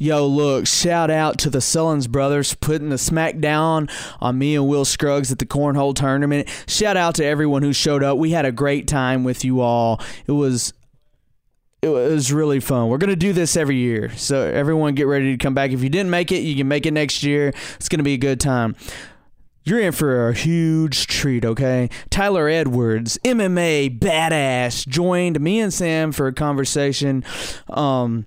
Yo, 0.00 0.24
look, 0.24 0.64
shout 0.64 1.10
out 1.10 1.38
to 1.38 1.50
the 1.50 1.58
Sullins 1.58 2.08
brothers 2.08 2.54
putting 2.54 2.88
the 2.88 2.98
smack 2.98 3.40
down 3.40 3.88
on 4.20 4.38
me 4.38 4.54
and 4.54 4.68
Will 4.68 4.84
Scruggs 4.84 5.32
at 5.32 5.40
the 5.40 5.46
Cornhole 5.46 5.92
Tournament. 5.92 6.48
Shout 6.68 6.96
out 6.96 7.16
to 7.16 7.24
everyone 7.24 7.64
who 7.64 7.72
showed 7.72 8.04
up. 8.04 8.16
We 8.16 8.30
had 8.30 8.44
a 8.44 8.52
great 8.52 8.86
time 8.86 9.24
with 9.24 9.44
you 9.44 9.60
all. 9.60 10.00
It 10.28 10.32
was 10.32 10.72
it 11.82 11.88
was 11.88 12.32
really 12.32 12.60
fun. 12.60 12.88
We're 12.88 12.98
going 12.98 13.10
to 13.10 13.16
do 13.16 13.32
this 13.32 13.56
every 13.56 13.76
year. 13.76 14.10
So 14.16 14.40
everyone 14.42 14.94
get 14.94 15.06
ready 15.06 15.36
to 15.36 15.38
come 15.38 15.54
back. 15.54 15.70
If 15.72 15.82
you 15.82 15.88
didn't 15.88 16.10
make 16.10 16.32
it, 16.32 16.40
you 16.40 16.56
can 16.56 16.68
make 16.68 16.86
it 16.86 16.92
next 16.92 17.22
year. 17.22 17.52
It's 17.74 17.88
going 17.88 17.98
to 17.98 18.04
be 18.04 18.14
a 18.14 18.18
good 18.18 18.40
time. 18.40 18.76
You're 19.64 19.80
in 19.80 19.92
for 19.92 20.28
a 20.28 20.34
huge 20.34 21.06
treat, 21.08 21.44
okay? 21.44 21.90
Tyler 22.10 22.48
Edwards, 22.48 23.18
MMA 23.24 23.98
badass, 23.98 24.88
joined 24.88 25.40
me 25.40 25.60
and 25.60 25.72
Sam 25.72 26.10
for 26.10 26.26
a 26.26 26.32
conversation. 26.32 27.22
Um, 27.68 28.26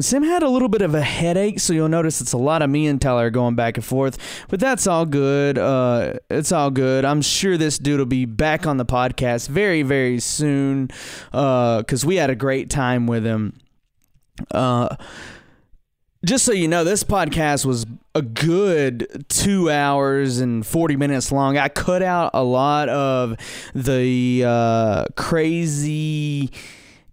Sam 0.00 0.22
had 0.22 0.42
a 0.42 0.48
little 0.48 0.68
bit 0.68 0.80
of 0.80 0.94
a 0.94 1.02
headache, 1.02 1.60
so 1.60 1.74
you'll 1.74 1.88
notice 1.88 2.22
it's 2.22 2.32
a 2.32 2.38
lot 2.38 2.62
of 2.62 2.70
me 2.70 2.86
and 2.86 3.00
Tyler 3.00 3.28
going 3.28 3.54
back 3.54 3.76
and 3.76 3.84
forth. 3.84 4.16
But 4.48 4.58
that's 4.58 4.86
all 4.86 5.04
good. 5.04 5.58
Uh, 5.58 6.14
it's 6.30 6.50
all 6.50 6.70
good. 6.70 7.04
I'm 7.04 7.20
sure 7.20 7.58
this 7.58 7.78
dude 7.78 7.98
will 7.98 8.06
be 8.06 8.24
back 8.24 8.66
on 8.66 8.78
the 8.78 8.86
podcast 8.86 9.48
very, 9.48 9.82
very 9.82 10.18
soon 10.18 10.88
because 11.30 12.06
we 12.06 12.16
had 12.16 12.30
a 12.30 12.34
great 12.34 12.70
time 12.70 13.06
with 13.06 13.24
him. 13.24 13.58
Uh, 14.50 14.96
just 16.24 16.44
so 16.44 16.52
you 16.52 16.68
know, 16.68 16.84
this 16.84 17.04
podcast 17.04 17.66
was 17.66 17.84
a 18.14 18.22
good 18.22 19.26
two 19.28 19.70
hours 19.70 20.38
and 20.38 20.64
40 20.64 20.96
minutes 20.96 21.32
long. 21.32 21.58
I 21.58 21.68
cut 21.68 22.02
out 22.02 22.30
a 22.32 22.44
lot 22.44 22.88
of 22.88 23.36
the 23.74 24.44
uh, 24.46 25.04
crazy 25.16 26.50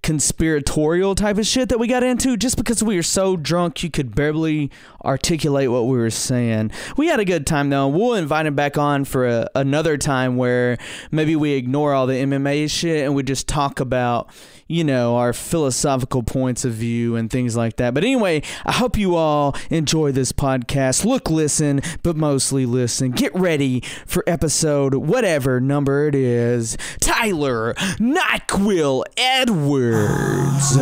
conspiratorial 0.02 1.16
type 1.16 1.38
of 1.38 1.46
shit 1.46 1.70
that 1.70 1.80
we 1.80 1.88
got 1.88 2.04
into 2.04 2.38
just 2.38 2.58
because 2.58 2.82
we 2.82 2.96
were 2.96 3.04
so 3.04 3.36
drunk 3.36 3.84
you 3.84 3.92
could 3.92 4.16
barely 4.16 4.72
articulate 5.04 5.70
what 5.70 5.88
we 5.88 5.98
were 5.98 6.10
saying. 6.10 6.72
We 6.98 7.08
had 7.08 7.20
a 7.20 7.26
good 7.26 7.46
time 7.46 7.70
though. 7.70 7.88
We'll 7.88 8.14
invite 8.14 8.46
him 8.46 8.56
back 8.56 8.78
on 8.78 9.06
for 9.06 9.28
a, 9.28 9.50
another 9.56 9.98
time 9.98 10.38
where 10.38 10.78
maybe 11.12 11.36
we 11.36 11.54
ignore 11.54 11.94
all 11.94 12.08
the 12.08 12.14
MMA 12.14 12.70
shit 12.70 13.06
and 13.06 13.16
we 13.16 13.24
just 13.24 13.48
talk 13.48 13.80
about 13.80 14.30
you 14.70 14.84
know, 14.84 15.18
our 15.18 15.34
philosophical 15.34 16.22
points 16.22 16.64
of 16.64 16.74
view 16.74 17.16
and 17.16 17.32
things 17.32 17.58
like 17.58 17.78
that. 17.78 17.96
But 17.96 18.04
anyway, 18.04 18.44
I 18.66 18.72
hope 18.72 18.98
you 18.98 19.16
all 19.16 19.56
enjoy 19.72 20.12
this 20.12 20.32
podcast. 20.32 21.04
Look, 21.04 21.28
listen, 21.30 21.82
but 22.04 22.16
mostly 22.16 22.68
listen. 22.68 23.10
Get 23.12 23.34
ready 23.34 23.82
for 24.06 24.24
episode 24.28 24.94
whatever 24.94 25.60
number 25.60 26.08
it 26.08 26.14
is. 26.14 26.78
Tyler 27.02 27.74
Nyquil 27.98 29.04
Edwards. 29.18 30.78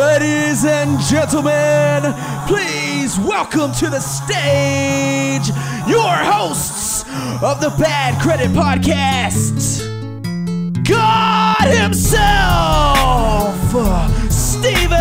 Ladies 0.00 0.64
and 0.64 1.00
gentlemen, 1.02 2.12
please 2.48 3.20
welcome 3.20 3.70
to 3.74 3.88
the 3.88 4.00
stage 4.00 5.46
your 5.88 6.00
hosts 6.02 7.04
of 7.40 7.60
the 7.60 7.72
Bad 7.78 8.20
Credit 8.20 8.50
Podcast. 8.50 9.91
God 10.84 11.68
Himself, 11.68 13.54
Steven 14.32 14.98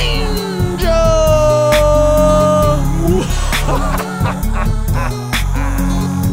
Angel. 0.00 0.92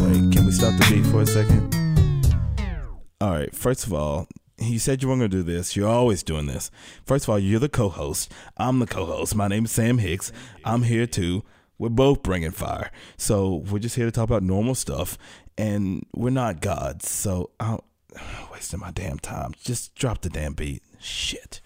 Wait, 0.02 0.32
can 0.32 0.46
we 0.46 0.50
stop 0.50 0.74
the 0.74 0.86
beat 0.90 1.06
for 1.06 1.20
a 1.22 1.26
second? 1.26 1.74
All 3.20 3.30
right, 3.30 3.54
first 3.54 3.86
of 3.86 3.92
all, 3.92 4.26
you 4.58 4.78
said 4.78 5.02
you 5.02 5.08
weren't 5.08 5.20
going 5.20 5.30
to 5.30 5.36
do 5.36 5.42
this. 5.42 5.76
You're 5.76 5.88
always 5.88 6.22
doing 6.22 6.46
this. 6.46 6.70
First 7.04 7.26
of 7.26 7.30
all, 7.30 7.38
you're 7.38 7.60
the 7.60 7.68
co 7.68 7.88
host. 7.88 8.32
I'm 8.56 8.80
the 8.80 8.86
co 8.86 9.04
host. 9.04 9.36
My 9.36 9.46
name 9.48 9.66
is 9.66 9.70
Sam 9.70 9.98
Hicks. 9.98 10.32
I'm 10.64 10.82
here 10.82 11.06
too. 11.06 11.44
We're 11.78 11.90
both 11.90 12.22
bringing 12.22 12.52
fire. 12.52 12.90
So 13.18 13.56
we're 13.70 13.80
just 13.80 13.96
here 13.96 14.06
to 14.06 14.10
talk 14.10 14.24
about 14.24 14.42
normal 14.42 14.74
stuff. 14.74 15.18
And 15.58 16.04
we're 16.14 16.30
not 16.30 16.60
gods. 16.60 17.10
So 17.10 17.50
I'm 17.58 17.80
wasting 18.52 18.80
my 18.80 18.90
damn 18.90 19.18
time. 19.18 19.52
Just 19.62 19.94
drop 19.94 20.20
the 20.20 20.28
damn 20.30 20.52
beat. 20.54 20.82
Shit. 21.00 21.60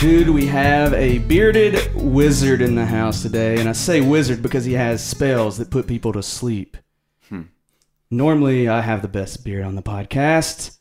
Dude, 0.00 0.30
we 0.30 0.46
have 0.46 0.92
a 0.94 1.18
bearded 1.18 1.94
wizard 1.94 2.60
in 2.60 2.74
the 2.74 2.84
house 2.84 3.22
today, 3.22 3.60
and 3.60 3.68
I 3.68 3.72
say 3.72 4.00
wizard 4.00 4.42
because 4.42 4.64
he 4.64 4.72
has 4.72 5.00
spells 5.04 5.58
that 5.58 5.70
put 5.70 5.86
people 5.86 6.12
to 6.14 6.24
sleep. 6.24 6.76
Hmm. 7.28 7.42
Normally, 8.10 8.68
I 8.68 8.80
have 8.80 9.02
the 9.02 9.06
best 9.08 9.44
beard 9.44 9.64
on 9.64 9.76
the 9.76 9.82
podcast, 9.82 10.76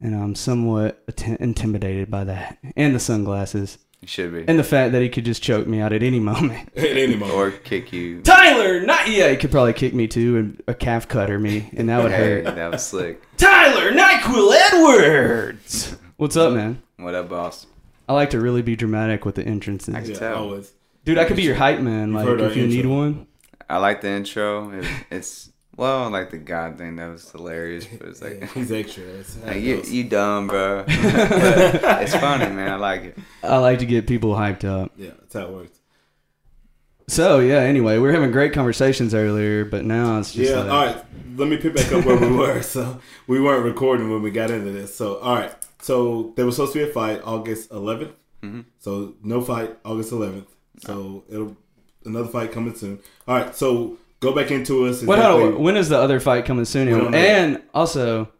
and 0.00 0.14
I'm 0.14 0.36
somewhat 0.36 1.02
att- 1.08 1.40
intimidated 1.40 2.08
by 2.08 2.22
that, 2.22 2.58
and 2.76 2.94
the 2.94 3.00
sunglasses, 3.00 3.78
You 4.00 4.08
should 4.08 4.32
be. 4.32 4.44
and 4.46 4.58
the 4.58 4.64
fact 4.64 4.92
that 4.92 5.00
he 5.02 5.08
could 5.08 5.24
just 5.24 5.42
choke 5.42 5.66
me 5.66 5.80
out 5.80 5.92
at 5.92 6.02
any 6.02 6.20
moment. 6.20 6.68
At 6.76 6.84
any 6.84 7.16
moment. 7.16 7.36
or 7.38 7.50
kick 7.50 7.92
you. 7.92 8.20
Tyler, 8.22 8.80
not 8.84 9.08
yeah, 9.08 9.30
he 9.30 9.36
could 9.36 9.50
probably 9.50 9.72
kick 9.72 9.94
me 9.94 10.06
too 10.06 10.36
and 10.36 10.62
a 10.68 10.74
calf 10.74 11.08
cutter 11.08 11.38
me, 11.38 11.70
and 11.76 11.88
that 11.88 12.02
would 12.02 12.12
Hey, 12.12 12.42
hurt. 12.44 12.54
that 12.54 12.70
was 12.72 12.86
slick. 12.86 13.22
Tyler 13.36 13.90
Nyquil 13.92 14.54
Edwards. 14.54 15.96
What's 16.16 16.36
up, 16.36 16.52
man? 16.52 16.82
What 16.98 17.14
up, 17.14 17.28
boss? 17.28 17.66
I 18.08 18.12
like 18.12 18.30
to 18.30 18.40
really 18.40 18.62
be 18.62 18.76
dramatic 18.76 19.24
with 19.24 19.34
the 19.34 19.44
entrances. 19.44 19.94
I 19.94 20.00
can 20.02 20.10
Yeah, 20.10 20.18
tell. 20.18 20.36
always. 20.36 20.72
Dude, 21.04 21.18
I 21.18 21.24
could 21.24 21.36
be 21.36 21.42
your 21.42 21.54
hype 21.56 21.80
man. 21.80 22.12
You've 22.12 22.24
Like 22.24 22.50
if 22.50 22.56
you 22.56 22.66
need 22.66 22.86
one. 22.86 23.26
I 23.68 23.78
like 23.78 24.00
the 24.00 24.10
intro. 24.10 24.70
It, 24.70 24.84
it's 25.10 25.50
well, 25.76 26.08
like 26.10 26.30
the 26.30 26.38
God 26.38 26.78
thing 26.78 26.96
that 26.96 27.08
was 27.08 27.30
hilarious, 27.30 27.86
but 27.86 28.08
it's 28.08 28.22
like, 28.22 28.50
He's 28.52 28.72
extra. 28.72 29.04
That's 29.04 29.34
how 29.42 29.48
like, 29.48 29.62
you 29.62 29.82
you 29.82 30.04
dumb, 30.04 30.46
bro. 30.46 30.84
but 30.86 32.02
it's 32.02 32.14
funny, 32.14 32.46
man. 32.54 32.72
I 32.72 32.76
like 32.76 33.02
it. 33.02 33.18
I 33.42 33.58
like 33.58 33.80
to 33.80 33.86
get 33.86 34.06
people 34.06 34.34
hyped 34.34 34.64
up. 34.64 34.92
Yeah, 34.96 35.10
that's 35.20 35.34
how 35.34 35.42
it 35.42 35.50
works. 35.50 35.78
So 37.08 37.40
yeah. 37.40 37.58
Anyway, 37.58 37.94
we 37.94 38.00
were 38.00 38.12
having 38.12 38.30
great 38.30 38.54
conversations 38.54 39.14
earlier, 39.14 39.64
but 39.64 39.84
now 39.84 40.18
it's 40.18 40.32
just 40.32 40.50
yeah, 40.50 40.60
like, 40.60 40.70
all 40.70 40.86
right. 40.86 41.04
Let 41.36 41.48
me 41.48 41.58
pick 41.58 41.74
back 41.74 41.92
up 41.92 42.06
where 42.06 42.16
we 42.16 42.34
were. 42.34 42.62
So 42.62 42.98
we 43.26 43.38
weren't 43.40 43.64
recording 43.64 44.10
when 44.10 44.22
we 44.22 44.30
got 44.30 44.50
into 44.50 44.70
this. 44.70 44.94
So 44.94 45.18
all 45.18 45.36
right. 45.36 45.54
So 45.82 46.32
there 46.36 46.46
was 46.46 46.56
supposed 46.56 46.72
to 46.72 46.84
be 46.84 46.90
a 46.90 46.92
fight 46.92 47.20
August 47.22 47.70
11th. 47.70 48.14
Mm-hmm. 48.42 48.60
So 48.78 49.14
no 49.22 49.42
fight 49.42 49.76
August 49.84 50.10
11th. 50.10 50.46
So 50.78 51.24
it'll 51.28 51.56
another 52.06 52.28
fight 52.28 52.52
coming 52.52 52.74
soon. 52.74 53.00
All 53.28 53.36
right. 53.36 53.54
So 53.54 53.98
go 54.20 54.32
back 54.34 54.50
into 54.50 54.86
us. 54.86 55.02
What? 55.02 55.18
exactly- 55.18 55.42
hold 55.42 55.54
on, 55.56 55.62
when 55.62 55.76
is 55.76 55.88
the 55.88 55.98
other 55.98 56.20
fight 56.20 56.44
coming 56.44 56.64
soon? 56.64 56.88
We 56.88 56.94
know. 57.10 57.16
And 57.16 57.62
also, 57.74 58.30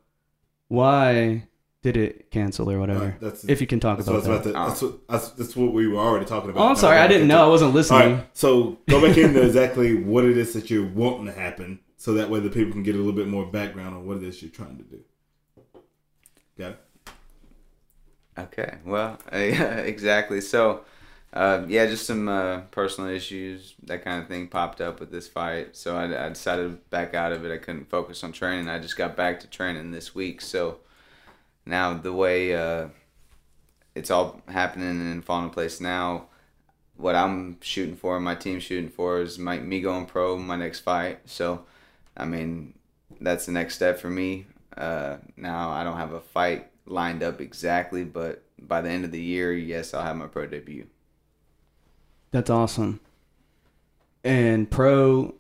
why 0.69 1.47
did 1.83 1.97
it 1.97 2.31
cancel 2.31 2.71
or 2.71 2.81
whatever? 2.81 3.05
Right, 3.07 3.21
that's- 3.21 3.45
if 3.49 3.61
you 3.61 3.67
can 3.67 3.79
talk 3.81 3.99
That's 3.99 4.09
what, 4.09 4.25
about 4.25 4.45
that. 4.45 4.51
about 4.51 4.67
to, 4.67 4.71
that's, 4.71 4.83
what, 4.83 5.09
that's, 5.09 5.29
that's 5.31 5.57
what 5.57 5.73
we 5.73 5.87
were 5.87 5.99
already 6.01 6.25
talking 6.27 6.51
about. 6.51 6.61
oh, 6.65 6.69
I'm 6.69 6.77
sorry. 6.77 6.99
I 6.99 7.07
didn't 7.07 7.29
know. 7.29 7.45
I 7.45 7.49
wasn't 7.49 7.75
listening. 7.75 8.15
right. 8.17 8.27
So 8.33 8.79
go 8.89 9.01
back 9.07 9.17
into 9.17 9.43
exactly 9.45 10.03
what 10.03 10.25
it 10.25 10.37
is 10.37 10.53
that 10.55 10.69
you're 10.71 10.87
wanting 10.89 11.27
to 11.27 11.33
happen, 11.33 11.79
so 11.97 12.15
that 12.15 12.29
way 12.29 12.41
the 12.41 12.51
people 12.51 12.73
can 12.73 12.83
get 12.83 12.95
a 12.95 12.99
little 12.99 13.13
bit 13.13 13.29
more 13.29 13.47
background 13.47 13.95
on 13.95 14.07
what 14.07 14.17
it 14.19 14.25
is 14.25 14.43
you're 14.43 14.51
trying 14.51 14.77
to 14.79 14.83
do. 14.85 15.01
Got 16.59 16.71
it. 16.73 16.79
Okay. 18.39 18.79
Well, 18.85 19.19
yeah, 19.33 19.77
exactly. 19.79 20.41
So, 20.41 20.85
uh, 21.33 21.65
yeah, 21.69 21.87
just 21.87 22.07
some 22.07 22.29
uh, 22.29 22.61
personal 22.71 23.11
issues, 23.11 23.75
that 23.83 24.05
kind 24.05 24.23
of 24.23 24.29
thing 24.29 24.49
popped 24.49 24.81
up 24.81 25.01
with 25.01 25.11
this 25.11 25.29
fight. 25.29 25.77
So 25.77 25.97
I, 25.97 26.27
I 26.27 26.29
decided 26.31 26.63
to 26.71 26.77
back 26.91 27.15
out 27.15 27.33
of 27.33 27.45
it. 27.45 27.53
I 27.53 27.59
couldn't 27.59 27.91
focus 27.91 28.25
on 28.25 28.33
training. 28.33 28.69
I 28.69 28.79
just 28.79 28.97
got 28.97 29.17
back 29.17 29.41
to 29.41 29.47
training 29.47 29.91
this 29.91 30.15
week. 30.15 30.41
So 30.41 30.79
now 31.67 31.95
the 31.95 32.13
way 32.13 32.55
uh, 32.55 32.89
it's 33.95 34.11
all 34.11 34.41
happening 34.49 34.89
and 34.89 35.25
falling 35.25 35.47
in 35.47 35.51
place 35.51 35.81
now, 35.81 36.27
what 36.97 37.15
I'm 37.15 37.59
shooting 37.61 37.97
for, 37.97 38.19
my 38.21 38.35
team 38.35 38.59
shooting 38.59 38.89
for, 38.89 39.21
is 39.21 39.39
my, 39.39 39.59
me 39.59 39.81
going 39.81 40.07
pro 40.07 40.39
my 40.39 40.57
next 40.57 40.81
fight. 40.81 41.21
So, 41.27 41.67
I 42.17 42.25
mean, 42.25 42.75
that's 43.21 43.47
the 43.47 43.53
next 43.53 43.75
step 43.75 43.99
for 43.99 44.09
me. 44.09 44.47
Uh, 44.77 45.17
now 45.37 45.71
I 45.71 45.85
don't 45.85 45.97
have 45.97 46.13
a 46.13 46.21
fight 46.21 46.71
lined 46.87 47.23
up 47.23 47.41
exactly, 47.41 48.05
but 48.05 48.43
by 48.59 48.81
the 48.81 48.89
end 48.89 49.05
of 49.05 49.13
the 49.13 49.21
year, 49.21 49.53
yes, 49.53 49.93
I'll 49.93 50.03
have 50.03 50.17
my 50.17 50.27
pro 50.27 50.47
debut. 50.47 50.87
That's 52.37 52.51
awesome. 52.51 53.01
And 54.23 54.71
pro 54.71 55.37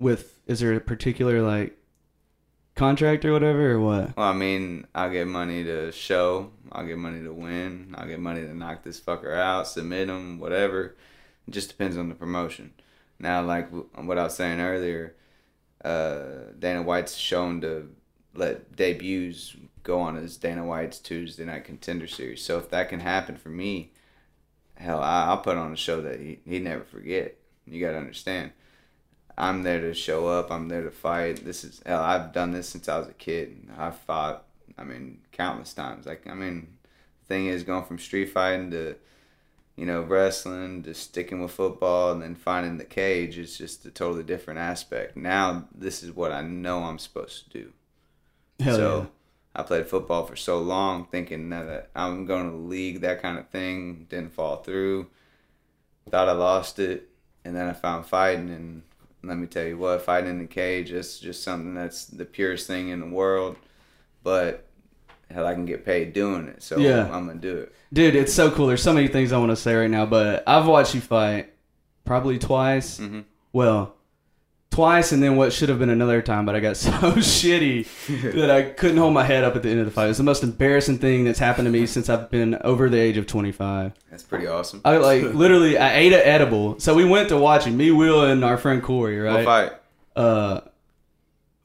with 0.00 0.40
is 0.48 0.58
there 0.58 0.74
a 0.74 0.80
particular 0.80 1.40
like 1.40 1.78
contract 2.74 3.24
or 3.24 3.32
whatever 3.32 3.70
or 3.70 3.78
what? 3.78 4.16
Well, 4.16 4.26
I 4.26 4.32
mean, 4.32 4.88
I'll 4.92 5.08
get 5.08 5.28
money 5.28 5.62
to 5.62 5.92
show, 5.92 6.50
I'll 6.72 6.84
get 6.84 6.98
money 6.98 7.22
to 7.22 7.32
win, 7.32 7.94
I'll 7.96 8.08
get 8.08 8.18
money 8.18 8.40
to 8.40 8.52
knock 8.52 8.82
this 8.82 9.00
fucker 9.00 9.36
out, 9.36 9.68
submit 9.68 10.08
him, 10.08 10.40
whatever. 10.40 10.96
It 11.46 11.52
just 11.52 11.68
depends 11.68 11.96
on 11.96 12.08
the 12.08 12.16
promotion. 12.16 12.72
Now, 13.20 13.42
like 13.42 13.68
what 13.70 14.18
I 14.18 14.24
was 14.24 14.34
saying 14.34 14.60
earlier, 14.60 15.14
uh, 15.84 16.50
Dana 16.58 16.82
White's 16.82 17.14
shown 17.14 17.60
to 17.60 17.88
let 18.34 18.74
debuts 18.74 19.54
go 19.84 20.00
on 20.00 20.16
his 20.16 20.36
Dana 20.36 20.66
White's 20.66 20.98
Tuesday 20.98 21.44
Night 21.44 21.64
Contender 21.64 22.08
Series. 22.08 22.42
So 22.42 22.58
if 22.58 22.68
that 22.70 22.88
can 22.88 22.98
happen 22.98 23.36
for 23.36 23.50
me, 23.50 23.92
hell, 24.76 25.00
I- 25.00 25.26
I'll 25.26 25.38
put 25.38 25.56
on 25.56 25.72
a 25.72 25.76
show 25.76 26.00
that 26.02 26.20
he 26.20 26.38
he 26.46 26.58
never 26.58 26.84
forget. 26.84 27.36
You 27.66 27.80
got 27.80 27.92
to 27.92 27.98
understand. 27.98 28.52
I'm 29.38 29.62
there 29.64 29.80
to 29.80 29.92
show 29.94 30.28
up. 30.28 30.50
I'm 30.50 30.68
there 30.68 30.82
to 30.84 30.90
fight. 30.90 31.44
This 31.44 31.64
is 31.64 31.82
hell. 31.84 32.02
I've 32.02 32.32
done 32.32 32.52
this 32.52 32.68
since 32.68 32.88
I 32.88 32.98
was 32.98 33.08
a 33.08 33.12
kid. 33.14 33.68
I've 33.76 33.98
fought. 33.98 34.44
I 34.78 34.84
mean, 34.84 35.20
countless 35.32 35.74
times. 35.74 36.06
Like 36.06 36.26
I 36.26 36.34
mean, 36.34 36.78
thing 37.28 37.46
is 37.46 37.62
going 37.62 37.84
from 37.84 37.98
street 37.98 38.26
fighting 38.26 38.70
to 38.70 38.96
you 39.76 39.84
know, 39.84 40.00
wrestling, 40.00 40.82
to 40.82 40.94
sticking 40.94 41.42
with 41.42 41.50
football, 41.50 42.10
and 42.12 42.22
then 42.22 42.34
finding 42.34 42.78
the 42.78 42.84
cage 42.84 43.36
is 43.36 43.58
just 43.58 43.84
a 43.84 43.90
totally 43.90 44.22
different 44.22 44.58
aspect. 44.58 45.16
Now, 45.16 45.68
this 45.74 46.02
is 46.02 46.10
what 46.12 46.32
I 46.32 46.40
know 46.40 46.84
I'm 46.84 46.98
supposed 46.98 47.52
to 47.52 47.58
do. 47.58 47.72
Hell 48.58 48.76
so, 48.76 48.98
yeah. 49.00 49.06
I 49.58 49.62
played 49.62 49.86
football 49.86 50.26
for 50.26 50.36
so 50.36 50.58
long, 50.58 51.06
thinking 51.06 51.48
that 51.48 51.88
I'm 51.96 52.26
going 52.26 52.44
to 52.44 52.50
the 52.50 52.62
league, 52.62 53.00
that 53.00 53.22
kind 53.22 53.38
of 53.38 53.48
thing. 53.48 54.06
Didn't 54.10 54.34
fall 54.34 54.56
through. 54.58 55.06
Thought 56.10 56.28
I 56.28 56.32
lost 56.32 56.78
it, 56.78 57.08
and 57.44 57.56
then 57.56 57.66
I 57.66 57.72
found 57.72 58.06
fighting, 58.06 58.50
and 58.50 58.82
let 59.24 59.38
me 59.38 59.46
tell 59.46 59.64
you 59.64 59.78
what, 59.78 60.02
fighting 60.02 60.30
in 60.30 60.38
the 60.38 60.46
cage 60.46 60.92
is 60.92 61.18
just 61.18 61.42
something 61.42 61.74
that's 61.74 62.04
the 62.04 62.24
purest 62.26 62.66
thing 62.68 62.90
in 62.90 63.00
the 63.00 63.06
world. 63.06 63.56
But 64.22 64.66
hell, 65.30 65.46
I 65.46 65.54
can 65.54 65.66
get 65.66 65.84
paid 65.84 66.12
doing 66.12 66.46
it, 66.46 66.62
so 66.62 66.76
Yeah. 66.78 67.04
I'm 67.12 67.26
gonna 67.26 67.40
do 67.40 67.56
it. 67.56 67.74
Dude, 67.92 68.14
it's 68.14 68.32
so 68.32 68.50
cool. 68.52 68.66
There's 68.68 68.82
so 68.82 68.92
many 68.92 69.08
things 69.08 69.32
I 69.32 69.38
want 69.38 69.50
to 69.50 69.56
say 69.56 69.74
right 69.74 69.90
now, 69.90 70.06
but 70.06 70.44
I've 70.46 70.66
watched 70.66 70.94
you 70.94 71.00
fight 71.00 71.52
probably 72.04 72.38
twice. 72.38 73.00
Mhm. 73.00 73.24
Well, 73.52 73.95
twice, 74.76 75.10
and 75.12 75.22
then 75.22 75.36
what 75.36 75.52
should 75.52 75.68
have 75.70 75.78
been 75.78 75.88
another 75.90 76.20
time, 76.22 76.44
but 76.46 76.54
I 76.54 76.60
got 76.60 76.76
so 76.76 76.90
shitty 76.90 78.32
that 78.34 78.50
I 78.50 78.62
couldn't 78.62 78.98
hold 78.98 79.14
my 79.14 79.24
head 79.24 79.42
up 79.42 79.56
at 79.56 79.62
the 79.62 79.70
end 79.70 79.80
of 79.80 79.86
the 79.86 79.90
fight. 79.92 80.08
It's 80.10 80.18
the 80.18 80.24
most 80.24 80.42
embarrassing 80.42 80.98
thing 80.98 81.24
that's 81.24 81.38
happened 81.38 81.66
to 81.66 81.72
me 81.72 81.86
since 81.86 82.08
I've 82.08 82.30
been 82.30 82.56
over 82.62 82.88
the 82.90 82.98
age 82.98 83.16
of 83.16 83.26
25. 83.26 83.92
That's 84.10 84.22
pretty 84.22 84.46
awesome. 84.46 84.82
I 84.84 84.98
like 84.98 85.22
literally, 85.34 85.78
I 85.78 85.94
ate 85.96 86.12
an 86.12 86.20
edible. 86.22 86.78
So 86.78 86.94
we 86.94 87.04
went 87.04 87.30
to 87.30 87.36
watch 87.38 87.66
it, 87.66 87.70
me, 87.72 87.90
Will, 87.90 88.24
and 88.24 88.44
our 88.44 88.58
friend 88.58 88.82
Corey, 88.82 89.22
What 89.22 89.34
right? 89.36 89.44
fight? 89.44 89.72
Uh, 90.14 90.60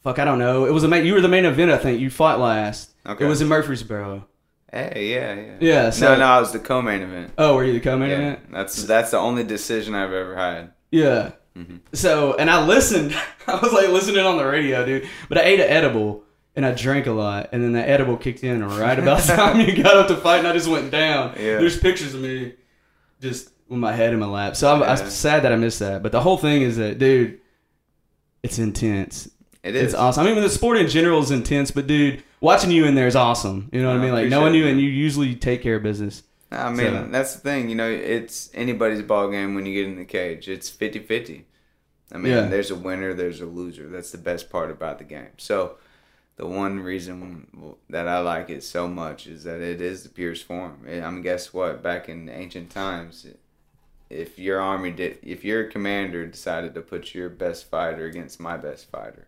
fuck, 0.04 0.18
I 0.20 0.26
don't 0.26 0.40
know. 0.40 0.66
It 0.66 0.72
was 0.72 0.84
a 0.84 0.88
main, 0.88 1.06
you 1.06 1.14
were 1.14 1.22
the 1.22 1.28
main 1.28 1.46
event, 1.46 1.72
I 1.72 1.78
think. 1.78 2.00
You 2.00 2.10
fought 2.10 2.40
last. 2.40 2.92
Okay. 3.06 3.26
It 3.26 3.28
was 3.28 3.42
in 3.42 3.48
Murfreesboro. 3.50 4.26
Hey, 4.72 5.14
yeah, 5.14 5.34
yeah. 5.34 5.58
Yeah, 5.60 5.90
so- 5.90 6.14
no, 6.14 6.20
no, 6.20 6.26
I 6.26 6.40
was 6.40 6.54
the 6.54 6.60
co-main 6.60 7.02
event. 7.02 7.34
Oh, 7.38 7.56
were 7.56 7.66
you 7.66 7.74
the 7.74 7.82
co-main 7.82 8.10
Yeah, 8.10 8.16
event? 8.18 8.52
that's 8.54 8.84
that's 8.84 9.12
the 9.12 9.18
only 9.18 9.44
decision 9.44 9.96
I've 9.96 10.14
ever 10.14 10.36
had. 10.38 10.72
Yeah. 10.92 11.32
Mm-hmm. 11.58 11.78
So, 11.94 12.36
and 12.36 12.50
I 12.50 12.66
listened. 12.66 13.16
I 13.48 13.56
was 13.60 13.74
like 13.74 13.90
listening 13.90 14.26
on 14.26 14.38
the 14.38 14.46
radio, 14.46 14.86
dude. 14.86 15.08
But 15.30 15.38
I 15.40 15.42
ate 15.42 15.60
an 15.60 15.70
edible 15.70 16.24
and 16.56 16.66
I 16.66 16.74
drank 16.74 17.08
a 17.08 17.12
lot, 17.12 17.50
and 17.54 17.64
then 17.64 17.72
the 17.72 17.88
edible 17.88 18.18
kicked 18.18 18.44
in 18.44 18.64
right 18.64 19.00
about 19.00 19.22
the 19.22 19.34
time 19.36 19.62
you 19.62 19.82
got 19.82 19.96
up 19.96 20.08
to 20.10 20.18
fight, 20.18 20.40
and 20.40 20.48
I 20.48 20.54
just 20.54 20.68
went 20.68 20.92
down. 20.92 21.36
Yeah. 21.38 21.58
There's 21.58 21.80
pictures 21.80 22.14
of 22.14 22.22
me 22.22 22.54
just 23.22 23.52
with 23.70 23.80
my 23.80 23.94
head 23.94 24.14
in 24.14 24.20
my 24.20 24.26
lap. 24.26 24.56
So 24.58 24.74
I'm, 24.74 24.82
Yeah. 24.82 24.92
I'm 24.92 25.10
sad 25.10 25.44
that 25.44 25.54
I 25.54 25.56
missed 25.56 25.80
that. 25.80 26.04
But 26.04 26.12
the 26.12 26.20
whole 26.20 26.38
thing 26.38 26.62
is 26.62 26.76
that, 26.78 27.00
dude, 27.00 27.40
it's 28.44 28.60
intense. 28.60 29.30
It 29.64 29.76
is 29.76 29.84
It's 29.84 29.94
awesome. 29.94 30.26
I 30.26 30.34
mean, 30.34 30.42
the 30.42 30.50
sport 30.50 30.78
in 30.78 30.88
general 30.88 31.22
is 31.22 31.32
intense, 31.32 31.72
but 31.72 31.88
dude, 31.88 32.24
watching 32.42 32.72
you 32.72 32.86
in 32.86 32.96
there 32.96 33.08
is 33.08 33.16
awesome. 33.16 33.70
You 33.72 33.82
know 33.82 33.88
what 33.90 33.98
I 33.98 34.00
I 34.00 34.04
mean? 34.04 34.14
Like 34.14 34.28
knowing 34.28 34.54
you, 34.56 34.68
and 34.68 34.80
you 34.80 34.90
usually 34.90 35.36
take 35.36 35.62
care 35.62 35.76
of 35.76 35.84
business. 35.84 36.24
I 36.52 36.70
mean, 36.70 36.78
So- 36.94 37.08
that's 37.12 37.34
the 37.36 37.40
thing. 37.42 37.70
You 37.70 37.76
know, 37.76 37.90
it's 37.90 38.50
anybody's 38.54 39.02
ball 39.02 39.30
game 39.30 39.56
when 39.56 39.66
you 39.66 39.74
get 39.74 39.90
in 39.92 39.98
the 39.98 40.06
cage. 40.06 40.50
It's 40.50 40.70
50-50. 40.70 41.46
I 42.14 42.18
mean, 42.18 42.34
Yeah. 42.34 42.48
there's 42.48 42.72
a 42.72 42.76
winner, 42.76 43.14
there's 43.14 43.40
a 43.40 43.46
loser. 43.46 43.88
That's 43.88 44.12
the 44.12 44.18
best 44.18 44.50
part 44.50 44.70
about 44.70 44.98
the 44.98 45.06
game. 45.06 45.30
So, 45.38 45.78
the 46.36 46.46
one 46.46 46.80
reason 46.82 47.78
that 47.90 48.08
I 48.08 48.20
like 48.20 48.50
it 48.50 48.64
so 48.64 48.88
much 48.88 49.28
is 49.28 49.44
that 49.46 49.62
it 49.62 49.80
is 49.80 50.04
the 50.04 50.10
purest 50.10 50.44
form. 50.46 50.86
I 50.88 51.10
mean, 51.10 51.22
guess 51.22 51.54
what? 51.54 51.82
Back 51.84 52.10
in 52.10 52.28
ancient 52.28 52.70
times, 52.70 53.28
if 54.10 54.38
your 54.38 54.60
army 54.60 54.92
did, 54.92 55.20
if 55.24 55.46
your 55.46 55.64
commander 55.66 56.26
decided 56.26 56.74
to 56.74 56.82
put 56.82 57.14
your 57.16 57.30
best 57.30 57.70
fighter 57.70 58.06
against 58.06 58.40
my 58.42 58.58
best 58.58 58.90
fighter, 58.92 59.28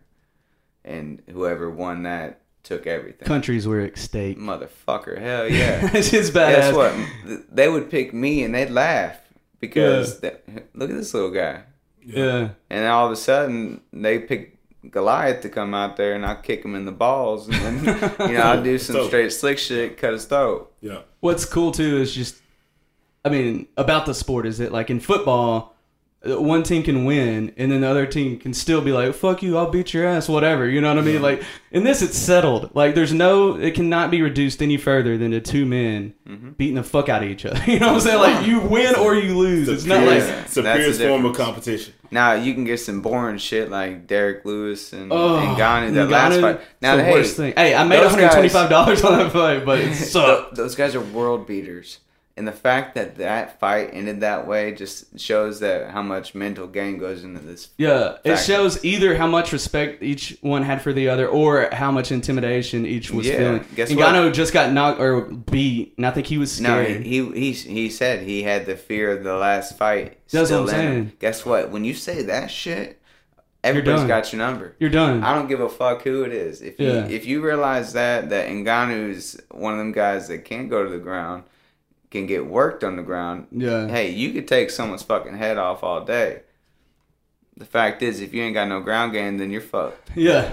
and 0.84 1.22
whoever 1.30 1.70
won 1.70 2.02
that 2.02 2.40
took 2.64 2.86
everything. 2.88 3.26
Countries 3.26 3.66
were 3.68 3.80
at 3.80 3.96
stake. 3.96 4.38
Motherfucker, 4.38 5.18
hell 5.18 5.48
yeah. 5.48 5.90
it's 5.94 6.10
just 6.10 6.32
badass. 6.32 6.56
Guess 6.56 6.74
what? 6.74 7.44
They 7.54 7.68
would 7.68 7.90
pick 7.90 8.12
me 8.12 8.42
and 8.42 8.54
they'd 8.54 8.70
laugh 8.70 9.16
because 9.60 10.20
that, 10.20 10.44
look 10.74 10.90
at 10.90 10.96
this 10.96 11.14
little 11.14 11.30
guy. 11.30 11.62
Yeah. 12.04 12.50
And 12.70 12.86
all 12.86 13.06
of 13.06 13.12
a 13.12 13.16
sudden 13.16 13.80
they 13.92 14.18
pick 14.18 14.58
Goliath 14.90 15.40
to 15.42 15.48
come 15.48 15.72
out 15.72 15.96
there 15.96 16.14
and 16.14 16.26
I'll 16.26 16.36
kick 16.36 16.64
him 16.64 16.74
in 16.74 16.84
the 16.84 16.92
balls 16.92 17.48
and 17.48 17.56
then 17.80 18.28
you 18.28 18.34
know 18.34 18.42
I'll 18.42 18.62
do 18.62 18.76
some 18.78 18.96
So- 18.96 19.06
straight 19.08 19.30
slick 19.32 19.58
shit, 19.58 19.96
cut 19.96 20.12
his 20.12 20.24
throat. 20.26 20.72
Yeah. 20.80 21.00
what's 21.20 21.44
cool 21.46 21.70
too 21.72 21.96
is 21.98 22.14
just 22.14 22.36
i 23.24 23.30
mean 23.30 23.66
about 23.78 24.04
the 24.04 24.12
sport 24.12 24.44
is 24.46 24.60
it 24.60 24.70
like 24.70 24.90
in 24.90 25.00
football 25.00 25.73
one 26.26 26.62
team 26.62 26.82
can 26.82 27.04
win 27.04 27.52
and 27.56 27.70
then 27.70 27.82
the 27.82 27.86
other 27.88 28.06
team 28.06 28.38
can 28.38 28.54
still 28.54 28.80
be 28.80 28.92
like 28.92 29.14
fuck 29.14 29.42
you 29.42 29.58
i'll 29.58 29.70
beat 29.70 29.92
your 29.92 30.06
ass 30.06 30.28
whatever 30.28 30.68
you 30.68 30.80
know 30.80 30.88
what 30.88 30.98
i 30.98 31.02
mean 31.06 31.20
like 31.20 31.42
in 31.70 31.84
this 31.84 32.00
it's 32.00 32.16
settled 32.16 32.74
like 32.74 32.94
there's 32.94 33.12
no 33.12 33.56
it 33.56 33.74
cannot 33.74 34.10
be 34.10 34.22
reduced 34.22 34.62
any 34.62 34.76
further 34.76 35.18
than 35.18 35.30
to 35.32 35.40
two 35.40 35.66
men 35.66 36.14
Mm-hmm. 36.24 36.52
beating 36.52 36.76
the 36.76 36.82
fuck 36.82 37.10
out 37.10 37.22
of 37.22 37.28
each 37.28 37.44
other 37.44 37.62
you 37.70 37.78
know 37.78 37.88
what 37.88 37.94
i'm 37.96 38.00
saying 38.00 38.18
like 38.18 38.46
you 38.46 38.58
win 38.60 38.94
or 38.94 39.14
you 39.14 39.36
lose 39.36 39.68
it's 39.68 39.84
not 39.84 40.06
like 40.06 40.20
it's 40.22 40.54
the 40.54 40.62
That's 40.62 40.78
the 40.78 40.82
purest 40.82 41.00
form 41.02 41.26
of 41.26 41.36
competition. 41.36 41.92
Now 42.10 42.32
you 42.32 42.54
can 42.54 42.64
get 42.64 42.78
some 42.78 43.02
boring 43.02 43.36
shit 43.38 43.70
like 43.70 44.06
Derrick 44.06 44.44
Lewis 44.46 44.92
and, 44.94 45.12
Oh, 45.12 45.36
and 45.36 45.56
Ngannou 45.58 45.94
that 45.94 46.08
last 46.08 46.32
Ngannou, 46.34 46.40
fight. 46.40 46.60
Now 46.80 46.96
the 46.96 47.04
hey, 47.04 47.12
worst 47.12 47.36
thing. 47.36 47.52
Hey, 47.56 47.74
I 47.74 47.82
made 47.84 48.00
$125 48.00 49.04
on 49.04 49.18
that 49.18 49.32
fight, 49.32 49.64
but 49.66 49.80
it 49.80 49.84
Th- 49.86 49.96
sucked. 49.96 50.54
those 50.54 50.74
guys 50.74 50.94
are 50.94 51.00
world 51.00 51.46
beaters. 51.46 51.98
And 52.36 52.48
the 52.48 52.52
fact 52.52 52.96
that 52.96 53.14
that 53.18 53.60
fight 53.60 53.90
ended 53.92 54.22
that 54.22 54.48
way 54.48 54.72
just 54.72 55.20
shows 55.20 55.60
that 55.60 55.92
how 55.92 56.02
much 56.02 56.34
mental 56.34 56.66
game 56.66 56.98
goes 56.98 57.22
into 57.22 57.38
this. 57.38 57.68
Yeah, 57.78 58.16
it 58.24 58.38
shows 58.38 58.84
either 58.84 59.16
how 59.16 59.28
much 59.28 59.52
respect 59.52 60.02
each 60.02 60.36
one 60.40 60.64
had 60.64 60.82
for 60.82 60.92
the 60.92 61.08
other, 61.08 61.28
or 61.28 61.68
how 61.72 61.92
much 61.92 62.10
intimidation 62.10 62.86
each 62.86 63.12
was 63.12 63.28
Yeah, 63.28 63.36
feeling. 63.36 63.64
guess 63.76 63.92
Ngannou 63.92 64.32
just 64.32 64.52
got 64.52 64.72
knocked 64.72 64.98
or 65.00 65.20
beat, 65.20 65.94
and 65.96 66.04
I 66.04 66.10
think 66.10 66.26
he 66.26 66.36
was 66.38 66.60
No, 66.60 66.82
scared. 66.82 67.02
he, 67.06 67.24
he 67.24 67.52
he 67.52 67.52
he 67.52 67.88
said 67.88 68.22
he 68.24 68.42
had 68.42 68.66
the 68.66 68.74
fear 68.76 69.12
of 69.16 69.22
the 69.22 69.36
last 69.36 69.78
fight. 69.78 70.18
That's 70.32 70.48
still 70.48 70.64
what 70.64 70.74
I'm 70.74 70.80
saying. 70.80 71.12
Guess 71.20 71.46
what? 71.46 71.70
When 71.70 71.84
you 71.84 71.94
say 71.94 72.22
that 72.22 72.50
shit, 72.50 73.00
everybody's 73.62 74.08
got 74.08 74.32
your 74.32 74.38
number. 74.38 74.74
You're 74.80 74.90
done. 74.90 75.22
I 75.22 75.34
don't 75.36 75.46
give 75.46 75.60
a 75.60 75.68
fuck 75.68 76.02
who 76.02 76.24
it 76.24 76.32
is. 76.32 76.62
If 76.62 76.80
you 76.80 76.88
Yeah. 76.88 77.06
if 77.06 77.26
you 77.26 77.42
realize 77.44 77.92
that 77.92 78.30
that 78.30 78.48
Ngannou's 78.48 79.40
one 79.52 79.72
of 79.74 79.78
them 79.78 79.92
guys 79.92 80.26
that 80.26 80.44
can't 80.44 80.68
go 80.68 80.82
to 80.82 80.90
the 80.90 80.98
ground, 80.98 81.44
can 82.14 82.26
get 82.26 82.46
worked 82.46 82.84
on 82.84 82.96
the 82.96 83.02
ground. 83.02 83.48
Yeah. 83.50 83.88
Hey, 83.88 84.10
you 84.10 84.32
could 84.32 84.46
take 84.46 84.70
someone's 84.70 85.02
fucking 85.02 85.36
head 85.36 85.58
off 85.58 85.82
all 85.82 86.04
day. 86.04 86.42
The 87.56 87.64
fact 87.64 88.02
is, 88.02 88.20
if 88.20 88.32
you 88.32 88.42
ain't 88.42 88.54
got 88.54 88.68
no 88.68 88.80
ground 88.80 89.12
game, 89.12 89.38
then 89.38 89.50
you're 89.50 89.60
fucked. 89.60 90.12
Yeah, 90.14 90.52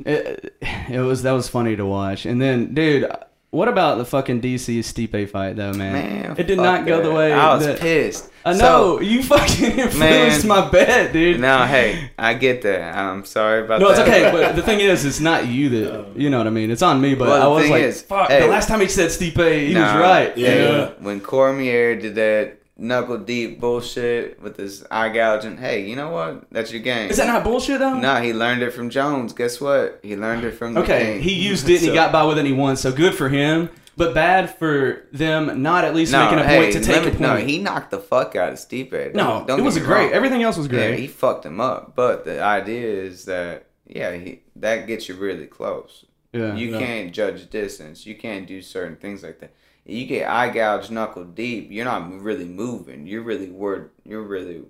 it, 0.00 0.54
it 0.90 1.00
was 1.00 1.22
that 1.22 1.32
was 1.32 1.48
funny 1.48 1.76
to 1.76 1.86
watch. 1.86 2.26
And 2.26 2.40
then, 2.42 2.74
dude, 2.74 3.10
what 3.52 3.68
about 3.68 3.98
the 3.98 4.04
fucking 4.04 4.40
DC 4.40 4.80
Stipe 4.80 5.28
fight 5.30 5.54
though, 5.56 5.72
man? 5.72 5.92
Man, 5.92 6.34
it 6.36 6.46
did 6.48 6.56
not 6.58 6.84
go 6.84 7.00
the 7.02 7.12
way 7.12 7.32
I 7.32 7.54
was 7.54 7.64
that- 7.66 7.78
pissed. 7.78 8.28
I 8.44 8.54
So- 8.54 8.58
know 8.96 9.00
you 9.00 9.22
fucking 9.22 9.78
influenced 9.78 10.44
my 10.46 10.68
bet, 10.68 11.12
dude. 11.12 11.38
No, 11.38 11.64
hey, 11.64 12.10
I 12.18 12.34
get 12.34 12.62
that. 12.62 12.96
I'm 12.96 13.24
sorry 13.24 13.62
about 13.64 13.80
No, 13.80 13.92
that. 13.92 13.98
No, 13.98 14.02
it's 14.02 14.08
okay. 14.24 14.30
But 14.32 14.56
the 14.56 14.62
thing 14.62 14.80
is, 14.80 15.04
it's 15.04 15.20
not 15.20 15.46
you 15.46 15.68
that 15.68 16.16
you 16.16 16.28
know 16.28 16.38
what 16.38 16.48
I 16.48 16.50
mean. 16.50 16.72
It's 16.72 16.82
on 16.82 17.00
me. 17.00 17.14
But 17.14 17.28
Well, 17.28 17.42
I 17.42 17.46
was 17.60 17.70
like, 17.70 17.82
is, 17.84 18.02
fuck. 18.02 18.28
hey, 18.30 18.40
the 18.40 18.48
last 18.48 18.66
time 18.66 18.80
he 18.80 18.88
said 18.88 19.10
Stipe, 19.10 19.36
he 19.68 19.74
was 19.74 19.84
right. 19.84 20.36
Yeah, 20.36 20.48
hey, 20.48 20.78
yeah. 20.78 20.90
When 20.98 21.20
Cormier 21.20 21.94
did 21.94 22.16
that 22.16 22.58
knuckle 22.76 23.18
deep 23.18 23.60
bullshit 23.60 24.40
with 24.42 24.56
his 24.56 24.84
eye 24.90 25.08
gouging, 25.10 25.58
hey, 25.58 25.86
you 25.88 25.94
know 25.96 26.10
what? 26.10 26.50
That's 26.50 26.72
your 26.72 26.80
game. 26.82 27.10
Is 27.10 27.18
that 27.18 27.26
not 27.26 27.44
bullshit 27.44 27.78
though? 27.78 27.94
No, 27.98 28.20
he 28.20 28.32
learned 28.32 28.62
it 28.62 28.70
from 28.72 28.90
Jones. 28.90 29.32
Guess 29.32 29.60
what? 29.60 30.00
He 30.02 30.16
learned 30.16 30.44
it 30.44 30.52
from 30.52 30.76
Okay, 30.76 31.20
he 31.20 31.34
used 31.34 31.68
it 31.68 31.76
and 31.80 31.88
he 31.88 31.94
got 31.94 32.12
by 32.12 32.24
with 32.24 32.38
it 32.38 32.40
and 32.40 32.48
he 32.48 32.54
won. 32.54 32.76
So 32.76 32.92
good 32.92 33.14
for 33.14 33.28
him. 33.28 33.68
But 33.94 34.14
bad 34.14 34.56
for 34.58 35.06
them 35.12 35.62
not 35.62 35.84
at 35.84 35.94
least 35.94 36.12
No, 36.12 36.24
making 36.24 36.38
a 36.38 36.44
hey, 36.44 36.58
point 36.60 36.72
to 36.72 36.80
take 36.80 37.02
me- 37.02 37.08
a 37.08 37.10
point. 37.10 37.20
No, 37.20 37.36
he 37.36 37.58
knocked 37.58 37.90
the 37.90 37.98
fuck 38.00 38.34
out 38.34 38.48
of 38.50 38.58
Stipe. 38.58 39.14
No, 39.14 39.44
don't 39.46 39.60
it 39.60 39.62
was 39.62 39.76
great. 39.78 40.04
wrong. 40.06 40.12
Everything 40.14 40.42
else 40.42 40.56
was 40.56 40.66
Yeah, 40.66 40.72
great. 40.72 40.98
he 40.98 41.06
fucked 41.06 41.44
him 41.44 41.60
up. 41.60 41.94
But 41.94 42.24
the 42.24 42.42
idea 42.42 42.86
is 42.88 43.26
that 43.26 43.66
yeah, 43.86 44.12
he, 44.16 44.40
that 44.56 44.86
gets 44.86 45.08
you 45.10 45.14
really 45.16 45.46
close. 45.46 46.06
Yeah. 46.32 46.54
you 46.54 46.70
Yeah. 46.70 46.78
can't 46.78 47.12
judge 47.12 47.50
distance. 47.50 48.06
You 48.06 48.14
can't 48.14 48.46
do 48.46 48.62
certain 48.62 48.96
things 48.96 49.22
like 49.22 49.40
that. 49.40 49.52
You 49.84 50.06
get 50.06 50.28
eye 50.28 50.48
gouge 50.50 50.90
knuckle 50.90 51.24
deep. 51.24 51.68
You're 51.70 51.84
not 51.84 52.10
really 52.20 52.44
moving. 52.44 53.06
You're 53.06 53.22
really 53.22 53.50
word. 53.50 53.90
You're 54.04 54.22
really 54.22 54.62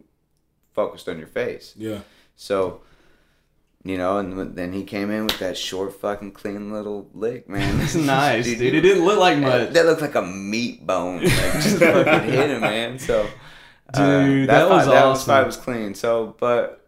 focused 0.73 1.09
on 1.09 1.19
your 1.19 1.27
face. 1.29 1.75
Yeah. 1.77 2.01
So, 2.35 2.81
you 3.85 3.99
know, 3.99 4.19
and 4.19 4.57
then 4.57 4.73
he 4.73 4.85
came 4.85 5.11
in 5.11 5.27
with 5.27 5.39
that 5.41 5.59
short, 5.59 6.01
fucking 6.01 6.33
clean 6.33 6.73
little 6.73 7.11
lick, 7.13 7.49
man. 7.49 7.81
It's 7.83 7.95
nice, 7.95 8.47
dude. 8.47 8.75
It 8.75 8.81
didn't 8.81 9.05
look 9.05 9.19
like 9.19 9.39
much. 9.39 9.71
That 9.75 9.85
looked 9.87 10.01
like 10.01 10.15
a 10.15 10.23
meat 10.23 10.87
bone. 10.87 11.23
Like, 11.23 11.31
just 11.31 11.79
fucking 11.79 12.31
hit 12.31 12.51
him, 12.51 12.61
man. 12.63 12.99
So, 12.99 13.29
uh, 13.95 14.25
Dude, 14.25 14.49
that 14.49 14.69
was 14.69 14.87
fight, 14.87 14.93
That 14.93 15.05
awesome. 15.05 15.27
fight 15.27 15.47
was 15.47 15.57
clean. 15.59 15.95
So, 15.95 16.37
but 16.41 16.82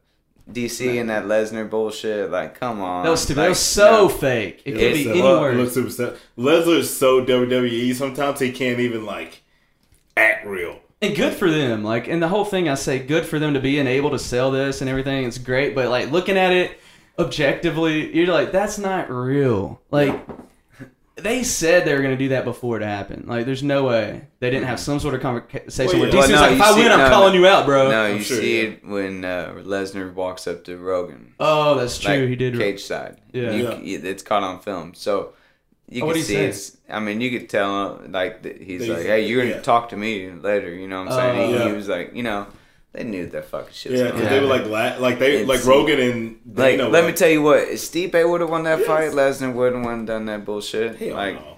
DC 0.50 1.00
and 1.00 1.08
that 1.10 1.24
Lesnar 1.24 1.68
bullshit, 1.68 2.30
like, 2.30 2.58
come 2.58 2.80
on. 2.82 3.04
That 3.04 3.10
was 3.10 3.22
stupid. 3.22 3.40
Like, 3.40 3.44
that 3.46 3.50
was 3.50 3.58
so 3.60 4.02
no. 4.02 4.08
fake. 4.08 4.62
It 4.64 4.74
It 4.74 4.78
could 4.78 4.92
be 4.92 5.00
is. 5.02 5.06
any 5.06 5.22
Well, 5.22 5.44
it 5.44 5.54
looks 5.54 5.72
super 5.74 5.90
sad. 5.90 6.16
Lesnar 6.36 6.78
is 6.78 6.94
so 6.94 7.24
WWE. 7.24 7.94
Sometimes 7.94 8.40
he 8.40 8.52
can't 8.52 8.78
even 8.80 9.06
like 9.06 9.42
act 10.16 10.46
real. 10.46 10.80
and 11.00 11.16
good 11.16 11.34
for 11.34 11.50
them. 11.50 11.82
Like, 11.82 12.08
and 12.08 12.22
the 12.22 12.28
whole 12.28 12.44
thing, 12.44 12.68
I 12.68 12.74
say, 12.74 12.98
good 12.98 13.24
for 13.26 13.38
them 13.38 13.54
to 13.54 13.60
being 13.60 13.86
able 13.86 14.10
to 14.10 14.18
sell 14.18 14.50
this 14.50 14.80
and 14.80 14.90
everything. 14.90 15.24
It's 15.24 15.38
great, 15.38 15.74
but 15.74 15.88
like 15.88 16.10
looking 16.10 16.36
at 16.36 16.52
it 16.52 16.78
objectively, 17.18 18.14
you're 18.14 18.32
like, 18.32 18.52
that's 18.52 18.78
not 18.78 19.10
real. 19.10 19.80
Like, 19.90 20.18
they 21.16 21.42
said 21.44 21.84
they 21.84 21.94
were 21.94 22.00
going 22.02 22.10
to 22.16 22.22
do 22.24 22.30
that 22.30 22.44
before 22.44 22.76
it 22.76 22.82
happened. 22.82 23.26
Like, 23.28 23.46
there's 23.46 23.62
no 23.62 23.84
way 23.84 24.26
they 24.40 24.50
didn't 24.50 24.66
have 24.66 24.80
some 24.80 24.98
sort 24.98 25.14
of 25.14 25.20
conversation 25.20 26.00
Well, 26.00 26.08
where 26.10 26.14
yeah. 26.14 26.14
DC 26.14 26.16
was 26.22 26.30
Well, 26.30 26.40
no, 26.40 26.46
like, 26.48 26.52
if 26.56 26.60
I 26.62 26.72
see- 26.74 26.82
win, 26.82 26.92
I'm 26.92 26.98
no, 26.98 27.08
calling 27.08 27.34
you 27.34 27.46
out, 27.46 27.66
bro. 27.66 27.90
No, 27.90 28.02
I'm 28.04 28.16
you 28.16 28.22
sure, 28.22 28.36
see 28.38 28.56
yeah. 28.62 28.68
it 28.70 28.84
when 28.84 29.24
uh, 29.24 29.54
Lesnar 29.64 30.12
walks 30.12 30.46
up 30.48 30.64
to 30.64 30.76
Rogan. 30.76 31.34
Oh, 31.38 31.76
that's 31.76 31.98
true. 31.98 32.12
like, 32.20 32.28
he 32.28 32.36
did. 32.36 32.56
cage 32.58 32.82
side. 32.82 33.18
Yeah. 33.32 33.50
You- 33.52 33.78
Yeah. 33.82 33.98
it's 34.10 34.22
caught 34.24 34.42
on 34.42 34.58
film, 34.60 34.94
so 34.94 35.34
you 35.88 36.02
Oh, 36.04 36.12
can 36.12 36.22
see 36.22 36.34
say? 36.34 36.46
it's. 36.46 36.76
I 36.90 36.98
mean, 36.98 37.20
you 37.20 37.30
could 37.38 37.48
tell 37.48 38.00
like 38.08 38.42
that 38.42 38.60
he's 38.60 38.80
That 38.80 38.88
like, 38.88 38.96
he's- 38.98 39.06
"Hey, 39.08 39.26
you're 39.28 39.42
gonna 39.42 39.56
yeah. 39.56 39.60
talk 39.62 39.90
to 39.90 39.96
me 39.96 40.30
later." 40.30 40.72
You 40.74 40.88
know 40.88 41.04
what 41.04 41.12
I'm 41.12 41.18
saying? 41.36 41.54
Oh. 41.54 41.58
he, 41.62 41.68
he 41.68 41.72
was 41.76 41.88
like, 41.88 42.14
you 42.14 42.22
know, 42.24 42.46
they 42.94 43.04
knew 43.04 43.26
that 43.26 43.44
fucking 43.46 43.72
shit. 43.72 43.92
was 43.92 44.00
Yeah, 44.00 44.12
because 44.12 44.28
they 44.28 44.40
were 44.40 44.46
like, 44.46 44.66
la- 44.66 44.96
like 44.98 45.18
they, 45.18 45.42
It's- 45.42 45.48
like 45.48 45.64
Rogan 45.66 46.00
and 46.00 46.36
Like, 46.56 46.78
let 46.78 47.04
were 47.04 47.04
me 47.04 47.12
tell 47.12 47.28
you 47.28 47.42
what, 47.42 47.58
if 47.58 47.80
Stipe 47.80 48.28
would 48.28 48.40
have 48.40 48.48
won 48.50 48.62
that 48.64 48.78
Yes. 48.78 48.86
fight, 48.86 49.10
Lesnar 49.12 49.52
wouldn't 49.52 49.84
have 49.84 50.06
done 50.06 50.26
that 50.26 50.44
bullshit. 50.44 50.96
Hell 50.96 51.14
like, 51.16 51.34
no. 51.34 51.53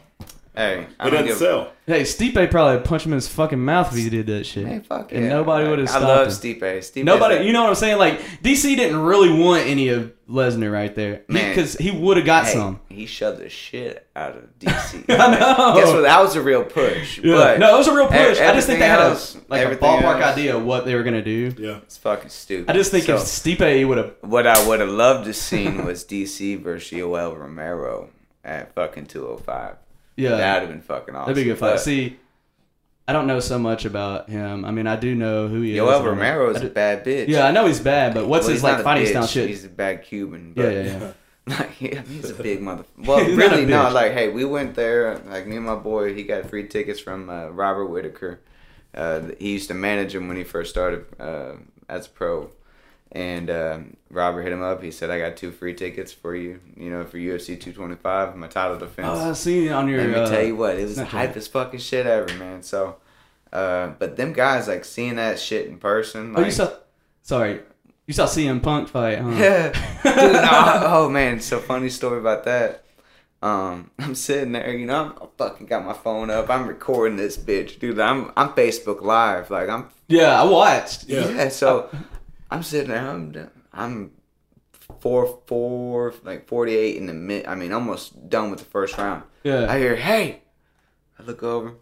Hey, 0.56 0.86
I 0.98 1.08
It 1.08 1.10
don't 1.10 1.10
doesn't 1.12 1.26
give 1.26 1.36
sell. 1.36 1.72
Hey, 1.86 2.02
Stipe 2.02 2.50
probably 2.50 2.80
punched 2.84 3.06
him 3.06 3.12
in 3.12 3.16
his 3.18 3.28
fucking 3.28 3.64
mouth 3.64 3.92
if 3.92 3.98
he 4.02 4.10
did 4.10 4.26
that 4.26 4.44
shit. 4.44 4.64
Man, 4.66 4.82
fuck 4.82 5.12
and 5.12 5.22
yeah. 5.22 5.28
nobody 5.28 5.64
Like, 5.64 5.70
would 5.70 5.78
have 5.80 5.88
I 5.88 5.90
stopped 5.90 6.04
love 6.04 6.26
him. 6.26 6.32
Stipe. 6.32 6.60
Stipe. 6.60 7.04
Nobody, 7.04 7.44
you 7.46 7.52
know 7.52 7.62
what 7.62 7.68
I'm 7.68 7.74
saying? 7.76 7.98
Like 7.98 8.20
DC 8.42 8.74
didn't 8.74 8.98
really 8.98 9.30
want 9.32 9.66
any 9.66 9.88
of 9.88 10.12
Lesnar 10.28 10.72
right 10.72 10.92
there 10.92 11.22
because 11.28 11.76
he, 11.76 11.92
would 11.92 12.16
have 12.16 12.26
got 12.26 12.46
hey, 12.46 12.54
some. 12.54 12.80
He 12.88 13.06
shoved 13.06 13.38
the 13.38 13.48
shit 13.48 14.08
out 14.16 14.36
of 14.36 14.58
DC. 14.58 15.04
I 15.08 15.38
know. 15.38 15.80
Guess 15.80 15.92
what? 15.92 16.00
That 16.00 16.20
was 16.20 16.34
a 16.34 16.42
real 16.42 16.64
push. 16.64 17.18
Yeah. 17.18 17.34
But 17.36 17.60
no, 17.60 17.76
it 17.76 17.78
was 17.78 17.86
a 17.86 17.94
real 17.94 18.08
push. 18.08 18.40
I 18.40 18.52
just 18.52 18.66
think 18.66 18.80
they 18.80 18.88
had 18.88 18.98
a 18.98 19.16
like 19.48 19.64
a 19.64 19.76
ballpark 19.76 20.20
else- 20.20 20.36
idea 20.36 20.56
of 20.56 20.64
what 20.64 20.84
they 20.86 20.96
were 20.96 21.04
gonna 21.04 21.22
do. 21.22 21.54
Yeah. 21.56 21.76
It's 21.78 21.96
fucking 21.98 22.30
stupid. 22.30 22.68
I 22.68 22.72
just 22.74 22.90
think 22.90 23.04
So, 23.04 23.14
if 23.14 23.20
Stipe 23.20 23.86
would 23.86 23.98
have, 23.98 24.14
what 24.22 24.48
I 24.48 24.66
would 24.66 24.80
have 24.80 24.88
loved 24.88 25.26
to 25.26 25.32
seen 25.32 25.84
was 25.84 26.04
DC 26.04 26.60
versus 26.60 26.98
Yoel 26.98 27.38
Romero 27.38 28.10
at 28.44 28.74
fucking 28.74 29.06
205. 29.06 29.76
Yeah, 30.16 30.30
That'd 30.30 30.68
have 30.68 30.70
been 30.70 30.80
fucking 30.82 31.14
awesome. 31.14 31.34
that'd 31.34 31.44
be 31.44 31.50
a 31.50 31.54
good 31.54 31.58
fight. 31.60 31.78
See, 31.80 32.16
I 33.08 33.12
don't 33.12 33.26
know 33.26 33.38
so 33.40 33.58
much 33.58 33.84
about 33.84 34.28
him. 34.28 34.64
I 34.64 34.70
mean, 34.70 34.86
I 34.86 34.96
do 34.96 35.14
know 35.14 35.46
who 35.48 35.60
he 35.60 35.76
is. 35.76 35.78
Yoel 35.82 36.04
Romero 36.04 36.50
is 36.50 36.62
a 36.62 36.68
bad 36.68 37.04
bitch. 37.04 37.28
Yeah, 37.28 37.46
I 37.46 37.50
know 37.52 37.66
he's 37.66 37.80
bad, 37.80 38.14
but 38.14 38.26
what's 38.26 38.46
Well, 38.46 38.54
his 38.54 38.62
like 38.62 38.82
fighting 38.82 39.06
bitch, 39.06 39.10
style 39.10 39.26
shit? 39.26 39.48
He's 39.48 39.64
a 39.64 39.68
bad 39.68 40.02
Cuban. 40.02 40.54
yeah, 40.56 40.62
But 40.64 40.74
yeah, 40.74 40.82
yeah. 40.98 41.12
Like 41.48 41.80
yeah, 41.80 42.02
he's 42.02 42.30
a 42.30 42.34
big 42.34 42.60
mother. 42.60 42.84
Well, 42.98 43.24
really, 43.24 43.66
no. 43.66 43.88
Like, 43.90 44.10
hey, 44.12 44.30
we 44.30 44.44
went 44.44 44.74
there. 44.74 45.18
Like 45.28 45.46
me 45.46 45.54
and 45.56 45.64
my 45.64 45.76
boy, 45.76 46.12
he 46.12 46.24
got 46.24 46.50
free 46.50 46.66
tickets 46.66 46.98
from 46.98 47.30
uh, 47.30 47.48
Robert 47.50 47.86
Whittaker. 47.86 48.40
Uh, 48.92 49.20
he 49.38 49.52
used 49.52 49.68
to 49.68 49.74
manage 49.74 50.12
him 50.12 50.26
when 50.26 50.36
he 50.36 50.42
first 50.42 50.70
started 50.70 51.04
uh, 51.20 51.52
as 51.88 52.06
a 52.06 52.10
pro. 52.10 52.50
And 53.12 53.50
um, 53.50 53.96
Robert 54.10 54.42
hit 54.42 54.52
him 54.52 54.62
up. 54.62 54.82
He 54.82 54.90
said, 54.90 55.10
"I 55.10 55.18
got 55.18 55.36
two 55.36 55.52
free 55.52 55.74
tickets 55.74 56.12
for 56.12 56.34
you. 56.34 56.60
You 56.76 56.90
know, 56.90 57.04
for 57.04 57.18
UFC 57.18 57.58
225, 57.58 58.36
my 58.36 58.48
title 58.48 58.78
defense." 58.78 59.08
Oh, 59.10 59.30
I 59.30 59.32
seen 59.32 59.68
it 59.68 59.72
on 59.72 59.88
your. 59.88 59.98
Let 59.98 60.08
me 60.08 60.14
uh, 60.14 60.28
tell 60.28 60.44
you 60.44 60.56
what, 60.56 60.76
it 60.76 60.82
was 60.82 60.96
the 60.96 61.04
hypest 61.04 61.50
fucking 61.50 61.80
shit 61.80 62.06
ever, 62.06 62.32
man. 62.36 62.62
So, 62.62 62.96
uh, 63.52 63.88
but 63.98 64.16
them 64.16 64.32
guys 64.32 64.68
like 64.68 64.84
seeing 64.84 65.16
that 65.16 65.38
shit 65.38 65.66
in 65.66 65.78
person. 65.78 66.34
Oh, 66.36 66.44
you 66.44 66.50
saw? 66.50 66.72
Sorry, 67.22 67.60
you 68.06 68.14
saw 68.14 68.26
CM 68.26 68.62
Punk 68.62 68.88
fight, 68.88 69.18
huh? 69.18 69.30
yeah. 69.30 69.72
Dude, 70.02 70.32
no, 70.32 70.82
oh 70.84 71.08
man, 71.08 71.40
so 71.40 71.58
funny 71.58 71.88
story 71.88 72.18
about 72.18 72.44
that. 72.44 72.84
Um, 73.42 73.90
I'm 73.98 74.14
sitting 74.14 74.52
there, 74.52 74.74
you 74.74 74.86
know, 74.86 75.04
I'm, 75.04 75.12
I 75.22 75.26
fucking 75.36 75.66
got 75.66 75.84
my 75.84 75.92
phone 75.92 76.30
up. 76.30 76.48
I'm 76.48 76.66
recording 76.66 77.16
this 77.16 77.36
bitch, 77.36 77.78
dude. 77.78 77.98
I'm 77.98 78.32
I'm 78.36 78.50
Facebook 78.50 79.02
Live, 79.02 79.50
like 79.50 79.68
I'm 79.68 79.88
Yeah, 80.08 80.40
I 80.40 80.44
watched. 80.44 81.08
Yeah. 81.08 81.28
yeah. 81.28 81.48
so 81.48 81.90
I'm 82.50 82.62
sitting 82.62 82.90
there. 82.90 83.08
I'm 83.08 83.50
I'm 83.72 84.10
four 85.00 85.40
four 85.46 86.14
like 86.22 86.46
48 86.48 86.96
in 86.96 87.06
the 87.06 87.14
mid. 87.14 87.46
I 87.46 87.54
mean, 87.54 87.72
almost 87.72 88.28
done 88.28 88.50
with 88.50 88.60
the 88.60 88.64
first 88.66 88.96
round. 88.98 89.24
Yeah. 89.42 89.70
I 89.70 89.78
hear, 89.78 89.96
hey. 89.96 90.42
I 91.18 91.22
look 91.22 91.42
over. 91.42 91.74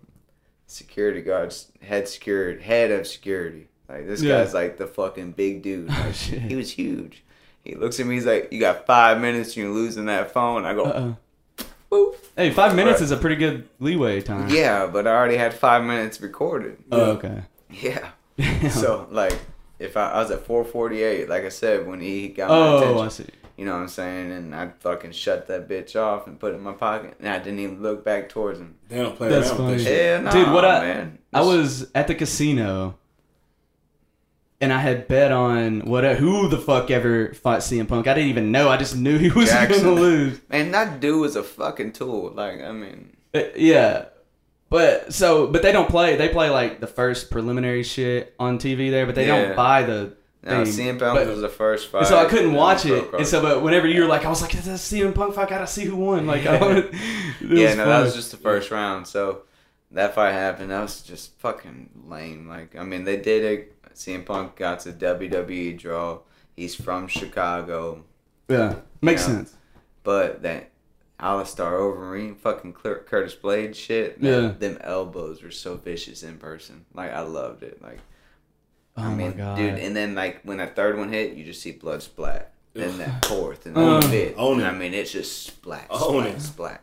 Security 0.66 1.20
guards, 1.20 1.70
head 1.82 2.08
security, 2.08 2.62
head 2.62 2.90
of 2.90 3.06
security. 3.06 3.68
Like 3.88 4.06
this 4.06 4.22
Yeah. 4.22 4.38
guy's 4.42 4.54
like 4.54 4.78
the 4.78 4.86
fucking 4.86 5.32
big 5.32 5.62
dude. 5.62 5.88
Like, 5.90 6.14
he 6.14 6.56
was 6.56 6.70
huge. 6.70 7.22
He 7.62 7.74
looks 7.74 7.98
at 8.00 8.06
me. 8.06 8.14
He's 8.14 8.26
like, 8.26 8.52
"You 8.52 8.60
got 8.60 8.84
five 8.86 9.20
minutes. 9.20 9.56
You're 9.56 9.70
losing 9.72 10.06
that 10.06 10.32
phone." 10.32 10.64
I 10.66 10.74
go. 10.74 10.84
Uh-uh. 10.84 11.64
"Boop." 11.90 12.16
Hey, 12.36 12.50
five 12.50 12.74
minutes 12.74 13.00
is 13.00 13.10
a 13.10 13.16
pretty 13.16 13.36
good 13.36 13.66
leeway 13.80 14.20
time. 14.20 14.50
Yeah, 14.50 14.86
but 14.86 15.06
I 15.06 15.10
already 15.14 15.36
had 15.36 15.54
five 15.54 15.82
minutes 15.84 16.20
recorded. 16.20 16.76
Oh, 16.92 17.12
okay. 17.12 17.42
Yeah. 17.70 18.08
So 18.70 19.06
like, 19.10 19.38
if 19.78 19.96
I, 19.96 20.10
I 20.12 20.18
was 20.22 20.30
at 20.30 20.46
4:48, 20.46 21.28
like 21.28 21.44
I 21.44 21.48
said, 21.48 21.86
when 21.86 22.00
he 22.00 22.28
got 22.28 22.48
my 22.48 22.56
Oh, 22.56 22.78
attention, 22.78 23.04
I 23.04 23.08
see. 23.08 23.26
you 23.56 23.64
know 23.64 23.72
what 23.72 23.80
I'm 23.82 23.88
saying, 23.88 24.32
and 24.32 24.54
I 24.54 24.68
fucking 24.80 25.12
shut 25.12 25.46
that 25.48 25.68
bitch 25.68 25.96
off 25.96 26.26
and 26.26 26.38
put 26.38 26.52
it 26.52 26.56
in 26.56 26.62
my 26.62 26.72
pocket, 26.72 27.16
and 27.18 27.28
I 27.28 27.38
didn't 27.38 27.58
even 27.60 27.82
look 27.82 28.04
back 28.04 28.28
towards 28.28 28.58
him. 28.60 28.76
They 28.88 28.98
don't 28.98 29.16
play 29.16 29.28
That's 29.28 29.50
around 29.50 29.66
with 29.66 29.78
that 29.78 29.84
shit. 29.84 30.10
Hell 30.14 30.22
nah, 30.22 30.30
Dude, 30.30 30.52
what 30.52 30.64
I- 30.64 30.80
man. 30.80 31.18
I 31.32 31.40
was 31.42 31.90
at 31.94 32.06
the 32.06 32.14
casino, 32.14 32.96
and 34.60 34.72
I 34.72 34.78
had 34.80 35.08
bet 35.08 35.32
on 35.32 35.80
what 35.80 36.04
who 36.16 36.48
the 36.48 36.58
fuck 36.58 36.90
ever 36.90 37.34
fought 37.34 37.60
CM 37.60 37.86
Punk. 37.88 38.06
I 38.06 38.14
didn't 38.14 38.30
even 38.30 38.52
know. 38.52 38.68
I 38.68 38.76
just 38.76 38.96
knew 38.96 39.18
he 39.18 39.28
was 39.30 39.50
gonna 39.50 39.90
lose. 39.92 40.40
And 40.50 40.72
that 40.72 41.00
dude 41.00 41.20
was 41.20 41.36
a 41.36 41.42
fucking 41.42 41.92
tool. 41.92 42.32
Like, 42.34 42.62
I 42.62 42.70
mean, 42.72 43.16
Uh, 43.34 43.42
yeah, 43.56 44.06
but 44.74 45.12
so 45.14 45.46
but 45.46 45.62
they 45.62 45.70
don't 45.72 45.88
play. 45.88 46.16
They 46.16 46.28
play 46.28 46.50
like 46.50 46.80
the 46.80 46.86
first 46.88 47.30
preliminary 47.30 47.84
shit 47.84 48.34
on 48.40 48.58
TV 48.58 48.90
there, 48.90 49.06
but 49.06 49.14
they 49.14 49.26
Yeah. 49.28 49.44
don't 49.46 49.56
buy 49.56 49.82
the. 49.84 50.16
no, 50.42 50.64
thing. 50.64 50.72
CM 50.74 50.98
Punk 50.98 51.14
But- 51.18 51.26
was 51.28 51.40
the 51.40 51.48
first 51.48 51.88
fight. 51.90 52.06
So 52.06 52.16
I 52.18 52.24
couldn't 52.26 52.52
watch 52.54 52.84
it, 52.84 53.04
and 53.14 53.26
so 53.26 53.40
but 53.40 53.62
whenever 53.62 53.86
you 53.86 54.02
were 54.02 54.08
like, 54.08 54.24
I 54.24 54.28
was 54.28 54.42
like, 54.42 54.52
"That's 54.52 54.82
CM 54.82 55.14
Punk 55.14 55.34
fight. 55.34 55.46
I 55.46 55.50
gotta 55.50 55.66
see 55.66 55.84
who 55.84 55.96
won." 55.96 56.26
Like, 56.26 56.44
I 56.52 56.58
wanted, 56.60 56.86
it 56.86 56.94
yeah, 57.40 57.74
no, 57.74 57.84
fun. 57.84 57.88
that 57.88 58.02
was 58.02 58.14
just 58.14 58.30
the 58.32 58.36
first 58.36 58.70
round. 58.70 59.06
So 59.06 59.42
that 59.92 60.14
fight 60.14 60.32
happened. 60.32 60.70
That 60.72 60.82
was 60.82 61.00
just 61.02 61.38
fucking 61.38 61.90
lame. 62.08 62.48
Like, 62.48 62.76
I 62.76 62.82
mean, 62.82 63.04
they 63.04 63.16
did 63.16 63.44
it. 63.44 63.70
CM 63.94 64.26
Punk 64.26 64.56
got 64.56 64.80
to 64.80 64.92
WWE 64.92 65.78
draw. 65.78 66.18
He's 66.56 66.74
from 66.74 67.06
Chicago, 67.08 68.04
yeah, 68.48 68.74
makes 69.00 69.22
Yeah. 69.22 69.34
sense. 69.36 69.54
but 70.02 70.42
that 70.42 70.70
Alistair 71.24 71.72
Overeem, 71.72 72.36
fucking 72.36 72.74
Curtis 72.74 73.34
Blaydes 73.34 73.76
shit. 73.76 74.18
Yeah. 74.20 74.48
them 74.58 74.76
elbows 74.82 75.42
were 75.42 75.50
so 75.50 75.74
vicious 75.76 76.22
in 76.22 76.36
person. 76.38 76.84
Like, 76.92 77.12
I 77.12 77.20
loved 77.20 77.62
it. 77.62 77.80
Like, 77.82 78.00
Oh 78.96 79.02
I 79.02 79.14
mean, 79.14 79.30
my 79.30 79.36
god, 79.36 79.56
dude, 79.56 79.78
and 79.78 79.96
then 79.96 80.14
like 80.14 80.42
when 80.42 80.58
that 80.58 80.76
third 80.76 80.96
one 80.96 81.10
hit, 81.12 81.34
you 81.34 81.44
just 81.44 81.60
see 81.62 81.72
blood 81.72 82.02
splat. 82.02 82.52
Then 82.74 82.98
that 82.98 83.24
fourth 83.24 83.66
and 83.66 83.76
Uh, 83.78 84.00
then 84.00 84.10
fifth, 84.10 84.34
own 84.38 84.60
and 84.60 84.62
it. 84.62 84.66
I 84.70 84.72
mean, 84.78 84.94
it's 84.94 85.10
just 85.12 85.46
splat, 85.46 85.86
Own 85.90 86.22
splat, 86.24 86.26
it. 86.36 86.40
splat. 86.40 86.80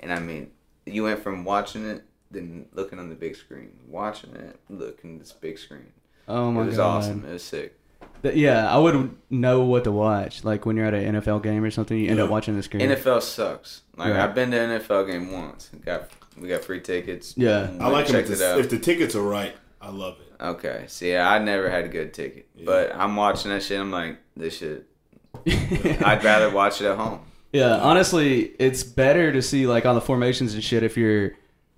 And 0.00 0.12
I 0.12 0.18
mean, 0.18 0.50
you 0.86 1.04
went 1.04 1.22
from 1.22 1.44
watching 1.44 1.86
it, 1.88 2.02
then 2.30 2.66
looking 2.72 2.98
on 2.98 3.08
the 3.08 3.14
big 3.14 3.36
screen, 3.36 3.70
watching 3.88 4.34
it, 4.34 4.58
looking 4.68 5.14
at 5.14 5.20
this 5.20 5.32
big 5.32 5.58
screen. 5.58 5.92
oh 6.28 6.50
my 6.50 6.60
god. 6.60 6.64
it 6.64 6.66
was 6.66 6.76
god, 6.76 6.96
awesome. 6.98 7.24
It 7.24 7.32
was 7.32 7.42
sick. 7.44 7.78
Th- 8.22 8.34
Yeah, 8.34 8.72
I 8.72 8.78
would 8.78 9.14
know 9.30 9.60
what 9.64 9.84
to 9.84 9.92
watch. 9.92 10.44
Like 10.44 10.66
when 10.66 10.76
you're 10.76 10.86
at 10.86 10.94
an 10.94 11.16
NFL 11.16 11.42
game 11.42 11.62
or 11.64 11.70
something, 11.70 11.96
you 11.98 12.10
end 12.10 12.20
up 12.20 12.30
watching 12.30 12.56
the 12.56 12.62
screen. 12.62 12.88
NFL 12.88 13.22
sucks. 13.22 13.82
Like 13.96 14.10
Right. 14.12 14.20
I've 14.20 14.34
been 14.34 14.50
to 14.50 14.58
an 14.60 14.80
NFL 14.80 15.06
game 15.06 15.30
once. 15.32 15.70
Got 15.84 16.08
we 16.40 16.48
got 16.48 16.64
free 16.64 16.80
tickets. 16.80 17.34
Yeah. 17.36 17.68
Went 17.70 17.82
I 17.82 17.88
like 17.88 18.06
and 18.06 18.14
them 18.16 18.22
if 18.22 18.28
checked 18.28 18.38
the, 18.38 18.44
it 18.44 18.52
out. 18.52 18.58
if 18.60 18.70
the 18.70 18.78
tickets 18.78 19.14
are 19.14 19.22
right. 19.22 19.54
I 19.80 19.90
love 19.90 20.16
it. 20.20 20.42
Okay, 20.42 20.84
see, 20.88 21.14
I 21.16 21.38
never 21.38 21.70
had 21.70 21.84
a 21.84 21.88
good 21.88 22.12
ticket, 22.12 22.48
but 22.64 22.94
I'm 22.94 23.14
watching 23.16 23.50
that 23.50 23.62
shit. 23.62 23.78
I'm 23.80 23.90
like, 23.92 24.18
this 24.36 24.56
shit. 24.58 24.86
I'd 25.46 26.22
rather 26.24 26.50
watch 26.50 26.80
it 26.80 26.86
at 26.86 26.96
home. 26.96 27.20
yeah, 27.52 27.76
honestly, 27.76 28.52
it's 28.58 28.82
better 28.82 29.30
to 29.32 29.40
see 29.42 29.66
like 29.66 29.84
all 29.86 29.94
the 29.94 30.00
formations 30.00 30.54
and 30.54 30.62
shit 30.64 30.82
if 30.82 30.96
you're 30.96 31.32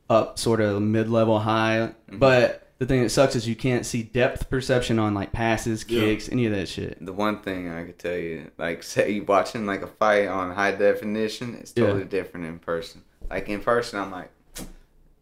up 0.09 0.39
sort 0.39 0.61
of 0.61 0.81
mid 0.83 1.09
level 1.09 1.39
high. 1.39 1.93
Mm-hmm. 2.09 2.19
But 2.19 2.66
the 2.79 2.87
thing 2.87 3.03
that 3.03 3.09
sucks 3.11 3.35
is 3.35 3.49
you 3.49 3.57
can't 3.57 3.87
see 3.87 4.03
depth 4.03 4.51
perception 4.51 4.99
on 4.99 5.15
like 5.15 5.33
passes, 5.33 5.85
Yeah. 5.89 6.01
kicks, 6.01 6.29
any 6.29 6.47
of 6.47 6.53
that 6.53 6.69
shit. 6.69 6.99
The 7.05 7.13
one 7.13 7.41
thing 7.41 7.71
I 7.71 7.85
could 7.85 7.99
tell 7.99 8.17
you, 8.17 8.51
like, 8.59 8.83
say 8.83 9.11
you 9.13 9.25
watching 9.25 9.65
like 9.67 9.83
a 9.83 9.87
fight 9.87 10.27
on 10.29 10.55
high 10.55 10.73
definition, 10.73 11.57
it's 11.61 11.73
Yeah. 11.75 11.87
totally 11.87 12.05
different 12.05 12.47
in 12.47 12.59
person. 12.59 13.03
Like 13.31 13.49
in 13.49 13.61
person, 13.61 13.99
I'm 13.99 14.11
like, 14.11 14.31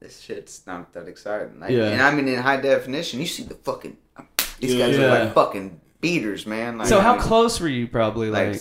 this 0.01 0.21
shit's 0.21 0.67
not 0.67 0.93
that 0.95 1.07
exciting. 1.09 1.61
Like, 1.61 1.71
Yeah. 1.71 1.85
And 1.91 2.03
I 2.03 2.15
mean, 2.15 2.29
in 2.29 2.41
high 2.43 2.61
definition, 2.61 3.21
you 3.21 3.27
see 3.27 3.45
the 3.45 3.55
fucking 3.55 3.97
these 4.61 4.75
Yeah. 4.75 4.87
guys 4.87 4.97
Yeah. 4.99 5.05
are 5.07 5.25
like 5.25 5.35
fucking 5.35 5.81
beaters, 6.01 6.47
man. 6.47 6.79
Like, 6.79 6.89
So 6.89 6.99
I 6.99 7.03
how 7.03 7.13
mean, 7.15 7.23
close 7.23 7.61
were 7.61 7.69
you? 7.69 7.87
Probably 7.89 8.31
Like 8.31 8.49
like, 8.53 8.61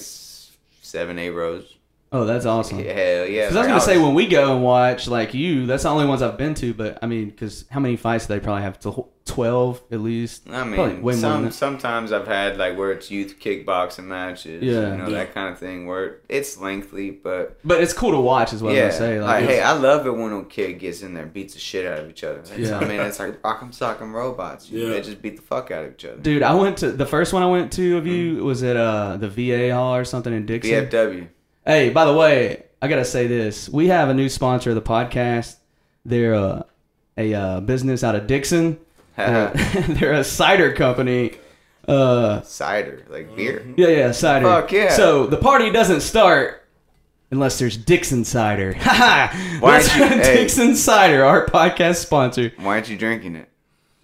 seven, 0.82 1.18
eight 1.20 1.32
rows. 1.32 1.76
Oh, 2.14 2.26
that's 2.26 2.46
awesome. 2.46 2.78
Hell 2.78 3.26
yeah! 3.26 3.42
Because 3.48 3.56
I 3.56 3.60
was 3.60 3.68
gonna 3.68 3.82
say 3.82 3.98
when 3.98 4.14
we 4.14 4.28
go 4.28 4.54
and 4.54 4.64
watch 4.64 5.08
like 5.08 5.34
you, 5.34 5.66
that's 5.66 5.84
the 5.84 5.90
only 5.90 6.06
ones 6.06 6.22
I've 6.22 6.38
been 6.38 6.54
to. 6.56 6.74
But 6.74 7.00
I 7.02 7.08
mean, 7.08 7.30
because 7.32 7.66
how 7.72 7.80
many 7.80 7.96
fights 7.96 8.28
do 8.28 8.36
they 8.36 8.40
probably 8.40 8.62
have? 8.64 8.80
Tw- 8.80 9.08
Twelve 9.26 9.82
at 9.90 10.02
least. 10.02 10.50
I 10.50 10.66
mean, 10.66 11.02
way 11.02 11.14
some 11.16 11.46
that. 11.46 11.54
sometimes 11.54 12.12
I've 12.12 12.28
had 12.28 12.58
like 12.58 12.78
where 12.78 12.92
it's 12.92 13.10
youth 13.10 13.40
kickboxing 13.40 14.04
matches, 14.04 14.62
Yeah. 14.62 14.92
you 14.92 14.98
know 14.98 15.08
Yeah. 15.08 15.20
that 15.20 15.34
kind 15.34 15.48
of 15.54 15.58
thing 15.58 15.88
where 15.88 16.18
it's 16.28 16.58
lengthy, 16.60 17.10
but 17.10 17.58
But 17.64 17.82
it's 17.82 17.94
cool 17.94 18.12
to 18.12 18.20
watch, 18.20 18.52
is 18.52 18.62
what 18.62 18.76
yeah, 18.76 18.88
I'm 18.88 18.92
saying. 18.92 19.22
like, 19.22 19.42
Like, 19.42 19.50
hey, 19.50 19.62
I 19.62 19.72
love 19.72 20.06
it 20.06 20.12
when 20.12 20.34
a 20.34 20.44
kid 20.44 20.74
gets 20.80 21.04
in 21.04 21.14
there 21.14 21.24
and 21.24 21.32
beats 21.34 21.54
the 21.54 21.60
shit 21.62 21.86
out 21.86 22.00
of 22.00 22.10
each 22.10 22.26
other. 22.26 22.40
It's- 22.40 22.60
Yeah. 22.70 22.78
I 22.80 22.86
mean, 22.86 23.00
it's 23.00 23.18
like 23.18 23.42
rock'em 23.42 23.72
sock'em 23.74 24.12
robots. 24.12 24.70
Yeah. 24.70 24.90
They 24.90 25.02
just 25.02 25.22
beat 25.22 25.38
the 25.38 25.42
fuck 25.42 25.72
out 25.72 25.86
of 25.86 25.94
each 25.94 26.04
other. 26.04 26.18
dude, 26.18 26.44
I 26.44 26.54
went 26.54 26.78
to 26.80 26.92
the 26.92 27.06
first 27.06 27.32
one 27.32 27.42
I 27.44 27.48
went 27.50 27.72
to 27.74 27.98
of 27.98 28.04
Mm. 28.04 28.08
you 28.38 28.44
was 28.44 28.62
at 28.62 28.76
uh 28.76 29.16
the 29.16 29.30
VA 29.30 29.70
hall 29.74 29.96
or 29.96 30.04
something 30.04 30.34
in 30.34 30.46
Dixon. 30.46 30.86
BFW. 30.90 31.28
Hey, 31.66 31.90
by 31.90 32.06
the 32.06 32.14
way, 32.14 32.64
I 32.82 32.88
gotta 32.88 33.06
say 33.06 33.28
this: 33.28 33.70
we 33.70 33.88
have 33.88 34.10
a 34.10 34.14
new 34.14 34.30
sponsor 34.30 34.70
of 34.72 34.76
the 34.76 34.82
podcast. 34.82 35.56
They're 36.06 36.36
uh, 36.36 36.64
a 37.18 37.34
uh, 37.34 37.60
business 37.62 38.04
out 38.04 38.16
of 38.16 38.28
Dixon. 38.28 38.80
Uh, 39.16 39.52
they're 39.90 40.14
a 40.14 40.24
cider 40.24 40.74
company. 40.74 41.34
Uh, 41.88 42.42
Cider, 42.42 43.06
like 43.10 43.36
beer. 43.36 43.64
yeah, 43.78 43.88
yeah, 43.90 44.12
cider. 44.12 44.44
Fuck 44.48 44.72
yeah. 44.72 44.90
So 44.90 45.28
the 45.28 45.38
party 45.38 45.70
doesn't 45.70 46.02
start 46.02 46.66
unless 47.30 47.60
there's 47.60 47.78
Dixon 47.78 48.26
cider. 48.26 48.74
Ha 48.74 48.80
ha! 48.92 49.58
Why 49.60 49.82
you- 49.82 49.86
hey. 49.88 50.38
Dixon 50.38 50.76
cider, 50.76 51.24
our 51.24 51.46
podcast 51.46 51.98
sponsor. 51.98 52.54
Why 52.58 52.74
aren't 52.74 52.90
you 52.90 52.98
drinking 52.98 53.36
it? 53.36 53.50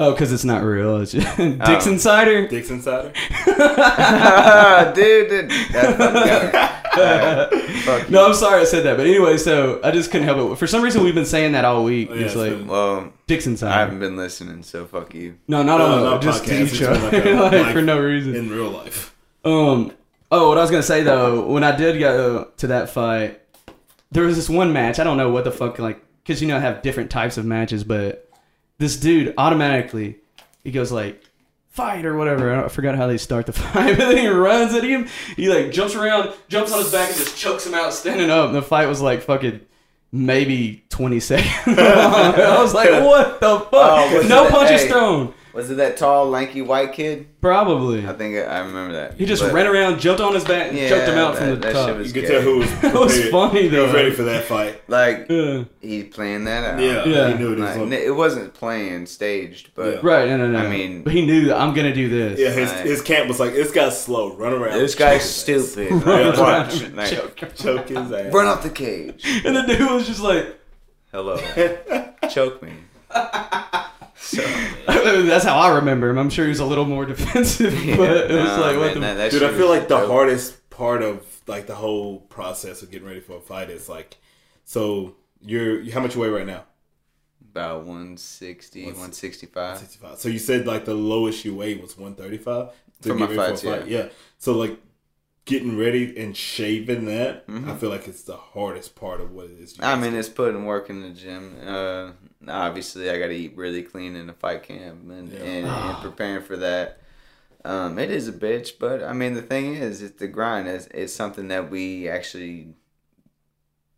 Oh, 0.01 0.11
because 0.13 0.31
it's 0.31 0.45
not 0.45 0.63
real. 0.63 0.97
It's 1.01 1.11
just 1.11 1.39
Oh. 1.39 1.51
Dixon 1.65 1.99
cider. 1.99 2.47
Dixon 2.47 2.81
cider. 2.81 3.11
dude, 4.95 5.29
dude, 5.29 5.49
that's 5.71 5.97
fucking 5.97 6.69
Alright, 6.97 7.49
Fuck 7.83 8.03
you. 8.07 8.09
No, 8.09 8.25
I'm 8.27 8.33
sorry 8.33 8.61
I 8.61 8.63
said 8.65 8.83
that, 8.85 8.97
but 8.97 9.05
anyway, 9.05 9.37
so 9.37 9.79
I 9.83 9.91
just 9.91 10.11
couldn't 10.11 10.27
help 10.27 10.51
it. 10.51 10.55
For 10.57 10.67
some 10.67 10.81
reason, 10.81 11.03
we've 11.03 11.13
been 11.15 11.25
saying 11.25 11.51
that 11.53 11.65
all 11.65 11.83
week. 11.83 12.09
Oh, 12.11 12.15
yeah, 12.15 12.21
it's 12.25 12.33
it's 12.33 12.41
like 12.41 12.51
been- 12.51 12.67
Well, 12.67 13.13
Dixon 13.27 13.55
I 13.67 13.79
haven't 13.79 13.99
been 13.99 14.15
listening, 14.17 14.63
so 14.63 14.85
fuck 14.85 15.13
you. 15.13 15.37
No, 15.47 15.63
not 15.63 15.77
No, 15.77 15.85
on 15.97 16.03
not 16.03 16.21
just 16.21 16.45
to 16.45 16.63
each 16.63 16.81
other, 16.81 16.99
like 16.99 17.51
like, 17.51 17.73
for 17.73 17.81
no 17.81 17.99
reason. 17.99 18.35
in 18.35 18.49
real 18.49 18.69
life. 18.69 19.15
Um. 19.45 19.91
Oh, 20.31 20.49
what 20.49 20.57
I 20.57 20.61
was 20.61 20.69
gonna 20.71 20.83
say 20.83 21.01
though, 21.03 21.45
when 21.45 21.63
I 21.63 21.75
did 21.75 21.99
go 21.99 22.51
to 22.57 22.67
that 22.67 22.89
fight, 22.89 23.41
there 24.11 24.23
was 24.23 24.35
this 24.35 24.49
one 24.49 24.71
match. 24.73 24.99
I 24.99 25.03
don't 25.03 25.17
know 25.17 25.31
what 25.31 25.43
the 25.43 25.51
fuck, 25.51 25.79
like, 25.79 25.99
because 26.23 26.41
you 26.41 26.47
know 26.47 26.57
I 26.57 26.59
have 26.59 26.81
different 26.83 27.09
types 27.09 27.37
of 27.37 27.45
matches, 27.45 27.83
but 27.83 28.28
this 28.79 28.97
dude 28.97 29.35
automatically 29.37 30.15
he 30.63 30.71
goes 30.71 30.91
like 30.91 31.23
fight 31.69 32.05
or 32.05 32.17
whatever. 32.17 32.53
I, 32.53 32.65
I 32.65 32.67
forgot 32.67 32.95
how 32.95 33.07
they 33.07 33.17
start 33.17 33.45
the 33.45 33.53
fight, 33.53 33.97
but 33.97 34.09
then 34.09 34.17
he 34.17 34.27
runs 34.27 34.73
at 34.73 34.83
him. 34.83 35.07
He 35.35 35.49
like 35.49 35.71
jumps 35.71 35.95
around, 35.95 36.33
jumps 36.47 36.71
on 36.71 36.79
his 36.79 36.91
back, 36.91 37.09
and 37.09 37.17
just 37.17 37.37
chokes 37.37 37.65
him 37.65 37.73
out 37.73 37.93
standing 37.93 38.29
up. 38.29 38.47
And 38.47 38.55
the 38.55 38.61
fight 38.61 38.87
was 38.87 39.01
like 39.01 39.21
fucking. 39.21 39.61
Maybe 40.11 40.83
20 40.89 41.19
seconds. 41.19 41.77
I 41.77 42.59
was 42.59 42.73
like, 42.73 42.89
what 43.03 43.39
the 43.39 43.59
fuck? 43.59 43.71
Oh, 43.71 44.25
no 44.27 44.49
punches 44.49 44.81
hey. 44.81 44.87
thrown. 44.89 45.35
Was 45.59 45.69
it 45.69 45.75
that 45.75 45.97
tall, 45.97 46.29
lanky 46.29 46.61
white 46.61 46.93
kid? 46.93 47.27
Probably. 47.41 48.07
I 48.07 48.13
think 48.13 48.35
I, 48.37 48.43
I 48.43 48.59
remember 48.59 48.93
that. 48.93 49.15
He 49.15 49.25
just 49.25 49.41
But- 49.43 49.51
ran 49.53 49.67
around, 49.67 49.99
jumped 49.99 50.21
on 50.21 50.33
his 50.33 50.45
back, 50.45 50.69
and 50.69 50.77
Yeah, 50.77 50.87
choked 50.89 51.07
him 51.09 51.17
out 51.17 51.33
that- 51.33 51.39
from 51.39 51.49
the 51.49 51.55
that 51.57 51.73
top. 51.73 51.87
shit 51.89 51.97
was- 51.97 52.07
You 52.07 52.21
could 52.21 52.29
tell 52.29 52.41
who 52.41 52.57
was. 52.59 52.69
That 52.81 52.93
was 52.93 53.11
prepared. 53.13 53.31
funny, 53.31 53.69
He 53.69 53.77
was 53.77 53.93
ready 53.93 54.11
for 54.11 54.23
that 54.23 54.45
fight. 54.45 54.81
Like 54.87 55.25
Yeah. 55.29 55.63
he's 55.81 56.13
playing 56.13 56.45
that 56.45 56.63
out. 56.75 56.79
Yeah, 56.81 57.03
Yeah. 57.05 57.27
he 57.31 57.33
knew 57.37 57.51
it 57.53 57.59
was. 57.59 57.69
Like, 57.69 57.77
on- 57.77 57.91
it 57.93 58.15
wasn't 58.15 58.53
playing 58.53 59.05
staged, 59.05 59.71
but 59.75 59.95
Yeah. 59.95 59.99
Right, 60.01 60.29
no, 60.29 60.37
no, 60.37 60.47
no. 60.47 60.59
I 60.59 60.69
mean- 60.69 61.03
but 61.03 61.11
he 61.11 61.25
knew 61.25 61.45
that 61.47 61.59
I'm 61.59 61.73
gonna 61.73 61.93
do 61.93 62.07
this. 62.09 62.39
yeah, 62.39 62.51
his 62.51 62.71
Right. 62.71 62.85
his 62.85 63.01
camp 63.01 63.27
was 63.27 63.39
like, 63.39 63.53
this 63.53 63.71
guy's 63.71 64.01
slow. 64.01 64.33
Run 64.35 64.53
around. 64.53 64.79
this 64.79 64.95
guy's 64.95 65.21
his 65.23 65.31
ass. 65.65 65.71
stupid. 65.73 65.91
Yeah. 66.07 66.13
Like, 66.29 66.37
watch. 66.37 66.83
Like, 66.95 67.55
Choke 67.55 67.87
his 67.89 68.11
ass. 68.11 68.33
run 68.33 68.47
off 68.47 68.63
the 68.63 68.69
cage. 68.69 69.23
And 69.45 69.55
the 69.57 69.63
dude 69.63 69.91
was 69.91 70.07
just 70.07 70.21
like, 70.21 70.55
Hello. 71.11 71.37
Choke 72.29 72.61
me. 72.63 72.69
So, 74.29 74.41
that's 75.23 75.43
how 75.45 75.57
I 75.57 75.75
remember 75.75 76.09
him. 76.09 76.17
I'm 76.17 76.29
sure 76.29 76.45
he 76.45 76.49
was 76.49 76.59
a 76.59 76.65
little 76.65 76.85
more 76.85 77.05
defensive, 77.15 77.73
but 77.73 78.31
it 78.31 78.35
was 78.35 78.43
nah, 78.45 78.59
like, 78.59 78.77
what 78.77 78.85
man, 78.85 78.93
the. 78.93 78.99
that- 79.01 79.15
that 79.17 79.31
Dude, 79.31 79.43
I 79.43 79.49
feel 79.49 79.69
was 79.69 79.79
like 79.79 79.87
the 79.87 80.05
hardest 80.07 80.69
part 80.69 81.01
of 81.01 81.25
like 81.47 81.67
the 81.67 81.75
whole 81.75 82.19
process 82.21 82.81
of 82.83 82.91
getting 82.91 83.07
ready 83.07 83.19
for 83.19 83.37
a 83.37 83.41
fight 83.41 83.69
is 83.69 83.89
like, 83.89 84.17
so 84.65 85.15
you're 85.41 85.89
how 85.91 85.99
much 85.99 86.15
you 86.15 86.21
weigh 86.21 86.29
right 86.29 86.45
now? 86.47 86.63
About 87.51 87.79
160, 87.85 88.83
165. 88.85 89.77
65. 89.79 90.17
So 90.19 90.29
you 90.29 90.39
said 90.39 90.67
like 90.67 90.85
the 90.85 90.93
lowest 90.93 91.43
you 91.43 91.55
weighed 91.55 91.81
was 91.81 91.97
135 91.97 92.69
to 93.01 93.09
For 93.09 93.15
my 93.15 93.25
ready 93.25 93.35
fights, 93.35 93.63
yeah. 93.63 93.83
yeah. 93.85 94.09
So 94.37 94.53
like 94.53 94.77
getting 95.45 95.75
ready 95.77 96.15
and 96.21 96.37
shaving 96.37 97.05
that, 97.05 97.47
Mhm. 97.47 97.67
I 97.67 97.75
feel 97.75 97.89
like 97.89 98.07
it's 98.07 98.21
the 98.23 98.37
hardest 98.37 98.93
part 98.95 99.19
of 99.19 99.31
what 99.31 99.45
it 99.47 99.59
is. 99.59 99.75
I 99.79 99.95
mean, 99.95 100.11
do. 100.13 100.19
it's 100.19 100.29
putting 100.29 100.65
work 100.65 100.91
in 100.91 101.01
the 101.01 101.09
gym. 101.09 101.55
Uh, 101.65 102.11
obviously, 102.47 103.09
I 103.09 103.19
got 103.19 103.27
to 103.27 103.33
eat 103.35 103.55
really 103.57 103.83
clean 103.83 104.15
in 104.15 104.27
the 104.27 104.33
fight 104.33 104.63
camp 104.63 105.09
and, 105.09 105.29
Yeah. 105.31 105.39
and, 105.39 105.67
and 105.67 105.97
preparing 105.97 106.43
for 106.43 106.57
that. 106.57 106.99
Um, 107.65 107.99
it 107.99 108.09
is 108.09 108.27
a 108.27 108.31
bitch, 108.33 108.73
but 108.79 109.03
I 109.03 109.11
mean, 109.13 109.33
the 109.33 109.41
thing 109.41 109.75
is, 109.75 110.01
it's 110.01 110.17
the 110.19 110.27
grind. 110.27 110.67
It's, 110.67 110.87
it's 110.87 111.13
something 111.13 111.49
that 111.49 111.69
we 111.69 112.07
actually 112.07 112.73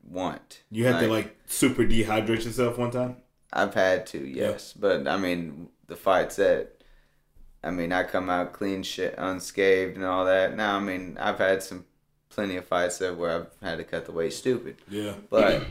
want. 0.03 0.61
you 0.71 0.85
had 0.85 0.99
to 1.01 1.07
like 1.07 1.37
super 1.45 1.83
dehydrate 1.83 2.43
yourself 2.45 2.77
one 2.77 2.91
time. 2.91 3.17
I've 3.53 3.73
had 3.73 4.05
to, 4.07 4.17
yes, 4.17 4.73
but 4.73 5.07
I 5.07 5.17
mean, 5.17 5.69
the 5.87 5.95
fights 5.95 6.37
that. 6.37 6.77
I 7.63 7.69
mean, 7.69 7.91
I 7.91 8.01
come 8.03 8.27
out 8.27 8.53
clean 8.53 8.81
shit, 8.81 9.13
unscathed, 9.19 9.95
and 9.95 10.03
all 10.03 10.25
that. 10.25 10.55
Now, 10.57 10.77
I 10.77 10.79
mean, 10.79 11.15
I've 11.19 11.37
had 11.37 11.61
some 11.61 11.85
plenty 12.29 12.55
of 12.55 12.65
fights 12.65 12.97
that 12.97 13.15
where 13.15 13.29
I've 13.41 13.47
had 13.61 13.77
to 13.77 13.83
cut 13.83 14.07
the 14.07 14.11
weight 14.11 14.33
stupid. 14.33 14.77
Yeah. 14.89 15.13
But 15.29 15.67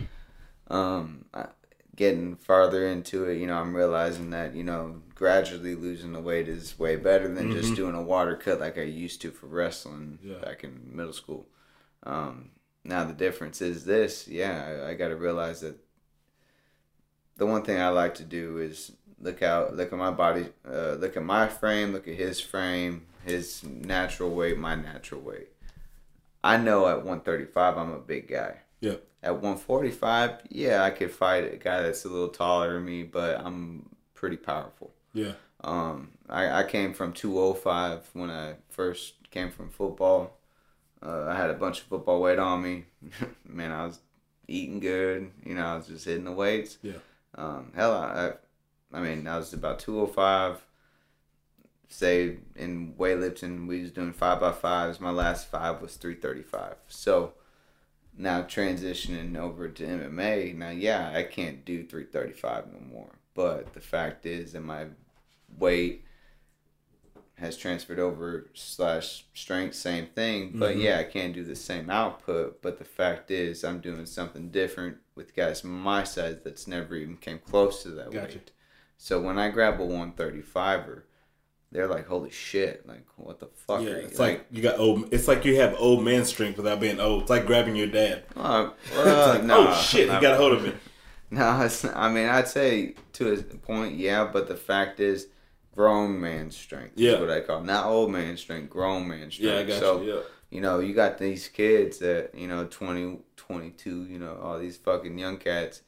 um, 0.68 1.24
I- 1.35 1.48
getting 2.00 2.34
farther 2.34 2.86
into 2.88 3.26
it, 3.26 3.36
you 3.36 3.46
know, 3.46 3.58
I'm 3.58 3.76
realizing 3.76 4.30
that 4.30 4.54
you 4.54 4.64
know 4.64 5.02
gradually 5.14 5.74
losing 5.74 6.14
the 6.14 6.20
weight 6.20 6.48
is 6.48 6.78
way 6.78 6.96
better 6.96 7.28
than 7.28 7.52
just 7.52 7.72
Mhm. 7.72 7.76
doing 7.76 7.94
a 7.94 8.00
water 8.02 8.36
cut 8.36 8.58
like 8.58 8.78
I 8.78 8.84
used 8.84 9.20
to 9.20 9.30
for 9.30 9.48
wrestling 9.48 10.18
Yeah. 10.22 10.38
back 10.38 10.64
in 10.64 10.96
middle 10.96 11.12
school. 11.12 11.46
Um, 12.02 12.52
now 12.84 13.04
the 13.04 13.12
difference 13.12 13.60
is 13.60 13.84
this, 13.84 14.26
yeah, 14.26 14.64
I, 14.66 14.90
I 14.92 14.94
got 14.94 15.08
to 15.08 15.16
realize 15.16 15.60
that 15.60 15.76
the 17.36 17.44
one 17.44 17.64
thing 17.64 17.78
I 17.78 17.90
like 17.90 18.14
to 18.14 18.24
do 18.24 18.56
is 18.56 18.92
look 19.20 19.42
out, 19.42 19.76
look 19.76 19.92
at 19.92 19.98
my 19.98 20.10
body, 20.10 20.46
uh, 20.66 20.92
look 20.94 21.18
at 21.18 21.22
my 21.22 21.48
frame, 21.48 21.92
look 21.92 22.08
at 22.08 22.14
his 22.14 22.40
frame, 22.40 23.08
his 23.26 23.62
natural 23.62 24.30
weight, 24.34 24.56
my 24.56 24.74
natural 24.74 25.20
weight. 25.20 25.48
I 26.42 26.56
know 26.56 26.88
at 26.88 27.04
135 27.04 27.76
I'm 27.76 27.92
a 27.92 27.98
big 27.98 28.26
guy. 28.26 28.60
Yeah. 28.81 28.97
At 29.23 29.35
145, 29.35 30.43
yeah, 30.49 30.83
I 30.83 30.90
could 30.90 31.11
fight 31.11 31.53
a 31.53 31.57
guy 31.57 31.83
that's 31.83 32.05
a 32.05 32.09
little 32.09 32.29
taller 32.29 32.75
than 32.75 32.85
me, 32.85 33.03
but 33.03 33.38
I'm 33.40 33.90
pretty 34.14 34.38
powerful. 34.38 34.93
Yeah. 35.12 35.33
Um, 35.62 36.12
I, 36.29 36.61
I 36.61 36.64
came 36.64 36.95
from 36.95 37.12
205 37.12 38.11
when 38.14 38.31
I 38.31 38.55
first 38.71 39.14
came 39.31 39.51
from 39.51 39.69
football. 39.69 40.38
Uh, 41.03 41.27
I 41.29 41.37
had 41.37 41.51
a 41.51 41.55
bunch 41.55 41.81
of 41.81 41.87
football 41.87 42.21
weight 42.21 42.38
on 42.38 42.62
me. 42.62 42.85
Man, 43.47 43.73
I 43.73 43.87
was 43.87 44.01
eating 44.49 44.81
good. 44.81 45.31
You 45.45 45.55
know, 45.55 45.64
I 45.64 45.77
was 45.77 45.87
just 45.87 46.05
hitting 46.05 46.25
the 46.25 46.33
weights. 46.33 46.79
Yeah. 46.83 46.99
Um, 47.35 47.73
hell, 47.75 47.95
I, 47.95 48.33
I 48.93 49.01
mean, 49.01 49.27
I 49.27 49.37
was 49.37 49.53
about 49.53 49.79
205. 49.79 50.64
Say 51.88 52.37
in 52.55 52.95
weightlifting, 52.95 53.66
we 53.66 53.83
was 53.83 53.90
doing 53.90 54.12
five 54.12 54.40
by 54.40 54.53
fives. 54.53 55.01
My 55.01 55.11
last 55.11 55.49
five 55.49 55.81
was 55.83 55.97
335. 55.97 56.77
So 56.88 57.33
now 58.20 58.42
transitioning 58.42 59.37
over 59.37 59.68
to 59.68 59.85
MMA. 59.85 60.54
Now, 60.54 60.70
yeah, 60.70 61.11
I 61.14 61.22
can't 61.22 61.64
do 61.64 61.85
335 61.85 62.72
no 62.72 62.80
more. 62.80 63.18
But 63.35 63.72
the 63.72 63.80
fact 63.80 64.26
is 64.26 64.52
that 64.52 64.61
my 64.61 64.87
weight 65.56 66.04
has 67.37 67.56
transferred 67.56 67.98
over 67.98 68.50
slash 68.52 69.24
strength, 69.33 69.74
same 69.74 70.06
thing. 70.06 70.52
But 70.59 70.76
Mhm. 70.76 70.83
yeah, 70.83 70.98
I 70.98 71.04
can't 71.04 71.33
do 71.33 71.42
the 71.42 71.56
same 71.56 71.88
output. 71.88 72.61
But 72.61 72.78
the 72.78 72.85
fact 72.85 73.30
is, 73.30 73.64
I'm 73.64 73.80
doing 73.80 74.04
something 74.04 74.50
different 74.50 74.98
with 75.14 75.35
guys 75.35 75.64
my 75.64 76.04
size 76.04 76.42
that's 76.44 76.66
never 76.66 76.94
even 76.96 77.16
came 77.16 77.38
close 77.38 77.83
to 77.85 77.90
that 77.90 78.11
Gotcha. 78.11 78.38
weight. 78.38 78.50
So 78.98 79.22
when 79.22 79.38
I 79.38 79.48
grab 79.48 79.80
a 79.80 79.87
135er, 79.87 81.04
they're 81.72 81.87
like, 81.87 82.06
"Holy 82.06 82.30
shit! 82.30 82.87
Like, 82.87 83.04
what 83.16 83.38
the 83.40 83.46
fuck?" 83.46 83.83
Yeah, 83.83 83.90
are 83.90 84.00
you? 84.00 84.06
it's 84.06 84.18
like 84.18 84.46
you 84.50 84.62
got 84.62 84.78
old. 84.78 85.12
It's 85.12 85.28
like 85.28 85.44
you 85.44 85.56
have 85.56 85.74
old 85.78 86.04
man 86.04 86.24
strength 86.24 86.56
without 86.56 86.80
being 86.80 87.00
old. 87.00 87.22
It's 87.22 87.30
like 87.30 87.46
grabbing 87.46 87.76
your 87.76 87.87
dad. 87.87 88.24
uh, 88.37 88.70
well, 88.94 89.28
like, 89.35 89.44
nah, 89.44 89.66
oh 89.68 89.74
shit, 89.74 90.11
he 90.12 90.20
got 90.20 90.35
a 90.35 90.37
hold 90.37 90.52
of 90.52 90.64
it. 90.64 90.76
No, 91.33 91.61
it's, 91.61 91.85
I 91.85 92.11
mean, 92.11 92.28
I'd 92.28 92.48
say 92.48 92.94
to 93.12 93.33
a 93.35 93.37
point, 93.59 93.94
yeah, 93.94 94.28
but 94.33 94.48
the 94.48 94.56
fact 94.56 94.98
is, 94.98 95.28
grown 95.76 96.20
man 96.20 96.50
strength 96.50 96.94
Yeah. 96.96 97.12
is 97.12 97.20
what 97.20 97.30
I 97.30 97.40
call 97.40 97.61
it. 97.61 97.66
not 97.66 97.87
old 97.87 98.11
man 98.11 98.37
strength, 98.37 98.68
grown 98.68 99.06
man 99.06 99.30
strength. 99.30 99.40
Yeah, 99.52 99.59
I 99.61 99.62
got 99.64 99.78
so, 99.78 100.00
you. 100.02 100.14
Yeah. 100.14 100.20
you 100.50 100.61
know, 100.61 100.80
you 100.80 100.92
got 100.92 101.18
these 101.18 101.46
kids 101.46 101.98
that, 102.00 102.35
you 102.35 102.48
know, 102.48 102.66
20, 102.66 103.20
22, 103.37 104.06
you 104.06 104.18
know, 104.18 104.40
all 104.42 104.59
these 104.59 104.76
fucking 104.76 105.16
young 105.18 105.37
cats. 105.37 105.83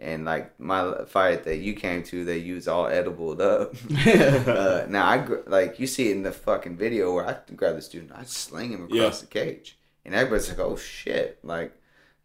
And 0.00 0.24
like 0.24 0.58
my 0.60 1.04
fight 1.06 1.42
that 1.44 1.56
you 1.58 1.74
came 1.74 2.04
to, 2.04 2.24
they 2.24 2.38
use 2.38 2.68
all 2.68 2.86
edible 2.86 3.32
up. 3.42 3.74
uh, 4.06 4.84
now 4.88 5.06
I 5.08 5.18
gr- 5.18 5.38
like 5.46 5.80
you 5.80 5.86
see 5.88 6.10
it 6.10 6.16
in 6.16 6.22
the 6.22 6.30
fucking 6.32 6.76
video 6.76 7.12
where 7.12 7.26
I 7.26 7.36
grab 7.54 7.74
the 7.74 7.82
student, 7.82 8.12
I 8.14 8.22
sling 8.24 8.70
him 8.70 8.84
across 8.84 8.94
Yeah. 8.96 9.20
the 9.20 9.26
cage, 9.26 9.76
and 10.04 10.14
everybody's 10.14 10.48
like, 10.50 10.60
"Oh 10.60 10.76
shit!" 10.76 11.40
Like 11.42 11.72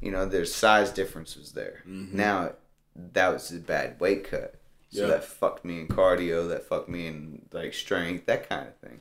you 0.01 0.11
know, 0.11 0.25
there's 0.27 0.53
size 0.53 0.91
differences 0.91 1.53
there. 1.53 1.81
Mm-hmm. 1.87 2.15
Now, 2.17 2.51
that 3.13 3.29
was 3.33 3.51
a 3.51 3.57
bad 3.59 3.99
weight 3.99 4.29
cut. 4.29 4.55
So 4.91 5.01
Yeah. 5.01 5.07
that 5.07 5.23
fucked 5.23 5.65
me 5.65 5.79
in 5.79 5.87
cardio, 5.87 6.47
that 6.49 6.65
fucked 6.67 6.89
me 6.89 7.07
in 7.07 7.41
like 7.51 7.73
strength, 7.73 8.27
that 8.27 8.47
kind 8.49 8.67
of 8.67 8.75
thing. 8.77 8.99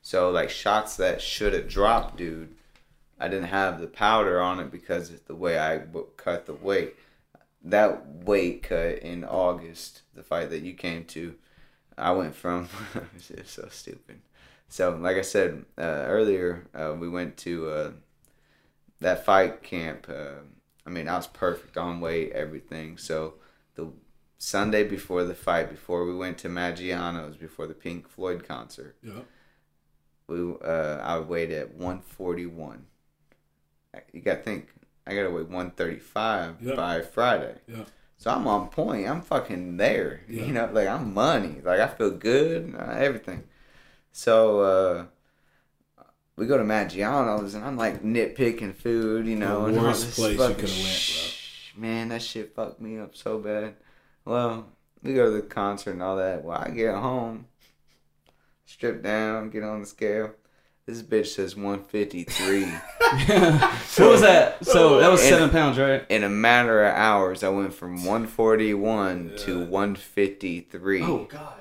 So 0.00 0.30
like 0.30 0.48
shots 0.48 0.96
that 0.96 1.20
should 1.20 1.52
have 1.52 1.68
dropped, 1.68 2.16
dude, 2.16 2.54
I 3.20 3.28
didn't 3.28 3.48
have 3.48 3.80
the 3.80 3.86
powder 3.86 4.40
on 4.40 4.60
it 4.60 4.70
because 4.70 5.10
of 5.10 5.26
the 5.26 5.34
way 5.34 5.58
I 5.58 5.78
w- 5.78 6.06
cut 6.16 6.46
the 6.46 6.54
weight. 6.54 6.94
That 7.64 8.06
weight 8.24 8.62
cut 8.64 8.98
in 8.98 9.24
August, 9.24 10.02
the 10.14 10.22
fight 10.22 10.50
that 10.50 10.62
you 10.62 10.74
came 10.74 11.04
to, 11.06 11.34
I 11.96 12.12
went 12.12 12.34
from. 12.34 12.68
it's 13.30 13.52
so 13.52 13.68
stupid. 13.70 14.20
So 14.68 14.90
like 14.96 15.16
I 15.16 15.22
said 15.22 15.64
uh, 15.78 16.04
earlier, 16.06 16.66
uh, 16.74 16.94
we 16.98 17.08
went 17.08 17.36
to 17.38 17.68
uh, 17.70 17.90
that 19.00 19.24
fight 19.24 19.62
camp. 19.62 20.06
Uh, 20.08 20.42
I 20.86 20.90
mean, 20.90 21.08
I 21.08 21.16
was 21.16 21.26
perfect 21.26 21.76
on 21.78 22.00
weight, 22.00 22.32
everything. 22.32 22.98
So 22.98 23.34
the 23.76 23.88
Sunday 24.38 24.84
before 24.84 25.24
the 25.24 25.34
fight, 25.34 25.70
before 25.70 26.04
we 26.04 26.14
went 26.14 26.36
to 26.38 26.48
Maggiano's, 26.48 27.36
before 27.36 27.66
the 27.66 27.74
Pink 27.74 28.08
Floyd 28.08 28.44
concert, 28.46 28.96
Yeah. 29.02 29.20
we 30.26 30.52
uh, 30.62 30.98
I 31.02 31.18
weighed 31.20 31.50
at 31.52 31.74
141. 31.74 32.84
You 34.12 34.20
got 34.20 34.36
to 34.38 34.42
think, 34.42 34.68
I 35.06 35.14
got 35.14 35.24
to 35.24 35.30
weigh 35.30 35.42
135 35.42 36.56
Yeah. 36.60 36.74
by 36.74 37.02
Friday. 37.02 37.56
Yeah. 37.68 37.84
So 38.16 38.30
I'm 38.30 38.46
on 38.46 38.68
point. 38.68 39.06
I'm 39.08 39.20
fucking 39.22 39.76
there. 39.76 40.22
Yeah. 40.28 40.44
You 40.44 40.52
know, 40.52 40.70
like 40.72 40.88
I'm 40.88 41.12
money. 41.12 41.60
Like 41.62 41.80
I 41.80 41.88
feel 41.88 42.10
good. 42.12 42.74
Uh, 42.78 42.92
everything. 42.96 43.44
So 44.12 44.60
uh, 44.60 45.04
we 46.36 46.46
go 46.46 46.56
to 46.56 46.64
Maggiano's 46.64 47.54
and 47.54 47.64
I'm 47.64 47.76
like 47.76 48.02
nitpicking 48.02 48.74
food. 48.74 49.26
You 49.26 49.36
know, 49.36 49.70
The 49.70 49.80
worst 49.80 50.12
place 50.14 50.32
you 50.32 50.38
coulda 50.38 50.54
went, 50.54 50.64
bro. 50.66 51.82
Man, 51.82 52.08
that 52.10 52.22
shit 52.22 52.54
fucked 52.54 52.80
me 52.80 52.98
up 52.98 53.14
so 53.16 53.38
bad. 53.38 53.74
Well, 54.24 54.68
we 55.02 55.12
go 55.12 55.26
to 55.26 55.30
the 55.32 55.42
concert 55.42 55.90
and 55.90 56.02
all 56.02 56.16
that. 56.16 56.44
Well, 56.44 56.56
I 56.58 56.70
get 56.70 56.94
home, 56.94 57.46
strip 58.64 59.02
down, 59.02 59.50
get 59.50 59.64
on 59.64 59.80
the 59.80 59.86
scale. 59.86 60.30
This 60.86 61.02
bitch 61.02 61.28
says 61.28 61.56
153. 61.56 62.64
what 63.96 63.98
was 63.98 64.20
that? 64.20 64.64
So 64.66 64.98
that 65.00 65.10
was 65.10 65.20
And- 65.22 65.28
seven 65.30 65.50
pounds, 65.50 65.78
right? 65.78 66.04
In 66.10 66.24
a 66.24 66.28
matter 66.28 66.84
of 66.84 66.94
hours, 66.94 67.42
I 67.42 67.48
went 67.48 67.72
from 67.72 68.04
141 68.04 69.32
to 69.38 69.60
Yeah. 69.60 69.66
153. 69.66 71.00
God. 71.00 71.54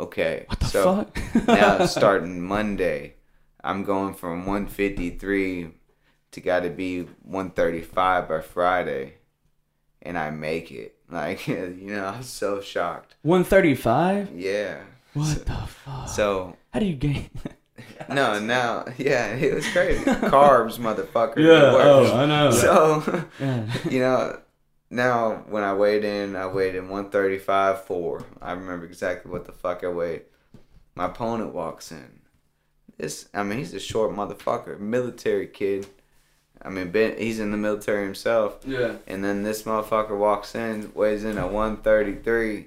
Okay. 0.00 0.44
What 0.48 0.58
the 0.60 0.66
so 0.66 1.04
fuck? 1.04 1.46
now 1.46 1.86
starting 1.98 2.40
Monday, 2.42 3.14
I'm 3.62 3.84
going 3.84 4.14
from 4.14 4.44
153 4.44 5.68
to 6.32 6.40
got 6.40 6.60
to 6.64 6.70
be 6.70 7.02
135 7.22 8.28
by 8.28 8.40
Friday, 8.40 9.14
and 10.02 10.18
I 10.18 10.30
make 10.30 10.70
it. 10.72 10.90
Like 11.10 11.46
you 11.46 11.76
know, 11.92 12.06
I 12.06 12.16
was 12.18 12.26
so 12.28 12.60
shocked. 12.62 13.14
One 13.22 13.44
thirty-five. 13.44 14.30
Yeah. 14.34 14.78
What 15.12 15.44
the 15.44 15.52
fuck? 15.52 16.08
So 16.08 16.56
How 16.72 16.80
do 16.80 16.86
you 16.86 16.96
gain? 16.96 17.28
no, 18.08 18.38
now 18.38 18.84
yeah, 18.98 19.34
it 19.34 19.54
was 19.54 19.66
crazy. 19.70 20.04
Carbs, 20.04 20.78
motherfucker. 20.78 21.36
yeah. 21.38 21.72
works. 21.72 22.10
Oh, 22.10 22.16
I 22.16 22.26
know. 22.26 22.50
So 22.50 23.24
you 23.90 24.00
know, 24.00 24.38
now 24.90 25.44
when 25.48 25.62
I 25.62 25.74
weighed 25.74 26.04
in, 26.04 26.36
I 26.36 26.46
weighed 26.46 26.74
in 26.74 26.88
135 26.88 27.84
4. 27.84 28.24
I 28.40 28.52
remember 28.52 28.86
exactly 28.86 29.30
what 29.30 29.44
the 29.44 29.52
fuck 29.52 29.82
I 29.84 29.88
weighed. 29.88 30.22
My 30.94 31.06
opponent 31.06 31.52
walks 31.52 31.90
in. 31.90 32.20
This, 32.96 33.28
I 33.34 33.42
mean, 33.42 33.58
he's 33.58 33.74
a 33.74 33.80
short 33.80 34.12
motherfucker, 34.12 34.78
military 34.78 35.48
kid. 35.48 35.86
I 36.62 36.70
mean, 36.70 36.92
ben, 36.92 37.18
he's 37.18 37.40
in 37.40 37.50
the 37.50 37.56
military 37.56 38.04
himself. 38.04 38.58
Yeah. 38.64 38.96
And 39.08 39.24
then 39.24 39.42
this 39.42 39.64
motherfucker 39.64 40.16
walks 40.16 40.54
in, 40.54 40.92
weighs 40.94 41.24
in 41.24 41.36
at 41.36 41.52
133. 41.52 42.66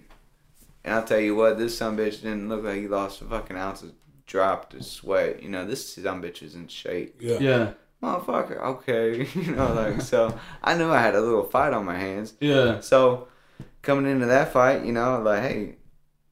And 0.84 0.96
I'll 0.96 1.04
tell 1.04 1.20
you 1.20 1.36
what, 1.36 1.58
this 1.58 1.78
some 1.78 1.98
bitch 1.98 2.22
didn't 2.22 2.50
look 2.50 2.64
like 2.64 2.78
he 2.78 2.88
lost 2.88 3.22
a 3.22 3.26
fucking 3.26 3.58
ounce 3.58 3.84
of 3.84 3.94
dropped 4.28 4.74
his 4.74 4.90
sweat. 4.90 5.42
You 5.42 5.50
know, 5.50 5.66
this 5.66 5.94
some 5.96 6.22
bitch 6.22 6.44
is 6.44 6.54
in 6.54 6.68
shape 6.68 7.16
Yeah. 7.20 7.40
Yeah. 7.40 7.72
motherfucker, 8.04 8.60
okay. 8.60 9.28
you 9.34 9.56
know, 9.56 9.74
like, 9.74 10.02
so 10.02 10.38
I 10.64 10.76
knew 10.76 10.92
I 10.92 11.02
had 11.02 11.16
a 11.16 11.22
little 11.22 11.44
fight 11.44 11.74
on 11.74 11.86
my 11.86 11.98
hands. 11.98 12.34
Yeah. 12.40 12.82
So 12.82 13.28
coming 13.82 14.10
into 14.12 14.28
that 14.28 14.54
fight, 14.54 14.86
you 14.86 14.92
know, 14.92 15.20
like, 15.22 15.42
hey, 15.42 15.76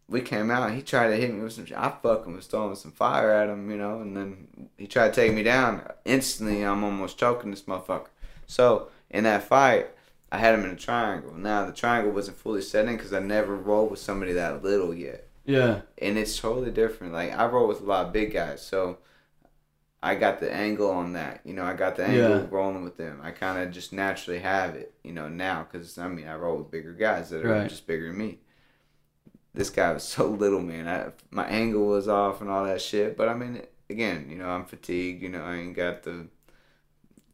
we 0.08 0.22
came 0.22 0.52
out. 0.52 0.72
He 0.74 0.84
tried 0.84 1.10
to 1.10 1.16
hit 1.16 1.34
me 1.34 1.42
with 1.42 1.54
some 1.54 1.66
shit. 1.66 1.78
I 1.78 1.90
fucking 1.90 2.36
was 2.36 2.46
throwing 2.46 2.76
some 2.76 2.92
fire 2.92 3.32
at 3.32 3.50
him, 3.50 3.72
you 3.72 3.78
know, 3.78 4.02
and 4.02 4.16
then 4.16 4.70
he 4.78 4.86
tried 4.86 5.14
to 5.14 5.22
take 5.22 5.34
me 5.34 5.42
down. 5.42 5.82
Instantly, 6.04 6.64
I'm 6.64 6.84
almost 6.84 7.18
choking 7.18 7.50
this 7.50 7.64
motherfucker. 7.64 8.10
So 8.46 8.90
in 9.10 9.24
that 9.24 9.44
fight, 9.44 9.88
I 10.32 10.38
had 10.38 10.54
him 10.54 10.66
in 10.66 10.72
a 10.72 10.76
triangle. 10.76 11.34
Now, 11.34 11.66
the 11.66 11.72
triangle 11.72 12.12
wasn't 12.12 12.38
fully 12.38 12.62
set 12.62 12.88
in 12.88 12.98
because 12.98 13.14
I 13.14 13.20
never 13.20 13.56
rolled 13.56 13.90
with 13.90 14.00
somebody 14.00 14.34
that 14.34 14.64
little 14.64 14.94
yet 14.94 15.25
Yeah. 15.46 15.82
and 15.98 16.18
it's 16.18 16.40
totally 16.40 16.72
different. 16.72 17.14
Like 17.14 17.32
I 17.34 17.46
roll 17.48 17.68
with 17.68 17.82
a 17.82 17.86
lot 17.86 18.08
of 18.08 18.14
big 18.14 18.34
guys, 18.34 18.62
so 18.66 18.98
I 20.04 20.16
got 20.16 20.40
the 20.40 20.52
angle 20.54 20.90
on 20.92 21.14
that. 21.14 21.42
You 21.46 21.54
know, 21.54 21.64
I 21.64 21.74
got 21.74 21.96
the 21.96 22.06
angle 22.06 22.30
Yeah. 22.42 22.46
rolling 22.52 22.84
with 22.84 22.98
them. 22.98 23.20
I 23.24 23.32
kind 23.32 23.60
of 23.60 23.72
just 23.74 23.92
naturally 23.94 24.40
have 24.40 24.76
it. 24.76 24.94
You 25.04 25.14
know, 25.14 25.28
now 25.30 25.68
because 25.70 25.98
I 25.98 26.08
mean 26.08 26.28
I 26.28 26.36
roll 26.36 26.58
with 26.58 26.72
bigger 26.72 26.94
guys 26.94 27.30
that 27.32 27.46
are 27.46 27.50
Right. 27.50 27.70
just 27.70 27.88
bigger 27.88 28.08
than 28.08 28.18
me. 28.18 28.40
This 29.54 29.70
guy 29.70 29.92
was 29.94 30.04
so 30.16 30.28
little, 30.28 30.62
man. 30.62 30.88
I, 30.88 31.12
my 31.32 31.46
angle 31.48 31.88
was 31.88 32.08
off 32.08 32.42
and 32.42 32.50
all 32.50 32.66
that 32.66 32.82
shit. 32.82 33.16
But 33.18 33.30
I 33.30 33.34
mean, 33.34 33.62
again, 33.90 34.28
you 34.30 34.36
know, 34.38 34.50
I'm 34.50 34.66
fatigued. 34.66 35.22
You 35.24 35.30
know, 35.30 35.44
I 35.44 35.56
ain't 35.58 35.76
got 35.76 36.04
the. 36.04 36.28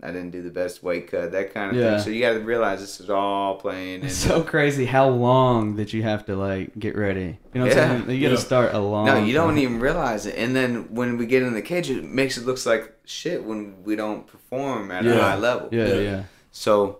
I 0.03 0.07
didn't 0.07 0.31
do 0.31 0.41
the 0.41 0.49
best 0.49 0.81
weight 0.81 1.11
cut, 1.11 1.31
that 1.33 1.53
kind 1.53 1.71
of 1.71 1.77
Yeah. 1.77 1.91
thing. 1.95 2.03
So 2.05 2.09
you 2.09 2.21
got 2.21 2.33
to 2.33 2.39
realize 2.39 2.79
this 2.79 2.99
is 2.99 3.09
all 3.09 3.55
playing. 3.55 4.03
It's 4.03 4.15
so 4.15 4.41
crazy 4.41 4.85
how 4.85 5.07
long 5.09 5.75
that 5.75 5.93
you 5.93 6.01
have 6.03 6.25
to 6.25 6.35
like 6.35 6.77
get 6.79 6.97
ready. 6.97 7.37
You 7.53 7.59
know 7.61 7.67
what 7.67 7.75
Yeah. 7.75 7.91
I'm 7.91 8.05
saying? 8.05 8.17
You 8.19 8.21
got 8.27 8.33
to 8.35 8.39
Yeah. 8.41 8.47
start 8.47 8.73
a 8.73 8.79
long. 8.79 9.05
No, 9.05 9.23
you 9.23 9.33
don't 9.33 9.49
time. 9.49 9.57
even 9.59 9.79
realize 9.79 10.25
it. 10.25 10.35
And 10.37 10.55
then 10.55 10.93
when 10.95 11.17
we 11.17 11.25
get 11.27 11.43
in 11.43 11.53
the 11.53 11.61
cage, 11.61 11.89
it 11.91 12.03
makes 12.03 12.37
it 12.37 12.45
looks 12.45 12.65
like 12.65 12.91
shit 13.05 13.43
when 13.43 13.83
we 13.83 13.95
don't 13.95 14.25
perform 14.25 14.89
at 14.91 15.05
a 15.05 15.13
high 15.15 15.37
level. 15.37 15.69
Yeah, 15.71 15.87
Yeah. 15.87 15.99
yeah. 15.99 16.23
So 16.51 16.99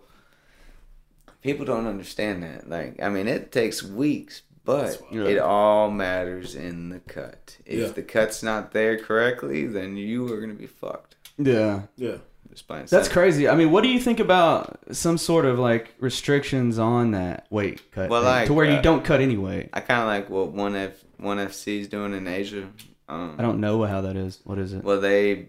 people 1.41 1.65
don't 1.65 1.87
understand 1.87 2.43
that. 2.43 2.69
Like, 2.69 3.01
I 3.01 3.09
mean, 3.09 3.27
it 3.27 3.51
takes 3.51 3.81
weeks, 3.81 4.43
but 4.63 5.01
Yeah. 5.11 5.23
it 5.23 5.39
all 5.39 5.89
matters 5.89 6.53
in 6.55 6.89
the 6.89 6.99
cut. 6.99 7.57
If 7.65 7.79
Yeah. 7.79 7.87
the 7.87 8.03
cut's 8.03 8.43
not 8.43 8.73
there 8.73 8.97
correctly, 8.97 9.65
then 9.65 9.97
you 9.97 10.31
are 10.31 10.39
gonna 10.39 10.53
be 10.53 10.67
fucked. 10.67 11.15
Yeah. 11.37 11.83
Yeah. 11.95 12.17
Just 12.51 12.67
plain 12.67 12.85
That's 12.89 13.07
crazy. 13.07 13.47
I 13.47 13.55
mean, 13.55 13.71
what 13.71 13.81
do 13.81 13.89
you 13.89 13.99
think 13.99 14.19
about 14.19 14.77
some 14.91 15.17
sort 15.17 15.45
of 15.45 15.57
like 15.57 15.95
restrictions 15.99 16.77
on 16.77 17.11
that 17.11 17.47
weight 17.49 17.91
cut? 17.91 18.09
Well, 18.09 18.21
thing, 18.21 18.29
like, 18.29 18.47
to 18.47 18.53
where 18.53 18.65
you 18.65 18.77
uh, 18.77 18.81
don't 18.81 19.05
cut 19.05 19.21
any 19.21 19.37
weight. 19.37 19.69
I 19.71 19.79
kind 19.79 20.01
of 20.01 20.07
like 20.07 20.29
what 20.29 20.51
one 20.51 20.75
F 20.75 21.03
one 21.17 21.37
FC 21.37 21.79
is 21.79 21.87
doing 21.87 22.13
in 22.13 22.27
Asia. 22.27 22.69
Um, 23.07 23.35
I 23.37 23.41
don't 23.41 23.61
know 23.61 23.83
how 23.83 24.01
that 24.01 24.17
is. 24.17 24.39
What 24.43 24.57
is 24.59 24.73
it? 24.73 24.83
Well, 24.83 24.99
they 24.99 25.47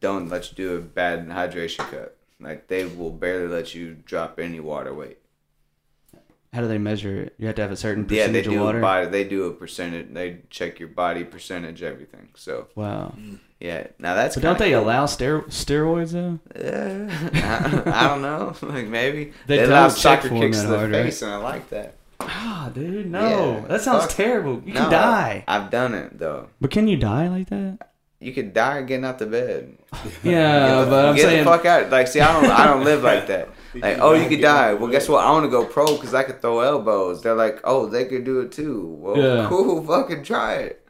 don't 0.00 0.28
let 0.28 0.50
you 0.50 0.56
do 0.56 0.76
a 0.76 0.80
bad 0.80 1.26
hydration 1.28 1.90
cut. 1.90 2.18
Like 2.38 2.68
they 2.68 2.84
will 2.84 3.10
barely 3.10 3.48
let 3.48 3.74
you 3.74 3.94
drop 3.94 4.38
any 4.38 4.60
water 4.60 4.92
weight. 4.92 5.18
How 6.52 6.60
do 6.60 6.68
they 6.68 6.78
measure 6.78 7.22
it? 7.22 7.34
You 7.38 7.46
have 7.46 7.56
to 7.56 7.62
have 7.62 7.72
a 7.72 7.76
certain 7.76 8.04
Yeah, 8.04 8.26
they 8.28 8.42
percentage 8.42 8.46
of 8.46 8.52
do 8.52 8.60
water. 8.60 8.78
a 8.78 8.82
body. 8.82 9.06
They 9.08 9.24
do 9.24 9.44
a 9.46 9.52
percentage. 9.52 10.12
They 10.12 10.38
check 10.50 10.78
your 10.78 10.88
body 10.90 11.24
percentage, 11.24 11.82
everything. 11.82 12.28
So 12.36 12.68
wow. 12.74 13.14
Yeah, 13.64 13.86
now 13.98 14.14
that's. 14.14 14.34
But 14.36 14.42
don't 14.42 14.58
they 14.58 14.72
cool. 14.72 14.82
allow 14.84 15.06
stero- 15.06 15.46
steroids 15.46 16.12
though? 16.12 16.38
Uh, 16.54 17.08
I, 17.34 18.04
I 18.04 18.08
don't 18.08 18.22
know. 18.22 18.54
Like 18.74 18.88
maybe 18.88 19.32
They 19.46 19.56
they, 19.58 19.64
allow 19.64 19.88
soccer 19.88 20.28
kicks 20.28 20.58
that 20.58 20.64
to 20.64 20.68
the 20.68 20.78
hard, 20.78 20.90
right? 20.92 21.04
face, 21.04 21.22
and 21.22 21.32
I 21.32 21.36
like 21.38 21.68
that. 21.70 21.94
Ah, 22.20 22.70
dude, 22.74 23.10
no. 23.10 23.28
Yeah, 23.62 23.68
that 23.68 23.80
sounds 23.80 24.04
fuck. 24.06 24.12
terrible. 24.12 24.62
You 24.64 24.74
No, 24.74 24.80
can 24.80 24.90
die. 24.90 25.44
I've 25.48 25.70
done 25.70 25.94
it 25.94 26.18
though. 26.18 26.48
But 26.60 26.70
can 26.70 26.88
you 26.88 26.96
die 26.96 27.28
like 27.28 27.48
that? 27.50 27.90
You 28.20 28.32
could 28.32 28.54
die 28.54 28.80
getting 28.82 29.04
out 29.04 29.18
the 29.18 29.26
bed. 29.26 29.76
Yeah, 30.22 30.84
the- 30.84 30.90
but 30.90 31.04
I'm 31.06 31.16
get 31.16 31.22
saying 31.24 31.44
the 31.44 31.50
fuck 31.50 31.64
out. 31.66 31.90
Like, 31.90 32.08
see, 32.08 32.20
I 32.20 32.32
don't, 32.32 32.50
I 32.50 32.64
don't 32.66 32.84
live 32.84 33.02
like 33.02 33.26
that. 33.26 33.48
Like, 33.74 33.98
oh, 34.00 34.14
you 34.14 34.28
could 34.28 34.40
die. 34.40 34.72
Well, 34.74 34.90
guess 34.90 35.08
what? 35.08 35.24
I 35.24 35.30
want 35.32 35.44
to 35.44 35.50
go 35.50 35.64
pro 35.66 35.86
because 35.96 36.14
I 36.14 36.22
could 36.22 36.40
throw 36.40 36.60
elbows. 36.60 37.22
They're 37.22 37.34
like, 37.34 37.60
oh, 37.64 37.86
they 37.86 38.04
could 38.06 38.24
do 38.24 38.40
it 38.40 38.52
too. 38.52 38.96
Well, 39.00 39.16
Yeah. 39.18 39.48
cool, 39.48 39.84
fucking 39.84 40.22
try 40.22 40.54
it. 40.54 40.83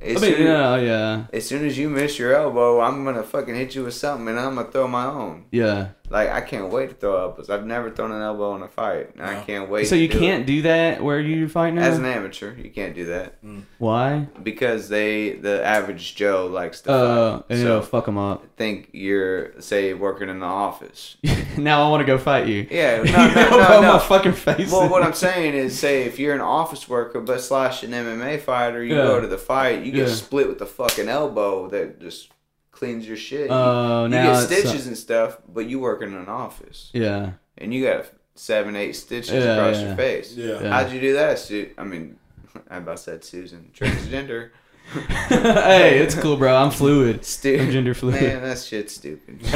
I 0.00 0.04
As, 0.04 0.22
mean, 0.22 0.34
soon, 0.34 0.46
yeah, 0.46 0.76
yeah. 0.76 1.24
as 1.32 1.46
soon 1.46 1.66
as 1.66 1.76
you 1.76 1.88
miss 1.90 2.18
your 2.18 2.34
elbow, 2.34 2.80
I'm 2.80 3.04
gonna 3.04 3.22
fucking 3.24 3.54
hit 3.54 3.74
you 3.74 3.84
with 3.84 3.94
something, 3.94 4.28
and 4.28 4.38
I'm 4.38 4.54
gonna 4.54 4.70
throw 4.70 4.86
my 4.86 5.06
own. 5.06 5.46
Yeah. 5.50 5.88
Like, 6.10 6.30
I 6.30 6.40
can't 6.40 6.70
wait 6.72 6.88
to 6.88 6.94
throw 6.94 7.18
elbows. 7.20 7.50
I've 7.50 7.66
never 7.66 7.90
thrown 7.90 8.12
an 8.12 8.22
elbow 8.22 8.56
in 8.56 8.62
a 8.62 8.68
fight, 8.68 9.14
and 9.14 9.22
I 9.22 9.42
can't 9.42 9.68
wait. 9.68 9.84
So 9.86 9.96
to 9.96 10.00
you 10.00 10.08
do 10.08 10.18
can't 10.18 10.42
it. 10.42 10.46
do 10.46 10.62
that 10.62 11.02
where 11.02 11.20
you 11.20 11.48
fight 11.48 11.74
now? 11.74 11.82
As 11.82 11.98
an 11.98 12.04
amateur, 12.06 12.54
you 12.56 12.70
can't 12.70 12.94
do 12.94 13.06
that 13.06 13.34
Why? 13.78 14.26
because 14.42 14.88
they, 14.88 15.32
the 15.32 15.64
average 15.64 16.14
Joe, 16.16 16.46
likes 16.46 16.80
to 16.82 16.90
Uh, 16.92 17.42
fight. 17.42 17.56
so 17.58 17.82
fuck 17.82 18.06
them 18.06 18.16
up. 18.18 18.44
think 18.56 18.88
you're, 18.92 19.60
say, 19.60 19.92
working 19.94 20.28
in 20.28 20.40
the 20.40 20.46
office. 20.46 21.16
now 21.58 21.86
I 21.86 21.90
want 21.90 22.00
to 22.00 22.06
go 22.06 22.18
fight 22.18 22.46
you. 22.48 22.66
Yeah, 22.70 23.02
no, 23.02 23.02
You 23.28 23.34
no, 23.34 23.50
no, 23.50 23.80
no. 23.82 23.92
my 23.94 23.98
fucking 23.98 24.32
face. 24.32 24.72
Well, 24.72 24.88
what 24.88 25.02
I'm 25.02 25.12
saying 25.12 25.54
is, 25.54 25.78
say 25.78 26.04
if 26.04 26.18
you're 26.18 26.34
an 26.34 26.40
office 26.40 26.88
worker 26.88 27.20
but 27.20 27.40
slash 27.40 27.82
an 27.82 27.90
MMA 27.92 28.40
fighter, 28.40 28.82
you 28.82 28.96
Yeah. 28.96 29.02
go 29.02 29.20
to 29.20 29.26
the 29.26 29.38
fight, 29.38 29.84
you 29.84 29.92
get 29.92 30.08
Yeah. 30.08 30.14
split 30.14 30.48
with 30.48 30.58
the 30.58 30.66
fucking 30.66 31.08
elbow 31.08 31.68
that 31.68 32.00
just 32.00 32.30
cleans 32.78 33.06
your 33.08 33.16
shit. 33.16 33.48
Oh, 33.50 34.04
you, 34.04 34.08
now 34.10 34.18
you 34.22 34.26
get 34.28 34.36
uh, 34.36 34.40
stitches 34.46 34.86
and 34.86 34.96
stuff, 34.96 35.38
but 35.52 35.66
you 35.68 35.80
work 35.80 36.00
in 36.02 36.14
an 36.14 36.28
office 36.28 36.90
Yeah. 36.92 37.32
and 37.56 37.74
you 37.74 37.84
got 37.84 38.06
seven, 38.36 38.76
eight 38.76 38.92
stitches 38.94 39.32
Yeah, 39.32 39.56
across 39.56 39.80
yeah. 39.80 39.86
your 39.88 39.96
face. 39.96 40.32
Yeah. 40.34 40.60
Yeah. 40.62 40.70
How'd 40.70 40.92
you 40.92 41.00
do 41.00 41.12
that, 41.14 41.38
Stu? 41.38 41.70
I 41.76 41.84
mean, 41.84 42.16
I 42.70 42.76
about 42.76 43.00
said 43.00 43.24
Susan, 43.24 43.70
transgender. 43.76 44.50
hey, 45.28 45.98
it's 45.98 46.14
cool, 46.14 46.36
bro. 46.38 46.56
I'm 46.56 46.70
fluid. 46.70 47.22
Stu- 47.24 47.58
I'm 47.60 47.70
gender 47.70 47.92
fluid. 47.94 48.22
Man, 48.22 48.42
that 48.42 48.58
shit's 48.58 48.94
stupid. 48.94 49.38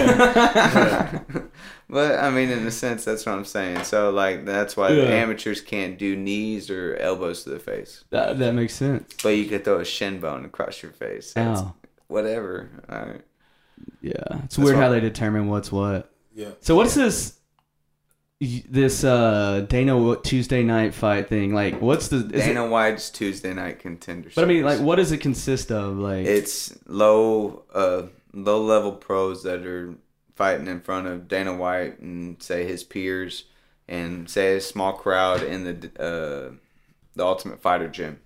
but 1.89 2.19
I 2.19 2.29
mean, 2.31 2.51
in 2.51 2.67
a 2.67 2.71
sense, 2.71 3.05
that's 3.05 3.25
what 3.25 3.35
I'm 3.37 3.45
saying. 3.47 3.85
So 3.85 4.11
like, 4.11 4.45
that's 4.45 4.77
why 4.77 4.91
Yeah. 4.91 5.05
amateurs 5.05 5.61
can't 5.63 5.99
do 5.99 6.17
knees 6.17 6.69
or 6.71 6.97
elbows 6.97 7.45
to 7.45 7.51
the 7.51 7.59
face, 7.59 8.05
That, 8.11 8.39
that 8.41 8.53
makes 8.53 8.75
sense. 8.75 9.15
but 9.23 9.31
you 9.31 9.47
could 9.47 9.65
throw 9.65 9.79
a 9.81 9.85
shin 9.87 10.21
bone 10.21 10.45
across 10.45 10.83
your 10.83 10.93
face. 10.93 11.33
That's- 11.33 11.61
Ow. 11.61 11.75
Whatever. 12.13 12.71
All 12.89 12.99
right. 12.99 13.23
Yeah. 14.01 14.43
It's 14.45 14.59
weird 14.59 14.77
how 14.77 14.89
they 14.91 15.01
determine 15.01 15.49
what's 15.49 15.73
what. 15.73 16.13
Yeah. 16.35 16.51
So 16.61 16.75
what's 16.77 16.95
this 16.95 17.39
this 18.41 19.05
uh 19.05 19.65
Dana 19.69 20.17
Tuesday 20.17 20.63
night 20.63 20.95
fight 20.95 21.29
thing? 21.29 21.55
Like 21.55 21.81
what's 21.81 22.09
the 22.09 22.17
is 22.17 22.25
it- 22.25 22.33
Dana 22.33 22.67
White's 22.69 23.11
Tuesday 23.11 23.55
night 23.55 23.79
contender. 23.79 24.31
But 24.35 24.45
I 24.45 24.47
mean 24.47 24.65
like 24.65 24.81
what 24.81 24.97
does 24.97 25.13
it 25.13 25.19
consist 25.19 25.71
of? 25.71 25.97
Like 25.97 26.27
it's 26.27 26.77
low, 26.87 27.65
uh, 27.73 28.03
low 28.33 28.63
level 28.63 28.93
pros 28.93 29.43
that 29.45 29.65
are 29.67 29.95
fighting 30.35 30.67
in 30.67 30.81
front 30.81 31.07
of 31.07 31.29
Dana 31.29 31.55
White 31.55 32.01
and 32.01 32.43
say 32.43 32.67
his 32.67 32.83
peers, 32.83 33.45
and 33.89 34.29
say 34.29 34.57
a 34.57 34.61
small 34.61 34.95
crowd 34.95 35.43
in 35.43 35.65
the 35.65 36.03
uh, 36.03 36.55
the 37.15 37.25
Ultimate 37.25 37.61
Fighter 37.61 37.89
gym, 37.89 38.19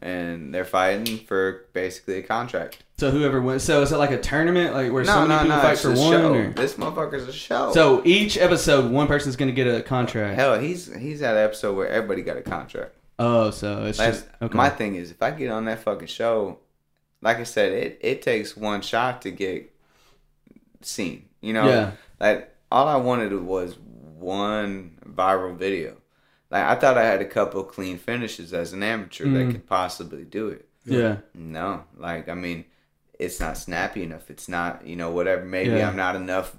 and 0.00 0.52
they're 0.52 0.64
fighting 0.64 1.18
for 1.18 1.66
basically 1.72 2.18
a 2.18 2.22
contract. 2.22 2.82
So 3.02 3.10
whoever 3.10 3.40
wins 3.42 3.64
so 3.64 3.82
is 3.82 3.90
it 3.92 3.96
like 3.96 4.12
a 4.12 4.20
tournament 4.20 4.74
like 4.74 4.92
where 4.92 5.02
No, 5.04 5.12
so 5.12 5.26
many 5.26 5.28
no, 5.34 5.42
people 5.42 5.56
no. 5.56 5.62
fight 5.62 5.78
for 5.78 5.88
one 5.88 5.96
show. 5.96 6.34
or 6.34 6.50
This 6.52 6.74
motherfucker's 6.74 7.26
a 7.28 7.32
show. 7.32 7.72
So 7.72 8.00
each 8.04 8.38
episode 8.38 8.90
one 8.92 9.06
person's 9.08 9.36
gonna 9.36 9.52
get 9.52 9.66
a 9.66 9.82
contract. 9.82 10.36
hell, 10.36 10.58
he's 10.58 10.94
he's 10.94 11.20
at 11.22 11.36
an 11.36 11.42
episode 11.44 11.74
where 11.76 11.88
everybody 11.88 12.22
got 12.22 12.36
a 12.36 12.42
contract. 12.42 12.94
Oh, 13.18 13.50
so 13.50 13.84
it's 13.86 13.98
Like, 13.98 14.12
just 14.14 14.26
okay. 14.40 14.56
My 14.56 14.70
thing 14.70 14.94
is, 14.96 15.10
if 15.10 15.22
I 15.22 15.30
get 15.32 15.50
on 15.50 15.64
that 15.66 15.80
fucking 15.80 16.06
show, 16.08 16.58
like 17.20 17.38
I 17.38 17.44
said, 17.44 17.72
it, 17.72 17.98
it 18.02 18.22
takes 18.22 18.56
one 18.56 18.80
shot 18.82 19.22
to 19.22 19.30
get 19.30 19.72
seen. 20.80 21.26
You 21.40 21.52
know, 21.52 21.68
Yeah. 21.68 21.90
like 22.20 22.50
all 22.70 22.88
I 22.88 22.96
wanted 22.96 23.32
was 23.42 23.76
one 24.18 24.98
viral 25.08 25.56
video. 25.56 25.96
Like 26.50 26.64
I 26.64 26.74
thought 26.76 26.98
I 26.98 27.04
had 27.04 27.20
a 27.20 27.24
couple 27.26 27.62
clean 27.64 27.98
finishes 27.98 28.52
as 28.52 28.72
an 28.72 28.82
amateur 28.82 29.26
Mm. 29.26 29.32
that 29.34 29.52
could 29.52 29.66
possibly 29.66 30.24
do 30.24 30.48
it. 30.48 30.68
yeah. 30.84 31.16
No, 31.34 31.84
like 31.96 32.28
I 32.28 32.34
mean, 32.34 32.64
it's 33.24 33.40
not 33.40 33.56
snappy 33.56 34.02
enough. 34.02 34.30
It's 34.30 34.48
not, 34.48 34.86
you 34.86 34.96
know, 34.96 35.10
whatever. 35.10 35.44
Maybe 35.44 35.70
Yeah. 35.70 35.88
I'm 35.88 35.96
not 35.96 36.16
enough 36.16 36.56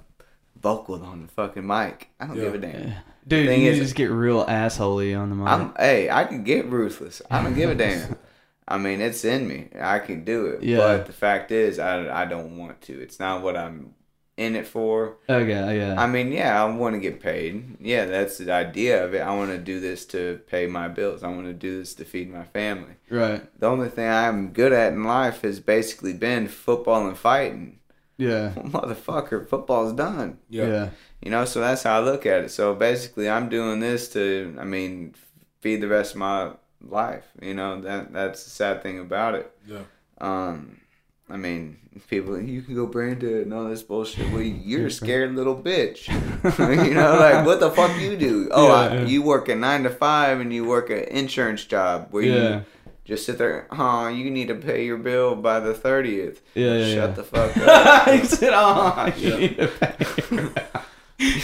vocal 0.62 1.04
on 1.04 1.24
the 1.24 1.28
fucking 1.28 1.66
mic. 1.66 2.10
I 2.20 2.28
don't 2.28 2.38
Yeah. 2.38 2.44
give 2.44 2.56
a 2.56 2.58
damn. 2.60 2.94
Dude, 3.28 3.48
Thing 3.48 3.62
you 3.62 3.72
is- 3.72 3.80
just 3.80 3.96
get 3.96 4.10
real 4.12 4.46
assholey 4.46 5.18
on 5.18 5.30
the 5.30 5.36
mic. 5.36 5.48
I'm 5.48 5.74
hey, 5.78 6.10
I 6.10 6.24
can 6.26 6.44
get 6.44 6.66
ruthless. 6.70 7.22
I 7.32 7.42
don't 7.44 7.54
give 7.56 7.70
a 7.70 7.76
damn. 7.76 8.16
I 8.68 8.78
mean, 8.78 9.02
it's 9.02 9.26
in 9.26 9.48
me. 9.48 9.68
I 9.80 10.00
can 10.00 10.24
do 10.24 10.46
it. 10.48 10.64
Yeah. 10.64 10.78
But 10.78 11.06
the 11.08 11.14
fact 11.14 11.52
is, 11.52 11.80
I, 11.80 12.22
I 12.24 12.26
don't 12.26 12.58
want 12.58 12.82
to. 12.84 12.94
It's 13.02 13.20
not 13.20 13.42
what 13.42 13.58
I'm 13.58 13.94
in 14.36 14.56
it 14.56 14.66
for. 14.68 15.18
okay, 15.30 15.78
yeah. 15.78 16.02
I 16.02 16.08
mean, 16.08 16.32
yeah, 16.32 16.62
I 16.62 16.66
want 16.66 16.96
to 16.96 17.00
get 17.00 17.20
paid. 17.20 17.78
Yeah, 17.80 18.06
that's 18.06 18.38
the 18.40 18.52
idea 18.52 19.04
of 19.06 19.14
it. 19.14 19.20
I 19.20 19.36
want 19.36 19.52
to 19.52 19.58
do 19.58 19.80
this 19.80 20.06
to 20.08 20.42
pay 20.48 20.66
my 20.66 20.88
bills. 20.88 21.24
I 21.24 21.28
want 21.28 21.46
to 21.46 21.54
do 21.54 21.80
this 21.80 21.94
to 21.96 22.06
feed 22.06 22.32
my 22.32 22.44
family. 22.44 22.96
right. 23.10 23.42
The 23.60 23.68
only 23.68 23.90
thing 23.90 24.10
I'm 24.10 24.52
good 24.52 24.74
at 24.74 24.94
in 24.94 25.04
life 25.04 25.42
has 25.42 25.60
basically 25.60 26.14
been 26.14 26.48
football 26.48 27.08
and 27.08 27.18
fighting. 27.18 27.80
Yeah. 28.18 28.54
Motherfucker, 28.58 29.48
football's 29.48 29.94
done. 29.94 30.40
Yeah. 30.50 30.68
Yeah. 30.68 30.90
You 31.22 31.32
know, 31.32 31.46
so 31.46 31.60
that's 31.62 31.84
how 31.84 32.00
I 32.02 32.04
look 32.04 32.26
at 32.26 32.44
it. 32.44 32.50
So 32.52 32.74
basically, 32.76 33.30
I'm 33.30 33.50
doing 33.50 33.80
this 33.80 34.12
to, 34.14 34.56
I 34.60 34.66
mean, 34.66 35.14
feed 35.62 35.82
the 35.82 35.88
rest 35.88 36.14
of 36.14 36.18
my 36.18 36.52
life. 36.82 37.26
You 37.42 37.54
know, 37.54 37.82
that 37.82 38.12
that's 38.12 38.44
the 38.44 38.50
sad 38.50 38.84
thing 38.84 39.00
about 39.00 39.36
it. 39.36 39.52
Yeah. 39.68 39.84
Um, 40.20 40.80
I 41.30 41.38
mean, 41.38 41.78
people, 42.10 42.40
you 42.40 42.62
can 42.62 42.76
go 42.76 42.86
branded 42.86 43.44
and 43.46 43.54
all 43.54 43.66
this 43.70 43.82
bullshit. 43.82 44.30
Well, 44.32 44.42
you're 44.42 44.88
a 44.88 44.92
scared 44.92 45.36
little 45.36 45.56
bitch. 45.56 46.08
you 46.88 46.94
know, 46.94 47.16
like 47.18 47.46
what 47.46 47.60
the 47.60 47.72
fuck 47.72 48.00
you 48.00 48.18
do? 48.18 48.50
Oh, 48.52 48.68
Yeah, 48.68 48.74
I, 48.74 48.94
yeah. 48.96 49.06
you 49.06 49.22
work 49.24 49.48
a 49.50 49.56
nine 49.56 49.84
to 49.84 49.90
five 49.90 50.40
and 50.42 50.54
you 50.54 50.66
work 50.66 50.90
an 50.90 51.00
insurance 51.06 51.64
job 51.66 52.08
where 52.12 52.24
Yeah. 52.24 52.50
you 52.58 52.66
just 53.06 53.26
sit 53.26 53.38
there. 53.38 53.68
Oh, 53.72 54.08
you 54.10 54.30
need 54.30 54.50
to 54.50 54.56
pay 54.56 54.86
your 54.86 54.98
bill 54.98 55.36
by 55.36 55.60
the 55.60 55.74
thirtieth. 55.74 56.42
Yeah, 56.56 56.94
Shut 56.94 57.16
the 57.16 57.24
fuck 57.24 57.56
up. 57.68 58.10
he 58.10 58.26
said, 58.26 58.52
"Oh, 58.54 59.12
you 59.18 59.38
need 59.38 59.58
to 59.58 59.68
pay." 59.68 60.70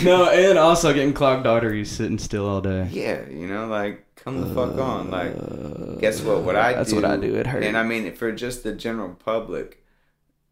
no, 0.03 0.29
and 0.29 0.57
also 0.57 0.93
getting 0.93 1.13
clogged 1.13 1.47
arteries 1.47 1.89
sitting 1.91 2.17
still 2.17 2.47
all 2.47 2.61
day. 2.61 2.87
Yeah, 2.91 3.27
you 3.29 3.47
know, 3.47 3.67
like 3.67 4.05
come 4.31 4.41
the 4.41 4.53
fuck 4.55 4.77
on. 4.77 5.11
Like, 5.11 5.99
guess 5.99 6.21
what? 6.21 6.43
What 6.43 6.55
I 6.55 6.73
That's 6.73 6.89
do, 6.89 6.95
what 6.95 7.05
I 7.05 7.17
do. 7.17 7.35
It 7.35 7.47
hurts. 7.47 7.65
And 7.65 7.77
I 7.77 7.83
mean, 7.83 8.13
for 8.15 8.31
just 8.31 8.63
the 8.63 8.73
general 8.73 9.13
public, 9.15 9.83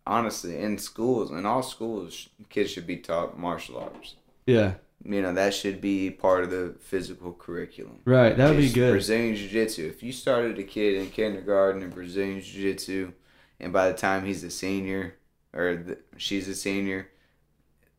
honestly, 0.05 0.57
in 0.57 0.77
schools, 0.77 1.31
in 1.31 1.45
all 1.45 1.63
schools, 1.63 2.29
kids 2.49 2.71
should 2.71 2.87
be 2.87 2.97
taught 2.97 3.37
martial 3.37 3.77
arts. 3.79 4.15
Yeah, 4.45 4.75
You 5.03 5.21
know, 5.21 5.33
that 5.33 5.53
should 5.53 5.81
be 5.81 6.09
part 6.09 6.43
of 6.43 6.51
the 6.51 6.75
physical 6.79 7.33
curriculum. 7.33 7.99
right. 8.05 8.35
That 8.37 8.49
would 8.49 8.57
be 8.57 8.69
good. 8.69 8.91
Brazilian 8.91 9.35
Jiu 9.35 9.49
Jitsu. 9.49 9.87
If 9.87 10.01
you 10.03 10.11
started 10.11 10.57
a 10.57 10.63
kid 10.63 10.95
in 11.01 11.09
kindergarten 11.09 11.81
in 11.81 11.89
Brazilian 11.89 12.41
Jiu 12.41 12.61
Jitsu, 12.71 13.11
and 13.59 13.73
by 13.73 13.89
the 13.89 13.97
time 13.97 14.25
he's 14.25 14.43
a 14.43 14.49
senior 14.49 15.15
or 15.53 15.75
the, 15.75 15.97
she's 16.17 16.47
a 16.47 16.55
senior, 16.55 17.09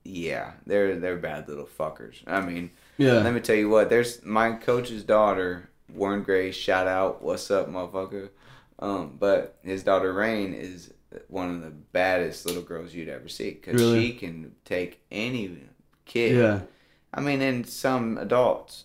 yeah, 0.05 0.53
they're 0.67 0.99
they're 0.99 1.17
bad 1.17 1.49
little 1.49 1.67
fuckers. 1.67 2.17
I 2.27 2.41
mean, 2.41 2.71
Yeah, 2.99 3.15
let 3.15 3.33
me 3.33 3.41
tell 3.41 3.57
you 3.57 3.69
what. 3.69 3.89
There's 3.89 4.25
my 4.25 4.53
coach's 4.53 5.05
daughter, 5.05 5.71
Warren 5.95 6.23
Gray. 6.23 6.51
Shout 6.53 6.87
out, 6.87 7.23
what's 7.23 7.51
up, 7.51 7.69
motherfucker? 7.71 8.31
Um, 8.81 9.17
but 9.19 9.57
his 9.63 9.83
daughter 9.83 10.13
Rain 10.13 10.53
is 10.55 10.93
one 11.29 11.51
of 11.55 11.63
the 11.63 11.71
baddest 11.71 12.45
little 12.45 12.63
girls 12.63 12.93
you'd 12.95 13.09
ever 13.09 13.29
see 13.29 13.51
because 13.53 13.81
Really? 13.81 14.09
she 14.09 14.13
can 14.15 14.53
take 14.65 15.01
any 15.11 15.59
kid. 16.05 16.37
yeah, 16.37 16.61
I 17.15 17.21
mean, 17.21 17.41
and 17.41 17.67
some 17.67 18.19
adults, 18.19 18.85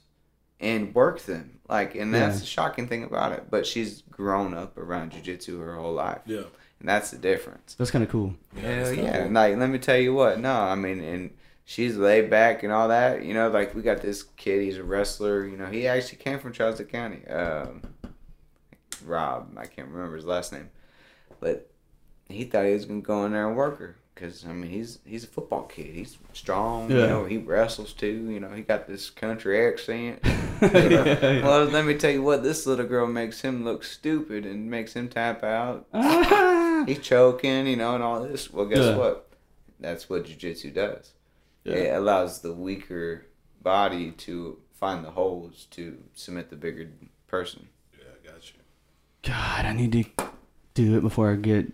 and 0.60 0.96
work 0.96 1.22
them. 1.24 1.60
Like, 1.68 1.96
and 1.96 2.14
that's 2.14 2.36
Yeah. 2.36 2.40
the 2.42 2.46
shocking 2.46 2.88
thing 2.88 3.04
about 3.04 3.32
it. 3.34 3.46
But 3.50 3.66
she's 3.66 4.04
grown 4.10 4.54
up 4.54 4.78
around 4.78 5.12
jujitsu 5.12 5.60
her 5.60 5.76
whole 5.76 5.94
life, 5.94 6.22
Yeah. 6.26 6.44
and 6.80 6.88
that's 6.88 7.12
the 7.12 7.18
difference. 7.18 7.76
that's 7.76 7.92
kind 7.92 8.04
of 8.04 8.10
cool. 8.10 8.36
Hell 8.60 8.88
it's 8.88 8.98
yeah! 8.98 9.24
cool. 9.24 9.32
Like, 9.32 9.58
let 9.58 9.70
me 9.70 9.80
tell 9.80 9.98
you 9.98 10.14
what. 10.14 10.40
No, 10.40 10.54
I 10.54 10.76
mean, 10.76 11.02
and 11.02 11.32
she's 11.66 11.96
laid 11.98 12.30
back 12.30 12.64
and 12.64 12.72
all 12.74 12.88
that. 12.90 13.24
You 13.24 13.34
know, 13.34 13.50
like 13.50 13.74
we 13.76 13.82
got 13.82 14.02
this 14.02 14.24
kid. 14.38 14.62
He's 14.64 14.78
a 14.78 14.84
wrestler. 14.84 15.46
You 15.46 15.58
know, 15.58 15.66
he 15.68 15.88
actually 15.88 16.18
came 16.20 16.40
from 16.40 16.54
Charleston 16.54 16.88
County. 16.88 17.28
Um, 17.28 17.82
Rob, 19.06 19.56
I 19.58 19.66
can't 19.66 19.90
remember 19.90 20.16
his 20.16 20.26
last 20.26 20.54
name, 20.54 20.70
but 21.40 21.70
he 22.30 22.46
thought 22.46 22.66
he 22.66 22.74
was 22.74 22.86
gonna 22.86 23.02
go 23.02 23.26
in 23.26 23.34
there 23.34 23.48
and 23.48 23.58
work 23.58 23.80
her. 23.80 23.96
Cause 24.16 24.46
I 24.48 24.54
mean, 24.54 24.70
he's 24.70 25.00
he's 25.06 25.24
a 25.24 25.28
football 25.28 25.64
kid. 25.64 25.88
He's 25.96 26.18
strong. 26.34 26.90
Yeah. 26.92 26.98
You 26.98 27.08
know, 27.08 27.26
he 27.26 27.38
wrestles 27.38 27.94
too. 27.94 28.30
You 28.30 28.40
know, 28.40 28.50
he 28.52 28.62
got 28.62 28.88
this 28.88 29.10
country 29.10 29.68
accent. 29.68 30.20
Yeah. 30.62 31.44
Well, 31.44 31.66
let 31.66 31.84
me 31.84 31.96
tell 31.96 32.12
you 32.12 32.22
what. 32.24 32.42
This 32.42 32.66
little 32.66 32.86
girl 32.86 33.06
makes 33.06 33.42
him 33.42 33.66
look 33.66 33.84
stupid 33.84 34.46
and 34.46 34.72
makes 34.72 34.94
him 34.94 35.10
tap 35.10 35.44
out. 35.44 35.88
He's 36.88 37.00
choking, 37.00 37.68
you 37.68 37.76
know, 37.76 37.96
and 37.96 38.04
all 38.04 38.24
this. 38.24 38.50
Well, 38.54 38.68
guess 38.68 38.78
Yeah. 38.78 38.96
what? 38.96 39.28
That's 39.82 40.10
what 40.10 40.24
jujitsu 40.24 40.74
does. 40.74 41.12
Yeah. 41.64 41.76
It 41.76 41.98
allows 41.98 42.42
the 42.42 42.54
weaker 42.54 43.26
body 43.62 44.12
to 44.12 44.60
find 44.74 45.04
the 45.06 45.12
holes 45.12 45.68
to 45.72 45.98
submit 46.14 46.50
the 46.50 46.56
bigger 46.56 46.90
person. 47.28 47.68
Yeah, 47.98 48.32
got 48.32 48.44
you. 48.54 48.60
God, 49.24 49.66
I 49.66 49.74
need 49.74 49.92
to 49.94 50.04
do 50.74 50.98
it 50.98 51.02
before 51.02 51.32
I 51.32 51.36
get 51.36 51.72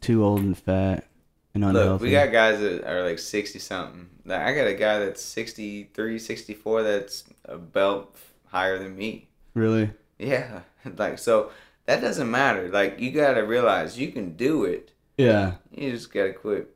too 0.00 0.24
old 0.24 0.40
and 0.40 0.56
fat 0.56 1.06
and 1.54 1.64
unhealthy. 1.64 1.90
Look, 1.90 2.00
we 2.02 2.10
got 2.12 2.32
guys 2.32 2.60
that 2.60 2.84
are 2.90 3.02
like 3.04 3.18
60 3.18 3.58
something. 3.58 4.08
Like, 4.24 4.40
I 4.40 4.54
got 4.54 4.66
a 4.66 4.74
guy 4.74 4.98
that's 5.00 5.22
63, 5.22 6.18
64 6.18 6.82
that's 6.82 7.24
a 7.44 7.58
belt 7.58 8.16
higher 8.46 8.78
than 8.78 8.96
me. 8.96 9.28
really. 9.54 9.90
Yeah. 10.18 10.60
Like, 10.96 11.18
so 11.18 11.50
that 11.86 12.00
doesn't 12.00 12.30
matter. 12.30 12.68
Like, 12.68 13.00
you 13.00 13.10
got 13.10 13.34
to 13.34 13.40
realize 13.40 13.98
you 13.98 14.12
can 14.12 14.36
do 14.36 14.64
it. 14.64 14.92
Yeah. 15.18 15.54
You 15.72 15.90
just 15.90 16.12
got 16.12 16.26
to 16.26 16.32
quit 16.32 16.75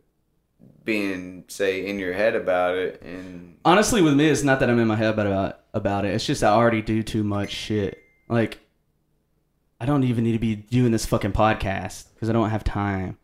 being, 0.84 1.44
say, 1.48 1.86
in 1.86 1.98
your 1.98 2.12
head 2.12 2.34
about 2.34 2.76
it. 2.76 3.02
And 3.02 3.56
Honestly, 3.64 4.02
with 4.02 4.14
me, 4.14 4.28
it's 4.28 4.42
not 4.42 4.60
that 4.60 4.70
I'm 4.70 4.78
in 4.78 4.88
my 4.88 4.96
head 4.96 5.14
about 5.14 5.60
about 5.74 6.04
it. 6.04 6.14
It's 6.14 6.26
just 6.26 6.42
I 6.42 6.48
already 6.48 6.82
do 6.82 7.02
too 7.02 7.22
much 7.22 7.50
shit. 7.50 8.02
Like, 8.28 8.58
I 9.80 9.86
don't 9.86 10.04
even 10.04 10.24
need 10.24 10.32
to 10.32 10.38
be 10.38 10.56
doing 10.56 10.90
this 10.92 11.06
fucking 11.06 11.32
podcast 11.32 12.06
because 12.14 12.28
I 12.28 12.32
don't 12.32 12.50
have 12.50 12.64
time. 12.64 13.16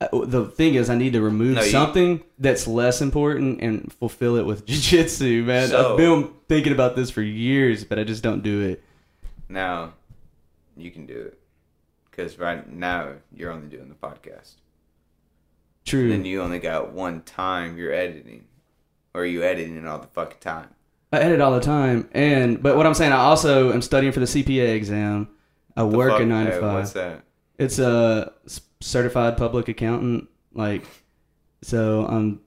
Uh, 0.00 0.24
The 0.26 0.44
thing 0.46 0.74
is, 0.74 0.90
I 0.90 0.96
need 0.96 1.14
to 1.14 1.20
remove 1.20 1.56
No, 1.56 1.62
you- 1.62 1.70
something 1.70 2.22
that's 2.38 2.68
less 2.68 3.00
important 3.00 3.60
and 3.60 3.92
fulfill 3.94 4.36
it 4.36 4.46
with 4.46 4.64
jujitsu, 4.66 5.44
man. 5.44 5.68
So- 5.68 5.92
I've 5.92 5.96
been 5.96 6.30
thinking 6.48 6.72
about 6.72 6.94
this 6.94 7.10
for 7.10 7.22
years, 7.22 7.84
but 7.84 7.98
I 7.98 8.04
just 8.04 8.22
don't 8.22 8.42
do 8.42 8.60
it. 8.62 8.82
now 9.48 9.94
you 10.76 10.90
can 10.92 11.06
do 11.06 11.20
it. 11.20 11.40
Because 12.10 12.38
right 12.38 12.68
now 12.70 13.14
you're 13.34 13.50
only 13.50 13.66
doing 13.68 13.88
the 13.88 13.94
podcast. 13.96 14.54
True. 15.88 16.08
Then 16.10 16.24
you 16.24 16.42
only 16.42 16.58
got 16.58 16.92
one 16.92 17.22
time 17.22 17.76
you're 17.78 17.92
editing, 17.92 18.44
or 19.14 19.24
you 19.26 19.42
editing 19.42 19.86
all 19.86 19.98
the 19.98 20.06
fucking 20.08 20.38
time. 20.40 20.68
I 21.12 21.18
edit 21.20 21.40
all 21.40 21.52
the 21.52 21.60
time, 21.60 22.08
and 22.12 22.62
but 22.62 22.76
what 22.76 22.86
I'm 22.86 22.94
saying, 22.94 23.12
I 23.12 23.16
also 23.18 23.72
am 23.72 23.80
studying 23.82 24.12
for 24.12 24.20
the 24.20 24.26
CPA 24.26 24.74
exam. 24.74 25.28
I 25.76 25.80
The 25.82 25.86
work 25.88 26.10
fuck- 26.12 26.20
a 26.22 26.26
nine 26.26 26.46
to 26.46 26.60
five. 26.60 26.74
What's 26.74 26.92
that? 26.92 27.22
It's 27.58 27.78
a 27.78 28.32
certified 28.80 29.36
public 29.36 29.68
accountant. 29.68 30.28
Like, 30.52 30.84
so 31.62 32.06
um, 32.06 32.40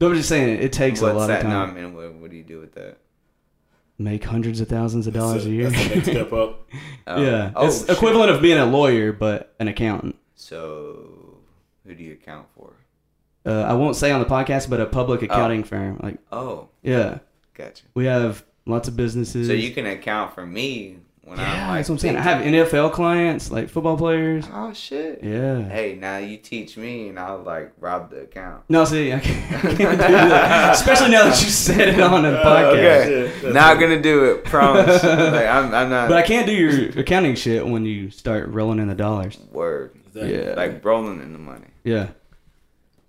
I'm 0.00 0.14
just 0.14 0.28
saying 0.28 0.60
it 0.62 0.72
takes 0.72 1.00
what's 1.00 1.14
a 1.14 1.16
lot 1.18 1.26
that? 1.28 1.42
of 1.44 1.48
No, 1.50 1.62
I 1.62 1.66
time. 1.66 1.74
mean, 1.74 1.94
what, 1.94 2.12
what 2.14 2.30
do 2.30 2.36
you 2.36 2.42
do 2.44 2.58
with 2.60 2.74
that? 2.74 2.98
Make 3.98 4.24
hundreds 4.24 4.60
of 4.60 4.68
thousands 4.68 5.06
of 5.06 5.14
dollars 5.14 5.46
a 5.46 5.50
year. 5.50 5.70
That's 5.70 5.88
the 5.88 5.94
next 5.94 6.08
step 6.08 6.32
up. 6.32 6.68
Oh. 7.08 7.22
yeah, 7.22 7.52
Oh, 7.54 7.66
it's 7.68 7.80
shit. 7.86 7.90
equivalent 7.90 8.30
of 8.30 8.42
being 8.42 8.58
a 8.58 8.66
lawyer, 8.66 9.12
but 9.12 9.54
an 9.60 9.68
accountant. 9.68 10.16
So, 10.34 11.15
who 11.86 11.94
do 11.94 12.02
you 12.02 12.12
account 12.12 12.48
for? 12.56 12.72
Uh, 13.44 13.62
I 13.62 13.74
won't 13.74 13.96
say 13.96 14.10
on 14.10 14.20
the 14.20 14.26
podcast, 14.26 14.68
but 14.68 14.80
a 14.80 14.86
public 14.86 15.22
accounting 15.22 15.62
firm. 15.64 16.00
Like, 16.02 16.18
Oh, 16.32 16.68
yeah, 16.82 17.18
gotcha. 17.54 17.84
we 17.94 18.06
have 18.06 18.44
lots 18.66 18.88
of 18.88 18.96
businesses. 18.96 19.46
So 19.46 19.52
you 19.52 19.70
can 19.72 19.86
account 19.86 20.34
for 20.34 20.44
me 20.44 20.98
when 21.26 21.38
yeah, 21.38 21.44
I'm 21.62 21.68
like. 21.68 21.78
that's 21.78 21.88
what 21.88 21.94
I'm 21.96 21.98
saying. 21.98 22.16
I 22.16 22.20
have 22.20 22.42
NFL 22.42 22.92
clients, 22.92 23.50
like 23.50 23.68
football 23.68 23.96
players. 23.96 24.44
Oh 24.52 24.72
shit. 24.72 25.22
Yeah. 25.22 25.68
Hey, 25.68 25.96
now 26.00 26.18
you 26.18 26.36
teach 26.36 26.76
me, 26.76 27.08
and 27.08 27.18
I'll 27.18 27.42
like 27.42 27.72
rob 27.80 28.10
the 28.10 28.20
account. 28.22 28.62
No, 28.68 28.84
see, 28.84 29.12
I 29.12 29.18
can't, 29.18 29.52
I 29.64 29.74
can't 29.74 29.76
do 29.76 30.06
that. 30.06 30.74
Especially 30.74 31.10
now 31.10 31.24
that 31.24 31.42
you 31.42 31.48
said 31.50 31.88
it 31.88 32.00
on 32.00 32.22
the 32.22 32.38
Uh, 32.40 32.44
podcast. 32.46 32.72
Okay, 33.02 33.32
shit. 33.32 33.42
That's 33.42 33.54
not 33.54 33.76
it. 33.76 33.80
gonna 33.80 34.00
do 34.02 34.24
it. 34.24 34.44
Promise. 34.44 35.02
like 35.04 35.46
I'm, 35.46 35.74
I'm 35.74 35.90
not. 35.90 36.08
But 36.08 36.16
I 36.18 36.22
can't 36.22 36.46
do 36.46 36.52
your 36.54 36.98
accounting 37.00 37.34
shit 37.34 37.66
when 37.66 37.84
you 37.84 38.10
start 38.10 38.48
rolling 38.48 38.78
in 38.78 38.88
the 38.88 38.94
dollars. 38.94 39.36
Word. 39.52 39.92
Yeah. 40.14 40.54
Like 40.56 40.82
rolling 40.84 41.20
in 41.20 41.32
the 41.32 41.38
money. 41.38 41.66
Yeah. 41.84 42.08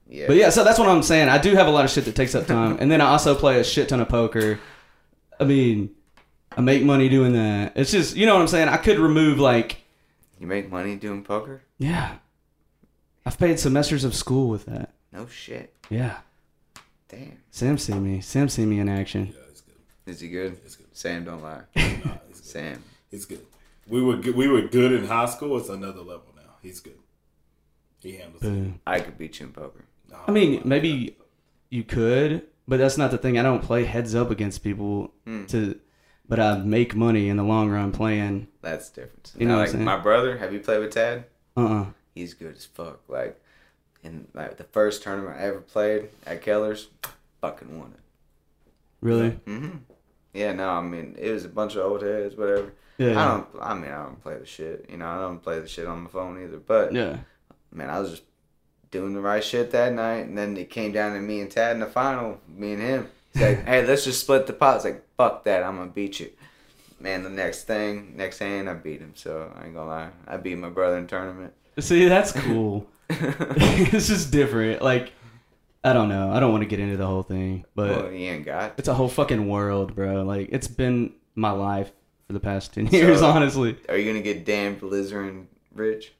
Yeah. 0.10 0.28
But 0.28 0.38
yeah, 0.38 0.50
so 0.50 0.64
that's 0.64 0.80
what 0.80 0.88
I'm 0.88 1.04
saying. 1.04 1.30
I 1.30 1.38
do 1.38 1.54
have 1.56 1.68
a 1.68 1.70
lot 1.72 1.86
of 1.86 1.92
shit 1.92 2.06
that 2.06 2.16
takes 2.16 2.34
up 2.34 2.48
time. 2.48 2.78
And 2.80 2.90
then 2.92 3.00
I 3.02 3.08
also 3.08 3.36
play 3.36 3.60
a 3.60 3.64
shit 3.64 3.90
ton 3.90 4.00
of 4.00 4.10
poker. 4.10 4.60
I 5.40 5.44
mean, 5.44 5.92
I 6.58 6.62
make 6.62 6.84
money 6.84 7.08
doing 7.08 7.34
that. 7.34 7.74
It's 7.76 7.91
just, 7.91 8.15
you 8.15 8.26
know 8.26 8.34
what 8.34 8.41
I'm 8.41 8.48
saying? 8.48 8.67
I 8.67 8.78
could 8.78 8.98
remove, 9.00 9.38
like, 9.39 9.78
You 10.39 10.48
make 10.48 10.70
money 10.72 10.96
doing 10.96 11.24
poker? 11.24 11.62
yeah. 11.78 12.15
I've 13.26 13.38
paid 13.38 13.60
semesters 13.60 14.04
of 14.06 14.15
school 14.15 14.48
with 14.48 14.65
that. 14.67 14.93
No 15.12 15.28
shit. 15.28 15.74
Yeah. 15.89 16.17
Damn. 17.10 17.38
Sam 17.52 17.78
see 17.78 17.93
me. 17.93 18.22
Sam 18.22 18.48
see 18.48 18.65
me 18.65 18.80
in 18.80 18.88
action. 18.88 19.34
Yeah, 19.34 19.41
it's 19.52 19.62
good. 19.62 19.76
Is 20.06 20.20
he 20.22 20.30
good? 20.30 20.54
It's 20.65 20.76
good. 20.78 20.88
Sam, 20.93 21.26
don't 21.26 21.43
lie. 21.43 21.62
Nah, 21.76 21.82
it's 22.30 22.39
good. 22.39 22.46
Sam. 22.46 22.84
He's 23.12 23.26
good. 23.26 23.46
We 23.86 24.02
were 24.02 24.15
good. 24.15 24.34
we 24.36 24.48
were 24.48 24.62
good 24.62 24.93
in 24.93 25.06
high 25.08 25.26
school. 25.26 25.58
It's 25.58 25.67
another 25.70 26.00
level 26.00 26.28
now. 26.38 26.54
He's 26.62 26.80
good. 26.80 26.98
He 28.02 28.15
handles 28.15 28.43
it. 28.43 28.74
I 28.88 29.02
could 29.02 29.17
beat 29.17 29.39
you 29.41 29.48
in 29.48 29.52
poker. 29.52 29.84
Nah, 30.10 30.20
I 30.28 30.32
mean, 30.32 30.56
nah, 30.56 30.62
maybe 30.63 31.17
you 31.70 31.84
could, 31.84 32.43
but 32.65 32.78
that's 32.78 32.98
not 32.98 33.12
the 33.12 33.17
thing. 33.17 33.38
I 33.38 33.43
don't 33.43 33.62
play 33.62 33.84
heads 33.84 34.15
up 34.15 34.32
against 34.32 34.63
people 34.63 35.12
Hmm. 35.26 35.46
to, 35.48 35.78
but 36.28 36.40
I 36.40 36.58
make 36.58 36.96
money 36.96 37.30
in 37.30 37.38
the 37.38 37.44
long 37.44 37.70
run 37.70 37.92
playing. 37.92 38.48
That's 38.62 38.90
different. 38.90 39.34
You 39.38 39.46
know 39.46 39.56
Now, 39.58 39.63
I'm 39.63 39.72
like 39.72 39.80
my 39.82 39.98
brother, 39.98 40.38
have 40.38 40.54
you 40.54 40.60
played 40.60 40.80
with 40.80 40.94
Tad? 40.94 41.26
Uh 41.56 41.66
uh 41.66 41.86
He's 42.16 42.34
good 42.34 42.56
as 42.56 42.66
fuck. 42.66 43.00
Like, 43.08 43.40
in 44.04 44.28
like 44.34 44.58
the 44.58 44.63
first 44.63 45.04
tournament 45.04 45.38
I 45.38 45.44
ever 45.44 45.60
played 45.62 46.10
at 46.26 46.42
Keller's, 46.42 46.88
fucking 47.42 47.78
won 47.80 47.94
it. 47.94 48.00
Really? 49.02 49.30
hmm 49.46 49.70
Yeah, 50.34 50.54
no, 50.54 50.70
I 50.70 50.82
mean 50.82 51.16
it 51.20 51.32
was 51.32 51.46
a 51.46 51.50
bunch 51.50 51.76
of 51.76 51.86
old 51.86 52.02
heads, 52.02 52.36
whatever. 52.36 52.74
Yeah. 52.98 53.20
I 53.22 53.28
don't. 53.28 53.48
I 53.62 53.74
mean, 53.76 53.92
I 53.92 54.04
don't 54.06 54.22
play 54.24 54.38
the 54.40 54.46
shit. 54.46 54.88
You 54.90 54.98
know, 54.98 55.08
I 55.08 55.20
don't 55.20 55.38
play 55.44 55.60
the 55.60 55.68
shit 55.68 55.86
on 55.86 56.02
my 56.04 56.10
phone 56.10 56.42
either. 56.42 56.58
But 56.58 56.94
Yeah. 56.94 57.18
man, 57.72 57.92
I 57.92 58.00
was 58.00 58.10
just 58.10 58.24
doing 58.90 59.13
the 59.13 59.22
right 59.22 59.44
shit 59.44 59.70
that 59.72 59.94
night, 59.94 60.26
and 60.26 60.36
then 60.36 60.58
it 60.58 60.72
came 60.72 60.92
down 60.94 61.13
to 61.13 61.20
me 61.20 61.42
and 61.42 61.52
Tad 61.52 61.76
in 61.76 61.80
the 61.80 61.86
final. 61.86 62.40
Me 62.48 62.74
and 62.74 62.82
him. 62.82 63.10
He's 63.34 63.44
like, 63.44 63.66
"Hey, 63.66 63.86
let's 63.86 64.06
just 64.06 64.22
split 64.22 64.48
the 64.48 64.54
pot." 64.54 64.78
It's 64.78 64.86
like, 64.86 65.04
"Fuck 65.18 65.44
that! 65.46 65.64
I'm 65.64 65.78
gonna 65.78 65.92
beat 65.92 66.20
you." 66.20 66.30
Man, 67.00 67.24
the 67.24 67.30
next 67.30 67.66
thing, 67.66 68.14
next 68.18 68.40
hand, 68.40 68.70
I 68.70 68.74
beat 68.74 69.00
him. 69.02 69.14
So 69.16 69.52
I 69.56 69.66
ain't 69.66 69.76
gonna 69.76 69.90
lie, 69.90 70.10
I 70.28 70.38
beat 70.38 70.58
my 70.58 70.70
brother 70.70 70.98
in 70.98 71.08
tournament. 71.08 71.54
See, 71.80 72.08
that's 72.08 72.32
cool. 72.32 72.88
it's 73.10 74.08
just 74.08 74.32
different. 74.32 74.82
Like, 74.82 75.14
I 75.84 75.94
don't 75.94 76.10
know. 76.10 76.32
I 76.32 76.40
don't 76.40 76.52
want 76.52 76.64
to 76.64 76.68
get 76.68 76.80
into 76.80 76.98
the 76.98 77.06
whole 77.06 77.24
thing, 77.24 77.66
but 77.76 77.90
well, 77.90 78.10
he 78.10 78.26
ain't 78.26 78.46
got. 78.46 78.74
it's 78.78 78.88
a 78.88 78.94
whole 78.94 79.08
fucking 79.10 79.48
world, 79.48 79.96
bro. 79.96 80.24
Like, 80.24 80.50
it's 80.52 80.68
been 80.68 81.14
my 81.36 81.52
life 81.52 81.92
for 82.26 82.34
the 82.34 82.40
past 82.40 82.74
10 82.74 82.88
years, 82.88 83.20
So- 83.20 83.26
honestly. 83.30 83.78
Are 83.90 83.96
you 83.98 84.12
gonna 84.12 84.24
get 84.24 84.44
Dan 84.46 84.80
Bilzerian 84.80 85.46
rich? 85.74 86.14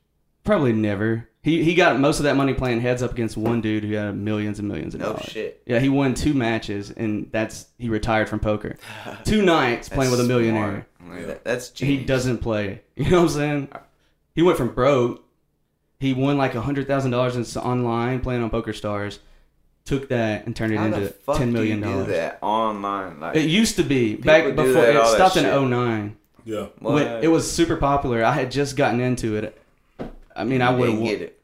Probably 0.44 0.72
never. 0.74 1.28
He 1.48 1.64
he 1.64 1.76
got 1.76 1.98
most 1.98 2.20
of 2.20 2.24
that 2.26 2.36
money 2.36 2.54
playing 2.54 2.82
heads 2.82 3.02
up 3.02 3.12
against 3.14 3.38
one 3.38 3.62
dude 3.62 3.86
who 3.86 3.94
had 3.94 4.18
millions 4.18 4.60
and 4.60 4.68
millions 4.68 4.94
of 4.96 5.00
No 5.00 5.14
dollars. 5.14 5.24
shit. 5.30 5.62
Yeah, 5.66 5.80
he 5.80 5.88
won 5.88 6.14
two 6.14 6.34
matches, 6.34 6.92
and 6.92 7.30
that's 7.32 7.68
he 7.78 7.88
retired 7.88 8.28
from 8.28 8.42
poker. 8.42 8.76
Two 9.24 9.42
nights 9.42 9.88
playing 9.88 10.12
with 10.12 10.20
a 10.20 10.26
millionaire. 10.26 10.86
smart. 11.00 11.18
Like, 11.20 11.28
that- 11.28 11.44
that's 11.46 11.80
He 11.80 11.98
doesn't 12.04 12.40
play. 12.40 12.82
You 12.98 13.10
know 13.12 13.18
what 13.22 13.24
I'm 13.24 13.30
saying? 13.30 13.68
He 14.36 14.42
went 14.42 14.58
from 14.58 14.74
broke. 14.74 15.24
He 16.02 16.14
won 16.14 16.38
like 16.38 16.54
a 16.54 16.62
hundred 16.62 16.86
thousand 16.86 17.12
dollars 17.12 17.36
in 17.38 17.62
online 17.62 18.20
playing 18.20 18.44
on 18.44 18.50
Poker 18.50 18.74
Stars. 18.74 19.20
Took 19.86 20.10
that 20.10 20.46
and 20.46 20.54
turned 20.54 20.74
it 20.74 20.78
How 20.80 20.90
the 20.90 20.98
into 20.98 21.08
fuck 21.14 21.38
ten 21.38 21.54
million 21.54 21.80
do 21.80 21.88
you 21.88 21.94
do 21.94 22.00
dollars. 22.02 22.14
that 22.14 22.40
online? 22.42 23.20
Like, 23.22 23.38
It 23.38 23.50
used 23.50 23.78
to 23.78 23.84
be 23.84 24.16
back 24.16 24.54
before 24.54 24.74
that, 24.74 24.96
it 24.98 25.08
stopped 25.16 25.38
in 25.38 25.44
shit. 25.46 25.62
09. 25.62 26.18
Yeah. 26.44 26.66
When 26.80 27.24
it 27.24 27.28
was 27.32 27.50
super 27.50 27.78
popular. 27.78 28.22
I 28.26 28.34
had 28.34 28.52
just 28.52 28.76
gotten 28.76 29.00
into 29.00 29.38
it. 29.38 29.58
I 30.36 30.44
mean, 30.44 30.62
I 30.62 30.72
would 30.76 30.86
didn't 30.88 31.00
have 31.06 31.10
get 31.20 31.22
it. 31.22 31.37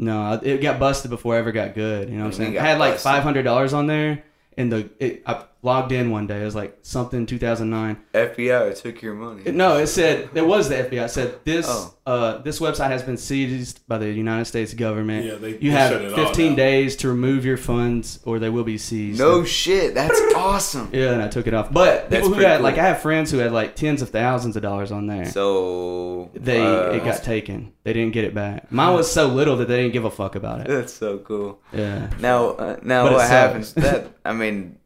No, 0.00 0.40
it 0.42 0.62
got 0.62 0.80
busted 0.80 1.10
before 1.10 1.34
I 1.34 1.38
ever 1.38 1.52
got 1.52 1.74
good. 1.74 2.08
You 2.08 2.16
know 2.16 2.22
what 2.24 2.28
I'm 2.28 2.32
saying? 2.32 2.58
I 2.58 2.62
had 2.62 2.78
like 2.78 2.98
five 2.98 3.22
hundred 3.22 3.42
dollars 3.42 3.74
on 3.74 3.86
there, 3.86 4.24
and 4.56 4.72
the 4.72 4.90
it, 4.98 5.22
I 5.26 5.44
logged 5.62 5.92
in 5.92 6.10
one 6.10 6.26
day. 6.26 6.40
It 6.40 6.44
was 6.44 6.54
like 6.54 6.78
something 6.82 7.26
2009. 7.26 7.96
FBI 8.14 8.80
took 8.80 9.02
your 9.02 9.14
money. 9.14 9.50
No, 9.52 9.76
it 9.76 9.88
said 9.88 10.30
it 10.34 10.46
was 10.46 10.68
the 10.68 10.76
FBI. 10.76 11.04
It 11.04 11.08
said 11.10 11.44
this 11.44 11.66
Oh. 11.68 11.94
uh 12.06 12.38
this 12.38 12.60
website 12.60 12.88
has 12.88 13.02
been 13.02 13.16
seized 13.16 13.86
by 13.86 13.98
the 13.98 14.10
United 14.10 14.46
States 14.46 14.72
government. 14.74 15.26
Yeah, 15.26 15.34
they- 15.34 15.50
you 15.52 15.58
they 15.58 15.68
have 15.70 15.92
shut 15.92 16.02
it 16.02 16.12
all 16.18 16.26
15 16.26 16.54
days 16.56 16.96
to 16.96 17.08
remove 17.08 17.44
your 17.44 17.56
funds, 17.58 18.20
or 18.24 18.38
they 18.38 18.48
will 18.48 18.64
be 18.64 18.78
seized. 18.78 19.18
No 19.18 19.44
shit. 19.44 19.94
That's 19.94 20.18
awesome. 20.34 20.88
Yeah, 21.00 21.12
and 21.12 21.22
I 21.22 21.28
took 21.28 21.46
it 21.46 21.54
off. 21.54 21.72
But 21.72 22.10
That's 22.10 22.22
people 22.26 22.38
who 22.38 22.44
had 22.44 22.56
cool. 22.56 22.64
like 22.64 22.78
I 22.78 22.84
have 22.88 23.00
friends 23.02 23.30
who 23.30 23.38
had 23.38 23.52
like 23.52 23.76
tens 23.76 24.02
of 24.02 24.10
thousands 24.10 24.56
of 24.56 24.62
dollars 24.62 24.90
on 24.92 25.06
there. 25.06 25.26
So 25.26 26.30
they 26.34 26.60
uh, 26.64 26.90
it 26.92 27.04
got 27.04 27.22
taken. 27.22 27.72
They 27.84 27.92
didn't 27.92 28.12
get 28.12 28.24
it 28.24 28.34
back. 28.34 28.70
Mine 28.72 28.94
was 28.94 29.10
so 29.10 29.26
little 29.26 29.56
that 29.58 29.68
they 29.68 29.76
didn't 29.82 29.92
give 29.92 30.04
a 30.04 30.10
fuck 30.10 30.34
about 30.36 30.60
it. 30.62 30.66
That's 30.74 30.92
so 30.92 31.18
cool. 31.18 31.60
Yeah. 31.72 32.08
Now, 32.20 32.48
uh, 32.50 32.76
now 32.82 33.04
But 33.04 33.12
what 33.14 33.28
happens? 33.28 33.72
That 33.74 34.08
I 34.24 34.32
mean, 34.32 34.76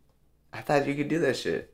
I 0.54 0.60
thought 0.60 0.86
you 0.86 0.94
could 0.94 1.08
do 1.08 1.18
that 1.20 1.36
shit. 1.36 1.70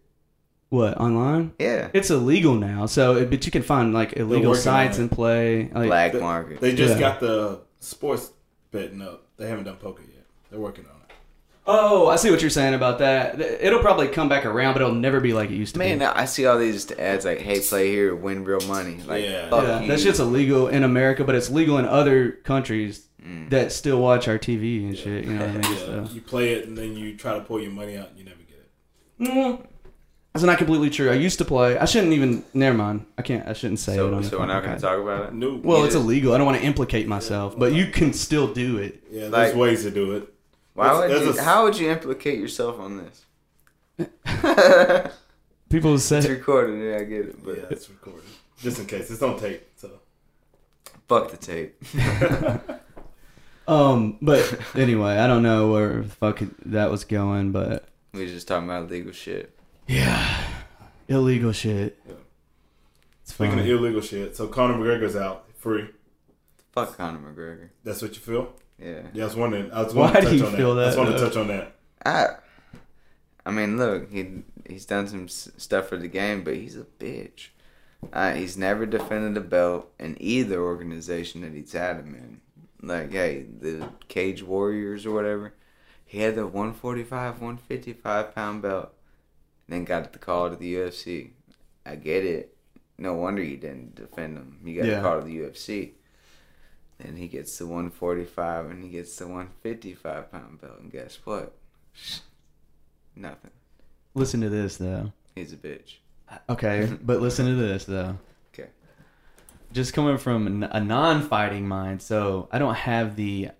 What 0.71 0.99
online? 0.99 1.53
Yeah, 1.59 1.88
It's 1.93 2.11
illegal 2.11 2.55
now, 2.55 2.87
so 2.87 3.16
it, 3.16 3.29
but 3.29 3.45
you 3.45 3.51
can 3.53 3.62
find 3.62 3.93
like 3.93 4.16
illegal 4.16 4.55
sites 4.55 4.99
and 4.99 5.11
play. 5.11 5.69
Like, 5.73 5.88
black 5.88 6.12
They- 6.12 6.21
market. 6.21 6.61
They 6.61 6.75
just 6.75 6.95
Yeah. 6.95 7.01
got 7.01 7.21
the 7.21 7.59
sports 7.81 8.31
betting 8.71 9.03
up. 9.03 9.25
They 9.37 9.49
haven't 9.49 9.64
done 9.64 9.77
poker 9.77 10.03
yet. 10.03 10.25
They're 10.51 10.61
working 10.61 10.85
on 10.85 10.90
it. 11.09 11.14
Oh, 11.66 12.07
I 12.09 12.16
see 12.16 12.31
what 12.31 12.40
you're 12.40 12.51
saying 12.51 12.75
about 12.75 12.99
that. 13.01 13.40
It'll 13.40 13.81
probably 13.81 14.09
come 14.09 14.29
back 14.29 14.47
around, 14.47 14.73
but 14.75 14.83
it'll 14.83 14.95
never 14.95 15.21
be 15.21 15.33
like 15.33 15.51
it 15.51 15.55
used 15.55 15.75
to 15.75 15.79
Man, 15.79 15.99
be. 15.99 16.05
Man, 16.05 16.12
I 16.16 16.25
see 16.25 16.47
all 16.47 16.59
these 16.59 16.90
ads 16.93 17.25
like, 17.25 17.38
"Hey, 17.40 17.61
play 17.61 17.90
here, 17.90 18.14
win 18.14 18.45
real 18.45 18.61
money." 18.66 18.99
Like, 19.07 19.25
Yeah. 19.25 19.51
fuck 19.51 19.64
Yeah, 19.64 19.81
you. 19.83 19.88
that 19.88 20.01
shit's 20.01 20.21
illegal 20.21 20.69
in 20.69 20.83
America, 20.85 21.23
but 21.25 21.35
it's 21.35 21.51
legal 21.51 21.79
in 21.79 21.85
other 21.85 22.31
countries 22.45 23.07
Mm. 23.25 23.51
that 23.51 23.71
still 23.73 24.01
watch 24.01 24.27
our 24.29 24.38
TV 24.38 24.85
and 24.87 24.97
shit. 24.97 25.25
You 25.25 25.33
know 25.35 25.47
what 25.47 25.49
I 25.66 25.69
mean? 25.69 25.79
Yeah. 25.79 26.07
So. 26.07 26.09
You 26.14 26.21
play 26.23 26.53
it 26.55 26.66
and 26.66 26.77
then 26.79 26.97
you 26.97 27.16
try 27.16 27.35
to 27.35 27.40
pull 27.40 27.61
your 27.61 27.71
money 27.73 27.97
out 27.97 28.09
and 28.11 28.19
you 28.19 28.25
never 28.25 28.37
get 28.37 28.39
it. 28.39 28.39
Mm, 29.20 29.64
that's 30.33 30.44
not 30.44 30.59
completely 30.59 30.90
true. 30.90 31.11
I 31.11 31.14
used 31.14 31.38
to 31.38 31.44
play. 31.44 31.76
I 31.76 31.85
shouldn't 31.85 32.12
even. 32.12 32.44
Never 32.54 32.76
mind. 32.76 33.06
I 33.18 33.22
can't. 33.22 33.46
I 33.46 33.52
shouldn't 33.52 33.80
say 33.80 33.92
it 33.92 33.96
So, 33.96 34.14
on 34.14 34.24
so 34.24 34.38
we're 34.38 34.46
not 34.46 34.62
gonna 34.64 34.80
talk 34.80 34.98
about 34.98 35.26
it. 35.26 35.35
No. 35.35 35.61
Well, 35.62 35.85
it's 35.85 35.94
just- 35.94 36.04
illegal. 36.04 36.33
I 36.33 36.38
don't 36.38 36.46
want 36.46 36.59
to 36.59 36.64
implicate 36.64 37.06
myself, 37.06 37.59
but 37.59 37.72
you 37.72 37.87
can 37.87 38.12
still 38.12 38.52
do 38.52 38.78
it. 38.78 39.02
yeah, 39.11 39.28
there's 39.28 39.33
like- 39.33 39.54
ways 39.56 39.83
to 39.83 39.90
do 39.90 40.12
it. 40.16 40.33
Why 40.74 40.94
would 40.98 41.11
you, 41.11 41.30
a- 41.38 41.42
how 41.42 41.64
would 41.64 41.78
you 41.78 41.90
implicate 41.90 42.38
yourself 42.38 42.78
on 42.80 42.96
this? 42.96 43.26
People 45.68 45.94
it's 45.96 46.04
say, 46.04 46.26
recorded. 46.28 46.83
Yeah, 46.83 47.00
I 47.00 47.04
get 47.04 47.26
it, 47.26 47.44
but 47.44 47.56
Yeah, 47.59 47.64
it's 47.70 47.90
recorded. 47.90 48.24
Just 48.59 48.78
in 48.78 48.87
case. 48.87 49.11
It's 49.11 49.22
on 49.22 49.38
tape. 49.38 49.68
So 49.76 49.90
fuck 51.09 51.30
the 51.30 51.37
tape. 51.37 51.76
um, 53.68 54.16
but 54.22 54.59
anyway, 54.74 55.12
I 55.18 55.26
don't 55.26 55.42
know 55.42 55.70
where 55.70 56.02
the 56.02 56.09
fuck 56.09 56.40
that 56.66 56.90
was 56.90 57.04
going, 57.04 57.52
but 57.52 57.88
we 58.12 58.23
was 58.23 58.33
just 58.33 58.49
talking 58.49 58.68
about 58.68 58.90
legal 58.90 59.12
shit. 59.12 59.57
yeah, 59.87 60.44
illegal 61.09 61.53
shit. 61.53 61.99
Yeah. 62.07 62.14
It's 63.23 63.33
speaking 63.35 63.53
fine. 63.57 63.61
of 63.61 63.66
illegal 63.66 64.01
shit, 64.01 64.37
so 64.37 64.46
Conor 64.49 64.75
McGregor's 64.75 65.16
out 65.16 65.46
free. 65.57 65.88
Fuck 66.73 66.96
Conor 66.96 67.19
McGregor. 67.19 67.69
That's 67.85 68.02
what 68.02 68.15
you 68.15 68.21
feel? 68.21 68.52
Yeah. 68.79 69.02
Yeah, 69.13 69.25
I 69.25 69.27
was 69.27 69.37
wondering. 69.37 69.71
I 69.73 69.83
was 69.83 69.94
Why 69.94 70.06
wanting 70.13 70.23
to 70.25 70.31
do 70.31 70.37
you 70.37 70.46
on 70.46 70.56
feel 70.56 70.75
that. 70.77 70.83
I 70.83 70.87
just 70.87 70.96
that, 70.96 71.02
wanted 71.04 71.19
to 71.19 71.25
touch 71.25 71.37
on 71.37 71.48
that. 71.48 71.77
I, 72.04 72.27
I 73.44 73.50
mean, 73.50 73.77
look, 73.77 74.11
he 74.11 74.42
he's 74.69 74.87
done 74.87 75.06
some 75.08 75.25
s- 75.25 75.50
stuff 75.56 75.88
for 75.88 75.96
the 75.96 76.08
game, 76.08 76.44
but 76.44 76.54
he's 76.54 76.77
a 76.77 76.85
bitch. 76.98 77.48
Uh, 78.13 78.33
he's 78.33 78.56
never 78.56 78.87
defended 78.87 79.37
a 79.37 79.46
belt 79.46 79.90
in 79.98 80.17
either 80.21 80.63
organization 80.63 81.42
that 81.42 81.52
he's 81.52 81.73
had 81.73 81.96
him 81.96 82.15
in. 82.15 82.40
like 82.88 83.13
hey, 83.13 83.42
the 83.61 83.87
Cage 84.08 84.42
Warriors 84.42 85.04
or 85.04 85.11
whatever. 85.13 85.52
He 86.11 86.23
had 86.23 86.35
the 86.35 86.44
145, 86.44 87.40
155 87.40 88.35
pound 88.35 88.63
belt, 88.63 88.92
then 89.69 89.85
got 89.85 90.13
the 90.13 90.19
call 90.19 90.50
to 90.50 90.56
the 90.56 90.75
UFC. 90.75 91.31
I 91.87 91.94
get 91.94 92.25
it. 92.25 92.56
No 92.98 93.15
wonder 93.15 93.40
you 93.44 93.56
didn't 93.56 93.94
defend 93.94 94.37
him. 94.37 94.58
You 94.65 94.75
got 94.83 94.88
Yeah. 94.88 95.02
call 95.02 95.21
to 95.21 95.25
the 95.25 95.37
UFC. 95.37 95.92
Then 96.98 97.15
he 97.15 97.29
gets 97.29 97.56
the 97.58 97.69
145 97.69 98.71
and 98.71 98.83
he 98.83 98.90
gets 98.90 99.15
the 99.15 99.29
155 99.29 100.33
pound 100.33 100.61
belt. 100.61 100.81
And 100.81 100.90
guess 100.90 101.21
what? 101.23 101.56
Nothing. 103.15 103.52
Listen 104.13 104.40
to 104.40 104.48
this 104.48 104.79
though. 104.79 105.13
He's 105.37 105.52
a 105.52 105.56
bitch. 105.56 105.98
Okay, 106.48 106.88
but 107.04 107.21
listen 107.21 107.46
to 107.46 107.54
this 107.54 107.85
though. 107.85 108.19
Okay. 108.52 108.71
Just 109.73 109.94
coming 109.94 110.19
from 110.19 110.65
a 110.65 110.81
non-fighting 110.81 111.69
mind, 111.69 112.02
so 112.02 112.48
I 112.50 112.58
don't 112.58 112.75
have 112.75 113.15
the 113.15 113.50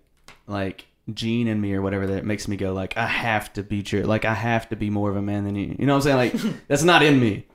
like 0.47 0.87
gene 1.13 1.47
in 1.47 1.59
me 1.59 1.73
or 1.73 1.81
whatever 1.81 2.07
that 2.07 2.25
makes 2.25 2.47
me 2.47 2.55
go 2.55 2.73
like 2.73 2.95
I 2.95 3.07
have 3.07 3.51
to 3.53 3.63
beat 3.63 3.91
your 3.91 4.05
like 4.05 4.23
I 4.23 4.33
have 4.33 4.69
to 4.69 4.75
be 4.75 4.89
more 4.89 5.09
of 5.09 5.15
a 5.15 5.21
man 5.21 5.45
than 5.45 5.55
you. 5.55 5.75
You 5.77 5.85
know 5.85 5.95
what 5.95 6.05
I'm 6.05 6.31
saying? 6.31 6.43
Like 6.43 6.57
that's 6.67 6.83
not 6.83 7.03
in 7.03 7.19
me. 7.19 7.45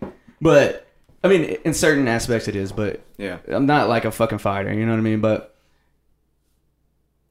But 0.41 0.87
I 1.25 1.29
mean, 1.29 1.45
in 1.65 1.75
certain 1.75 2.09
aspects 2.09 2.49
it 2.49 2.57
is. 2.57 2.73
But 2.73 3.03
Yeah. 3.19 3.39
I'm 3.49 3.67
not 3.67 3.89
like 3.89 4.05
a 4.05 4.11
fucking 4.11 4.39
fighter. 4.39 4.73
You 4.73 4.85
know 4.85 4.93
what 4.93 4.99
I 4.99 5.03
mean? 5.03 5.21
But 5.21 5.57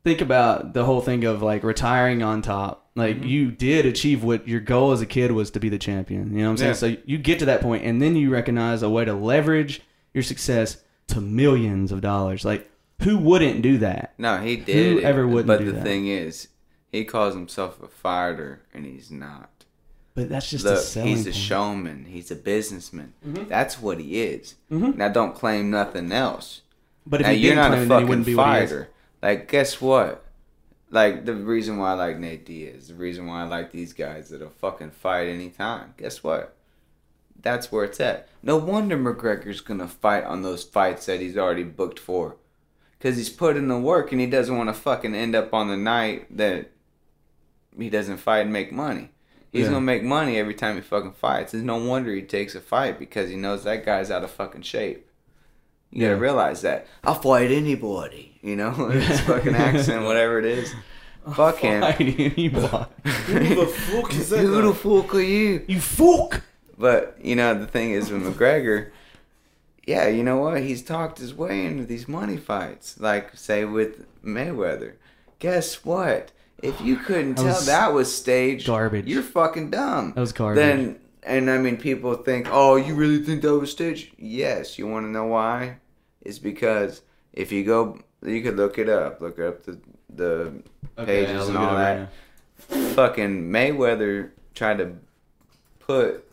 think 0.04 0.22
about 0.22 0.74
the 0.74 0.86
whole 0.86 1.02
thing 1.02 1.26
of 1.26 1.42
like 1.42 1.64
retiring 1.64 2.24
on 2.24 2.42
top. 2.42 2.90
Like 2.96 3.18
mm-hmm. 3.18 3.28
you 3.28 3.52
did 3.52 3.86
achieve 3.86 4.24
what 4.24 4.48
your 4.48 4.62
goal 4.62 4.92
as 4.92 5.02
a 5.02 5.06
kid 5.06 5.32
was 5.32 5.52
to 5.52 5.60
be 5.60 5.68
the 5.68 5.78
champion. 5.78 6.32
You 6.32 6.44
know 6.44 6.46
what 6.46 6.52
I'm 6.52 6.58
saying? 6.58 6.74
So 6.76 7.02
you 7.06 7.18
get 7.18 7.40
to 7.40 7.46
that 7.46 7.60
point, 7.62 7.84
and 7.84 8.02
then 8.02 8.16
you 8.16 8.30
recognize 8.30 8.84
a 8.84 8.90
way 8.90 9.04
to 9.04 9.14
leverage 9.14 9.82
your 10.14 10.24
success 10.24 10.78
to 11.08 11.20
millions 11.20 11.92
of 11.92 12.00
dollars. 12.00 12.46
Like 12.46 12.70
who 13.02 13.18
wouldn't 13.18 13.62
do 13.62 13.78
that? 13.80 14.14
No, 14.18 14.38
he 14.38 14.58
did. 14.58 14.98
it, 14.98 15.02
Whoever 15.02 15.28
wouldn't 15.28 15.48
But 15.48 15.66
the 15.66 15.72
that? 15.74 15.84
thing 15.84 16.08
is, 16.08 16.48
he 16.92 17.04
calls 17.06 17.34
himself 17.34 17.82
a 17.82 17.88
fighter, 17.88 18.62
and 18.74 18.86
he's 18.86 19.12
not. 19.12 19.50
But 20.14 20.30
that's 20.30 20.50
just 20.50 20.66
a 20.66 20.72
Look, 20.72 20.80
selling 20.80 21.10
he's 21.10 21.22
a 21.28 21.32
point. 21.32 21.36
showman. 21.36 22.06
He's 22.06 22.32
a 22.32 22.36
businessman. 22.38 23.14
Mm-hmm. 23.28 23.50
That's 23.50 23.82
what 23.82 24.00
he 24.00 24.22
is. 24.22 24.56
Now, 24.70 25.10
don't 25.10 25.36
claim 25.36 25.70
nothing 25.70 26.12
else. 26.12 26.62
But 27.06 27.22
if 27.22 27.28
now, 27.28 27.34
you're 27.34 27.56
not 27.56 27.74
a 27.74 27.76
claim, 27.76 27.88
then 27.90 28.00
he 28.02 28.08
fucking 28.08 28.24
be 28.24 28.36
what 28.36 28.58
he 28.58 28.64
is. 28.64 28.70
fighter. 28.72 28.90
Like, 29.22 29.48
guess 29.52 29.82
what? 29.82 30.24
Like, 30.90 31.26
the 31.26 31.34
reason 31.36 31.78
why 31.78 31.92
I 31.92 31.94
like 31.96 32.18
Nate 32.18 32.46
Diaz, 32.46 32.88
the 32.88 32.94
reason 32.96 33.28
why 33.28 33.42
I 33.42 33.44
like 33.46 33.72
these 33.72 33.92
guys 33.92 34.30
that'll 34.30 34.50
fucking 34.52 34.92
fight 34.92 35.28
anytime. 35.28 35.94
Guess 35.98 36.24
what? 36.24 36.56
That's 37.42 37.72
where 37.72 37.84
it's 37.84 38.00
at. 38.00 38.30
No 38.42 38.56
wonder 38.58 38.98
McGregor's 38.98 39.62
gonna 39.62 39.88
fight 39.88 40.24
on 40.24 40.42
those 40.44 40.64
fights 40.64 41.06
that 41.08 41.20
he's 41.20 41.38
already 41.38 41.64
booked 41.64 42.00
for. 42.00 42.38
Because 43.06 43.18
he's 43.20 43.30
put 43.30 43.56
in 43.56 43.68
the 43.68 43.78
work 43.78 44.12
and 44.12 44.20
he 44.20 44.26
doesn't 44.26 44.58
want 44.58 44.68
to 44.68 44.74
fucking 44.74 45.14
end 45.14 45.36
up 45.36 45.54
on 45.54 45.68
the 45.68 45.78
night 45.78 46.26
that 46.38 46.72
he 47.78 47.88
doesn't 47.88 48.18
fight 48.18 48.40
and 48.40 48.52
make 48.52 48.72
money. 48.72 49.10
He's 49.52 49.66
Yeah. 49.66 49.74
gonna 49.74 49.82
make 49.82 50.02
money 50.02 50.40
every 50.40 50.56
time 50.56 50.74
he 50.74 50.82
fucking 50.82 51.12
fights. 51.12 51.54
It's 51.54 51.62
no 51.64 51.78
wonder 51.78 52.12
he 52.12 52.24
takes 52.24 52.56
a 52.56 52.60
fight 52.62 52.98
because 52.98 53.30
he 53.30 53.36
knows 53.36 53.64
that 53.64 53.86
guy's 53.86 54.10
out 54.10 54.24
of 54.24 54.32
fucking 54.32 54.64
shape. 54.64 55.08
You 55.92 56.08
gotta 56.08 56.18
realize 56.18 56.64
that. 56.64 56.88
I'll 57.04 57.14
fight 57.14 57.52
anybody, 57.52 58.40
you 58.42 58.56
know? 58.56 58.72
His 58.90 59.20
fucking 59.20 59.54
accent, 59.54 60.04
whatever 60.04 60.40
it 60.40 60.46
is. 60.46 60.74
Fuck 61.36 61.58
him. 61.60 61.82
Fighting 61.82 62.20
anybody. 62.20 62.86
Who 63.28 63.40
the 63.56 63.68
fuck 63.68 64.14
is 64.16 64.30
that? 64.32 64.40
Who 64.40 64.62
the 64.64 64.74
fuck 64.74 65.14
are 65.14 65.22
you? 65.22 65.64
you 65.68 65.80
fuck. 65.80 66.42
But 66.76 67.20
you 67.22 67.36
know 67.36 67.54
the 67.54 67.68
thing 67.68 67.92
is 67.92 68.10
with 68.10 68.24
McGregor, 68.24 68.90
yeah, 69.86 70.08
you 70.08 70.24
know 70.24 70.38
what? 70.38 70.62
He's 70.62 70.82
talked 70.82 71.20
his 71.20 71.34
way 71.34 71.66
into 71.66 71.86
these 71.86 72.08
money 72.08 72.38
fights. 72.38 73.00
Like 73.00 73.36
say 73.38 73.66
with 73.66 74.06
Mayweather. 74.24 74.94
Guess 75.40 75.86
what? 75.86 76.32
If 76.62 76.80
you 76.82 76.96
couldn't 76.96 77.36
That 77.36 77.44
tell 77.44 77.62
that 77.62 77.94
was 77.94 78.16
staged, 78.16 78.68
garbage. 78.68 79.06
You're 79.06 79.24
fucking 79.24 79.72
dumb. 79.72 80.14
That 80.14 80.22
was 80.22 80.32
garbage. 80.32 80.62
Then 80.64 81.00
and 81.24 81.50
I 81.50 81.58
mean 81.58 81.78
people 81.78 82.16
think, 82.16 82.48
"Oh, 82.50 82.76
you 82.76 82.96
really 82.96 83.24
think 83.24 83.42
that 83.42 83.54
was 83.54 83.72
staged?" 83.72 84.14
Yes, 84.18 84.78
you 84.80 84.88
want 84.88 85.06
to 85.06 85.10
know 85.10 85.26
why? 85.26 85.78
It's 86.22 86.40
because 86.40 87.02
if 87.34 87.52
you 87.52 87.64
go 87.64 88.00
you 88.24 88.42
could 88.42 88.56
look 88.58 88.80
it 88.80 88.90
up. 88.90 89.22
Look 89.22 89.40
up 89.40 89.64
the 89.64 89.80
the 90.10 90.64
Okay, 90.98 91.26
pages 91.26 91.50
and 91.50 91.58
all 91.58 91.74
right 91.74 92.08
that 92.70 92.94
fucking 92.96 93.50
Mayweather 93.52 94.32
tried 94.54 94.78
to 94.78 94.96
put 95.80 96.25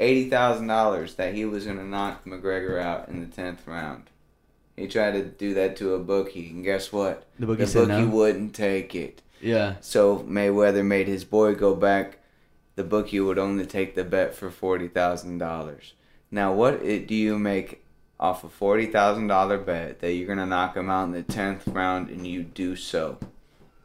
eighty 0.00 0.28
thousand 0.28 0.66
dollars 0.66 1.14
that 1.14 1.34
he 1.34 1.44
was 1.44 1.66
gonna 1.66 1.84
knock 1.84 2.24
McGregor 2.24 2.80
out 2.80 3.08
in 3.08 3.20
the 3.20 3.26
tenth 3.26 3.66
round. 3.66 4.04
He 4.76 4.88
tried 4.88 5.12
to 5.12 5.24
do 5.24 5.54
that 5.54 5.76
to 5.76 5.94
a 5.94 5.98
bookie, 5.98 6.48
and 6.48 6.64
guess 6.64 6.90
what? 6.90 7.26
The 7.38 7.46
bookie 7.46 7.64
the 7.64 7.80
bookie 7.80 8.02
no? 8.02 8.08
wouldn't 8.08 8.54
take 8.54 8.94
it. 8.94 9.20
Yeah. 9.40 9.76
So 9.80 10.20
Mayweather 10.20 10.84
made 10.84 11.06
his 11.06 11.24
boy 11.24 11.54
go 11.54 11.74
back. 11.74 12.18
The 12.76 12.84
bookie 12.84 13.20
would 13.20 13.38
only 13.38 13.66
take 13.66 13.94
the 13.94 14.04
bet 14.04 14.34
for 14.34 14.50
forty 14.50 14.88
thousand 14.88 15.38
dollars. 15.38 15.92
Now, 16.30 16.52
what 16.54 16.82
do 16.82 17.14
you 17.14 17.38
make 17.38 17.84
off 18.18 18.42
a 18.42 18.48
forty 18.48 18.86
thousand 18.86 19.26
dollar 19.26 19.58
bet 19.58 20.00
that 20.00 20.12
you're 20.12 20.28
gonna 20.28 20.46
knock 20.46 20.76
him 20.76 20.88
out 20.88 21.04
in 21.04 21.12
the 21.12 21.22
tenth 21.22 21.68
round, 21.68 22.08
and 22.08 22.26
you 22.26 22.42
do 22.42 22.74
so? 22.74 23.18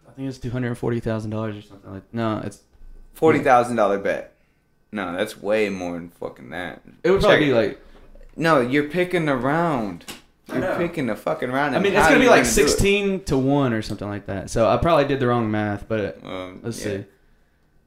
I 0.07 0.11
think 0.11 0.29
it's 0.29 0.37
two 0.37 0.51
hundred 0.51 0.75
forty 0.75 1.01
thousand 1.01 1.31
dollars 1.31 1.57
or 1.57 1.61
something 1.61 1.91
like. 1.91 2.13
No, 2.13 2.41
it's 2.45 2.61
Forty 3.15 3.39
thousand 3.39 3.77
dollar 3.77 3.97
bet. 3.97 4.34
No, 4.95 5.15
that's 5.15 5.41
way 5.41 5.67
more 5.69 5.93
than 5.93 6.09
fucking 6.09 6.49
that. 6.51 6.81
it 7.03 7.11
would 7.11 7.19
probably 7.21 7.37
Check- 7.39 7.45
be 7.47 7.53
like. 7.53 7.81
No, 8.37 8.61
you're 8.61 8.89
picking 8.89 9.25
the 9.25 9.35
round. 9.35 10.05
You're 10.53 10.75
picking 10.77 11.07
the 11.07 11.15
fucking 11.15 11.51
round. 11.51 11.75
I 11.75 11.79
mean, 11.79 11.93
it's 11.93 12.07
gonna 12.07 12.19
be 12.19 12.27
like 12.27 12.43
do 12.43 12.49
it. 12.49 12.51
sixteen 12.51 13.23
to 13.25 13.37
one 13.37 13.73
or 13.73 13.81
something 13.81 14.07
like 14.07 14.25
that. 14.27 14.49
So 14.49 14.67
I 14.69 14.77
probably 14.77 15.05
did 15.05 15.19
the 15.19 15.27
wrong 15.27 15.49
math, 15.51 15.87
but 15.87 16.23
Um, 16.23 16.59
let's 16.63 16.79
yeah. 16.79 16.85
see. 16.97 17.03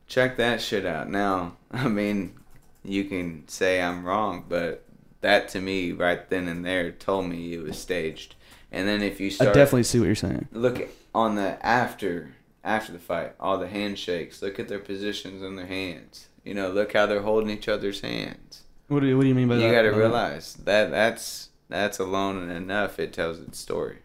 Check 0.07 0.37
that 0.39 0.61
shit 0.61 0.85
out. 0.87 1.09
Now, 1.11 1.57
I 1.71 1.87
mean, 1.89 2.35
you 2.83 3.05
can 3.05 3.47
say 3.49 3.81
I'm 3.81 4.05
wrong, 4.05 4.45
but 4.49 4.85
that 5.21 5.49
to 5.51 5.61
me 5.61 5.93
right 5.93 6.29
then 6.31 6.49
and 6.49 6.65
there 6.65 6.91
told 6.93 7.27
me 7.27 7.53
it 7.55 7.63
was 7.63 7.79
staged. 7.79 8.35
And 8.73 8.87
then 8.89 9.03
if 9.03 9.21
you 9.21 9.31
start, 9.31 9.51
I 9.51 9.53
definitely 9.53 9.85
see 9.85 9.99
what 9.99 10.07
you're 10.07 10.15
saying. 10.15 10.49
look 10.53 10.89
on 11.15 11.37
the 11.37 11.65
after 11.65 12.35
after 12.65 12.93
the 12.93 12.99
fight, 12.99 13.33
all 13.41 13.59
the 13.59 13.69
handshakes. 13.69 14.43
Look 14.43 14.59
at 14.59 14.69
their 14.69 14.79
positions 14.79 15.43
in 15.43 15.57
their 15.57 15.67
hands. 15.67 16.28
You 16.49 16.55
know, 16.55 16.71
look 16.71 16.95
how 16.95 17.05
they're 17.05 17.21
holding 17.21 17.51
each 17.51 17.69
other's 17.69 18.01
hands. 18.01 18.63
What 18.89 19.01
do 19.01 19.07
you, 19.07 19.17
what 19.19 19.25
do 19.25 19.29
you 19.29 19.35
mean 19.35 19.49
by 19.49 19.57
that? 19.57 19.63
you 19.67 19.71
got 19.71 19.83
to 19.83 19.91
realize 19.91 20.55
that 20.65 20.91
that's 20.91 21.51
that's 21.69 21.99
alone 21.99 22.49
enough. 22.51 22.99
It 22.99 23.13
tells 23.13 23.39
its 23.39 23.59
story. 23.59 23.99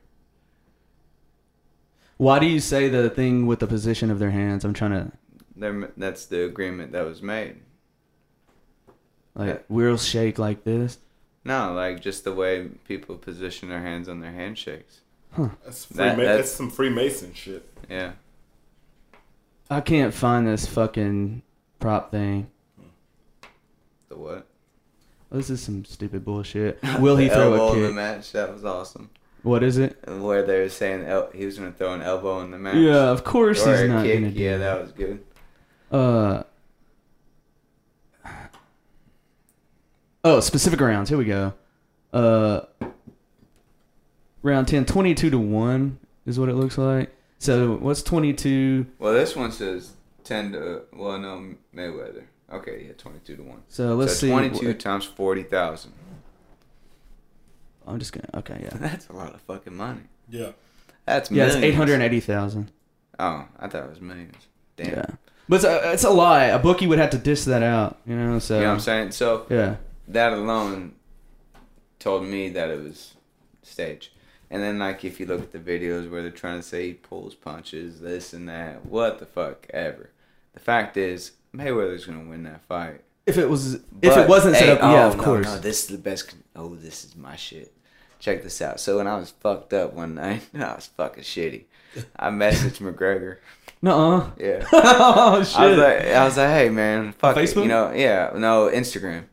Why 2.18 2.40
do 2.40 2.46
you 2.46 2.60
say 2.60 2.90
the 2.90 3.10
thing 3.10 3.46
with 3.48 3.60
the 3.60 3.68
position 3.68 4.12
of 4.12 4.20
their 4.20 4.32
hands? 4.32 4.66
I'm 4.66 4.74
trying 4.74 4.92
to 4.92 5.12
There, 5.56 5.90
that's 5.96 6.26
the 6.26 6.44
agreement 6.44 6.92
that 6.92 7.06
was 7.06 7.22
made. 7.22 7.56
like 9.36 9.64
we'll 9.70 9.98
shake 9.98 10.38
like 10.38 10.66
this. 10.66 10.98
No, 11.46 11.74
like 11.74 12.02
just 12.02 12.26
the 12.26 12.34
way 12.34 12.68
people 12.88 13.16
position 13.16 13.70
their 13.70 13.82
hands 13.82 14.10
on 14.10 14.20
their 14.20 14.34
handshakes. 14.34 15.00
That's, 15.38 15.86
That- 15.86 16.16
Freema- 16.16 16.18
that's- 16.18 16.38
that's 16.38 16.52
some 16.52 16.70
Freemason 16.70 17.34
shit. 17.34 17.66
Yeah. 17.90 18.12
I 19.70 19.80
can't 19.80 20.14
find 20.14 20.46
this 20.46 20.68
fucking 20.68 21.42
prop 21.84 22.12
thing. 22.12 22.48
The 24.10 24.16
what? 24.18 24.48
This 25.32 25.50
is 25.50 25.62
some 25.62 25.84
stupid 25.84 26.24
bullshit. 26.24 26.80
Will 27.00 27.18
he 27.18 27.28
throw 27.28 27.54
elbow 27.54 27.68
a 27.70 27.74
in 27.76 27.82
the 27.82 27.88
kick? 27.90 27.96
match? 27.96 28.32
That 28.32 28.54
was 28.54 28.64
awesome. 28.64 29.10
What 29.42 29.64
is 29.64 29.78
it? 29.78 29.98
Where 30.08 30.44
they 30.44 30.60
were 30.62 30.70
saying 30.70 31.04
el- 31.06 31.30
he 31.32 31.46
was 31.46 31.58
gonna 31.58 31.74
throw 31.74 31.94
an 31.94 32.02
elbow 32.02 32.40
in 32.42 32.52
the 32.52 32.58
match. 32.58 32.76
Yeah, 32.78 33.10
of 33.10 33.26
course 33.26 33.68
Or 33.68 33.76
he's 33.78 33.90
not 33.90 34.06
kick. 34.06 34.22
gonna 34.22 34.32
do 34.32 34.40
Yeah, 34.42 34.58
that. 34.58 34.76
that 34.76 34.82
was 34.82 34.92
good. 34.94 35.24
Uh. 35.92 36.44
Oh, 40.24 40.40
specific 40.40 40.80
rounds. 40.80 41.10
Here 41.10 41.18
we 41.18 41.26
go. 41.26 41.54
Uh. 42.14 42.62
Round 44.42 44.68
10, 44.68 44.86
22 44.86 45.30
to 45.30 45.40
1 45.40 46.00
is 46.26 46.38
what 46.40 46.50
it 46.50 46.56
looks 46.56 46.78
like. 46.78 47.14
So, 47.40 47.76
what's 47.76 48.04
22? 48.04 48.86
Well, 49.00 49.14
this 49.14 49.36
one 49.36 49.52
says 49.54 49.94
ten 50.24 50.52
to 50.54 50.84
well, 50.94 51.18
no 51.20 51.56
Mayweather. 51.76 52.24
Okay, 52.52 52.86
yeah, 52.88 52.94
twenty-two 52.98 53.38
to 53.38 53.44
one. 53.44 53.64
So, 53.68 53.96
let's 53.96 54.14
so 54.14 54.20
see. 54.20 54.30
twenty-two 54.30 54.68
what- 54.68 54.80
times 54.80 55.06
forty 55.06 55.44
thousand. 55.44 55.94
I'm 57.86 58.00
just 58.00 58.14
going 58.14 58.26
to. 58.26 58.38
Okay, 58.40 58.62
yeah. 58.64 58.70
That's 58.78 59.08
a 59.10 59.14
lot 59.14 59.34
of 59.34 59.42
fucking 59.42 59.76
money. 59.76 60.02
Yeah. 60.30 60.52
That's 61.06 61.30
Yeah, 61.30 61.48
it's 61.48 61.56
millions. 61.56 61.76
880,000. 61.76 62.72
Oh, 63.20 63.46
I 63.60 63.68
thought 63.68 63.84
it 63.84 63.90
was 63.90 64.02
millions. 64.02 64.36
Damn. 64.78 64.90
Yeah. 64.90 65.06
But 65.50 65.56
it's 65.58 65.66
a, 65.66 65.92
it's 65.92 66.04
a 66.06 66.10
lie. 66.10 66.46
A 66.46 66.60
bookie 66.60 66.88
would 66.88 67.00
have 67.00 67.10
to 67.10 67.18
diss 67.18 67.44
that 67.46 67.62
out, 67.62 68.00
you 68.06 68.16
know? 68.16 68.40
So, 68.40 68.56
You 68.56 68.62
know 68.62 68.68
what 68.68 68.74
I'm 68.76 68.80
saying? 68.80 69.12
So 69.12 69.46
yeah. 69.50 69.76
that 70.08 70.32
alone 70.32 70.94
told 72.00 72.24
me 72.24 72.50
that 72.50 72.70
it 72.70 72.82
was 72.82 73.16
staged. 73.62 74.12
And 74.50 74.62
then, 74.62 74.80
like, 74.80 75.04
if 75.04 75.20
you 75.20 75.26
look 75.26 75.42
at 75.42 75.52
the 75.52 75.60
videos 75.60 76.10
where 76.10 76.22
they're 76.22 76.32
trying 76.32 76.60
to 76.60 76.64
say 76.64 76.88
he 76.88 76.94
pulls 76.94 77.34
punches, 77.34 78.00
this 78.00 78.34
and 78.34 78.48
that, 78.48 78.86
what 78.86 79.20
the 79.20 79.26
fuck 79.26 79.68
ever. 79.72 80.12
The 80.54 80.60
fact 80.60 80.98
is, 80.98 81.32
Mayweather's 81.56 82.06
gonna 82.06 82.30
win 82.30 82.44
that 82.44 82.62
fight. 82.66 83.02
If 83.26 83.38
it 83.38 83.50
was, 83.50 83.76
if 84.02 84.18
it 84.18 84.28
wasn't 84.28 84.56
set 84.56 84.66
hey, 84.66 84.72
up, 84.72 84.82
yeah, 84.82 85.06
oh, 85.06 85.08
of 85.10 85.18
no, 85.18 85.24
course. 85.24 85.46
No, 85.46 85.60
this 85.60 85.84
is 85.84 85.88
the 85.88 85.98
best. 85.98 86.28
con- 86.30 86.44
Oh, 86.56 86.76
this 86.76 87.04
is 87.04 87.16
my 87.16 87.36
shit. 87.36 87.74
check 88.20 88.44
this 88.44 88.62
out. 88.62 88.80
So 88.80 88.98
when 88.98 89.08
I 89.08 89.18
was 89.18 89.32
fucked 89.32 89.74
up 89.74 89.94
one 89.94 90.16
night, 90.16 90.44
I 90.54 90.76
was 90.76 90.88
fucking 90.96 91.24
shitty. 91.24 91.64
I 92.16 92.30
messaged 92.30 92.80
McGregor. 92.80 93.38
Nuh-uh. 93.82 94.32
Yeah. 94.38 94.66
oh 94.74 95.44
shit. 95.44 95.58
I 95.58 95.68
was 95.68 95.78
like, 95.78 96.02
I 96.06 96.26
was 96.26 96.38
like, 96.38 96.50
hey 96.50 96.70
man, 96.70 97.14
fuck 97.14 97.36
it. 97.38 97.56
You 97.56 97.66
know, 97.66 97.92
yeah, 97.94 98.32
no 98.36 98.70
Instagram. 98.70 99.26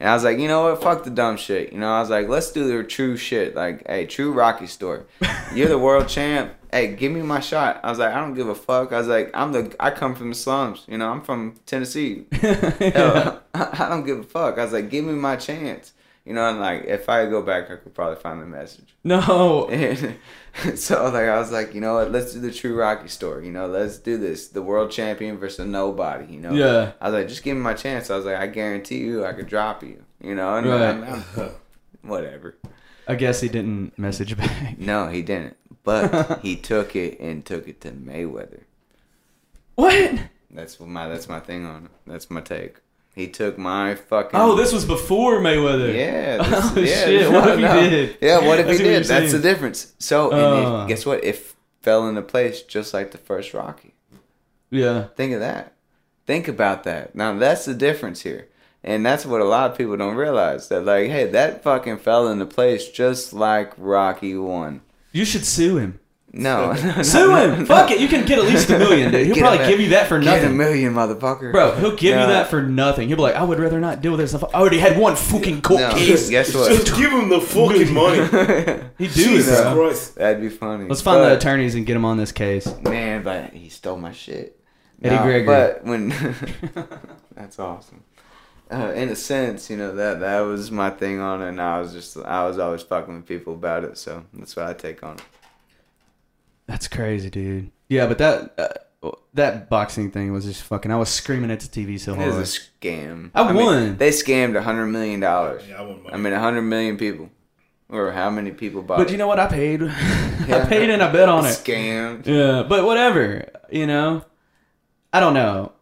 And 0.00 0.08
I 0.08 0.14
was 0.14 0.22
like, 0.22 0.38
you 0.38 0.46
know 0.46 0.64
what, 0.64 0.82
fuck 0.82 1.02
the 1.02 1.10
dumb 1.10 1.36
shit. 1.36 1.72
You 1.72 1.78
know, 1.78 1.90
I 1.90 2.00
was 2.00 2.10
like, 2.10 2.28
let's 2.28 2.52
do 2.52 2.68
the 2.68 2.84
true 2.84 3.16
shit. 3.16 3.56
Like, 3.56 3.86
hey, 3.86 4.06
true 4.06 4.32
Rocky 4.32 4.66
story. 4.66 5.02
You're 5.54 5.68
the 5.68 5.78
world 5.78 6.08
champ. 6.08 6.54
Hey, 6.70 6.94
give 6.94 7.10
me 7.10 7.22
my 7.22 7.40
shot. 7.40 7.80
I 7.82 7.90
was 7.90 7.98
like, 7.98 8.12
I 8.12 8.20
don't 8.20 8.34
give 8.34 8.48
a 8.48 8.54
fuck. 8.54 8.92
I 8.92 8.98
was 8.98 9.08
like, 9.08 9.30
I'm 9.34 9.52
the, 9.52 9.74
I 9.80 9.90
come 9.90 10.14
from 10.14 10.28
the 10.28 10.34
slums. 10.34 10.84
You 10.86 10.98
know, 10.98 11.08
I'm 11.10 11.22
from 11.22 11.54
Tennessee. 11.66 12.26
Hell, 12.32 13.42
I 13.54 13.88
don't 13.88 14.04
give 14.04 14.18
a 14.18 14.24
fuck. 14.24 14.58
I 14.58 14.64
was 14.64 14.72
like, 14.72 14.90
give 14.90 15.04
me 15.04 15.14
my 15.14 15.36
chance. 15.36 15.94
You 16.28 16.34
know, 16.34 16.46
and 16.50 16.60
like, 16.60 16.84
if 16.84 17.08
I 17.08 17.24
go 17.26 17.40
back, 17.40 17.70
I 17.70 17.76
could 17.76 17.94
probably 17.94 18.16
find 18.20 18.42
the 18.42 18.46
message. 18.46 18.94
no. 19.02 19.66
And 19.70 20.18
so 20.78 21.04
like 21.04 21.24
I 21.28 21.38
was 21.38 21.50
like, 21.50 21.74
you 21.74 21.80
know 21.80 21.94
what, 21.94 22.10
let's 22.12 22.34
do 22.34 22.40
the 22.40 22.52
true 22.52 22.76
Rocky 22.76 23.08
story. 23.08 23.46
You 23.46 23.52
know, 23.52 23.66
let's 23.66 23.96
do 23.98 24.18
this. 24.18 24.48
The 24.48 24.60
world 24.62 24.90
champion 24.90 25.38
versus 25.38 25.66
nobody, 25.66 26.34
you 26.34 26.40
know. 26.40 26.52
Yeah. 26.52 26.92
I 27.00 27.06
was 27.10 27.14
like, 27.18 27.28
just 27.28 27.42
give 27.42 27.56
me 27.56 27.62
my 27.62 27.74
chance. 27.74 28.10
I 28.10 28.16
was 28.16 28.26
like, 28.26 28.36
I 28.36 28.46
guarantee 28.46 28.98
you 28.98 29.24
I 29.24 29.32
could 29.32 29.46
drop 29.48 29.82
you. 29.82 30.04
You 30.20 30.34
know, 30.34 30.54
and 30.56 30.66
Right. 30.66 30.82
I'm- 30.82 31.04
I'm- 31.36 31.50
whatever. 32.02 32.56
I 33.06 33.14
guess 33.14 33.40
he 33.40 33.48
didn't 33.48 33.98
message 33.98 34.36
back. 34.36 34.78
No, 34.78 35.08
he 35.08 35.22
didn't. 35.22 35.56
But 35.82 36.40
he 36.42 36.56
took 36.56 36.94
it 36.94 37.18
and 37.20 37.42
took 37.44 37.66
it 37.68 37.80
to 37.82 37.90
Mayweather. 37.92 38.64
What? 39.76 40.18
That's 40.50 40.78
my 40.80 41.08
that's 41.08 41.28
my 41.28 41.40
thing 41.40 41.64
on 41.64 41.84
it. 41.86 41.90
That's 42.06 42.30
my 42.30 42.40
take. 42.42 42.76
He 43.18 43.26
took 43.26 43.58
my 43.58 43.96
fucking 43.96 44.38
Oh, 44.38 44.54
this 44.54 44.72
was 44.72 44.84
before 44.84 45.40
Mayweather. 45.40 45.92
Yeah. 45.94 46.38
Oh, 46.40 46.80
yeah, 46.80 47.04
shit. 47.04 47.30
What 47.32 47.48
if 47.48 47.56
he 47.56 47.62
no. 47.62 47.80
did? 47.90 48.18
Yeah, 48.20 48.46
what 48.46 48.60
if 48.60 48.66
I 48.66 48.70
he 48.70 48.76
see 48.76 48.84
what 48.84 48.90
you're 48.90 49.00
did? 49.00 49.08
That's 49.08 49.32
the 49.32 49.38
difference. 49.40 49.92
So, 49.98 50.30
and 50.30 50.40
Uh. 50.40 50.84
it, 50.84 50.88
guess 50.88 51.04
what? 51.04 51.24
It 51.24 51.54
fell 51.82 52.08
into 52.08 52.22
place 52.22 52.62
just 52.62 52.94
like 52.94 53.10
the 53.10 53.18
first 53.18 53.52
Rocky. 53.54 53.94
Yeah. 54.70 55.08
Think 55.16 55.32
of 55.34 55.40
that. 55.40 55.72
Think 56.26 56.46
about 56.46 56.84
that. 56.84 57.14
Now 57.14 57.36
that's 57.38 57.64
the 57.64 57.74
difference 57.74 58.22
here. 58.22 58.48
And 58.84 59.04
that's 59.04 59.26
what 59.26 59.40
a 59.40 59.44
lot 59.44 59.70
of 59.72 59.76
people 59.78 59.96
don't 59.96 60.14
realize. 60.14 60.68
That 60.68 60.84
like, 60.84 61.10
hey, 61.10 61.26
that 61.30 61.62
fucking 61.64 61.98
fell 61.98 62.28
into 62.28 62.46
place 62.46 62.88
just 62.88 63.32
like 63.32 63.72
Rocky 63.76 64.36
one. 64.36 64.82
You 65.10 65.24
should 65.24 65.44
sue 65.44 65.78
him. 65.78 65.98
No. 66.32 66.72
no, 66.96 67.02
Sue 67.02 67.28
no, 67.28 67.36
him. 67.52 67.58
no. 67.60 67.64
Fuck 67.64 67.90
it. 67.90 68.00
You 68.00 68.08
can 68.08 68.26
get 68.26 68.38
at 68.38 68.44
least 68.44 68.68
a 68.70 68.78
million, 68.78 69.10
dude. 69.10 69.26
He'll 69.26 69.34
Get 69.34 69.40
probably 69.42 69.66
give 69.66 69.80
you 69.80 69.88
that 69.90 70.08
for 70.08 70.18
Get 70.20 70.38
a 70.38 70.42
nothing. 70.42 70.56
million, 70.58 70.92
motherfucker. 70.94 71.52
Bro, 71.52 71.76
he'll 71.76 71.96
give 71.96 72.18
you 72.20 72.26
that 72.26 72.48
for 72.48 72.62
nothing. 72.62 73.08
He'll 73.08 73.16
be 73.16 73.22
like, 73.22 73.34
I 73.34 73.42
would 73.42 73.58
rather 73.58 73.80
not 73.80 74.02
deal 74.02 74.12
with 74.16 74.20
this. 74.20 74.34
I 74.34 74.38
already 74.48 74.78
had 74.78 74.98
one 74.98 75.16
fucking 75.16 75.62
court 75.62 75.80
No, 75.80 75.90
case. 75.94 76.28
guess 76.28 76.54
what? 76.54 76.70
Just 76.70 76.94
give 76.96 77.10
him 77.10 77.28
the 77.30 77.40
fucking 77.40 77.92
money. 77.94 78.18
He 78.98 79.06
do 79.06 79.10
it, 79.10 79.12
Jesus 79.14 79.60
bro. 79.62 79.74
Christ. 79.74 80.14
That'd 80.16 80.42
be 80.42 80.50
funny. 80.50 80.86
Let's 80.86 81.00
find 81.00 81.22
the 81.24 81.34
attorneys 81.36 81.74
and 81.74 81.86
get 81.86 81.96
him 81.96 82.04
on 82.04 82.18
this 82.18 82.30
case. 82.32 82.66
Man, 82.82 83.22
but 83.22 83.54
he 83.54 83.68
stole 83.70 83.96
my 83.96 84.12
shit. 84.12 84.60
Eddie 85.02 85.16
No, 85.16 85.22
Gregory. 85.22 85.46
But 85.46 85.84
when 85.84 86.08
that's 87.34 87.58
awesome. 87.58 88.04
Uh, 88.70 88.92
in 88.94 89.08
a 89.08 89.16
sense, 89.16 89.70
you 89.70 89.78
know 89.78 89.94
that 89.94 90.20
that 90.20 90.40
was 90.40 90.70
my 90.70 90.90
thing 90.90 91.20
on 91.20 91.40
it, 91.40 91.48
and 91.48 91.60
I 91.60 91.80
was 91.80 91.92
just 91.94 92.18
I 92.18 92.46
was 92.46 92.58
always 92.58 92.82
fucking 92.82 93.14
with 93.14 93.26
people 93.26 93.54
about 93.54 93.82
it, 93.84 93.96
so 93.96 94.24
that's 94.34 94.54
what 94.56 94.66
I 94.66 94.74
take 94.74 95.02
on 95.02 95.14
it. 95.16 95.22
That's 96.68 96.86
crazy, 96.86 97.30
dude. 97.30 97.72
Yeah, 97.88 98.06
but 98.06 98.18
that 98.18 98.54
uh, 99.02 99.10
that 99.34 99.68
boxing 99.70 100.10
thing 100.10 100.32
was 100.32 100.44
just 100.44 100.62
fucking. 100.62 100.92
I 100.92 100.96
was 100.96 101.08
screaming 101.08 101.50
at 101.50 101.60
the 101.60 101.66
TV 101.66 101.98
so 101.98 102.12
It 102.12 102.18
hard. 102.18 102.34
was 102.34 102.56
a 102.56 102.60
scam. 102.86 103.30
I 103.34 103.50
mean, 103.52 103.64
won. 103.64 103.96
they 103.96 104.10
scammed 104.10 104.54
a 104.54 104.62
hundred 104.62 104.86
million 104.88 105.18
dollars. 105.20 105.62
Yeah, 105.66 105.78
I 105.78 105.82
wouldn't 105.82 106.04
mind. 106.04 106.14
I 106.14 106.18
mean, 106.18 106.32
a 106.34 106.38
hundred 106.38 106.62
million 106.62 106.98
people, 106.98 107.30
or 107.88 108.12
how 108.12 108.28
many 108.30 108.50
people 108.52 108.82
bought? 108.82 108.98
But 108.98 109.10
you 109.10 109.16
know 109.16 109.26
what? 109.26 109.40
I 109.40 109.46
paid. 109.46 109.82
I 109.82 110.64
paid 110.68 110.90
and 110.90 111.02
I 111.02 111.10
bet 111.10 111.28
on 111.30 111.46
it. 111.46 111.48
Scammed. 111.48 112.26
Yeah, 112.26 112.62
but 112.68 112.84
whatever. 112.84 113.48
You 113.70 113.86
know, 113.86 114.24
I 115.12 115.20
don't 115.20 115.34
know. 115.34 115.72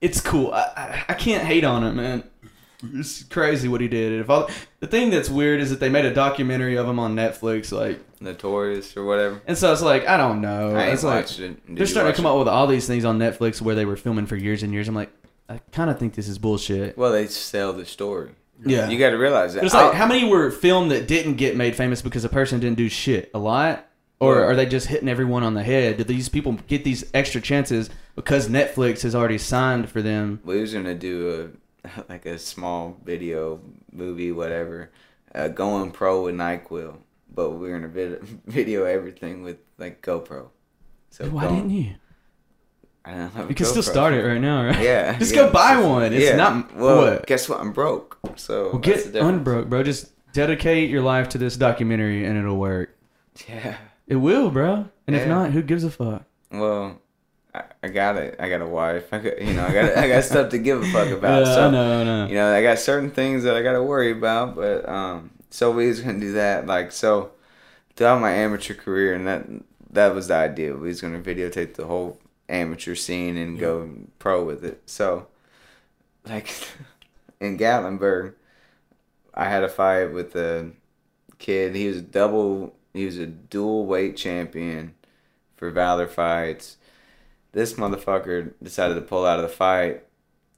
It's 0.00 0.20
cool. 0.20 0.52
I, 0.52 0.60
I, 0.76 1.04
I 1.10 1.14
can't 1.14 1.44
hate 1.44 1.64
on 1.64 1.84
it, 1.84 1.92
man. 1.94 2.24
It's 2.94 3.22
crazy 3.24 3.68
what 3.68 3.80
he 3.80 3.88
did. 3.88 4.12
If 4.20 4.28
all, 4.30 4.50
the 4.80 4.86
thing 4.86 5.10
that's 5.10 5.30
weird 5.30 5.60
is 5.60 5.70
that 5.70 5.80
they 5.80 5.88
made 5.88 6.04
a 6.04 6.12
documentary 6.14 6.76
of 6.76 6.86
him 6.88 6.98
on 6.98 7.14
Netflix, 7.14 7.72
like, 7.72 8.00
Notorious 8.20 8.96
or 8.96 9.04
whatever. 9.04 9.40
and 9.46 9.56
so 9.56 9.72
it's 9.72 9.82
like 9.82 10.06
I 10.08 10.16
don't 10.16 10.40
know. 10.40 10.74
I 10.74 10.86
it's 10.86 11.02
like 11.04 11.24
watched 11.26 11.40
it. 11.40 11.58
They're 11.68 11.86
starting 11.86 12.12
to 12.12 12.16
come 12.16 12.26
it? 12.26 12.30
up 12.30 12.38
with 12.38 12.48
all 12.48 12.66
these 12.66 12.86
things 12.86 13.04
on 13.04 13.18
Netflix 13.18 13.60
where 13.60 13.74
they 13.74 13.84
were 13.84 13.96
filming 13.96 14.26
for 14.26 14.36
years 14.36 14.62
and 14.62 14.72
years. 14.72 14.88
I'm 14.88 14.94
like, 14.94 15.12
I 15.48 15.60
kind 15.72 15.90
of 15.90 15.98
think 15.98 16.14
this 16.14 16.26
is 16.28 16.38
bullshit. 16.38 16.96
Well, 16.96 17.12
they 17.12 17.26
sell 17.26 17.72
the 17.74 17.84
story. 17.84 18.30
Yeah, 18.64 18.88
You 18.88 18.98
got 18.98 19.10
to 19.10 19.16
realize 19.18 19.54
that. 19.54 19.64
It's 19.64 19.74
like 19.74 19.92
how 19.94 20.06
many 20.06 20.24
were 20.26 20.50
filmed 20.50 20.90
that 20.92 21.06
didn't 21.06 21.34
get 21.34 21.54
made 21.56 21.76
famous 21.76 22.00
because 22.00 22.24
a 22.24 22.28
person 22.30 22.60
didn't 22.60 22.78
do 22.78 22.88
shit? 22.88 23.30
A 23.34 23.38
lot, 23.38 23.86
or 24.20 24.42
are 24.42 24.54
they 24.56 24.64
just 24.64 24.86
hitting 24.86 25.08
everyone 25.08 25.42
on 25.42 25.52
the 25.54 25.62
head? 25.62 25.98
Do 25.98 26.04
these 26.04 26.28
people 26.30 26.52
get 26.66 26.82
these 26.84 27.04
extra 27.12 27.40
chances 27.42 27.90
because 28.14 28.48
Netflix 28.48 29.02
has 29.02 29.14
already 29.14 29.36
signed 29.38 29.90
for 29.90 30.00
them? 30.00 30.40
we 30.44 30.60
was 30.60 30.72
gonna 30.72 30.94
do 30.94 31.50
a 31.52 31.63
like 32.08 32.26
a 32.26 32.38
small 32.38 32.96
video 33.04 33.60
movie, 33.92 34.32
whatever, 34.32 34.90
uh, 35.34 35.48
going 35.48 35.90
pro 35.90 36.24
with 36.24 36.34
Nyquil, 36.34 36.96
but 37.32 37.50
we 37.50 37.70
are 37.70 37.78
gonna 37.78 37.88
vid- 37.88 38.22
video 38.46 38.84
everything 38.84 39.42
with 39.42 39.58
like 39.78 40.02
GoPro. 40.02 40.48
So 41.10 41.28
Why 41.28 41.44
going- 41.44 41.56
didn't 41.56 41.70
you? 41.70 41.94
I 43.06 43.10
don't 43.10 43.30
have 43.34 43.50
You 43.50 43.54
can 43.54 43.66
still 43.66 43.82
start 43.82 44.14
it 44.14 44.24
right 44.24 44.40
now, 44.40 44.64
right? 44.64 44.80
Yeah, 44.80 45.18
just 45.18 45.34
yeah, 45.34 45.46
go 45.46 45.52
buy 45.52 45.78
one. 45.78 46.14
It's 46.14 46.24
yeah. 46.24 46.36
not 46.36 46.74
well. 46.74 46.96
what. 47.02 47.26
Guess 47.26 47.50
what? 47.50 47.60
I'm 47.60 47.72
broke. 47.72 48.18
So 48.36 48.70
Well, 48.70 48.78
get 48.78 49.14
unbroke, 49.14 49.68
bro. 49.68 49.82
Just 49.82 50.10
dedicate 50.32 50.88
your 50.88 51.02
life 51.02 51.28
to 51.30 51.38
this 51.38 51.56
documentary, 51.58 52.24
and 52.24 52.38
it'll 52.38 52.56
work. 52.56 52.96
Yeah. 53.46 53.76
It 54.06 54.16
will, 54.16 54.50
bro. 54.50 54.88
And 55.06 55.14
if 55.16 55.28
not, 55.28 55.50
who 55.50 55.60
gives 55.62 55.84
a 55.84 55.90
fuck? 55.90 56.24
Well, 56.50 57.00
I, 57.54 57.62
I 57.84 57.88
got 57.88 58.16
it. 58.16 58.36
I 58.38 58.48
got 58.48 58.60
a 58.60 58.66
wife. 58.66 59.12
I 59.12 59.18
got, 59.18 59.40
you 59.40 59.54
know, 59.54 59.66
I 59.66 59.72
got 59.72 59.96
I 59.96 60.08
got 60.08 60.24
stuff 60.24 60.50
to 60.50 60.58
give 60.58 60.82
a 60.82 60.86
fuck 60.86 61.08
about. 61.18 61.46
yeah, 61.46 61.54
so 61.54 61.68
I 61.68 61.70
know, 61.70 62.00
I 62.00 62.04
know. 62.04 62.26
you 62.26 62.34
know, 62.34 62.52
I 62.52 62.62
got 62.62 62.78
certain 62.78 63.10
things 63.10 63.44
that 63.44 63.56
I 63.56 63.62
got 63.62 63.72
to 63.72 63.82
worry 63.82 64.10
about, 64.10 64.56
but 64.56 64.88
um, 64.88 65.30
so 65.50 65.70
we 65.70 65.86
was 65.86 66.00
gonna 66.00 66.18
do 66.20 66.32
that. 66.32 66.66
Like 66.66 66.90
so, 66.92 67.32
throughout 67.96 68.20
my 68.20 68.32
amateur 68.32 68.74
career, 68.74 69.14
and 69.14 69.26
that 69.26 69.46
that 69.90 70.14
was 70.14 70.28
the 70.28 70.34
idea. 70.34 70.74
We 70.74 70.88
was 70.88 71.00
gonna 71.00 71.20
videotape 71.20 71.74
the 71.74 71.86
whole 71.86 72.18
amateur 72.48 72.94
scene 72.94 73.36
and 73.36 73.58
go 73.58 73.88
pro 74.18 74.44
with 74.44 74.64
it. 74.64 74.82
So, 74.86 75.28
like 76.26 76.52
in 77.40 77.56
Gatlinburg, 77.56 78.34
I 79.32 79.48
had 79.48 79.62
a 79.62 79.68
fight 79.68 80.06
with 80.06 80.34
a 80.34 80.72
kid. 81.38 81.76
He 81.76 81.86
was 81.86 81.98
a 81.98 82.02
double. 82.02 82.74
He 82.92 83.04
was 83.04 83.18
a 83.18 83.26
dual 83.26 83.86
weight 83.86 84.16
champion 84.16 84.94
for 85.56 85.70
Valor 85.70 86.06
fights. 86.06 86.76
This 87.54 87.74
motherfucker 87.74 88.52
decided 88.62 88.94
to 88.96 89.00
pull 89.00 89.24
out 89.24 89.38
of 89.38 89.42
the 89.44 89.48
fight 89.56 90.02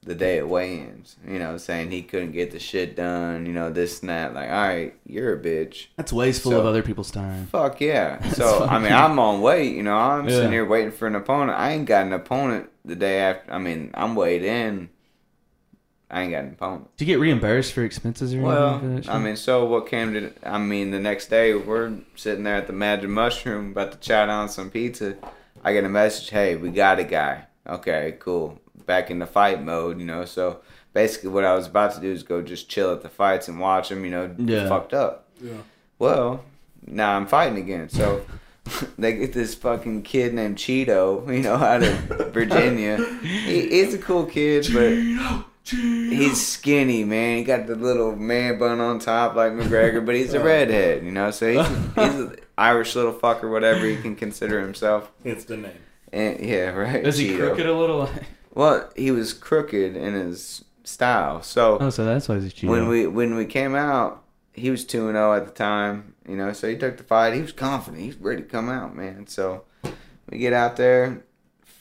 the 0.03 0.15
day 0.15 0.37
at 0.37 0.47
weigh-ins. 0.47 1.15
You 1.27 1.37
know, 1.39 1.57
saying 1.57 1.91
he 1.91 2.01
couldn't 2.01 2.31
get 2.31 2.51
the 2.51 2.59
shit 2.59 2.95
done. 2.95 3.45
You 3.45 3.53
know, 3.53 3.69
this 3.69 4.01
and 4.01 4.09
that. 4.09 4.33
Like, 4.33 4.49
all 4.49 4.67
right, 4.67 4.93
you're 5.05 5.33
a 5.33 5.39
bitch. 5.41 5.87
That's 5.95 6.11
wasteful 6.11 6.51
So- 6.51 6.59
of 6.59 6.65
other 6.65 6.81
people's 6.83 7.11
time. 7.11 7.45
Fuck 7.47 7.79
yeah. 7.81 8.17
That's 8.21 8.35
So 8.37 8.65
I 8.65 8.79
mean, 8.79 8.91
I'm 8.91 9.17
on 9.19 9.41
weight. 9.41 9.75
You 9.75 9.83
know, 9.83 9.95
I'm 9.97 10.27
Yeah. 10.27 10.35
sitting 10.35 10.51
here 10.51 10.65
waiting 10.65 10.91
for 10.91 11.07
an 11.07 11.15
opponent. 11.15 11.57
I 11.57 11.71
ain't 11.71 11.85
got 11.85 12.05
an 12.05 12.13
opponent 12.13 12.69
the 12.83 12.95
day 12.95 13.19
after. 13.19 13.51
I 13.53 13.57
mean, 13.59 13.91
I'm 13.93 14.15
weighed 14.15 14.43
in. 14.43 14.89
I 16.09 16.21
ain't 16.21 16.31
got 16.31 16.45
an 16.45 16.51
opponent. 16.53 16.87
Do 16.95 17.03
you 17.03 17.13
get 17.13 17.19
reimbursed 17.19 17.73
for 17.73 17.83
expenses 17.83 18.33
or 18.33 18.41
Well, 18.41 18.79
anything? 18.81 19.09
I 19.13 19.19
mean, 19.19 19.35
so 19.35 19.65
what 19.65 19.87
came 19.87 20.13
to? 20.13 20.31
I 20.41 20.57
mean, 20.57 20.91
the 20.91 20.99
next 21.01 21.27
day 21.29 21.53
we're 21.53 21.91
sitting 22.15 22.45
there 22.45 22.55
at 22.55 22.67
the 22.67 22.71
Magic 22.73 23.09
Mushroom 23.09 23.71
about 23.71 23.91
to 23.91 23.97
chat 23.99 24.29
on 24.29 24.47
some 24.47 24.69
pizza. 24.69 25.15
I 25.67 25.73
get 25.73 25.83
a 25.83 25.89
message, 25.89 26.29
"Hey, 26.29 26.55
we 26.55 26.69
got 26.69 26.99
a 26.99 27.03
guy." 27.03 27.43
Okay, 27.67 28.15
cool. 28.19 28.59
Back 28.85 29.11
in 29.11 29.19
the 29.19 29.25
fight 29.27 29.61
mode, 29.61 29.99
you 29.99 30.05
know. 30.05 30.23
So 30.25 30.59
basically, 30.93 31.29
what 31.29 31.43
I 31.43 31.53
was 31.55 31.67
about 31.67 31.93
to 31.95 31.99
do 32.01 32.11
is 32.11 32.23
go 32.23 32.41
just 32.41 32.69
chill 32.69 32.91
at 32.93 33.01
the 33.01 33.09
fights 33.09 33.47
and 33.49 33.59
watch 33.59 33.89
them. 33.89 34.05
You 34.05 34.11
know, 34.11 34.35
Yeah. 34.37 34.69
fucked 34.69 34.93
up. 34.93 35.25
Yeah. 35.41 35.53
Well, 35.99 36.43
now 36.85 37.17
I'm 37.17 37.27
fighting 37.27 37.57
again. 37.57 37.89
So 37.89 38.21
they 38.97 39.13
get 39.13 39.33
this 39.33 39.55
fucking 39.55 40.03
kid 40.03 40.33
named 40.33 40.57
Cheeto, 40.57 41.27
you 41.35 41.41
know, 41.43 41.55
out 41.55 41.83
of 41.83 41.93
Virginia. 42.33 43.03
He, 43.21 43.67
he's 43.69 43.93
a 43.93 43.97
cool 43.97 44.25
kid, 44.25 44.67
but 44.73 45.43
he's 45.69 46.45
skinny, 46.45 47.03
man. 47.03 47.37
He 47.37 47.43
got 47.43 47.67
the 47.67 47.75
little 47.75 48.15
man 48.15 48.57
bun 48.57 48.79
on 48.79 48.99
top 48.99 49.35
like 49.35 49.51
McGregor, 49.53 50.05
but 50.05 50.15
he's 50.15 50.33
a 50.33 50.43
redhead, 50.43 51.03
you 51.03 51.11
know. 51.11 51.31
So 51.31 51.51
he's, 51.51 51.67
he's 51.95 52.19
an 52.19 52.35
Irish 52.57 52.95
little 52.95 53.13
fucker, 53.13 53.51
whatever 53.51 53.85
he 53.85 53.97
can 53.97 54.15
consider 54.15 54.61
himself. 54.61 55.11
It's 55.23 55.45
the 55.45 55.57
name. 55.57 55.71
And 56.11 56.39
yeah, 56.39 56.69
right. 56.69 57.05
Is 57.05 57.17
he 57.17 57.29
Cheeto. 57.29 57.37
crooked 57.47 57.65
a 57.65 57.73
little? 57.73 58.09
Well, 58.53 58.89
he 58.95 59.11
was 59.11 59.33
crooked 59.33 59.95
in 59.95 60.13
his 60.13 60.63
style. 60.83 61.43
So 61.43 61.77
oh, 61.79 61.89
so 61.89 62.05
that's 62.05 62.27
why 62.27 62.35
he's 62.35 62.45
a 62.45 62.49
cheater. 62.49 62.71
when 62.71 62.87
we 62.87 63.05
when 63.05 63.35
we 63.35 63.45
came 63.45 63.75
out, 63.75 64.23
he 64.53 64.71
was 64.71 64.83
two 64.85 65.07
and 65.07 65.15
zero 65.15 65.35
at 65.35 65.45
the 65.45 65.51
time. 65.51 66.15
You 66.27 66.35
know, 66.37 66.53
so 66.53 66.67
he 66.67 66.75
took 66.75 66.97
the 66.97 67.03
fight. 67.03 67.33
He 67.33 67.41
was 67.41 67.51
confident. 67.51 68.01
He's 68.01 68.15
ready 68.15 68.41
to 68.41 68.47
come 68.47 68.69
out, 68.69 68.95
man. 68.95 69.27
So 69.27 69.63
we 70.29 70.39
get 70.39 70.53
out 70.53 70.75
there, 70.77 71.23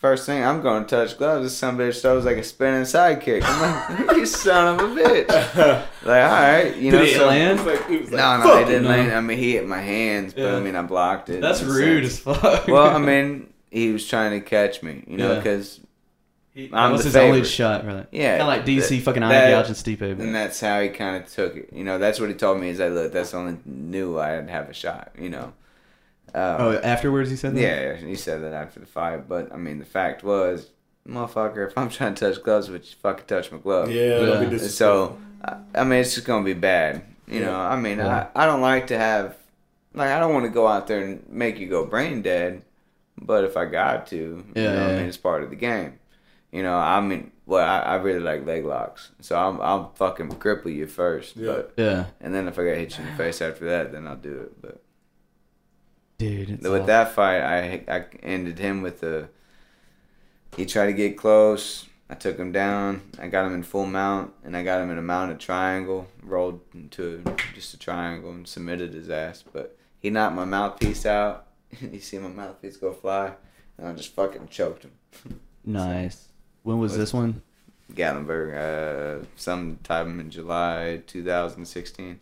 first 0.01 0.27
thing 0.27 0.45
I'm 0.45 0.61
going 0.63 0.85
to 0.85 0.89
touch 0.89 1.17
gloves. 1.19 1.45
This 1.45 1.57
some 1.57 1.77
bitch 1.79 2.01
throws 2.01 2.25
like 2.25 2.37
a 2.37 2.45
spinning 2.45 2.83
sidekick. 2.83 3.43
I'm 3.45 4.07
like, 4.07 4.17
you 4.17 4.27
son 4.27 4.79
of 4.81 4.91
a 4.93 4.95
bitch. 5.01 5.87
Like, 6.07 6.23
all 6.23 6.31
right, 6.31 6.77
you 6.77 6.91
Did 6.93 6.97
know. 6.99 7.03
it 7.03 7.17
so- 7.17 7.27
land? 7.27 7.59
He 7.61 7.67
like- 7.67 7.89
he 7.89 7.99
like, 7.99 8.11
No, 8.13 8.37
no, 8.39 8.43
"Fuck 8.45 8.57
it 8.57 8.63
it." 8.63 8.67
didn't 8.67 8.83
no. 8.85 8.89
land. 8.91 9.13
I 9.13 9.21
mean, 9.21 9.39
he 9.39 9.53
hit 9.53 9.67
my 9.67 9.81
hands, 9.81 10.35
but 10.35 10.43
Yeah. 10.43 10.57
I 10.57 10.61
mean, 10.61 10.77
I 10.77 10.83
blocked 10.83 11.29
it. 11.31 11.41
That's 11.41 11.63
rude 11.63 12.05
sense. 12.11 12.27
as 12.27 12.37
fuck. 12.41 12.67
Well, 12.69 12.89
I 12.95 12.99
mean, 13.11 13.53
he 13.71 13.91
was 13.93 14.07
trying 14.07 14.39
to 14.39 14.41
catch 14.47 14.83
me, 14.85 15.03
you 15.09 15.17
know, 15.17 15.35
because 15.37 15.81
He- 16.55 16.67
I'm 16.67 16.71
that 16.71 16.93
was 16.93 17.01
the 17.03 17.07
his 17.09 17.17
only 17.17 17.45
shot, 17.45 17.85
right? 17.85 18.07
Yeah, 18.13 18.39
kind 18.39 18.43
of 18.43 18.47
like 18.49 18.65
DC 18.65 18.89
that- 18.89 19.03
fucking 19.03 19.23
eye 19.25 19.29
that- 19.33 19.51
gouge 19.51 19.67
and 19.67 19.77
Stipe. 19.77 20.01
and 20.21 20.35
that's 20.35 20.61
how 20.61 20.81
he 20.81 20.91
kind 20.91 21.23
of 21.23 21.31
took 21.33 21.57
it. 21.57 21.71
You 21.73 21.83
know, 21.83 21.99
that's 21.99 22.21
what 22.21 22.29
he 22.29 22.35
told 22.37 22.61
me 22.61 22.69
is 22.69 22.79
that 22.79 22.93
look, 22.93 23.13
that's 23.13 23.33
the 23.33 23.39
only 23.39 23.59
knew 23.65 24.19
I'd 24.21 24.49
have 24.49 24.69
a 24.69 24.75
shot. 24.75 25.11
You 25.19 25.31
know. 25.31 25.53
Um, 26.35 26.57
Oh, 26.61 26.81
afterwards 26.83 27.31
he 27.31 27.37
said 27.37 27.55
that. 27.55 27.61
Yeah, 27.61 27.95
he 27.97 28.15
said 28.17 28.43
that 28.43 28.53
after 28.53 28.81
the 28.81 28.87
fight, 28.87 29.29
but 29.29 29.53
I 29.53 29.57
mean, 29.57 29.79
the 29.79 29.85
fact 29.85 30.23
was, 30.25 30.71
motherfucker, 31.09 31.67
if 31.69 31.77
I'm 31.79 31.89
trying 31.89 32.15
to 32.15 32.33
touch 32.33 32.43
gloves, 32.43 32.69
would 32.69 32.85
you 32.85 32.95
fucking 33.01 33.27
touch 33.27 33.51
my 33.53 33.59
glove? 33.59 33.91
Yeah, 33.91 34.19
that'd 34.19 34.51
be 34.51 34.57
Yeah. 34.57 34.63
So, 34.69 35.19
I, 35.45 35.57
I 35.75 35.85
mean, 35.85 36.01
it's 36.01 36.15
just 36.15 36.27
gonna 36.27 36.45
be 36.45 36.53
bad. 36.55 37.03
You 37.27 37.41
know, 37.41 37.55
I 37.57 37.77
mean, 37.77 37.99
Yeah. 37.99 38.29
I, 38.35 38.45
I 38.45 38.47
don't 38.47 38.61
like 38.61 38.89
to 38.89 38.99
have, 38.99 39.37
like, 39.95 40.11
I 40.11 40.21
don't 40.21 40.33
want 40.35 40.45
to 40.47 40.51
go 40.51 40.67
out 40.67 40.87
there 40.87 41.01
and 41.05 41.29
make 41.29 41.59
you 41.59 41.69
go 41.69 41.85
brain 41.87 42.23
dead, 42.23 42.63
but 43.21 43.45
if 43.45 43.57
I 43.57 43.65
got 43.65 44.07
to, 44.09 44.17
you 44.17 44.45
Yeah, 44.55 44.73
know, 44.73 44.87
I 44.87 44.91
yeah. 44.91 44.97
mean, 44.99 45.07
it's 45.09 45.17
part 45.17 45.43
of 45.43 45.51
the 45.51 45.57
game. 45.57 45.99
You 46.53 46.63
know, 46.63 46.77
I 46.77 47.01
mean, 47.01 47.33
well, 47.45 47.67
I, 47.69 47.81
I 47.81 47.95
really 47.97 48.21
like 48.21 48.47
leg 48.47 48.65
locks, 48.65 49.11
so 49.21 49.37
I'm 49.39 49.61
I'll 49.61 49.93
fucking 49.95 50.29
cripple 50.31 50.73
you 50.75 50.87
first, 50.87 51.37
Yeah. 51.37 51.47
but 51.53 51.73
Yeah, 51.77 52.07
and 52.21 52.35
then 52.35 52.47
if 52.49 52.59
I 52.59 52.65
got 52.65 52.77
hit 52.77 52.97
you 52.99 53.05
in 53.05 53.11
the 53.11 53.17
face 53.17 53.43
after 53.43 53.65
that, 53.67 53.93
then 53.93 54.07
I'll 54.07 54.17
do 54.17 54.41
it. 54.41 54.63
But 54.63 54.81
dude. 56.19 56.51
It's 56.51 56.69
with 56.69 56.87
that 56.87 57.13
fight, 57.13 57.41
I 57.41 57.85
I 57.89 58.05
ended 58.23 58.59
him 58.59 58.83
with 58.83 59.03
a. 59.03 59.29
He 60.57 60.67
tried 60.67 60.87
to 60.87 60.93
get 60.93 61.19
close. 61.19 61.87
I 62.09 62.15
took 62.15 62.39
him 62.39 62.53
down. 62.53 63.03
I 63.19 63.27
got 63.27 63.47
him 63.47 63.55
in 63.55 63.63
full 63.65 63.87
mount, 63.87 64.33
and 64.45 64.57
I 64.57 64.63
got 64.63 64.81
him 64.81 64.91
in 64.91 64.99
a 64.99 65.03
mounted 65.03 65.41
triangle. 65.41 66.07
Rolled 66.23 66.61
into 66.73 67.23
just 67.55 67.75
a 67.75 67.79
triangle 67.79 68.31
and 68.31 68.47
submitted 68.47 68.95
his 68.95 69.11
ass. 69.11 69.43
But 69.53 69.77
he 69.99 70.11
knocked 70.11 70.37
my 70.37 70.45
mouthpiece 70.45 71.05
out. 71.05 71.47
you 71.81 72.01
see 72.01 72.19
my 72.19 72.29
mouthpiece 72.29 72.77
go 72.77 72.93
fly, 72.93 73.33
and 73.77 73.89
I 73.89 73.93
just 73.93 74.15
fucking 74.15 74.49
choked 74.49 74.85
him. 74.85 74.93
nice. 75.65 76.29
When 76.63 76.79
was 76.79 76.97
this 76.97 77.13
one? 77.13 77.43
Gatlinburg, 77.93 79.21
uh, 79.23 79.25
sometime 79.37 80.19
in 80.19 80.31
July 80.31 81.03
2016. 81.07 82.19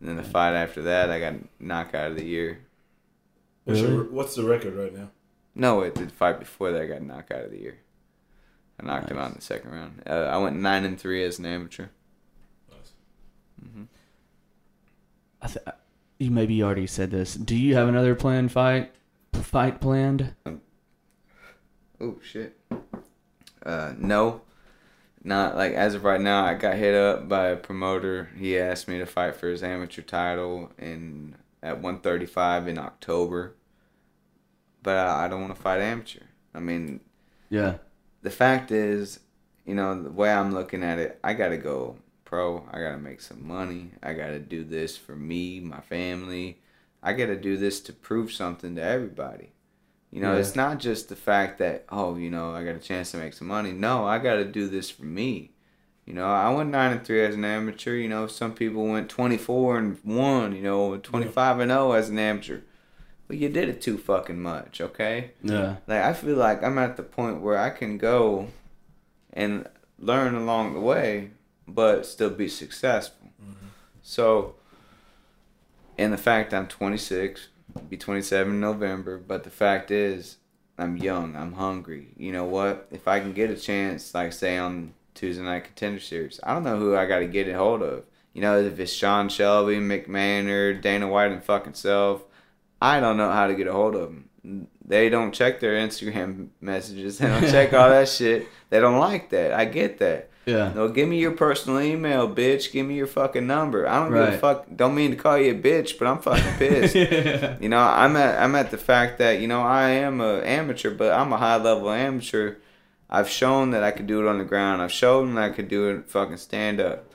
And 0.00 0.08
then 0.08 0.16
the 0.16 0.22
fight 0.22 0.54
after 0.54 0.82
that, 0.82 1.10
I 1.10 1.20
got 1.20 1.34
knockout 1.60 2.12
of 2.12 2.16
the 2.16 2.24
year. 2.24 2.60
What's, 3.70 3.80
Really? 3.82 3.94
your, 3.94 4.04
what's 4.04 4.34
the 4.34 4.44
record 4.44 4.74
right 4.74 4.94
now? 4.94 5.10
No, 5.54 5.78
wait, 5.80 5.94
the 5.94 6.06
fight 6.08 6.38
before 6.38 6.70
that 6.72 6.82
I 6.82 6.86
got 6.86 7.02
knocked 7.02 7.32
out 7.32 7.44
of 7.44 7.50
the 7.50 7.58
year. 7.58 7.78
I 8.80 8.86
knocked 8.86 9.10
him 9.10 9.18
out 9.18 9.28
in 9.30 9.34
the 9.36 9.42
second 9.42 9.70
round. 9.72 10.02
Uh, 10.08 10.12
I 10.30 10.36
went 10.38 10.56
nine 10.56 10.84
and 10.84 10.98
three 10.98 11.22
as 11.24 11.38
an 11.38 11.46
amateur. 11.46 11.86
mm-hmm. 13.62 13.84
I 15.42 15.46
th- 15.46 15.66
you 16.18 16.30
maybe 16.30 16.62
already 16.62 16.86
said 16.86 17.10
this. 17.10 17.34
Do 17.34 17.56
you 17.56 17.74
have 17.76 17.88
another 17.88 18.14
planned 18.14 18.52
fight? 18.52 18.92
Fight 19.32 19.80
planned? 19.80 20.34
Oh 22.00 22.16
shit. 22.22 22.58
Uh, 23.64 23.92
no, 23.98 24.42
not 25.22 25.56
like 25.56 25.72
as 25.72 25.94
of 25.94 26.04
right 26.04 26.20
now. 26.20 26.44
I 26.44 26.54
got 26.54 26.76
hit 26.76 26.94
up 26.94 27.28
by 27.28 27.48
a 27.48 27.56
promoter. 27.56 28.30
He 28.38 28.58
asked 28.58 28.88
me 28.88 28.98
to 28.98 29.06
fight 29.06 29.36
for 29.36 29.48
his 29.48 29.62
amateur 29.62 30.02
title 30.02 30.70
in 30.78 31.36
at 31.62 31.76
135 31.76 32.68
in 32.68 32.78
October. 32.78 33.54
But 34.82 34.96
I, 34.96 35.24
I 35.24 35.28
don't 35.28 35.40
want 35.42 35.54
to 35.54 35.60
fight 35.60 35.80
amateur. 35.80 36.24
I 36.54 36.60
mean, 36.60 37.00
Yeah. 37.48 37.76
the 38.22 38.30
fact 38.30 38.70
is, 38.72 39.20
you 39.66 39.74
know, 39.74 40.02
the 40.02 40.10
way 40.10 40.32
I'm 40.32 40.52
looking 40.52 40.82
at 40.82 40.98
it, 40.98 41.18
I 41.22 41.34
gotta 41.34 41.58
go 41.58 41.96
pro. 42.24 42.66
I 42.72 42.80
gotta 42.80 42.98
make 42.98 43.20
some 43.20 43.46
money. 43.46 43.90
I 44.02 44.14
gotta 44.14 44.38
do 44.38 44.64
this 44.64 44.96
for 44.96 45.14
me, 45.16 45.60
my 45.60 45.80
family. 45.80 46.58
I 47.02 47.12
gotta 47.12 47.36
do 47.36 47.56
this 47.56 47.80
to 47.82 47.92
prove 47.92 48.32
something 48.32 48.74
to 48.76 48.82
everybody. 48.82 49.52
You 50.10 50.20
know, 50.20 50.32
Yeah. 50.34 50.40
it's 50.40 50.56
not 50.56 50.78
just 50.78 51.08
the 51.08 51.16
fact 51.16 51.58
that, 51.58 51.84
oh, 51.90 52.16
you 52.16 52.30
know, 52.30 52.52
I 52.54 52.64
got 52.64 52.74
a 52.74 52.78
chance 52.80 53.10
to 53.12 53.16
make 53.18 53.32
some 53.32 53.46
money. 53.48 53.72
No, 53.72 54.04
I 54.06 54.18
gotta 54.18 54.44
do 54.44 54.66
this 54.66 54.90
for 54.90 55.04
me. 55.04 55.52
You 56.06 56.14
know, 56.14 56.26
I 56.26 56.52
went 56.52 56.70
nine 56.70 56.92
and 56.92 57.04
three 57.04 57.24
as 57.24 57.36
an 57.36 57.44
amateur. 57.44 57.94
You 57.94 58.08
know, 58.08 58.26
some 58.26 58.52
people 58.54 58.86
went 58.86 59.08
twenty 59.08 59.36
four 59.36 59.78
and 59.78 59.98
one. 60.02 60.56
You 60.56 60.62
know, 60.62 60.96
twenty 60.96 61.28
five 61.28 61.60
and 61.60 61.70
zero 61.70 61.92
as 61.92 62.08
an 62.08 62.18
amateur. 62.18 62.60
But 63.30 63.38
you 63.38 63.48
did 63.48 63.68
it 63.68 63.80
too 63.80 63.96
fucking 63.96 64.40
much, 64.40 64.80
okay? 64.80 65.30
Yeah. 65.40 65.76
like 65.86 66.02
I 66.02 66.12
feel 66.14 66.34
like 66.34 66.64
I'm 66.64 66.78
at 66.78 66.96
the 66.96 67.04
point 67.04 67.40
where 67.40 67.56
I 67.56 67.70
can 67.70 67.96
go 67.96 68.48
and 69.32 69.68
learn 70.00 70.34
along 70.34 70.74
the 70.74 70.80
way, 70.80 71.30
but 71.68 72.06
still 72.06 72.30
be 72.30 72.48
successful. 72.48 73.28
Mm-hmm. 73.40 73.68
So, 74.02 74.56
and 75.96 76.12
the 76.12 76.18
fact 76.18 76.52
I'm 76.52 76.66
26, 76.66 77.46
be 77.88 77.96
27 77.96 78.52
in 78.52 78.58
November, 78.58 79.16
but 79.16 79.44
the 79.44 79.50
fact 79.50 79.92
is 79.92 80.38
I'm 80.76 80.96
young, 80.96 81.36
I'm 81.36 81.52
hungry. 81.52 82.08
You 82.16 82.32
know 82.32 82.46
what? 82.46 82.88
If 82.90 83.06
I 83.06 83.20
can 83.20 83.32
get 83.32 83.48
a 83.48 83.56
chance, 83.56 84.12
like 84.12 84.32
say 84.32 84.58
on 84.58 84.92
Tuesday 85.14 85.44
night 85.44 85.66
contender 85.66 86.00
series, 86.00 86.40
I 86.42 86.52
don't 86.52 86.64
know 86.64 86.80
who 86.80 86.96
I 86.96 87.06
got 87.06 87.20
to 87.20 87.26
get 87.26 87.46
a 87.46 87.56
hold 87.56 87.82
of. 87.82 88.02
You 88.32 88.40
know, 88.40 88.58
if 88.58 88.80
it's 88.80 88.92
Sean 88.92 89.28
Shelby, 89.28 89.76
McMahon, 89.76 90.82
Dana 90.82 91.06
White, 91.06 91.30
and 91.30 91.44
fucking 91.44 91.74
self, 91.74 92.24
I 92.80 93.00
don't 93.00 93.16
know 93.16 93.30
how 93.30 93.46
to 93.46 93.54
get 93.54 93.66
a 93.66 93.72
hold 93.72 93.94
of 93.94 94.12
them. 94.42 94.68
They 94.84 95.08
don't 95.08 95.32
check 95.32 95.60
their 95.60 95.74
Instagram 95.74 96.48
messages. 96.60 97.18
They 97.18 97.28
don't 97.28 97.48
check 97.48 97.72
all 97.72 97.90
that 97.90 98.08
shit. 98.16 98.48
They 98.70 98.80
don't 98.80 98.98
like 98.98 99.30
that. 99.30 99.52
I 99.52 99.66
get 99.66 99.98
that. 99.98 100.30
Yeah. 100.46 100.72
No, 100.74 100.88
give 100.88 101.08
me 101.08 101.18
your 101.18 101.32
personal 101.32 101.80
email, 101.80 102.28
bitch. 102.34 102.72
Give 102.72 102.86
me 102.86 102.94
your 102.96 103.06
fucking 103.06 103.46
number. 103.46 103.86
I 103.86 104.00
don't 104.00 104.12
give 104.12 104.34
a 104.34 104.38
fuck. 104.38 104.66
Don't 104.74 104.94
mean 104.94 105.10
to 105.10 105.16
call 105.16 105.38
you 105.38 105.52
a 105.52 105.54
bitch, 105.54 105.98
but 105.98 106.08
I'm 106.08 106.18
fucking 106.18 106.58
pissed. 106.58 106.94
yeah. 106.96 107.56
You 107.60 107.68
know, 107.68 107.78
I'm 107.78 108.16
at 108.16 108.42
I'm 108.42 108.54
at 108.54 108.70
the 108.70 108.78
fact 108.78 109.18
that 109.18 109.40
you 109.40 109.46
know 109.46 109.60
I 109.60 109.90
am 109.90 110.20
a 110.20 110.40
amateur, 110.42 110.90
but 110.90 111.12
I'm 111.12 111.32
a 111.32 111.36
high 111.36 111.56
level 111.56 111.90
amateur. 111.90 112.56
I've 113.08 113.28
shown 113.28 113.72
that 113.72 113.82
I 113.82 113.90
could 113.90 114.06
do 114.06 114.24
it 114.24 114.28
on 114.28 114.38
the 114.38 114.44
ground. 114.44 114.80
I've 114.80 114.92
shown 114.92 115.34
that 115.34 115.50
I 115.50 115.54
could 115.54 115.68
do 115.68 115.88
it 115.90 116.08
fucking 116.08 116.38
stand 116.38 116.80
up. 116.80 117.09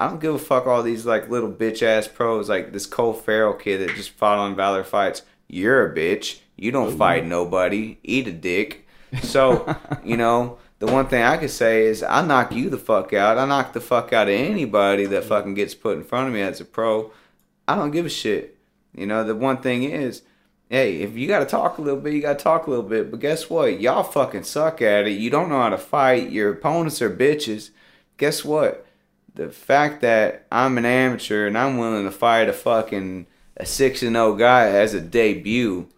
I 0.00 0.08
don't 0.08 0.20
give 0.20 0.34
a 0.34 0.38
fuck 0.38 0.66
all 0.66 0.82
these 0.82 1.06
like 1.06 1.28
little 1.28 1.52
bitch 1.52 1.82
ass 1.82 2.08
pros 2.08 2.48
like 2.48 2.72
this 2.72 2.86
Cole 2.86 3.12
Farrell 3.12 3.52
kid 3.52 3.78
that 3.78 3.94
just 3.94 4.10
fought 4.10 4.38
on 4.38 4.56
Valor 4.56 4.82
Fights. 4.82 5.22
You're 5.46 5.92
a 5.92 5.94
bitch. 5.94 6.40
You 6.56 6.72
don't 6.72 6.96
fight 6.96 7.26
nobody. 7.26 7.98
Eat 8.02 8.26
a 8.26 8.32
dick. 8.32 8.88
So 9.22 9.76
you 10.04 10.16
know. 10.16 10.58
The 10.80 10.86
one 10.86 11.08
thing 11.08 11.22
I 11.22 11.36
could 11.36 11.50
say 11.50 11.82
is 11.82 12.02
I 12.02 12.24
knock 12.24 12.52
you 12.52 12.70
the 12.70 12.78
fuck 12.78 13.12
out. 13.12 13.36
I 13.36 13.44
knock 13.44 13.74
the 13.74 13.82
fuck 13.82 14.14
out 14.14 14.28
of 14.28 14.34
anybody 14.34 15.04
that 15.04 15.24
fucking 15.24 15.52
gets 15.52 15.74
put 15.74 15.98
in 15.98 16.04
front 16.04 16.28
of 16.28 16.32
me 16.32 16.40
as 16.40 16.58
a 16.58 16.64
pro. 16.64 17.12
I 17.68 17.74
don't 17.76 17.90
give 17.90 18.06
a 18.06 18.10
shit. 18.10 18.56
You 18.94 19.04
know, 19.06 19.22
the 19.22 19.34
one 19.34 19.58
thing 19.58 19.82
is, 19.82 20.22
hey, 20.70 21.02
if 21.02 21.18
you 21.18 21.28
got 21.28 21.40
to 21.40 21.44
talk 21.44 21.76
a 21.76 21.82
little 21.82 22.00
bit, 22.00 22.14
you 22.14 22.22
got 22.22 22.38
to 22.38 22.42
talk 22.42 22.66
a 22.66 22.70
little 22.70 22.88
bit. 22.88 23.10
But 23.10 23.20
guess 23.20 23.50
what? 23.50 23.78
Y'all 23.78 24.02
fucking 24.02 24.44
suck 24.44 24.80
at 24.80 25.06
it. 25.06 25.18
You 25.18 25.28
don't 25.28 25.50
know 25.50 25.60
how 25.60 25.68
to 25.68 25.76
fight. 25.76 26.30
Your 26.30 26.50
opponents 26.50 27.02
are 27.02 27.14
bitches. 27.14 27.70
Guess 28.16 28.42
what? 28.42 28.86
The 29.34 29.50
fact 29.50 30.00
that 30.02 30.46
I'm 30.50 30.76
an 30.78 30.84
amateur 30.84 31.46
and 31.46 31.56
I'm 31.56 31.78
willing 31.78 32.04
to 32.04 32.10
fight 32.10 32.48
a 32.48 32.52
fucking 32.52 33.26
a 33.56 33.66
6 33.66 34.02
and 34.02 34.16
0 34.16 34.34
guy 34.34 34.68
as 34.68 34.94
a 34.94 35.00
debut, 35.00 35.88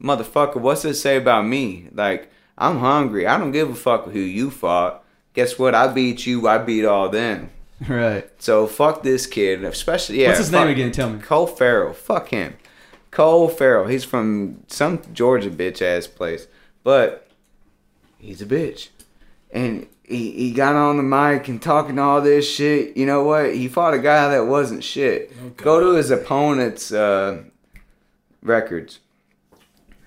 motherfucker, 0.00 0.56
what's 0.56 0.84
it 0.84 0.94
say 0.94 1.16
about 1.16 1.46
me? 1.46 1.88
Like, 1.92 2.30
I'm 2.56 2.78
hungry. 2.78 3.26
I 3.26 3.38
don't 3.38 3.52
give 3.52 3.70
a 3.70 3.74
fuck 3.74 4.06
who 4.06 4.18
you 4.18 4.50
fought. 4.50 5.04
Guess 5.34 5.58
what? 5.58 5.74
I 5.74 5.88
beat 5.92 6.26
you. 6.26 6.46
I 6.48 6.58
beat 6.58 6.84
all 6.84 7.08
them. 7.08 7.50
Right. 7.88 8.30
So 8.38 8.66
fuck 8.66 9.02
this 9.02 9.26
kid, 9.26 9.64
especially 9.64 10.20
yeah. 10.20 10.26
What's 10.26 10.40
his 10.40 10.52
name 10.52 10.68
again? 10.68 10.92
Tell 10.92 11.08
me. 11.08 11.18
Cole 11.18 11.46
Farrell. 11.46 11.94
Fuck 11.94 12.28
him. 12.28 12.58
Cole 13.10 13.48
Farrell. 13.48 13.86
He's 13.86 14.04
from 14.04 14.64
some 14.66 15.00
Georgia 15.14 15.48
bitch 15.48 15.80
ass 15.80 16.06
place, 16.06 16.46
but 16.84 17.26
he's 18.18 18.42
a 18.42 18.44
bitch, 18.44 18.88
and 19.50 19.86
he 20.10 20.32
he 20.32 20.50
got 20.52 20.74
on 20.74 20.96
the 20.96 21.02
mic 21.02 21.48
and 21.48 21.60
talking 21.62 21.98
all 21.98 22.20
this 22.20 22.48
shit. 22.50 22.96
You 22.96 23.06
know 23.06 23.22
what? 23.24 23.54
He 23.54 23.68
fought 23.68 23.94
a 23.94 23.98
guy 23.98 24.28
that 24.30 24.46
wasn't 24.46 24.84
shit. 24.84 25.56
Go 25.56 25.80
to 25.80 25.96
his 25.96 26.10
opponent's 26.10 26.92
uh, 26.92 27.44
records. 28.42 29.00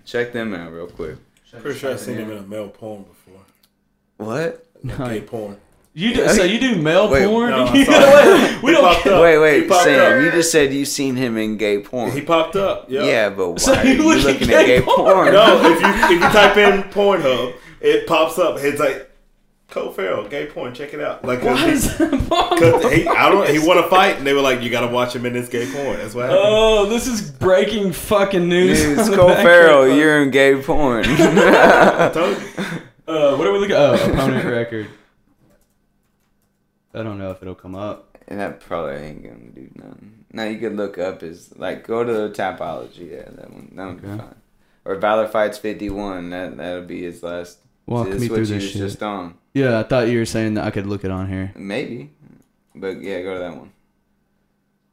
Check 0.06 0.34
them 0.34 0.54
out 0.54 0.72
real 0.72 0.88
quick. 0.88 1.16
Pretty 1.62 1.78
sure 1.80 1.92
I've 1.92 2.00
seen 2.00 2.18
him 2.18 2.32
in 2.32 2.38
a 2.40 2.42
male 2.42 2.68
porn 2.70 3.04
before. 3.04 3.42
What? 4.18 4.66
Gay 5.08 5.22
porn. 5.22 5.58
You 5.96 6.16
do, 6.16 6.28
so 6.30 6.44
you 6.44 6.60
do 6.60 6.76
male 6.82 7.08
Wait, 7.08 7.28
porn? 7.28 7.52
no, 7.52 7.66
I 7.68 7.74
You 7.76 7.86
saw 7.86 7.92
know 7.92 7.98
it. 8.20 8.54
what? 8.56 8.64
we 8.64 8.72
don't. 8.72 8.82
popped 8.84 9.06
up. 9.06 9.22
Wait, 9.22 9.34
He 9.34 9.38
wait, 9.40 9.70
popped 9.70 9.84
Sam. 9.84 10.18
up. 10.18 10.24
You 10.26 10.32
just 10.32 10.52
said 10.52 10.74
you 10.74 10.86
seen 10.86 11.16
him 11.16 11.38
in 11.38 11.58
gay 11.58 11.84
porn. 11.84 12.12
He 12.12 12.22
popped 12.22 12.56
up. 12.56 12.90
Yeah. 12.90 13.04
yeah, 13.04 13.30
but 13.30 13.52
why 13.52 13.58
So 13.58 13.76
are 13.76 13.86
you 13.86 13.94
you 13.94 14.04
look 14.04 14.18
at 14.18 14.26
looking 14.26 14.48
gay 14.48 14.56
at 14.62 14.66
gay 14.66 14.82
porn? 14.82 14.98
porn? 15.14 15.34
No, 15.34 15.62
if 15.72 15.80
you 15.82 15.88
if 15.88 16.10
you 16.12 16.20
type 16.20 16.58
in 16.58 16.84
Pornhub, 16.92 17.54
it 17.80 18.08
pops 18.08 18.40
up. 18.40 18.58
It's 18.60 18.80
like 18.80 19.12
Cole 19.74 19.92
Farrell, 19.92 20.28
gay 20.28 20.46
porn. 20.46 20.74
Check 20.74 20.94
it 20.94 21.02
out. 21.02 21.26
Like, 21.26 21.40
'cause 21.42 21.48
Why 21.60 21.66
he, 21.66 21.72
is 21.72 21.98
that 21.98 22.10
'cause 22.30 22.94
he, 22.94 23.08
I 23.08 23.30
don't. 23.30 23.50
He 23.50 23.58
won 23.60 23.78
a 23.80 23.90
fight, 23.90 24.18
and 24.18 24.26
they 24.28 24.34
were 24.34 24.42
like, 24.42 24.62
"You 24.62 24.70
got 24.70 24.82
to 24.82 24.94
watch 24.94 25.16
him 25.16 25.26
in 25.26 25.34
this 25.34 25.50
gay 25.50 25.66
porn." 25.72 25.98
That's 25.98 26.14
what 26.14 26.26
happened. 26.26 26.42
Oh, 26.44 26.86
this 26.86 27.08
is 27.08 27.32
breaking 27.32 27.92
fucking 27.94 28.48
news. 28.48 28.80
Dude, 28.82 29.00
it's 29.00 29.10
the 29.10 29.16
Cole 29.16 29.30
Farrell. 29.34 29.84
of- 29.92 29.98
You're 29.98 30.22
in 30.22 30.30
gay 30.32 30.62
porn. 30.62 31.06
I 31.08 32.10
told 32.14 32.38
you. 32.38 32.48
Uh, 33.08 33.36
what 33.36 33.48
are 33.48 33.52
we 33.52 33.60
looking? 33.60 33.76
At? 33.76 33.82
Oh, 33.82 34.12
opponent 34.14 34.46
record. 34.46 34.88
I 36.94 37.02
don't 37.04 37.18
know 37.18 37.32
if 37.32 37.42
it'll 37.42 37.56
come 37.56 37.76
up. 37.76 38.18
And 38.28 38.40
that 38.40 38.60
probably 38.62 38.96
ain't 38.96 39.24
gonna 39.24 39.50
do 39.54 39.70
nothing. 39.76 40.26
Now 40.32 40.44
you 40.46 40.58
could 40.60 40.76
look 40.78 40.98
up 40.98 41.22
is 41.24 41.52
like 41.58 41.86
go 41.86 42.04
to 42.04 42.14
the 42.14 42.30
Tapology. 42.30 43.12
Yeah, 43.12 43.30
that 43.36 43.52
one. 43.52 43.72
That 43.76 43.86
would 43.88 44.02
be 44.02 44.08
Okay. 44.08 44.18
fine. 44.18 44.36
Or 44.86 44.96
Valor 44.96 45.28
Fights 45.28 45.58
fifty 45.58 45.90
one. 45.90 46.30
That 46.30 46.56
that'll 46.58 46.84
be 46.86 47.02
his 47.04 47.22
last. 47.24 47.60
Walk 47.86 48.08
See, 48.08 48.14
me 48.14 48.28
through 48.28 48.30
what 48.38 48.40
this 48.40 48.52
was 48.52 48.64
shit. 48.64 48.82
just 48.82 49.04
on. 49.04 49.36
Yeah, 49.54 49.80
I 49.80 49.84
thought 49.84 50.08
you 50.08 50.20
were 50.20 50.26
saying 50.26 50.54
that 50.56 50.66
I 50.66 50.72
could 50.72 50.88
look 50.88 51.04
it 51.04 51.12
on 51.12 51.28
here. 51.30 51.52
Maybe, 51.56 52.12
but 52.74 53.02
yeah, 53.02 53.22
go 53.22 53.34
to 53.34 53.40
that 53.40 53.58
one. 53.58 53.72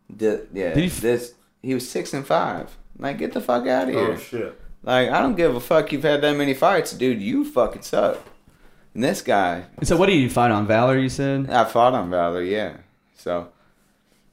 The, 0.09 0.47
yeah, 0.53 0.74
Did 0.74 0.78
he 0.78 0.86
f- 0.86 1.01
this 1.01 1.34
he 1.62 1.74
was 1.74 1.88
six 1.88 2.12
and 2.12 2.26
five. 2.26 2.76
Like 2.99 3.18
get 3.18 3.32
the 3.32 3.41
fuck 3.41 3.66
out 3.66 3.88
of 3.88 3.95
here. 3.95 4.12
Oh 4.12 4.16
shit. 4.16 4.61
Like 4.82 5.09
I 5.11 5.20
don't 5.22 5.36
give 5.36 5.55
a 5.55 5.61
fuck. 5.61 5.93
You've 5.93 6.03
had 6.03 6.20
that 6.22 6.36
many 6.36 6.55
fights, 6.55 6.93
dude. 6.93 7.22
You 7.22 7.45
fucking 7.45 7.82
suck. 7.82 8.18
And 8.93 9.05
this 9.05 9.22
guy, 9.22 9.64
So 9.84 9.97
what 9.97 10.07
did 10.07 10.16
you 10.16 10.28
fight 10.28 10.51
on 10.51 10.66
Valor? 10.66 10.99
You 10.99 11.09
said. 11.09 11.49
I 11.49 11.64
fought 11.64 11.95
on 11.95 12.11
Valor. 12.11 12.43
Yeah. 12.43 12.78
So 13.16 13.49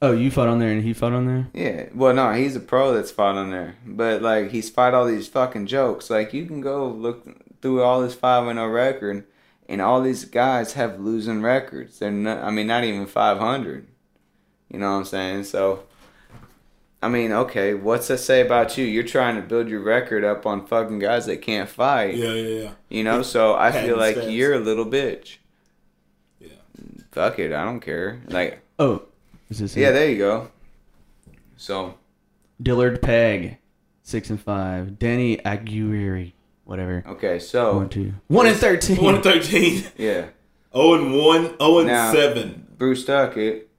Oh, 0.01 0.11
you 0.13 0.31
fought 0.31 0.47
on 0.47 0.57
there 0.59 0.71
and 0.71 0.83
he 0.83 0.93
fought 0.93 1.13
on 1.13 1.25
there. 1.25 1.47
Yeah, 1.53 1.89
well, 1.93 2.13
no, 2.13 2.31
he's 2.33 2.55
a 2.55 2.59
pro 2.59 2.93
that's 2.93 3.09
fought 3.11 3.35
on 3.35 3.49
there, 3.51 3.75
but 3.85 4.21
like 4.21 4.49
he's 4.51 4.69
fought 4.69 4.93
all 4.95 5.05
these 5.05 5.27
fucking 5.27 5.67
jokes. 5.67 6.09
Like 6.09 6.33
you 6.33 6.45
can 6.47 6.61
go 6.61 6.87
look 6.87 7.23
through 7.61 7.81
all 7.83 8.01
his 8.01 8.13
five 8.15 8.47
and 8.47 8.57
zero 8.57 8.67
record, 8.69 9.25
and 9.67 9.81
all 9.81 10.01
these 10.01 10.25
guys 10.25 10.73
have 10.73 10.99
losing 10.99 11.41
records. 11.41 11.99
They're 11.99 12.11
not. 12.11 12.43
I 12.43 12.51
mean, 12.51 12.67
not 12.67 12.83
even 12.83 13.05
five 13.05 13.37
hundred. 13.39 13.87
You 14.71 14.79
know 14.79 14.91
what 14.91 14.97
I'm 14.97 15.05
saying? 15.05 15.43
So, 15.45 15.83
I 17.01 17.07
mean, 17.07 17.31
okay, 17.31 17.73
what's 17.73 18.07
that 18.09 18.17
say 18.17 18.41
about 18.41 18.77
you? 18.77 18.83
You're 18.85 19.03
trying 19.03 19.35
to 19.37 19.41
build 19.41 19.69
your 19.69 19.79
record 19.81 20.23
up 20.25 20.45
on 20.45 20.65
fucking 20.67 20.99
guys 20.99 21.25
that 21.27 21.41
can't 21.41 21.69
fight. 21.69 22.15
Yeah, 22.15 22.33
yeah, 22.33 22.61
yeah. 22.63 22.71
You 22.89 23.03
know, 23.05 23.21
so 23.21 23.55
I 23.55 23.71
Patent 23.71 23.87
feel 23.87 23.97
like 23.97 24.15
stats. 24.17 24.35
you're 24.35 24.53
a 24.55 24.59
little 24.59 24.85
bitch. 24.85 25.37
Yeah. 26.41 26.49
Fuck 27.11 27.39
it, 27.39 27.53
I 27.53 27.63
don't 27.63 27.79
care. 27.79 28.21
Like, 28.27 28.59
Oh, 28.79 29.03
is 29.49 29.59
this? 29.59 29.75
yeah, 29.77 29.89
it? 29.89 29.93
there 29.93 30.09
you 30.09 30.17
go. 30.17 30.51
So. 31.55 31.95
Dillard 32.61 33.01
Peg, 33.01 33.57
six 34.03 34.29
and 34.29 34.41
five. 34.41 34.97
Danny 34.99 35.39
Aguirre, 35.45 36.33
whatever. 36.67 37.03
Okay, 37.07 37.39
so 37.39 37.77
One, 37.77 37.89
two, 37.89 38.13
one 38.27 38.45
and 38.45 38.55
thirteen. 38.57 38.97
One 39.03 39.15
and 39.15 39.23
thirteen. 39.23 39.83
yeah, 39.97 40.27
Oh 40.73 40.93
and 40.93 41.15
one. 41.17 41.55
Oh 41.59 41.79
and 41.79 41.87
Now- 41.87 42.11
seven. 42.13 42.67
Bruce 42.77 43.05
Duckett. 43.05 43.69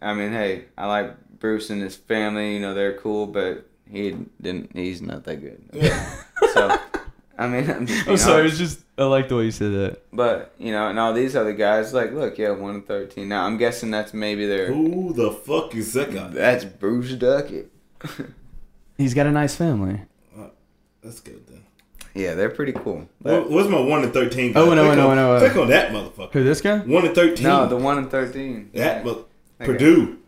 I 0.00 0.14
mean, 0.14 0.30
hey, 0.32 0.66
I 0.78 0.86
like 0.86 1.38
Bruce 1.40 1.70
and 1.70 1.82
his 1.82 1.96
family. 1.96 2.54
You 2.54 2.60
know, 2.60 2.74
they're 2.74 2.96
cool, 2.96 3.26
but 3.26 3.68
he 3.90 4.16
didn't. 4.40 4.70
He's 4.76 5.02
not 5.02 5.24
that 5.24 5.36
good. 5.36 5.60
Yeah. 5.72 6.14
So, 6.52 6.78
I 7.38 7.48
mean, 7.48 7.68
I'm 7.70 7.86
just. 7.86 8.06
I'm 8.08 8.16
sorry. 8.16 8.40
honest. 8.42 8.60
It's 8.60 8.74
just 8.74 8.84
I 8.98 9.04
like 9.04 9.28
the 9.28 9.36
way 9.36 9.44
you 9.46 9.50
said 9.50 9.72
that. 9.72 10.02
But 10.12 10.54
you 10.58 10.70
know, 10.70 10.88
and 10.88 10.98
all 10.98 11.12
these 11.14 11.34
other 11.34 11.52
guys, 11.54 11.92
like, 11.94 12.12
look, 12.12 12.36
yeah, 12.38 12.50
one 12.50 12.74
and 12.76 12.86
thirteen. 12.86 13.28
Now, 13.28 13.44
I'm 13.46 13.56
guessing 13.56 13.90
that's 13.90 14.12
maybe 14.14 14.46
their. 14.46 14.66
Who 14.72 15.12
the 15.14 15.32
fuck 15.32 15.74
is 15.74 15.92
that 15.94 16.12
guy? 16.12 16.28
That's 16.28 16.64
Bruce 16.64 17.14
Duckett. 17.14 17.72
He's 18.98 19.14
got 19.14 19.26
a 19.26 19.32
nice 19.32 19.54
family. 19.56 20.02
That's 21.02 21.18
good 21.20 21.44
then. 21.48 21.61
Yeah, 22.14 22.34
they're 22.34 22.50
pretty 22.50 22.72
cool. 22.72 23.08
What, 23.20 23.50
what's 23.50 23.68
my 23.68 23.80
one 23.80 24.02
and 24.04 24.12
thirteen? 24.12 24.52
Guy? 24.52 24.60
Oh, 24.60 24.74
no, 24.74 24.84
Click 24.86 24.96
no, 24.96 25.10
on- 25.10 25.16
no, 25.16 25.32
uh, 25.34 25.38
Click 25.40 25.56
on 25.56 25.68
that 25.70 25.90
motherfucker. 25.92 26.32
Who 26.32 26.44
this 26.44 26.60
guy? 26.60 26.78
One 26.78 27.06
and 27.06 27.14
thirteen. 27.14 27.44
No, 27.46 27.66
the 27.66 27.76
one 27.76 27.98
and 27.98 28.10
thirteen. 28.10 28.70
that 28.74 29.04
mother- 29.04 29.20
Okay. 29.60 29.72
Purdue. 29.72 30.18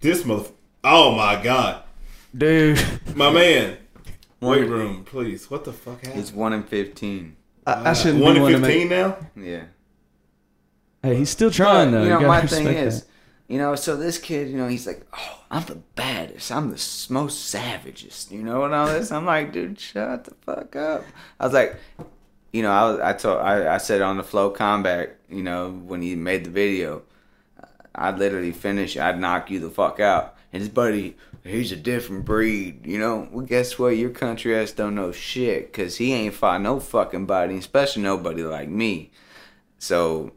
This 0.00 0.22
motherfucker. 0.22 0.52
Oh 0.84 1.14
my 1.16 1.42
god, 1.42 1.82
Dude, 2.36 2.80
my 3.14 3.30
man. 3.30 3.78
One- 4.38 4.60
Weight 4.60 4.68
room, 4.68 5.04
please. 5.04 5.50
What 5.50 5.64
the 5.64 5.72
fuck 5.72 5.96
happened? 6.04 6.14
He's 6.14 6.30
one 6.32 6.52
and 6.52 6.68
fifteen. 6.68 7.36
I, 7.66 7.90
I 7.90 7.92
shouldn't 7.94 8.22
one 8.22 8.34
be 8.34 8.36
and 8.36 8.42
one 8.44 8.52
to 8.52 8.58
fifteen 8.60 8.88
make. 8.88 8.98
now. 8.98 9.16
Yeah. 9.36 9.62
Hey, 11.02 11.16
he's 11.16 11.30
still 11.30 11.50
trying 11.50 11.90
though. 11.90 12.02
you 12.02 12.10
know, 12.10 12.16
gotta 12.20 12.28
my 12.28 12.40
thing 12.46 12.66
respect 12.66 12.86
is, 12.86 13.02
that. 13.02 13.10
You 13.48 13.58
know, 13.58 13.76
so 13.76 13.96
this 13.96 14.18
kid, 14.18 14.48
you 14.48 14.56
know, 14.56 14.66
he's 14.66 14.86
like, 14.86 15.06
oh, 15.16 15.42
I'm 15.50 15.64
the 15.64 15.76
baddest. 15.94 16.50
I'm 16.50 16.70
the 16.70 17.06
most 17.10 17.54
savagest, 17.54 18.32
you 18.32 18.42
know, 18.42 18.64
and 18.64 18.74
all 18.74 18.88
this. 18.88 19.12
I'm 19.12 19.24
like, 19.24 19.52
dude, 19.52 19.78
shut 19.78 20.24
the 20.24 20.34
fuck 20.44 20.74
up. 20.74 21.04
I 21.38 21.44
was 21.44 21.54
like, 21.54 21.76
you 22.52 22.62
know, 22.62 22.72
I 22.72 22.90
was, 22.90 23.00
I 23.00 23.12
told, 23.12 23.38
I, 23.38 23.74
I 23.74 23.78
said 23.78 24.02
on 24.02 24.16
the 24.16 24.24
FloCombat, 24.24 25.10
you 25.28 25.42
know, 25.42 25.70
when 25.70 26.02
he 26.02 26.16
made 26.16 26.44
the 26.44 26.50
video, 26.50 27.02
I'd 27.94 28.18
literally 28.18 28.52
finish, 28.52 28.96
I'd 28.96 29.20
knock 29.20 29.50
you 29.50 29.60
the 29.60 29.70
fuck 29.70 30.00
out. 30.00 30.36
And 30.52 30.60
his 30.60 30.68
buddy, 30.68 31.16
he's 31.44 31.70
a 31.70 31.76
different 31.76 32.24
breed, 32.24 32.86
you 32.86 32.98
know. 32.98 33.28
Well, 33.30 33.46
guess 33.46 33.78
what? 33.78 33.96
Your 33.96 34.10
country 34.10 34.56
ass 34.56 34.72
don't 34.72 34.94
know 34.94 35.12
shit, 35.12 35.72
cause 35.72 35.96
he 35.96 36.12
ain't 36.12 36.34
fought 36.34 36.62
no 36.62 36.80
fucking 36.80 37.26
body, 37.26 37.56
especially 37.56 38.02
nobody 38.02 38.42
like 38.42 38.68
me. 38.68 39.12
So 39.78 40.32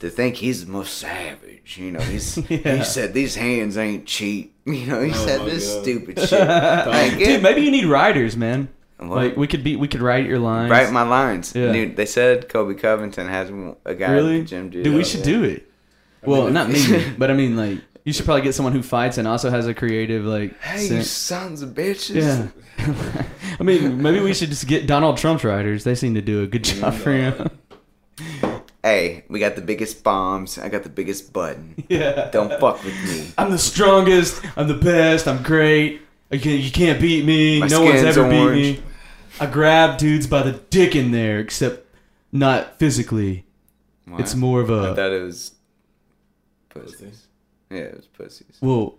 to 0.00 0.10
think 0.10 0.36
he's 0.36 0.64
the 0.66 0.70
most 0.72 0.98
savage, 0.98 1.76
you 1.78 1.90
know, 1.92 2.00
he's 2.00 2.36
Yeah. 2.50 2.76
he 2.76 2.84
said 2.84 3.14
these 3.14 3.34
hands 3.36 3.76
ain't 3.78 4.06
cheap, 4.06 4.54
you 4.66 4.86
know. 4.86 5.00
He 5.02 5.10
Oh 5.10 5.26
said 5.26 5.46
this 5.46 5.72
God. 5.74 5.82
stupid 5.82 6.18
shit. 6.28 6.40
Like, 6.48 7.10
Dude, 7.12 7.18
get, 7.18 7.42
maybe 7.42 7.62
you 7.62 7.70
need 7.70 7.86
writers, 7.86 8.36
man. 8.36 8.68
What? 8.98 9.08
Like 9.10 9.36
we 9.36 9.46
could 9.46 9.64
be, 9.64 9.76
we 9.76 9.88
could 9.88 10.02
write 10.02 10.26
your 10.26 10.38
lines. 10.38 10.70
write 10.70 10.92
my 10.92 11.02
lines, 11.02 11.54
Yeah. 11.54 11.72
dude. 11.72 11.96
They 11.96 12.06
said 12.06 12.48
Colby 12.48 12.74
Covington 12.74 13.28
has 13.28 13.48
a 13.84 13.94
guy 13.94 14.10
really, 14.12 14.36
at 14.36 14.40
the 14.40 14.44
gym 14.46 14.70
do 14.70 14.82
dude. 14.82 14.94
We 14.94 15.00
oh, 15.00 15.04
should 15.04 15.20
yeah. 15.20 15.24
do 15.26 15.44
it. 15.44 15.70
Well, 16.22 16.44
mean, 16.44 16.52
not 16.52 16.68
me, 16.68 17.12
but 17.16 17.30
I 17.30 17.34
mean, 17.34 17.56
like, 17.56 17.78
you 18.04 18.12
should 18.12 18.26
probably 18.26 18.42
get 18.42 18.54
someone 18.54 18.74
who 18.74 18.82
fights 18.82 19.16
and 19.16 19.26
also 19.26 19.48
has 19.48 19.66
a 19.66 19.72
creative, 19.72 20.24
like, 20.26 20.60
Hey, 20.60 20.86
you 20.86 21.02
sons 21.02 21.62
of 21.62 21.70
bitches. 21.70 22.16
Yeah. 22.16 22.48
I 23.58 23.62
mean, 23.62 24.02
maybe 24.02 24.20
we 24.20 24.34
should 24.34 24.48
just 24.50 24.66
get 24.66 24.86
Donald 24.86 25.16
Trump's 25.16 25.44
writers. 25.44 25.84
They 25.84 25.94
seem 25.94 26.14
to 26.14 26.20
do 26.22 26.42
a 26.42 26.46
good 26.46 26.64
job 26.64 26.92
for 26.94 27.12
him. 27.12 27.50
Hey, 28.90 29.24
we 29.28 29.38
got 29.38 29.54
the 29.54 29.62
biggest 29.62 30.02
bombs. 30.02 30.58
I 30.58 30.68
got 30.68 30.82
the 30.82 30.88
biggest 30.88 31.32
button. 31.32 31.84
yeah. 31.88 32.28
Don't 32.30 32.50
fuck 32.58 32.82
with 32.82 32.94
me. 33.04 33.32
I'm 33.38 33.50
the 33.52 33.58
strongest. 33.58 34.42
I'm 34.56 34.66
the 34.66 34.74
best. 34.74 35.28
I'm 35.28 35.42
great. 35.44 36.02
You 36.30 36.40
can't, 36.40 36.60
you 36.60 36.70
can't 36.72 37.00
beat 37.00 37.24
me. 37.24 37.60
My 37.60 37.68
no 37.68 37.82
one's 37.84 38.00
skin's 38.00 38.16
ever 38.16 38.28
beat 38.28 38.38
orange. 38.40 38.78
me. 38.78 38.82
I 39.38 39.46
grab 39.46 39.96
dudes 39.98 40.26
by 40.26 40.42
the 40.42 40.52
dick 40.52 40.96
in 40.96 41.12
there, 41.12 41.38
except 41.38 41.86
not 42.32 42.78
physically. 42.80 43.44
It's 44.18 44.34
more 44.34 44.60
of 44.60 44.70
I 44.72 44.88
a 44.90 44.94
thought 44.96 45.12
it 45.12 45.22
was 45.22 45.52
pussies. 46.68 47.26
Yeah, 47.70 47.78
it 47.82 47.96
was 47.96 48.06
pussies. 48.06 48.58
well. 48.60 48.96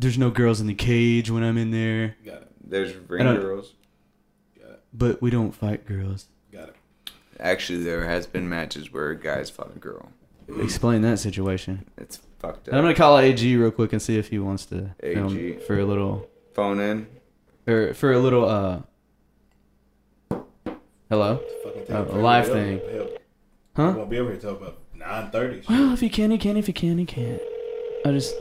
There's 0.00 0.18
no 0.18 0.30
girls 0.30 0.60
in 0.60 0.68
the 0.68 0.74
cage 0.74 1.28
when 1.28 1.42
I'm 1.42 1.58
in 1.58 1.72
there, 1.72 2.16
Got 2.24 2.42
it. 2.42 2.48
There's 2.64 2.94
ring 3.08 3.20
I 3.26 3.32
don't- 3.32 3.40
girls. 3.40 3.74
but 4.92 5.20
we 5.20 5.30
don't 5.30 5.52
fight 5.52 5.86
girls. 5.86 6.26
Got 7.38 7.46
it. 7.46 7.50
Actually, 7.50 7.82
there 7.84 8.04
has 8.04 8.26
been 8.26 8.48
matches 8.48 8.92
where 8.92 9.14
guys 9.14 9.50
fought 9.50 9.72
a 9.74 9.78
girl. 9.78 10.10
Explain 10.60 11.02
that 11.02 11.18
situation. 11.18 11.84
It's 11.98 12.20
fucked 12.38 12.68
And 12.68 12.76
I'm 12.76 12.82
gonna 12.84 12.94
call 12.94 13.18
AG 13.18 13.56
real 13.56 13.70
quick 13.70 13.92
and 13.92 14.00
see 14.00 14.16
if 14.18 14.28
he 14.28 14.38
wants 14.38 14.64
to 14.66 14.90
AG. 15.02 15.14
film 15.14 15.60
for 15.66 15.78
a 15.78 15.84
little 15.84 16.28
Phone 16.54 16.80
in. 16.80 17.06
or 17.66 17.92
for 17.94 18.12
a 18.12 18.18
little 18.18 18.44
uh. 18.48 18.80
Hello. 21.10 21.40
Fucking 21.64 21.84
Oh, 21.90 22.02
a 22.10 22.18
live 22.18 22.46
forever. 22.46 22.78
thing. 22.78 22.80
Hell, 22.96 23.08
Huh? 23.76 23.92
Won't 23.96 24.10
be 24.10 24.16
able 24.16 24.30
to 24.30 24.38
talk 24.40 24.60
about 24.60 24.78
nine 24.94 25.30
thirty. 25.30 25.62
Well, 25.68 25.92
if 25.92 26.00
he 26.00 26.08
can, 26.08 26.30
he 26.32 26.38
can. 26.38 26.56
If 26.56 26.66
he 26.66 26.72
can, 26.72 26.98
he 26.98 27.04
can. 27.06 27.38
I 28.04 28.10
just. 28.10 28.34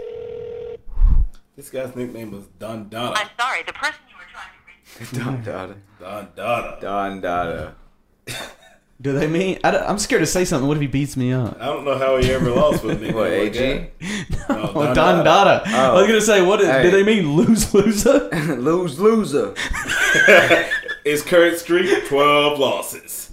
This 1.56 1.70
guy's 1.70 1.96
nickname 1.96 2.32
was 2.32 2.46
Don 2.60 2.90
Dada. 2.90 3.18
I'm 3.20 3.30
sorry, 3.40 3.64
the 3.66 3.74
person 3.74 4.00
you 4.10 4.16
were 4.16 4.26
trying 4.32 4.52
to 4.54 5.16
reach. 5.16 5.24
Don 5.26 5.44
Dada. 5.44 5.76
Don 6.00 6.30
Dada. 6.36 6.78
Don 6.82 7.22
Dada. 7.22 7.76
Do 9.00 9.14
they 9.14 9.28
mean? 9.28 9.60
I 9.64 9.76
am 9.92 10.00
scared 10.00 10.22
to 10.22 10.26
say 10.26 10.44
something. 10.44 10.68
What 10.68 10.78
if 10.78 10.82
he 10.82 10.88
beats 10.88 11.16
me 11.16 11.32
up? 11.32 11.56
I 11.62 11.66
don't 11.66 11.86
know 11.86 11.98
how 12.00 12.18
he 12.18 12.32
ever 12.32 12.50
lost 12.50 12.84
with 12.84 13.00
me. 13.00 13.12
What, 13.14 13.30
like 13.32 13.56
AG? 13.56 13.60
that. 13.60 13.90
No, 14.50 14.72
Oh, 14.74 14.94
Don 14.94 15.24
Dada. 15.24 15.62
I 15.68 15.88
oh. 15.90 15.96
was 15.96 16.08
gonna 16.08 16.22
say, 16.22 16.42
what 16.42 16.62
is, 16.62 16.68
Hey. 16.68 16.82
do 16.84 16.90
they 16.92 17.04
mean? 17.04 17.32
Lose, 17.34 17.72
loser? 17.74 18.28
Lose 18.56 19.00
loser. 19.00 19.54
His 21.04 21.22
current 21.22 21.58
streak, 21.58 22.08
twelve 22.08 22.58
losses. 22.60 23.32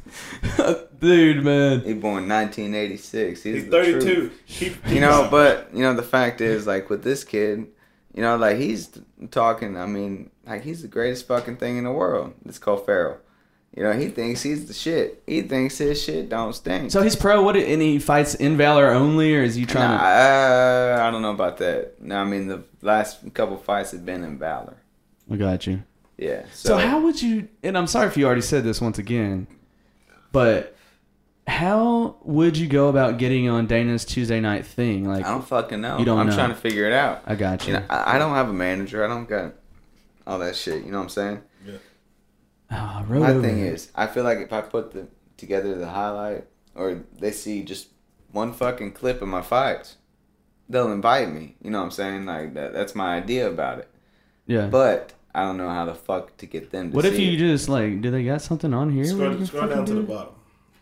Dude, 1.00 1.42
man. 1.44 1.80
He 1.80 1.94
born 1.94 2.28
1986. 2.28 3.42
He's, 3.42 3.54
He's 3.62 3.70
thirty-two. 3.70 4.00
truth. 4.00 4.40
He, 4.44 4.76
You 4.94 5.00
know, 5.00 5.28
but 5.30 5.68
you 5.72 5.82
know 5.82 5.94
the 5.94 6.02
fact 6.02 6.40
is, 6.40 6.66
like 6.66 6.90
with 6.90 7.02
this 7.02 7.24
kid, 7.24 7.66
you 8.14 8.22
know, 8.22 8.36
like 8.36 8.58
he's 8.58 8.90
talking. 9.30 9.76
I 9.76 9.86
mean, 9.86 10.30
like 10.46 10.62
he's 10.62 10.82
the 10.82 10.88
greatest 10.88 11.26
fucking 11.26 11.56
thing 11.56 11.78
in 11.78 11.84
the 11.84 11.92
world. 11.92 12.34
It's 12.44 12.58
Cole 12.58 12.76
Farrell. 12.76 13.18
You 13.76 13.82
know, 13.82 13.92
he 13.92 14.08
thinks 14.08 14.40
he's 14.42 14.66
the 14.66 14.72
shit. 14.72 15.22
He 15.26 15.42
thinks 15.42 15.78
his 15.78 16.00
shit 16.00 16.28
don't 16.28 16.52
stink. 16.54 16.92
So 16.92 17.02
he's 17.02 17.16
pro. 17.16 17.42
What? 17.42 17.56
And 17.56 17.82
he 17.82 17.98
fights 17.98 18.34
in 18.36 18.56
Valor 18.56 18.90
only, 18.90 19.34
or 19.34 19.42
is 19.42 19.56
he 19.56 19.66
trying 19.66 19.90
Nah, 19.90 19.98
to? 19.98 20.04
uh, 20.04 20.98
I 21.02 21.10
don't 21.10 21.22
know 21.22 21.32
about 21.32 21.56
that. 21.58 22.00
No, 22.00 22.16
I 22.18 22.24
mean 22.24 22.46
the 22.46 22.62
last 22.82 23.18
couple 23.34 23.56
fights 23.56 23.90
have 23.90 24.06
been 24.06 24.22
in 24.22 24.38
Valor. 24.38 24.76
I 25.30 25.36
got 25.36 25.66
you. 25.66 25.82
Yeah. 26.16 26.44
So, 26.52 26.78
how 26.78 27.00
would 27.00 27.20
you? 27.20 27.48
And 27.64 27.76
I'm 27.76 27.88
sorry 27.88 28.06
if 28.06 28.16
you 28.16 28.26
already 28.26 28.42
said 28.42 28.62
this 28.62 28.80
once 28.80 28.98
again, 28.98 29.48
but 30.30 30.76
How 31.46 32.16
would 32.22 32.56
you 32.56 32.66
go 32.68 32.88
about 32.88 33.18
getting 33.18 33.48
on 33.50 33.66
Dana's 33.66 34.04
Tuesday 34.04 34.40
night 34.40 34.64
thing? 34.64 35.06
Like, 35.06 35.26
I 35.26 35.30
don't 35.30 35.46
fucking 35.46 35.80
know. 35.80 35.98
You 35.98 36.04
don't 36.04 36.18
I'm 36.18 36.28
know. 36.28 36.34
trying 36.34 36.48
to 36.50 36.54
figure 36.54 36.86
it 36.86 36.92
out. 36.94 37.22
I 37.26 37.34
got 37.34 37.66
you. 37.66 37.74
You 37.74 37.80
know, 37.80 37.86
I, 37.90 38.14
I 38.14 38.18
don't 38.18 38.32
have 38.34 38.48
a 38.48 38.52
manager. 38.52 39.04
I 39.04 39.08
don't 39.08 39.28
got 39.28 39.52
all 40.26 40.38
that 40.38 40.56
shit. 40.56 40.84
You 40.84 40.90
know 40.92 40.98
what 40.98 41.04
I'm 41.04 41.08
saying? 41.10 41.42
I 42.74 43.02
My 43.08 43.30
over 43.30 43.40
thing 43.40 43.58
is, 43.60 43.90
I 43.94 44.06
feel 44.06 44.24
like 44.24 44.38
if 44.38 44.52
I 44.52 44.60
put 44.60 44.92
the 44.92 45.06
together 45.36 45.74
the 45.74 45.88
highlight, 45.88 46.44
or 46.74 47.04
they 47.18 47.30
see 47.32 47.62
just 47.62 47.88
one 48.32 48.52
fucking 48.52 48.92
clip 48.92 49.22
of 49.22 49.28
my 49.28 49.42
fights, 49.42 49.96
they'll 50.68 50.92
invite 50.92 51.30
me. 51.32 51.56
You 51.62 51.70
know 51.70 51.78
what 51.78 51.84
I'm 51.86 51.90
saying? 51.90 52.26
Like 52.26 52.54
that. 52.54 52.72
That's 52.72 52.94
my 52.94 53.16
idea 53.16 53.48
about 53.48 53.78
it. 53.80 53.88
yeah. 54.46 54.66
But 54.66 55.12
I 55.34 55.42
don't 55.42 55.56
know 55.56 55.68
how 55.70 55.84
the 55.84 55.94
fuck 55.94 56.36
to 56.38 56.46
get 56.46 56.70
them. 56.70 56.90
to 56.90 56.96
what 56.96 57.04
if 57.04 57.18
you 57.18 57.32
it. 57.32 57.36
just 57.36 57.68
like, 57.68 58.00
do 58.00 58.10
they 58.10 58.24
got 58.24 58.42
something 58.42 58.72
on 58.72 58.90
here? 58.90 59.04
Scroll, 59.04 59.44
scroll 59.46 59.68
down 59.68 59.84
to 59.86 59.92
do 59.92 60.00
the 60.00 60.06
bottom. 60.06 60.34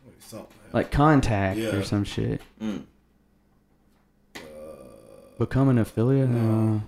Wait, 0.07 0.23
something. 0.23 0.47
Like 0.73 0.91
contact 0.91 1.59
Yeah. 1.59 1.71
or 1.77 1.83
some 1.85 2.05
shit. 2.05 2.41
Mm. 2.61 2.85
Become 5.39 5.69
an 5.71 5.79
affiliate. 5.79 6.31
Uh, 6.31 6.81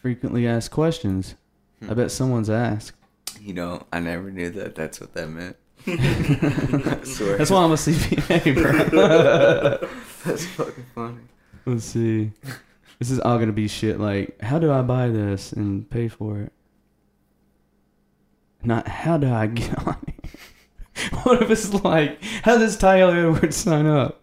frequently 0.00 0.46
asked 0.46 0.70
questions. 0.70 1.34
Hmm. 1.82 1.90
I 1.90 1.94
bet 1.94 2.10
someone's 2.10 2.50
asked. 2.50 2.92
You 3.40 3.54
know, 3.54 3.86
I 3.92 4.00
never 4.00 4.30
knew 4.30 4.50
that. 4.50 4.74
That's 4.74 5.00
what 5.00 5.14
that 5.14 5.28
meant. 5.28 5.56
That's 5.86 7.50
why 7.50 7.64
I'm 7.64 7.72
a 7.72 7.74
CPA, 7.74 8.54
bro. 8.54 9.88
That's 10.24 10.46
fucking 10.46 10.86
funny. 10.94 11.20
Let's 11.64 11.84
see. 11.84 12.32
This 12.98 13.10
is 13.10 13.18
all 13.20 13.38
gonna 13.38 13.52
be 13.52 13.66
shit. 13.66 13.98
Like, 13.98 14.40
how 14.42 14.58
do 14.58 14.70
I 14.70 14.82
buy 14.82 15.08
this 15.08 15.52
and 15.52 15.88
pay 15.88 16.08
for 16.08 16.38
it? 16.40 16.52
Not 18.62 18.86
how 18.86 19.16
do 19.16 19.32
I 19.32 19.46
get 19.46 19.86
on 19.86 19.96
it? 20.06 20.30
what 21.22 21.42
if 21.42 21.50
it's 21.50 21.72
like, 21.82 22.22
how 22.42 22.58
does 22.58 22.76
Tyler 22.76 23.16
Edwards 23.16 23.56
sign 23.56 23.86
up? 23.86 24.20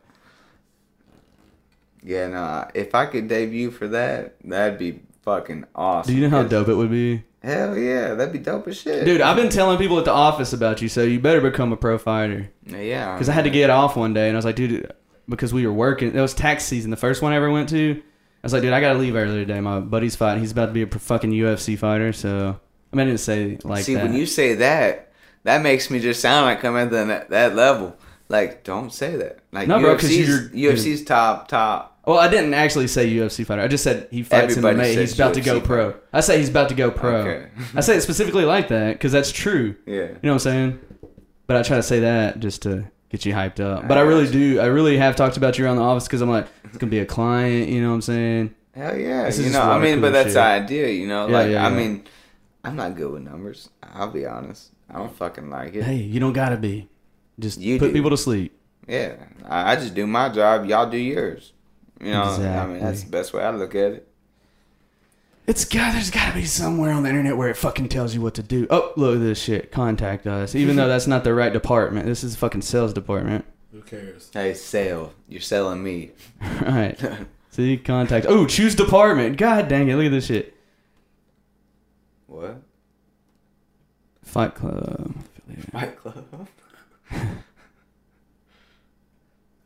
Yeah, 2.03 2.27
no. 2.27 2.69
If 2.73 2.93
I 2.93 3.07
could 3.07 3.27
debut 3.27 3.71
for 3.71 3.87
that, 3.89 4.35
that'd 4.43 4.77
be 4.77 4.99
fucking 5.23 5.65
awesome. 5.75 6.13
Do 6.13 6.19
you 6.19 6.29
know 6.29 6.37
how 6.37 6.43
dope 6.47 6.67
it 6.67 6.75
would 6.75 6.91
be? 6.91 7.23
Hell 7.43 7.77
yeah, 7.77 8.13
that'd 8.15 8.33
be 8.33 8.39
dope 8.39 8.67
as 8.67 8.77
shit. 8.81 9.05
Dude, 9.05 9.21
I've 9.21 9.35
been 9.37 9.49
telling 9.49 9.77
people 9.77 9.97
at 9.99 10.05
the 10.05 10.11
office 10.11 10.53
about 10.53 10.81
you, 10.81 10.89
so 10.89 11.03
you 11.03 11.19
better 11.19 11.39
become 11.41 11.71
a 11.71 11.77
pro 11.77 11.97
fighter. 11.97 12.49
Yeah. 12.65 13.13
Because 13.13 13.29
I 13.29 13.33
had 13.33 13.43
to 13.45 13.49
get 13.49 13.69
off 13.69 13.95
one 13.95 14.13
day, 14.13 14.27
and 14.27 14.35
I 14.35 14.39
was 14.39 14.45
like, 14.45 14.55
dude, 14.55 14.91
because 15.29 15.53
we 15.53 15.65
were 15.65 15.73
working. 15.73 16.15
It 16.15 16.19
was 16.21 16.33
tax 16.33 16.63
season, 16.65 16.89
the 16.91 16.97
first 16.97 17.21
one 17.21 17.31
I 17.33 17.35
ever 17.35 17.51
went 17.51 17.69
to. 17.69 17.91
I 17.93 18.01
was 18.43 18.53
like, 18.53 18.61
dude, 18.63 18.73
I 18.73 18.81
gotta 18.81 18.97
leave 18.99 19.15
early 19.15 19.45
today. 19.45 19.59
My 19.61 19.79
buddy's 19.79 20.15
fighting. 20.15 20.41
He's 20.41 20.51
about 20.51 20.67
to 20.67 20.71
be 20.71 20.81
a 20.83 20.87
fucking 20.87 21.31
UFC 21.31 21.77
fighter. 21.77 22.11
So 22.13 22.59
I 22.91 22.95
mean, 22.95 23.07
I 23.07 23.09
didn't 23.09 23.19
say 23.19 23.57
like 23.63 23.83
See, 23.83 23.95
that. 23.95 24.03
when 24.03 24.13
you 24.13 24.25
say 24.25 24.55
that, 24.55 25.11
that 25.43 25.61
makes 25.61 25.89
me 25.89 25.99
just 25.99 26.21
sound 26.21 26.45
like 26.45 26.63
I'm 26.63 26.75
at 26.75 26.89
the, 26.89 27.25
that, 27.29 27.55
level. 27.55 27.95
Like, 28.29 28.63
don't 28.63 28.91
say 28.91 29.15
that. 29.15 29.39
Like, 29.53 29.67
No, 29.67 29.79
bro, 29.79 29.95
UFC's, 29.95 30.53
you're- 30.53 30.73
UFC's 30.73 31.03
top, 31.05 31.47
top. 31.47 31.96
Well, 32.07 32.19
I 32.19 32.29
didn't 32.29 32.53
actually 32.53 32.87
say 32.87 33.09
UFC 33.11 33.45
fighter. 33.45 33.61
I 33.61 33.67
just 33.67 33.83
said 33.83 34.07
he 34.09 34.23
fights 34.23 34.55
Everybody 34.55 34.79
MMA. 34.79 34.97
He's 35.01 35.13
about 35.13 35.33
to 35.33 35.41
go 35.41 35.59
pro. 35.59 35.93
I 36.13 36.21
say 36.21 36.37
he's 36.37 36.47
about 36.47 36.69
to 36.69 36.75
go 36.75 36.89
pro. 36.89 37.17
Okay. 37.17 37.49
I 37.75 37.81
say 37.81 37.97
it 37.97 38.01
specifically 38.01 38.45
like 38.45 38.69
that 38.69 38.93
because 38.93 39.11
that's 39.11 39.29
true. 39.29 39.75
Yeah. 39.85 39.95
You 39.95 40.07
know 40.07 40.15
what 40.29 40.31
I'm 40.33 40.39
saying? 40.39 40.79
But 41.47 41.57
I 41.57 41.63
try 41.63 41.75
to 41.75 41.83
say 41.83 41.99
that 41.99 42.39
just 42.39 42.61
to 42.61 42.89
get 43.09 43.25
you 43.25 43.33
hyped 43.33 43.59
up. 43.59 43.89
But 43.89 43.97
I 43.97 44.01
really 44.01 44.23
got 44.23 44.31
do. 44.31 44.59
I 44.61 44.67
really 44.67 44.97
have 44.97 45.17
talked 45.17 45.35
about 45.35 45.57
you 45.57 45.65
around 45.65 45.75
the 45.75 45.83
office 45.83 46.05
because 46.05 46.21
I'm 46.21 46.29
like, 46.29 46.47
it's 46.63 46.77
gonna 46.77 46.89
be 46.89 46.99
a 46.99 47.05
client. 47.05 47.67
You 47.67 47.81
know 47.81 47.89
what 47.89 47.95
I'm 47.95 48.01
saying? 48.01 48.55
Hell 48.73 48.97
yeah. 48.97 49.25
This 49.25 49.39
is 49.39 49.47
you 49.47 49.51
know, 49.51 49.61
I 49.61 49.77
mean, 49.77 49.95
cool 49.95 50.03
but 50.03 50.13
that's 50.13 50.27
shit. 50.27 50.35
the 50.35 50.41
idea, 50.43 50.87
you 50.89 51.07
know? 51.07 51.27
Yeah, 51.27 51.37
like, 51.37 51.51
yeah, 51.51 51.67
I 51.67 51.69
yeah. 51.69 51.75
mean, 51.75 52.05
I'm 52.63 52.77
not 52.77 52.95
good 52.95 53.11
with 53.11 53.23
numbers. 53.23 53.69
I'll 53.83 54.11
be 54.11 54.25
honest. 54.25 54.71
I 54.89 54.99
don't 54.99 55.13
fucking 55.13 55.49
like 55.49 55.75
it. 55.75 55.83
Hey, 55.83 55.95
you 55.95 56.21
don't 56.21 56.33
gotta 56.33 56.55
be. 56.55 56.87
Just 57.37 57.59
You 57.59 57.79
put 57.79 57.87
do. 57.87 57.93
people 57.93 58.11
to 58.11 58.17
sleep. 58.17 58.57
Yeah. 58.87 59.15
I, 59.45 59.73
I 59.73 59.75
just 59.75 59.93
do 59.93 60.07
my 60.07 60.29
job. 60.29 60.65
Y'all 60.65 60.89
do 60.89 60.97
yours. 60.97 61.51
You 61.99 62.11
know, 62.11 62.23
I 62.23 62.67
mean, 62.67 62.79
that's 62.79 63.03
the 63.03 63.09
best 63.09 63.33
way 63.33 63.43
I 63.43 63.49
look 63.51 63.73
at 63.75 63.91
it. 63.91 64.07
It's 65.47 65.63
got. 65.65 65.93
There's 65.93 66.11
got 66.11 66.29
to 66.29 66.33
be 66.35 66.45
somewhere 66.45 66.91
on 66.91 67.03
the 67.03 67.09
internet 67.09 67.37
where 67.37 67.49
it 67.49 67.55
fucking 67.55 67.89
tells 67.89 68.13
you 68.13 68.21
what 68.21 68.33
to 68.35 68.43
do. 68.43 68.67
Oh, 68.69 68.91
look 68.97 69.15
at 69.15 69.21
this 69.21 69.41
shit. 69.41 69.71
Contact 69.71 70.27
us, 70.27 70.55
even 70.55 70.75
though 70.75 70.87
that's 70.87 71.07
not 71.07 71.23
the 71.23 71.33
right 71.33 71.53
department. 71.53 72.05
This 72.05 72.23
is 72.23 72.35
fucking 72.35 72.63
sales 72.63 72.93
department. 72.93 73.45
Who 73.71 73.81
cares? 73.81 74.29
Hey, 74.33 74.53
sale. 74.53 75.13
You're 75.29 75.41
selling 75.41 75.81
me. 75.83 76.11
All 76.41 76.49
right. 76.61 76.99
See, 77.51 77.77
contact. 77.77 78.25
Oh, 78.27 78.45
choose 78.45 78.75
department. 78.75 79.37
God 79.37 79.67
dang 79.67 79.87
it! 79.87 79.95
Look 79.95 80.05
at 80.05 80.11
this 80.11 80.25
shit. 80.27 80.53
What? 82.27 82.61
Fight 84.21 84.53
Club. 84.53 85.15
Fight 85.71 85.97
Club. 85.97 86.47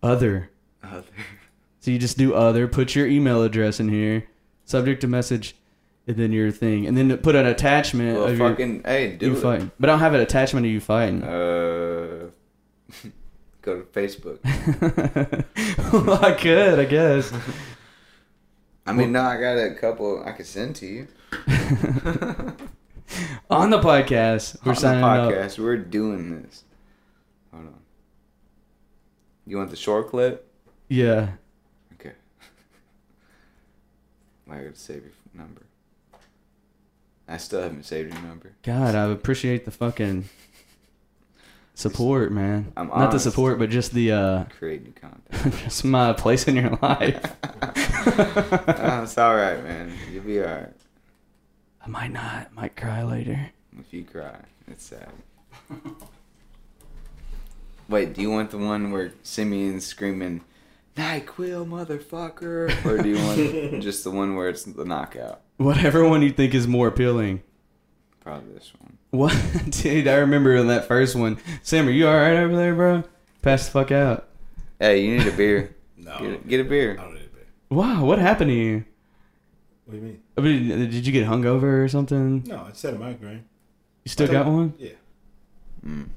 Other. 0.04 0.52
Other. 0.84 1.04
So 1.82 1.92
you 1.92 1.98
just 2.00 2.18
do 2.18 2.34
other. 2.34 2.68
Put 2.68 2.96
your 2.96 3.08
email 3.08 3.44
address 3.44 3.80
in 3.80 3.90
here. 3.90 4.28
Subject 4.66 5.02
to 5.02 5.08
message, 5.08 5.56
and 6.08 6.16
then 6.16 6.32
your 6.32 6.50
thing, 6.52 6.86
and 6.88 6.96
then 6.98 7.18
put 7.18 7.36
an 7.36 7.46
attachment 7.46 8.16
Well, 8.18 8.28
of 8.28 8.38
your 8.38 8.50
fucking, 8.50 8.84
hey, 8.86 9.18
do 9.18 9.26
you 9.32 9.34
it. 9.36 9.42
fighting. 9.42 9.72
But 9.80 9.90
I 9.90 9.94
don't 9.94 10.00
have 10.00 10.14
an 10.14 10.22
attachment 10.22 10.66
of 10.66 10.72
you 10.72 10.80
fighting. 10.80 11.24
Uh, 11.24 12.30
go 13.62 13.82
to 13.82 13.84
Facebook. 13.92 14.40
well, 16.08 16.24
I 16.24 16.32
could, 16.34 16.80
I 16.80 16.86
guess. 16.86 17.34
I 18.86 18.94
mean, 18.94 19.12
no, 19.12 19.22
I 19.22 19.40
got 19.42 19.58
a 19.58 19.74
couple 19.76 20.24
I 20.26 20.32
could 20.32 20.46
send 20.48 20.76
to 20.78 20.86
you. 20.86 21.08
On 23.50 23.70
the 23.70 23.80
podcast, 23.80 24.58
we're 24.64 24.70
On 24.72 24.76
the 24.76 24.82
signing 24.82 25.04
up. 25.04 25.32
podcast. 25.34 25.60
We're 25.60 25.78
doing 25.78 26.42
this. 26.44 26.64
Hold 27.52 27.66
on. 27.66 27.74
You 29.46 29.58
want 29.58 29.70
the 29.70 29.76
short 29.76 30.10
clip? 30.10 30.48
Yeah. 30.88 31.32
Okay. 31.94 32.14
I 34.52 34.58
gotta 34.64 34.76
save 34.76 35.04
your 35.04 35.12
number. 35.34 35.62
I 37.28 37.38
still 37.38 37.62
haven't 37.62 37.86
saved 37.86 38.14
your 38.14 38.22
number. 38.24 38.52
God, 38.64 38.94
I 38.96 39.06
appreciate 39.06 39.64
the 39.66 39.72
fucking 39.72 40.26
support, 41.74 42.32
man. 42.32 42.74
I'm 42.76 42.88
Not 42.88 42.96
the 42.98 43.06
honest. 43.08 43.24
support, 43.24 43.58
but 43.60 43.70
just 43.70 43.94
the 43.94 44.12
uh 44.12 44.44
Create 44.60 44.84
new 44.84 44.92
content. 44.92 45.56
just 45.64 45.86
my 45.86 46.14
place 46.14 46.48
in 46.48 46.56
your 46.58 46.78
life. 46.82 47.36
oh, 47.62 49.02
it's 49.04 49.18
all 49.18 49.36
right, 49.36 49.64
man. 49.64 49.94
You'll 50.12 50.24
be 50.24 50.42
all 50.42 50.48
right. 50.48 50.74
I 51.84 51.88
might 51.88 52.12
not, 52.12 52.54
might 52.54 52.76
cry 52.76 53.04
later. 53.04 53.50
If 53.80 53.94
you 53.94 54.04
cry, 54.04 54.36
it's 54.68 54.84
sad. 54.86 55.10
Wait, 57.88 58.14
do 58.14 58.22
you 58.22 58.30
want 58.30 58.52
the 58.52 58.58
one 58.58 58.92
where 58.92 59.14
Simeon's 59.24 59.86
screaming, 59.86 60.42
NyQuil, 60.96 61.68
motherfucker? 61.68 62.86
Or 62.86 63.02
do 63.02 63.10
you 63.10 63.16
want 63.16 63.82
just 63.84 64.04
the 64.04 64.12
one 64.12 64.36
where 64.36 64.50
it's 64.50 64.64
the 64.64 64.86
knockout? 64.86 65.42
Whatever 65.58 66.08
one 66.08 66.22
you 66.22 66.32
think 66.32 66.54
is 66.54 66.68
more 66.68 66.88
appealing. 66.88 67.42
Probably 68.20 68.54
this 68.54 68.72
one. 68.80 68.98
What, 69.12 69.36
dude? 69.70 70.08
I 70.08 70.16
remember 70.16 70.56
in 70.56 70.68
that 70.68 70.88
first 70.88 71.16
one. 71.16 71.38
Sam, 71.64 71.88
are 71.88 71.92
you 71.92 72.08
all 72.08 72.16
right 72.16 72.36
over 72.38 72.56
there, 72.56 72.76
bro? 72.76 73.04
Pass 73.42 73.66
the 73.66 73.72
fuck 73.72 73.92
out. 73.92 74.28
Hey, 74.80 75.04
you 75.04 75.18
need 75.18 75.28
a 75.28 75.32
beer. 75.36 75.76
No. 76.04 76.18
Get, 76.18 76.32
a- 76.34 76.48
get 76.48 76.60
a 76.62 76.64
beer. 76.64 76.98
I 77.00 77.04
don't 77.04 77.14
need 77.14 77.26
a 77.26 77.36
beer. 77.36 77.46
Wow, 77.70 78.06
what 78.06 78.18
happened 78.18 78.50
to 78.50 78.56
you? 78.56 78.84
What 79.86 79.92
do 79.92 79.98
you 79.98 80.04
mean? 80.04 80.22
I 80.36 80.42
mean, 80.42 80.68
did 80.90 81.06
you 81.06 81.12
get 81.14 81.28
hungover 81.28 81.84
or 81.84 81.88
something? 81.90 82.44
No, 82.48 82.64
I 82.66 82.70
just 82.70 82.82
had 82.82 82.96
a 82.96 82.98
migraine. 82.98 83.46
You 84.04 84.10
still 84.10 84.28
got 84.28 84.48
one? 84.48 84.74
Yeah. 84.80 84.94
Mm. 85.86 86.08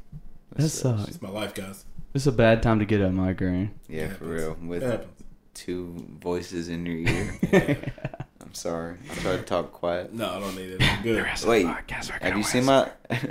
That 0.54 0.68
sucks. 0.68 1.08
It's 1.08 1.22
my 1.22 1.30
life, 1.30 1.54
guys. 1.54 1.84
This 2.12 2.22
is 2.22 2.26
a 2.28 2.32
bad 2.32 2.62
time 2.62 2.78
to 2.78 2.84
get 2.84 3.00
a 3.00 3.10
migraine. 3.10 3.72
Yeah, 3.88 4.08
for 4.14 4.24
real. 4.26 4.56
With 4.64 4.82
happens. 4.82 5.22
two 5.52 5.94
voices 6.20 6.68
in 6.68 6.86
your 6.86 6.98
ear. 6.98 7.38
I'm 8.40 8.54
sorry. 8.54 8.96
I 9.10 9.14
try 9.16 9.36
to 9.36 9.42
talk 9.42 9.72
quiet. 9.72 10.12
No, 10.12 10.30
I 10.30 10.38
don't 10.38 10.54
need 10.54 10.70
it. 10.70 10.82
I'm 10.82 11.02
good. 11.02 11.26
Wait, 11.46 11.66
have 11.66 12.36
you 12.36 12.42
seen 12.44 12.64
my? 12.66 12.84
Shut 13.10 13.28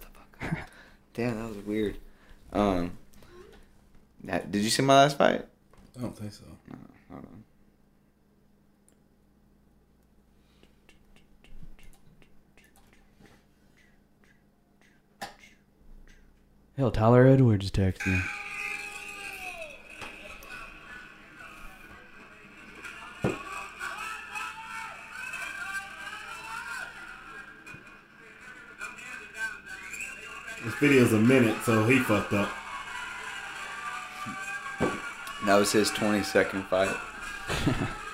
the 0.00 0.06
fuck 0.12 0.42
up. 0.42 0.56
Damn, 1.14 1.40
that 1.40 1.48
was 1.56 1.64
weird. 1.64 1.98
Um, 2.52 2.98
na- 4.22 4.38
did 4.38 4.62
you 4.62 4.70
see 4.70 4.82
my 4.82 4.94
last 5.02 5.18
fight? 5.18 5.44
I 5.96 6.00
don't 6.00 6.16
think 6.16 6.32
so. 6.32 6.44
Hold 7.10 7.24
on. 7.24 7.44
Hell, 16.76 16.90
Tyler 16.90 17.26
Edwards 17.26 17.70
texted 17.70 18.06
me. 18.06 18.20
This 30.62 30.74
video's 30.74 31.14
a 31.14 31.18
minute, 31.18 31.56
so 31.64 31.86
he 31.86 31.98
fucked 31.98 32.34
up. 32.34 32.50
That 35.46 35.56
was 35.56 35.72
his 35.72 35.88
20 35.88 36.22
second 36.24 36.64
fight. 36.64 36.94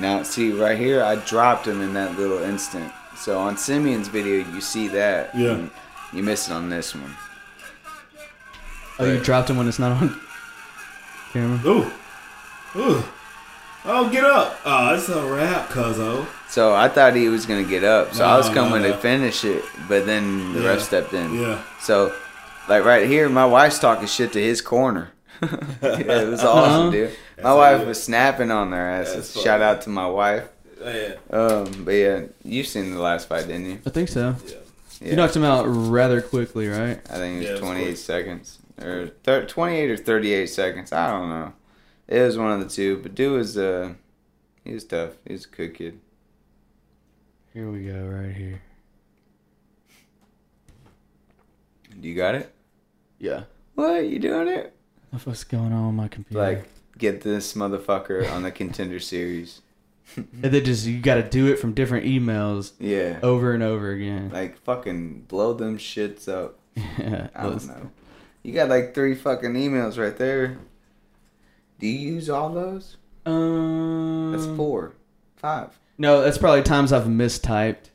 Now, 0.00 0.22
see, 0.22 0.50
right 0.52 0.78
here, 0.78 1.02
I 1.04 1.16
dropped 1.16 1.66
him 1.66 1.80
in 1.82 1.92
that 1.94 2.18
little 2.18 2.38
instant. 2.42 2.90
So 3.16 3.38
on 3.38 3.56
Simeon's 3.58 4.08
video, 4.08 4.36
you 4.50 4.60
see 4.60 4.88
that. 4.88 5.34
Yeah. 5.34 5.66
You 6.12 6.22
miss 6.22 6.48
it 6.48 6.52
on 6.52 6.70
this 6.70 6.94
one. 6.94 7.14
Oh, 8.98 9.04
you 9.04 9.20
dropped 9.20 9.48
him 9.50 9.56
when 9.56 9.68
it's 9.68 9.78
not 9.78 9.92
on 10.02 10.20
camera. 11.32 11.60
Ooh. 11.66 11.90
Ooh. 12.76 13.04
Oh, 13.84 14.10
get 14.10 14.24
up. 14.24 14.58
Oh, 14.64 14.94
it's 14.94 15.08
a 15.08 15.22
wrap, 15.24 15.68
cuzzo. 15.68 16.26
So 16.48 16.74
I 16.74 16.88
thought 16.88 17.14
he 17.16 17.28
was 17.28 17.46
gonna 17.46 17.64
get 17.64 17.82
up. 17.84 18.12
So 18.14 18.24
I 18.24 18.36
was 18.36 18.48
coming 18.50 18.82
no, 18.82 18.92
to 18.92 18.96
finish 18.98 19.44
it, 19.44 19.64
but 19.88 20.04
then 20.06 20.52
the 20.52 20.60
Yeah. 20.60 20.68
ref 20.68 20.80
stepped 20.82 21.12
in. 21.14 21.34
Yeah. 21.40 21.62
So, 21.80 22.12
like 22.68 22.84
right 22.84 23.06
here, 23.06 23.28
my 23.30 23.46
wife's 23.46 23.78
talking 23.78 24.06
shit 24.06 24.32
to 24.34 24.42
his 24.42 24.60
corner. 24.60 25.12
yeah, 25.42 26.20
it 26.22 26.28
was 26.28 26.44
awesome, 26.44 26.72
Uh-huh. 26.88 26.90
dude. 26.90 27.16
My 27.42 27.54
wife 27.54 27.86
was 27.86 28.02
snapping 28.02 28.50
on 28.50 28.70
their 28.70 28.90
asses. 28.90 29.14
That's 29.14 29.32
funny. 29.32 29.44
Shout 29.44 29.60
out 29.62 29.82
to 29.82 29.90
my 29.90 30.06
wife. 30.06 30.48
Oh, 30.82 30.90
yeah. 30.90 31.14
Um, 31.36 31.84
but 31.84 31.92
yeah, 31.92 32.22
you've 32.44 32.66
seen 32.66 32.92
the 32.94 33.00
last 33.00 33.28
fight, 33.28 33.46
didn't 33.46 33.66
you? 33.66 33.78
I 33.86 33.90
think 33.90 34.08
so. 34.08 34.34
Yeah. 34.46 34.54
Yeah. 35.00 35.10
You 35.10 35.16
knocked 35.16 35.36
him 35.36 35.44
out 35.44 35.64
rather 35.64 36.20
quickly, 36.20 36.68
right? 36.68 37.00
I 37.10 37.14
think 37.16 37.42
it 37.42 37.46
Yeah, 37.46 37.52
was 37.52 37.60
it 37.60 37.64
was 37.64 37.70
28 37.70 37.98
seconds 37.98 38.58
or 38.82 39.08
thir- 39.24 39.46
28 39.46 39.90
or 39.90 39.96
38 39.96 40.46
seconds. 40.46 40.92
I 40.92 41.10
don't 41.10 41.28
know. 41.28 41.52
It 42.08 42.20
was 42.20 42.36
one 42.36 42.52
of 42.52 42.60
the 42.60 42.68
two. 42.68 42.98
But 43.02 43.14
dude 43.14 43.32
was 43.38 43.56
uh, 43.56 43.94
he 44.64 44.72
was 44.74 44.84
tough. 44.84 45.12
He 45.26 45.32
was 45.32 45.46
a 45.46 45.48
good 45.48 45.74
kid. 45.74 46.00
Here 47.54 47.70
we 47.70 47.84
go, 47.86 48.04
right 48.06 48.34
here. 48.34 48.60
You 52.00 52.14
got 52.14 52.34
it? 52.34 52.54
Yeah. 53.18 53.44
What? 53.74 54.06
You 54.08 54.18
doing 54.18 54.48
it? 54.48 54.74
What's 55.24 55.44
going 55.44 55.72
on 55.72 55.86
with 55.88 55.94
my 55.96 56.08
computer? 56.08 56.40
Like, 56.42 56.68
get 57.00 57.22
this 57.22 57.54
motherfucker 57.54 58.30
on 58.30 58.42
the 58.44 58.52
contender 58.52 59.00
series. 59.00 59.62
and 60.16 60.26
then 60.42 60.64
just 60.64 60.86
you 60.86 61.00
got 61.00 61.16
to 61.16 61.22
do 61.22 61.46
it 61.52 61.58
from 61.58 61.72
different 61.72 62.04
emails 62.06 62.72
Yeah. 62.78 63.18
over 63.22 63.52
and 63.52 63.62
over 63.62 63.90
again. 63.90 64.30
Like 64.32 64.58
fucking 64.58 65.22
blow 65.28 65.54
them 65.54 65.78
shits 65.78 66.28
up. 66.28 66.58
yeah. 66.76 67.28
I 67.34 67.42
don't 67.44 67.66
know. 67.66 67.90
You 68.42 68.54
got 68.54 68.68
like 68.68 68.94
three 68.94 69.14
fucking 69.14 69.52
emails 69.54 69.98
right 69.98 70.16
there. 70.16 70.58
Do 71.78 71.86
you 71.86 72.14
use 72.14 72.28
all 72.30 72.50
those? 72.50 72.96
Um, 73.26 74.32
That's 74.32 74.46
four, 74.56 74.94
five. 75.36 75.78
No, 75.98 76.22
that's 76.22 76.38
probably 76.38 76.62
times 76.62 76.92
I've 76.92 77.04
mistyped. 77.04 77.89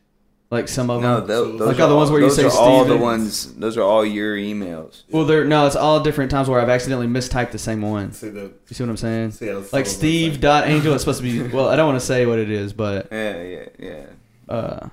Like 0.51 0.67
some 0.67 0.89
of 0.91 1.01
No, 1.01 1.17
them. 1.17 1.27
tho- 1.27 1.57
those 1.57 1.67
Like 1.67 1.79
are 1.79 1.83
all 1.83 1.89
the 1.89 1.95
ones 1.95 2.11
where 2.11 2.19
you 2.21 2.27
those 2.27 2.35
say 2.35 2.43
are 2.45 2.51
all 2.51 2.85
the 2.85 2.95
ones. 2.97 3.53
Those 3.55 3.77
are 3.77 3.81
all 3.81 4.05
your 4.05 4.35
emails. 4.37 5.01
Well, 5.09 5.25
they're 5.25 5.43
no, 5.43 5.65
it's 5.65 5.75
all 5.75 5.99
different 6.01 6.29
times 6.29 6.47
where 6.47 6.59
I've 6.61 6.69
accidentally 6.69 7.07
mistyped 7.07 7.51
the 7.51 7.57
same 7.57 7.81
one. 7.81 8.11
See 8.13 8.29
the. 8.29 8.41
You 8.41 8.51
see 8.73 8.83
what 8.83 8.89
I'm 8.91 8.97
saying? 8.97 9.31
See 9.31 9.47
how 9.47 9.63
Like 9.73 9.87
Steve 9.87 10.39
dot 10.39 10.67
Angel. 10.67 10.93
It's 10.93 11.03
supposed 11.03 11.21
to 11.21 11.23
be. 11.23 11.41
Well, 11.55 11.67
I 11.67 11.75
don't 11.75 11.87
want 11.87 11.99
to 11.99 12.05
say 12.05 12.25
what 12.27 12.37
it 12.39 12.51
is, 12.51 12.73
but 12.73 13.07
Yeah, 13.11 13.41
yeah, 13.41 13.65
yeah. 13.79 14.05
uh. 14.53 14.89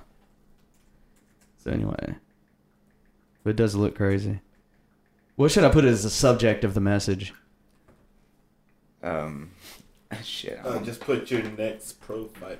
So 1.63 1.71
anyway, 1.71 2.15
but 3.43 3.51
it 3.51 3.55
does 3.55 3.75
look 3.75 3.95
crazy. 3.95 4.41
What 5.35 5.51
should 5.51 5.63
I 5.63 5.69
put 5.69 5.85
as 5.85 6.03
the 6.03 6.09
subject 6.09 6.63
of 6.63 6.73
the 6.73 6.81
message? 6.81 7.31
Um, 9.03 9.51
shit. 10.23 10.59
I 10.63 10.67
Uh, 10.67 10.81
just 10.83 10.99
put 10.99 11.29
your 11.31 11.43
next 11.43 12.01
pro 12.01 12.25
fighter. 12.25 12.59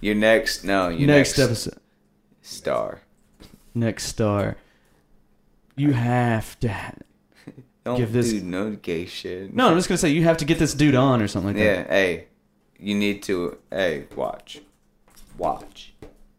your 0.00 0.14
next, 0.14 0.64
no, 0.64 0.88
your 0.88 1.06
next, 1.06 1.38
next, 1.38 1.38
episode, 1.38 1.78
star. 2.44 3.00
next 3.74 4.06
star. 4.06 4.56
You 5.76 5.92
have 5.92 6.58
to. 6.60 6.68
Ha- 6.68 6.92
Don't 7.84 7.96
Give 7.98 8.12
this- 8.12 8.30
do 8.30 8.40
no 8.40 8.70
gay 8.76 9.06
shit. 9.06 9.52
no, 9.52 9.68
I'm 9.68 9.76
just 9.76 9.88
gonna 9.88 9.98
say 9.98 10.10
you 10.10 10.24
have 10.24 10.36
to 10.38 10.44
get 10.44 10.58
this 10.58 10.72
dude 10.74 10.94
on 10.94 11.20
or 11.20 11.28
something 11.28 11.48
like 11.48 11.56
that. 11.56 11.62
Yeah, 11.64 11.88
hey, 11.88 12.26
you 12.78 12.94
need 12.94 13.22
to. 13.24 13.58
Hey, 13.70 14.04
watch, 14.14 14.60
watch. 15.36 15.92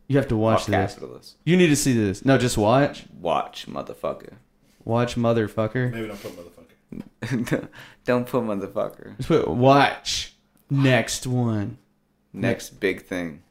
You 0.07 0.17
have 0.17 0.27
to 0.29 0.37
watch 0.37 0.61
All 0.61 0.65
this. 0.81 0.93
capitalists. 0.93 1.35
You 1.43 1.57
need 1.57 1.67
to 1.67 1.75
see 1.75 1.93
this. 1.93 2.23
No, 2.23 2.37
just 2.37 2.57
watch. 2.57 3.05
Watch, 3.19 3.67
motherfucker. 3.67 4.33
Watch, 4.83 5.15
motherfucker. 5.15 5.91
Maybe 5.91 6.07
don't 6.07 6.21
put 6.21 6.31
motherfucker. 6.31 6.51
Don't 8.05 8.27
put 8.27 8.43
motherfucker. 8.43 9.17
Just 9.17 9.27
put 9.27 9.47
watch. 9.47 10.33
Next 10.69 11.25
one. 11.27 11.77
Next 12.31 12.79
big 12.79 13.01
thing. 13.03 13.41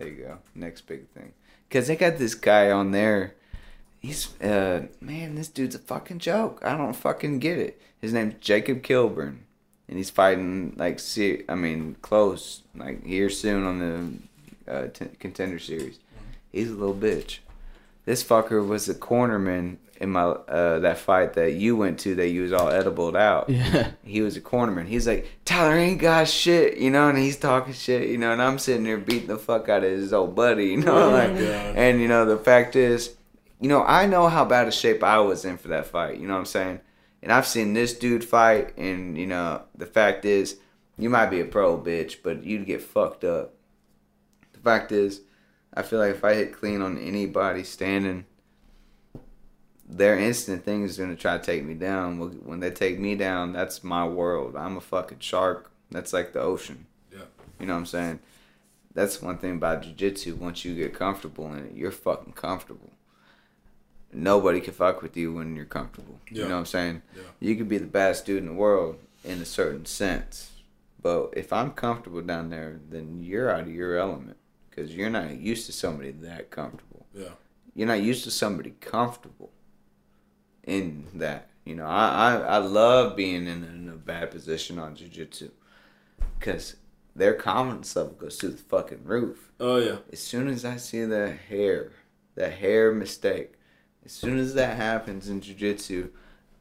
There 0.00 0.08
you 0.08 0.24
go. 0.24 0.38
Next 0.54 0.86
big 0.86 1.08
thing. 1.08 1.34
Cause 1.68 1.86
they 1.86 1.94
got 1.94 2.16
this 2.16 2.34
guy 2.34 2.70
on 2.70 2.90
there. 2.90 3.34
He's 4.00 4.34
uh 4.40 4.86
man, 4.98 5.34
this 5.34 5.48
dude's 5.48 5.74
a 5.74 5.78
fucking 5.78 6.20
joke. 6.20 6.62
I 6.64 6.74
don't 6.74 6.96
fucking 6.96 7.38
get 7.38 7.58
it. 7.58 7.78
His 8.00 8.14
name's 8.14 8.36
Jacob 8.40 8.82
Kilburn, 8.82 9.44
and 9.88 9.98
he's 9.98 10.08
fighting 10.08 10.72
like 10.78 11.00
see, 11.00 11.42
I 11.50 11.54
mean 11.54 11.96
close, 12.00 12.62
like 12.74 13.04
here 13.04 13.28
soon 13.28 13.64
on 13.64 13.78
the 14.66 14.72
uh, 14.72 14.86
t- 14.86 15.04
contender 15.18 15.58
series. 15.58 15.98
He's 16.50 16.70
a 16.70 16.74
little 16.74 16.94
bitch. 16.94 17.40
This 18.06 18.24
fucker 18.24 18.66
was 18.66 18.88
a 18.88 18.94
cornerman 18.94 19.76
in 20.00 20.08
my 20.10 20.22
uh 20.22 20.78
that 20.80 20.96
fight 20.98 21.34
that 21.34 21.52
you 21.52 21.76
went 21.76 21.98
to 22.00 22.14
that 22.14 22.28
you 22.28 22.42
was 22.42 22.52
all 22.52 22.70
edibled 22.70 23.14
out 23.16 23.48
Yeah. 23.50 23.90
he 24.02 24.22
was 24.22 24.36
a 24.36 24.40
cornerman. 24.40 24.86
He's 24.86 25.06
like, 25.06 25.26
Tyler 25.44 25.74
ain't 25.76 26.00
got 26.00 26.26
shit, 26.26 26.78
you 26.78 26.90
know, 26.90 27.08
and 27.10 27.18
he's 27.18 27.36
talking 27.36 27.74
shit, 27.74 28.08
you 28.08 28.16
know, 28.18 28.32
and 28.32 28.40
I'm 28.40 28.58
sitting 28.58 28.84
there 28.84 28.96
beating 28.98 29.28
the 29.28 29.36
fuck 29.38 29.68
out 29.68 29.84
of 29.84 29.90
his 29.90 30.12
old 30.12 30.34
buddy, 30.34 30.66
you 30.68 30.78
know, 30.78 31.08
Oh 31.08 31.10
like, 31.10 31.30
and 31.30 32.00
you 32.00 32.08
know, 32.08 32.24
the 32.24 32.38
fact 32.38 32.76
is, 32.76 33.14
you 33.60 33.68
know, 33.68 33.82
I 33.84 34.06
know 34.06 34.28
how 34.28 34.44
bad 34.46 34.68
a 34.68 34.72
shape 34.72 35.04
I 35.04 35.18
was 35.18 35.44
in 35.44 35.58
for 35.58 35.68
that 35.68 35.86
fight, 35.86 36.18
you 36.18 36.26
know 36.26 36.32
what 36.34 36.40
I'm 36.40 36.46
saying? 36.46 36.80
And 37.22 37.30
I've 37.30 37.46
seen 37.46 37.74
this 37.74 37.92
dude 37.98 38.24
fight, 38.24 38.74
and 38.78 39.18
you 39.18 39.26
know, 39.26 39.62
the 39.76 39.84
fact 39.84 40.24
is, 40.24 40.56
you 40.96 41.10
might 41.10 41.26
be 41.28 41.40
a 41.40 41.44
pro 41.44 41.76
bitch, 41.78 42.16
but 42.22 42.42
you'd 42.44 42.64
get 42.64 42.80
fucked 42.80 43.24
up. 43.24 43.52
The 44.54 44.60
fact 44.60 44.92
is, 44.92 45.20
I 45.74 45.82
feel 45.82 45.98
like 45.98 46.12
if 46.14 46.24
I 46.24 46.32
hit 46.32 46.54
clean 46.54 46.80
on 46.80 46.96
anybody 46.96 47.62
standing, 47.64 48.24
their 49.90 50.18
instant 50.18 50.64
thing 50.64 50.82
is 50.84 50.96
gonna 50.96 51.16
try 51.16 51.36
to 51.38 51.42
take 51.44 51.64
me 51.64 51.74
down. 51.74 52.18
When 52.44 52.60
they 52.60 52.70
take 52.70 52.98
me 52.98 53.14
down, 53.16 53.52
that's 53.52 53.82
my 53.82 54.06
world. 54.06 54.56
I'm 54.56 54.76
a 54.76 54.80
fucking 54.80 55.18
shark. 55.20 55.70
That's 55.90 56.12
like 56.12 56.32
the 56.32 56.40
ocean. 56.40 56.86
Yeah. 57.12 57.22
You 57.58 57.66
know 57.66 57.74
what 57.74 57.80
I'm 57.80 57.86
saying? 57.86 58.20
That's 58.94 59.20
one 59.22 59.38
thing 59.38 59.52
about 59.56 59.82
jujitsu. 59.82 60.36
Once 60.36 60.64
you 60.64 60.74
get 60.74 60.94
comfortable 60.94 61.52
in 61.52 61.66
it, 61.66 61.74
you're 61.74 61.90
fucking 61.90 62.32
comfortable. 62.34 62.90
Nobody 64.12 64.60
can 64.60 64.74
fuck 64.74 65.02
with 65.02 65.16
you 65.16 65.32
when 65.34 65.54
you're 65.54 65.64
comfortable. 65.64 66.18
Yeah. 66.30 66.42
You 66.42 66.48
know 66.48 66.54
what 66.54 66.60
I'm 66.60 66.66
saying? 66.66 67.02
Yeah. 67.16 67.22
You 67.38 67.54
could 67.56 67.68
be 67.68 67.78
the 67.78 67.86
best 67.86 68.26
dude 68.26 68.38
in 68.38 68.46
the 68.46 68.52
world 68.52 68.98
in 69.24 69.40
a 69.40 69.44
certain 69.44 69.86
sense, 69.86 70.50
but 71.00 71.30
if 71.36 71.52
I'm 71.52 71.70
comfortable 71.72 72.22
down 72.22 72.50
there, 72.50 72.80
then 72.90 73.22
you're 73.22 73.50
out 73.50 73.62
of 73.62 73.68
your 73.74 73.96
element 73.98 74.36
because 74.68 74.94
you're 74.94 75.10
not 75.10 75.36
used 75.36 75.66
to 75.66 75.72
somebody 75.72 76.10
that 76.10 76.50
comfortable 76.50 77.06
Yeah. 77.14 77.30
you're 77.74 77.86
not 77.88 78.00
used 78.02 78.24
to 78.24 78.30
somebody 78.30 78.74
comfortable 78.80 79.50
in 80.70 81.06
that. 81.14 81.48
You 81.64 81.74
know, 81.74 81.84
I, 81.86 82.08
I, 82.08 82.34
I 82.36 82.56
love 82.58 83.16
being 83.16 83.46
in, 83.46 83.64
in 83.64 83.90
a 83.92 83.96
bad 83.96 84.30
position 84.30 84.78
on 84.78 84.96
jujitsu 84.96 85.50
because 86.38 86.76
their 87.14 87.34
confidence 87.34 87.94
level 87.94 88.12
goes 88.12 88.36
through 88.36 88.50
the 88.50 88.56
fucking 88.58 89.04
roof. 89.04 89.50
Oh 89.60 89.76
yeah. 89.76 89.96
As 90.12 90.20
soon 90.20 90.48
as 90.48 90.64
I 90.64 90.76
see 90.76 91.04
the 91.04 91.32
hair, 91.48 91.92
the 92.34 92.48
hair 92.48 92.92
mistake, 92.92 93.52
as 94.04 94.12
soon 94.12 94.38
as 94.38 94.54
that 94.54 94.76
happens 94.76 95.28
in 95.28 95.40
jujitsu, 95.42 96.08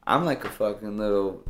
I'm 0.06 0.26
like 0.26 0.44
a 0.44 0.50
fucking 0.50 0.98
little, 0.98 1.44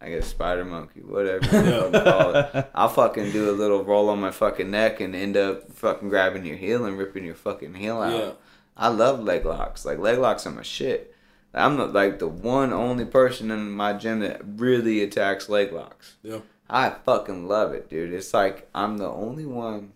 I 0.00 0.10
guess 0.10 0.28
spider 0.28 0.64
monkey, 0.64 1.00
whatever 1.00 1.44
you 1.44 1.70
Yeah. 1.70 2.04
call 2.04 2.34
it. 2.36 2.70
I'll 2.74 2.88
fucking 2.88 3.32
do 3.32 3.50
a 3.50 3.52
little 3.52 3.82
roll 3.82 4.08
on 4.10 4.20
my 4.20 4.30
fucking 4.30 4.70
neck 4.70 5.00
and 5.00 5.16
end 5.16 5.36
up 5.36 5.72
fucking 5.72 6.08
grabbing 6.08 6.46
your 6.46 6.56
heel 6.56 6.84
and 6.84 6.96
ripping 6.96 7.24
your 7.24 7.34
fucking 7.34 7.74
heel 7.74 8.00
out. 8.00 8.40
Yeah. 8.78 8.84
I 8.84 8.88
love 8.88 9.20
leg 9.20 9.44
locks. 9.44 9.84
Like 9.84 9.98
leg 9.98 10.18
locks 10.18 10.46
are 10.46 10.50
my 10.50 10.62
shit. 10.62 11.14
I'm 11.54 11.76
the, 11.76 11.86
like 11.86 12.18
the 12.18 12.28
one 12.28 12.72
only 12.72 13.04
person 13.04 13.50
in 13.50 13.70
my 13.70 13.92
gym 13.94 14.20
that 14.20 14.40
really 14.44 15.02
attacks 15.02 15.48
leg 15.48 15.72
locks. 15.72 16.16
Yeah. 16.22 16.40
I 16.70 16.90
fucking 16.90 17.48
love 17.48 17.72
it, 17.72 17.88
dude. 17.88 18.12
It's 18.12 18.34
like 18.34 18.68
I'm 18.74 18.98
the 18.98 19.08
only 19.08 19.46
one 19.46 19.92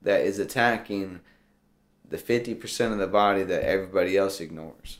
that 0.00 0.22
is 0.22 0.38
attacking 0.38 1.20
the 2.08 2.16
50% 2.18 2.92
of 2.92 2.98
the 2.98 3.06
body 3.06 3.42
that 3.44 3.62
everybody 3.64 4.16
else 4.16 4.40
ignores. 4.40 4.98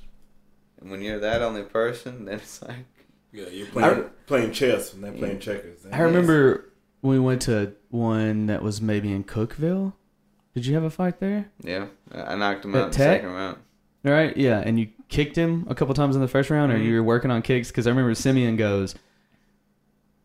And 0.80 0.90
when 0.90 1.02
you're 1.02 1.18
that 1.20 1.42
only 1.42 1.62
person, 1.62 2.26
then 2.26 2.36
it's 2.36 2.62
like, 2.62 2.86
Yeah. 3.32 3.48
You're 3.48 3.66
playing 3.68 4.04
I- 4.04 4.08
playing 4.26 4.52
chess 4.52 4.92
and 4.92 5.02
they're 5.02 5.12
playing 5.12 5.40
checkers. 5.40 5.86
I 5.90 6.00
remember 6.02 6.70
when 7.00 7.14
we 7.14 7.20
went 7.20 7.42
to 7.42 7.72
one 7.88 8.46
that 8.46 8.62
was 8.62 8.80
maybe 8.82 9.10
in 9.12 9.24
Cookeville. 9.24 9.94
Did 10.54 10.66
you 10.66 10.74
have 10.74 10.84
a 10.84 10.90
fight 10.90 11.18
there? 11.20 11.50
yeah, 11.62 11.86
I 12.14 12.34
knocked 12.36 12.64
him 12.64 12.74
At 12.74 12.78
out 12.78 12.84
in 12.84 12.90
the 12.90 12.96
Tech? 12.96 13.20
second 13.20 13.30
round. 13.34 13.56
All 14.04 14.12
right, 14.12 14.36
yeah, 14.36 14.58
and 14.58 14.78
you 14.80 14.88
kicked 15.08 15.36
him 15.36 15.64
a 15.70 15.74
couple 15.74 15.94
times 15.94 16.14
in 16.16 16.20
the 16.22 16.28
first 16.28 16.50
round, 16.50 16.72
or 16.72 16.76
Mhm. 16.78 16.84
you 16.84 16.94
were 16.96 17.02
working 17.02 17.30
on 17.30 17.40
kicks 17.42 17.68
because 17.68 17.86
I 17.86 17.90
remember 17.90 18.14
Simeon 18.14 18.56
goes, 18.56 18.94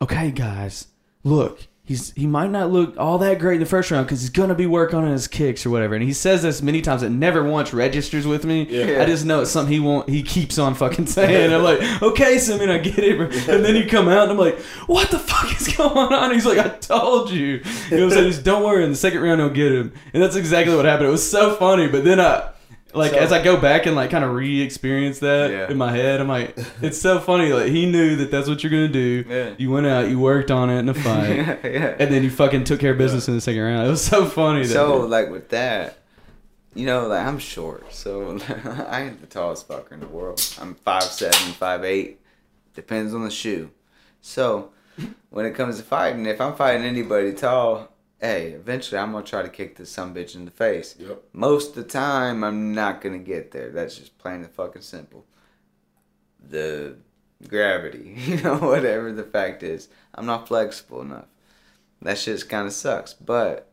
"Okay, 0.02 0.32
guys, 0.32 0.88
look, 1.24 1.68
he's 1.88 2.12
he 2.16 2.28
might 2.28 2.52
not 2.52 2.70
look 2.70 2.96
all 2.98 3.18
that 3.20 3.40
great 3.40 3.56
in 3.56 3.60
the 3.62 3.66
first 3.66 3.90
round 3.90 4.06
because 4.06 4.20
he's 4.22 4.30
gonna 4.30 4.54
be 4.54 4.68
working 4.68 5.00
on 5.00 5.08
his 5.08 5.28
kicks 5.28 5.66
or 5.66 5.70
whatever. 5.70 5.96
And 5.96 6.04
he 6.04 6.12
says 6.14 6.42
this 6.44 6.62
many 6.62 6.82
times. 6.82 7.02
It 7.02 7.10
never 7.10 7.44
once 7.44 7.74
registers 7.74 8.28
with 8.28 8.46
me. 8.46 8.68
Yeah. 8.70 9.02
I 9.02 9.06
just 9.06 9.26
know 9.26 9.42
it's 9.42 9.52
something 9.52 9.72
he 9.72 9.80
won't. 9.80 10.10
He 10.10 10.22
keeps 10.22 10.60
on 10.60 10.76
fucking 10.76 11.06
saying. 11.08 11.54
I'm 11.54 11.64
like, 11.64 11.80
okay, 12.04 12.38
so 12.38 12.56
I 12.56 12.60
mean, 12.60 12.70
I 12.70 12.78
get 12.78 13.00
it. 13.00 13.20
And 13.48 13.64
then 13.64 13.76
you 13.76 13.88
come 13.88 14.10
out 14.10 14.24
and 14.24 14.32
I'm 14.34 14.38
like, 14.38 14.60
what 14.88 15.10
the 15.10 15.20
fuck 15.20 15.60
is 15.60 15.76
going 15.76 16.14
on? 16.14 16.32
He's 16.34 16.46
like, 16.46 16.60
I 16.60 16.70
told 16.70 17.32
you. 17.32 17.46
You 17.46 17.62
know 17.62 17.64
what 17.90 18.04
I'm 18.04 18.10
saying? 18.12 18.26
He's 18.26 18.40
don't 18.40 18.64
worry. 18.64 18.84
In 18.84 18.90
the 18.90 18.96
second 18.96 19.22
round, 19.22 19.40
he'll 19.40 19.50
get 19.50 19.72
him. 19.72 19.94
And 20.14 20.22
that's 20.22 20.36
exactly 20.36 20.76
what 20.76 20.86
happened. 20.86 21.08
It 21.08 21.12
was 21.12 21.30
so 21.30 21.56
funny. 21.56 21.88
But 21.88 22.04
then 22.04 22.20
I. 22.20 22.50
Like 22.98 23.12
So- 23.12 23.18
as 23.18 23.32
I 23.32 23.42
go 23.44 23.58
back 23.58 23.86
and 23.86 23.96
like 23.96 24.10
kind 24.12 24.24
of 24.24 24.32
re-experience 24.34 25.20
that 25.20 25.52
Yeah. 25.52 25.70
in 25.72 25.78
my 25.78 25.92
head, 25.92 26.20
I'm 26.20 26.28
like, 26.28 26.58
it's 26.82 26.98
so 27.00 27.20
funny. 27.20 27.54
Like 27.54 27.68
he 27.68 27.86
knew 27.90 28.16
that 28.18 28.32
that's 28.32 28.48
what 28.50 28.64
you're 28.64 28.72
gonna 28.72 28.88
do. 28.88 29.24
Yeah. 29.28 29.50
You 29.58 29.72
went 29.72 29.88
out, 29.88 30.10
you 30.10 30.20
worked 30.20 30.52
on 30.52 30.70
it 30.70 30.80
in 30.80 30.90
a 30.90 30.94
fight, 31.08 31.36
yeah, 31.64 31.96
and 32.00 32.12
then 32.14 32.24
you 32.24 32.30
fucking 32.30 32.64
took 32.66 32.80
care 32.80 32.92
of 32.92 32.98
business 32.98 33.28
in 33.28 33.36
the 33.36 33.42
second 33.42 33.62
round. 33.62 33.88
It 33.88 33.90
was 33.92 34.04
so 34.04 34.26
funny. 34.26 34.64
So 34.66 34.98
like 35.06 35.30
with 35.30 35.50
that, 35.50 35.98
you 36.74 36.86
know, 36.86 37.08
like 37.08 37.26
I'm 37.26 37.40
short, 37.40 37.94
so 37.94 38.38
I 38.90 39.02
ain't 39.04 39.22
the 39.22 39.28
tallest 39.28 39.68
fucker 39.68 39.92
in 39.94 40.00
the 40.00 40.08
world. 40.08 40.42
I'm 40.62 40.76
five 40.76 41.04
seven, 41.04 41.54
five 41.54 41.84
eight, 41.84 42.20
depends 42.76 43.14
on 43.14 43.24
the 43.24 43.32
shoe. 43.32 43.72
So 44.22 44.70
when 45.30 45.46
it 45.46 45.54
comes 45.56 45.78
to 45.78 45.84
fighting, 45.84 46.26
if 46.26 46.42
I'm 46.42 46.56
fighting 46.56 46.84
anybody 46.86 47.34
tall, 47.34 47.90
hey, 48.20 48.52
eventually 48.52 49.00
I'm 49.00 49.12
gonna 49.12 49.26
try 49.26 49.42
to 49.44 49.50
kick 49.50 49.76
this 49.76 49.92
some 49.92 50.14
bitch 50.14 50.36
in 50.36 50.46
the 50.46 50.52
face. 50.52 50.96
Yep. 51.00 51.24
Most 51.34 51.70
of 51.70 51.76
the 51.76 51.84
time, 51.90 52.44
I'm 52.44 52.74
not 52.74 53.02
gonna 53.02 53.18
get 53.20 53.52
there. 53.52 53.70
That's 53.70 53.96
just 53.98 54.18
plain 54.18 54.38
and 54.44 54.50
fucking 54.52 54.82
simple. 54.82 55.26
The 56.50 56.96
gravity, 57.48 58.16
you 58.26 58.42
know, 58.42 58.58
whatever 58.58 59.12
the 59.12 59.24
fact 59.24 59.64
is, 59.64 59.90
I'm 60.16 60.26
not 60.26 60.48
flexible 60.48 61.02
enough. 61.02 61.26
That 62.02 62.18
shit 62.18 62.48
kind 62.48 62.68
of 62.68 62.74
sucks. 62.74 63.14
But 63.14 63.70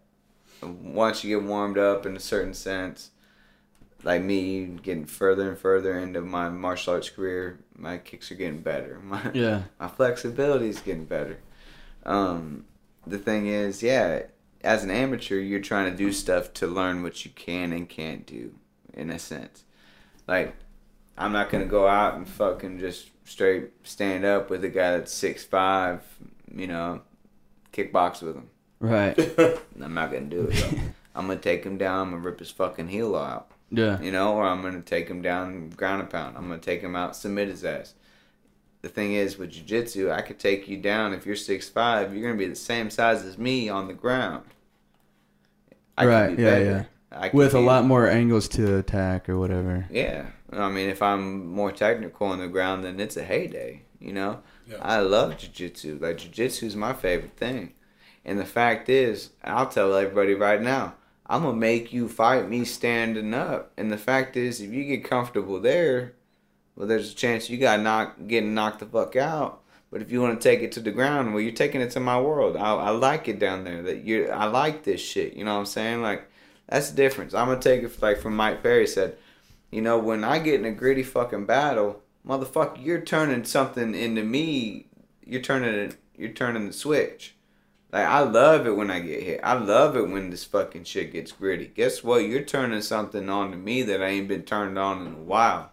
once 0.62 1.22
you 1.24 1.38
get 1.38 1.46
warmed 1.46 1.78
up 1.78 2.06
in 2.06 2.16
a 2.16 2.20
certain 2.20 2.54
sense, 2.54 3.10
like 4.02 4.22
me 4.22 4.64
getting 4.82 5.04
further 5.06 5.48
and 5.48 5.58
further 5.58 5.98
into 5.98 6.20
my 6.20 6.48
martial 6.48 6.94
arts 6.94 7.10
career, 7.10 7.58
my 7.76 7.98
kicks 7.98 8.30
are 8.30 8.34
getting 8.34 8.60
better. 8.60 8.98
My, 9.04 9.30
Yeah. 9.34 9.62
my 9.80 9.88
flexibility 9.88 10.68
is 10.68 10.80
getting 10.80 11.04
better. 11.06 11.38
Um, 12.04 12.64
the 13.06 13.18
thing 13.18 13.46
is, 13.46 13.82
yeah, 13.82 14.22
as 14.64 14.82
an 14.82 14.90
amateur, 14.90 15.36
you're 15.38 15.60
trying 15.60 15.90
to 15.90 15.96
do 15.96 16.12
stuff 16.12 16.52
to 16.54 16.66
learn 16.66 17.02
what 17.02 17.24
you 17.24 17.30
can 17.34 17.72
and 17.72 17.88
can't 17.88 18.26
do, 18.26 18.54
in 18.94 19.10
a 19.10 19.18
sense. 19.18 19.64
Like, 20.26 20.54
I'm 21.16 21.32
not 21.32 21.50
gonna 21.50 21.66
go 21.66 21.86
out 21.86 22.14
and 22.14 22.26
fucking 22.28 22.80
just 22.80 23.10
straight 23.24 23.70
stand 23.84 24.24
up 24.24 24.50
with 24.50 24.64
a 24.64 24.68
guy 24.68 24.96
that's 24.96 25.12
six 25.12 25.44
five, 25.44 26.02
you 26.54 26.66
know, 26.66 27.02
kickbox 27.72 28.22
with 28.22 28.36
him. 28.36 28.48
Right. 28.80 29.16
I'm 29.80 29.94
not 29.94 30.10
gonna 30.10 30.26
do 30.26 30.48
it. 30.50 30.64
I'm 31.14 31.26
gonna 31.28 31.38
take 31.38 31.64
him 31.64 31.78
down. 31.78 32.00
I'm 32.08 32.10
gonna 32.10 32.22
rip 32.22 32.40
his 32.40 32.50
fucking 32.50 32.88
heel 32.88 33.14
out 33.14 33.50
Yeah. 33.70 34.00
you 34.00 34.10
know, 34.10 34.34
or 34.34 34.44
I'm 34.44 34.62
gonna 34.62 34.82
take 34.82 35.08
him 35.08 35.22
down 35.22 35.70
ground 35.70 36.00
and 36.02 36.10
pound. 36.10 36.36
I'm 36.36 36.48
gonna 36.48 36.58
take 36.58 36.80
him 36.80 36.96
out, 36.96 37.14
submit 37.16 37.48
his 37.48 37.64
ass. 37.64 37.94
The 38.82 38.88
thing 38.90 39.14
is, 39.14 39.38
with 39.38 39.52
jiu-jitsu, 39.52 40.10
I 40.10 40.20
could 40.20 40.38
take 40.38 40.68
you 40.68 40.76
down 40.76 41.14
if 41.14 41.24
you're 41.24 41.36
six 41.36 41.68
five. 41.68 42.12
You're 42.14 42.26
gonna 42.28 42.38
be 42.38 42.48
the 42.48 42.54
same 42.56 42.90
size 42.90 43.24
as 43.24 43.38
me 43.38 43.68
on 43.68 43.86
the 43.88 43.94
ground. 43.94 44.44
I 45.96 46.02
can 46.02 46.10
Right, 46.10 46.38
yeah, 46.38 46.50
better. 46.50 46.64
yeah. 46.64 46.84
I 47.18 47.28
can 47.28 47.38
With 47.38 47.54
a 47.54 47.60
lot 47.60 47.84
more 47.84 48.08
angles 48.08 48.48
to 48.48 48.76
attack 48.78 49.28
or 49.28 49.38
whatever. 49.38 49.86
Yeah, 49.90 50.26
I 50.52 50.68
mean, 50.68 50.88
if 50.90 51.00
I'm 51.02 51.46
more 51.46 51.70
technical 51.72 52.26
on 52.28 52.40
the 52.40 52.48
ground, 52.48 52.84
then 52.84 52.98
it's 53.00 53.16
a 53.16 53.22
heyday. 53.24 53.82
You 54.00 54.12
know, 54.12 54.40
Yeah. 54.66 54.78
I 54.82 54.98
love 55.00 55.38
jiu-jitsu. 55.38 55.98
Like 56.00 56.18
jiu-jitsu 56.18 56.66
is 56.66 56.76
my 56.76 56.92
favorite 56.92 57.36
thing, 57.36 57.72
and 58.24 58.38
the 58.38 58.44
fact 58.44 58.88
is, 58.88 59.30
I'll 59.42 59.68
tell 59.68 59.94
everybody 59.94 60.34
right 60.34 60.60
now, 60.60 60.94
I'm 61.26 61.42
gonna 61.44 61.56
make 61.56 61.92
you 61.92 62.08
fight 62.08 62.48
me 62.50 62.64
standing 62.66 63.32
up. 63.32 63.72
And 63.78 63.90
the 63.90 63.96
fact 63.96 64.36
is, 64.36 64.60
if 64.60 64.70
you 64.72 64.84
get 64.84 65.04
comfortable 65.04 65.58
there, 65.60 66.12
well, 66.76 66.86
there's 66.86 67.12
a 67.12 67.14
chance 67.14 67.48
you 67.48 67.56
got 67.56 67.80
knocked, 67.80 68.28
getting 68.28 68.52
knocked 68.52 68.80
the 68.80 68.86
fuck 68.86 69.16
out. 69.16 69.62
But 69.94 70.02
if 70.02 70.10
you 70.10 70.20
want 70.20 70.40
to 70.40 70.48
take 70.48 70.60
it 70.60 70.72
to 70.72 70.80
the 70.80 70.90
ground, 70.90 71.32
well, 71.32 71.40
you're 71.40 71.52
taking 71.52 71.80
it 71.80 71.92
to 71.92 72.00
my 72.00 72.20
world. 72.20 72.56
I, 72.56 72.74
I 72.74 72.90
like 72.90 73.28
it 73.28 73.38
down 73.38 73.62
there. 73.62 73.80
That 73.80 73.98
you, 73.98 74.28
I 74.28 74.46
like 74.46 74.82
this 74.82 75.00
shit. 75.00 75.34
You 75.34 75.44
know 75.44 75.52
what 75.54 75.60
I'm 75.60 75.66
saying? 75.66 76.02
Like, 76.02 76.28
that's 76.68 76.90
the 76.90 76.96
difference. 76.96 77.32
I'm 77.32 77.46
gonna 77.46 77.60
take 77.60 77.84
it 77.84 78.02
like 78.02 78.18
from 78.18 78.34
Mike 78.34 78.60
Perry 78.60 78.88
said. 78.88 79.16
You 79.70 79.82
know, 79.82 80.00
when 80.00 80.24
I 80.24 80.40
get 80.40 80.58
in 80.58 80.66
a 80.66 80.72
gritty 80.72 81.04
fucking 81.04 81.46
battle, 81.46 82.02
motherfucker, 82.26 82.84
you're 82.84 83.02
turning 83.02 83.44
something 83.44 83.94
into 83.94 84.24
me. 84.24 84.88
You're 85.24 85.40
turning 85.40 85.72
it. 85.72 85.96
You're 86.16 86.30
turning 86.30 86.66
the 86.66 86.72
switch. 86.72 87.36
Like 87.92 88.06
I 88.06 88.18
love 88.18 88.66
it 88.66 88.76
when 88.76 88.90
I 88.90 88.98
get 88.98 89.22
hit. 89.22 89.40
I 89.44 89.52
love 89.52 89.96
it 89.96 90.10
when 90.10 90.30
this 90.30 90.42
fucking 90.42 90.82
shit 90.82 91.12
gets 91.12 91.30
gritty. 91.30 91.68
Guess 91.68 92.02
what? 92.02 92.24
You're 92.24 92.42
turning 92.42 92.82
something 92.82 93.30
on 93.30 93.52
to 93.52 93.56
me 93.56 93.82
that 93.82 94.02
I 94.02 94.08
ain't 94.08 94.26
been 94.26 94.42
turned 94.42 94.76
on 94.76 95.06
in 95.06 95.12
a 95.14 95.22
while. 95.22 95.70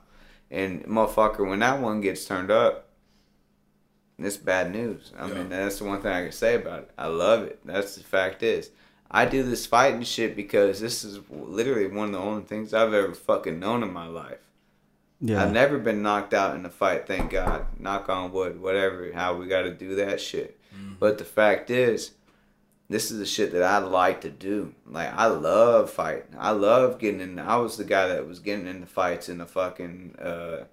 And 0.52 0.86
motherfucker, 0.86 1.50
when 1.50 1.58
that 1.58 1.82
one 1.82 2.02
gets 2.02 2.26
turned 2.26 2.52
up, 2.52 2.88
it's 4.26 4.38
bad 4.38 4.72
news. 4.72 5.12
I 5.18 5.28
Yeah. 5.28 5.34
mean, 5.36 5.50
that's 5.50 5.80
the 5.80 5.86
one 5.86 6.02
thing 6.02 6.12
I 6.12 6.24
can 6.24 6.32
say 6.32 6.56
about 6.56 6.80
it. 6.80 6.92
I 6.98 7.08
love 7.08 7.44
it. 7.44 7.60
That's 7.66 7.96
the 7.96 8.04
fact 8.04 8.44
is. 8.44 8.70
I 9.10 9.26
do 9.26 9.44
this 9.44 9.66
fighting 9.66 10.04
shit 10.04 10.36
because 10.36 10.80
this 10.80 11.04
is 11.04 11.20
literally 11.30 11.88
one 11.88 12.08
of 12.08 12.12
the 12.14 12.20
only 12.20 12.44
things 12.44 12.74
I've 12.74 12.94
ever 12.94 13.14
fucking 13.14 13.60
known 13.60 13.84
in 13.84 13.92
my 13.92 14.08
life. 14.08 14.40
Yeah. 15.20 15.44
I've 15.44 15.52
never 15.52 15.78
been 15.78 16.02
knocked 16.02 16.34
out 16.34 16.56
in 16.56 16.66
a 16.66 16.70
fight, 16.70 17.08
thank 17.08 17.32
God. 17.32 17.66
Knock 17.78 18.10
on 18.10 18.32
wood, 18.32 18.62
whatever, 18.62 19.12
how 19.14 19.36
we 19.36 19.48
got 19.48 19.64
to 19.64 19.74
do 19.74 19.96
that 19.96 20.20
shit. 20.22 20.58
But 21.00 21.18
the 21.18 21.26
fact 21.26 21.70
is, 21.70 22.12
this 22.90 23.12
is 23.12 23.20
the 23.20 23.26
shit 23.26 23.52
that 23.52 23.64
I 23.64 23.78
like 23.80 24.22
to 24.22 24.30
do. 24.30 24.74
Like, 24.88 25.14
I 25.14 25.26
love 25.28 25.90
fighting. 25.92 26.36
I 26.40 26.52
love 26.52 26.98
getting 26.98 27.20
in. 27.22 27.38
I 27.40 27.58
was 27.58 27.78
the 27.78 27.84
guy 27.84 28.08
that 28.08 28.28
was 28.28 28.40
getting 28.40 28.68
into 28.68 28.86
fights 28.88 29.30
in 29.30 29.38
the 29.40 29.46
fucking 29.46 30.16
uh, 30.20 30.64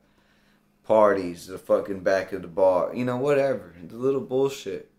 parties, 0.89 1.47
the 1.47 1.59
fucking 1.59 2.01
back 2.01 2.33
of 2.33 2.41
the 2.41 2.49
bar, 2.49 2.95
you 2.95 3.05
know, 3.05 3.19
whatever. 3.19 3.75
The 3.87 3.95
little 3.95 4.23
bullshit. 4.23 4.91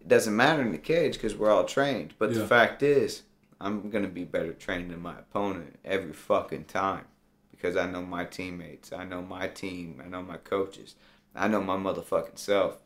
It 0.00 0.08
doesn't 0.08 0.34
matter 0.34 0.62
in 0.62 0.72
the 0.72 0.78
cage 0.78 1.12
because 1.12 1.36
we're 1.36 1.52
all 1.52 1.64
trained. 1.64 2.14
But 2.18 2.34
the 2.34 2.44
fact 2.44 2.82
is, 2.82 3.22
I'm 3.60 3.88
going 3.88 4.02
to 4.02 4.10
be 4.10 4.24
better 4.24 4.52
trained 4.52 4.90
than 4.90 5.00
my 5.00 5.16
opponent 5.16 5.78
every 5.84 6.12
fucking 6.12 6.64
time 6.64 7.04
because 7.52 7.76
I 7.76 7.88
know 7.88 8.02
my 8.02 8.24
teammates, 8.24 8.92
I 8.92 9.04
know 9.04 9.22
my 9.22 9.46
team, 9.46 10.02
I 10.04 10.08
know 10.08 10.22
my 10.22 10.38
coaches, 10.38 10.96
I 11.36 11.46
know 11.46 11.62
my 11.62 11.76
motherfucking 11.76 12.38
self. 12.38 12.78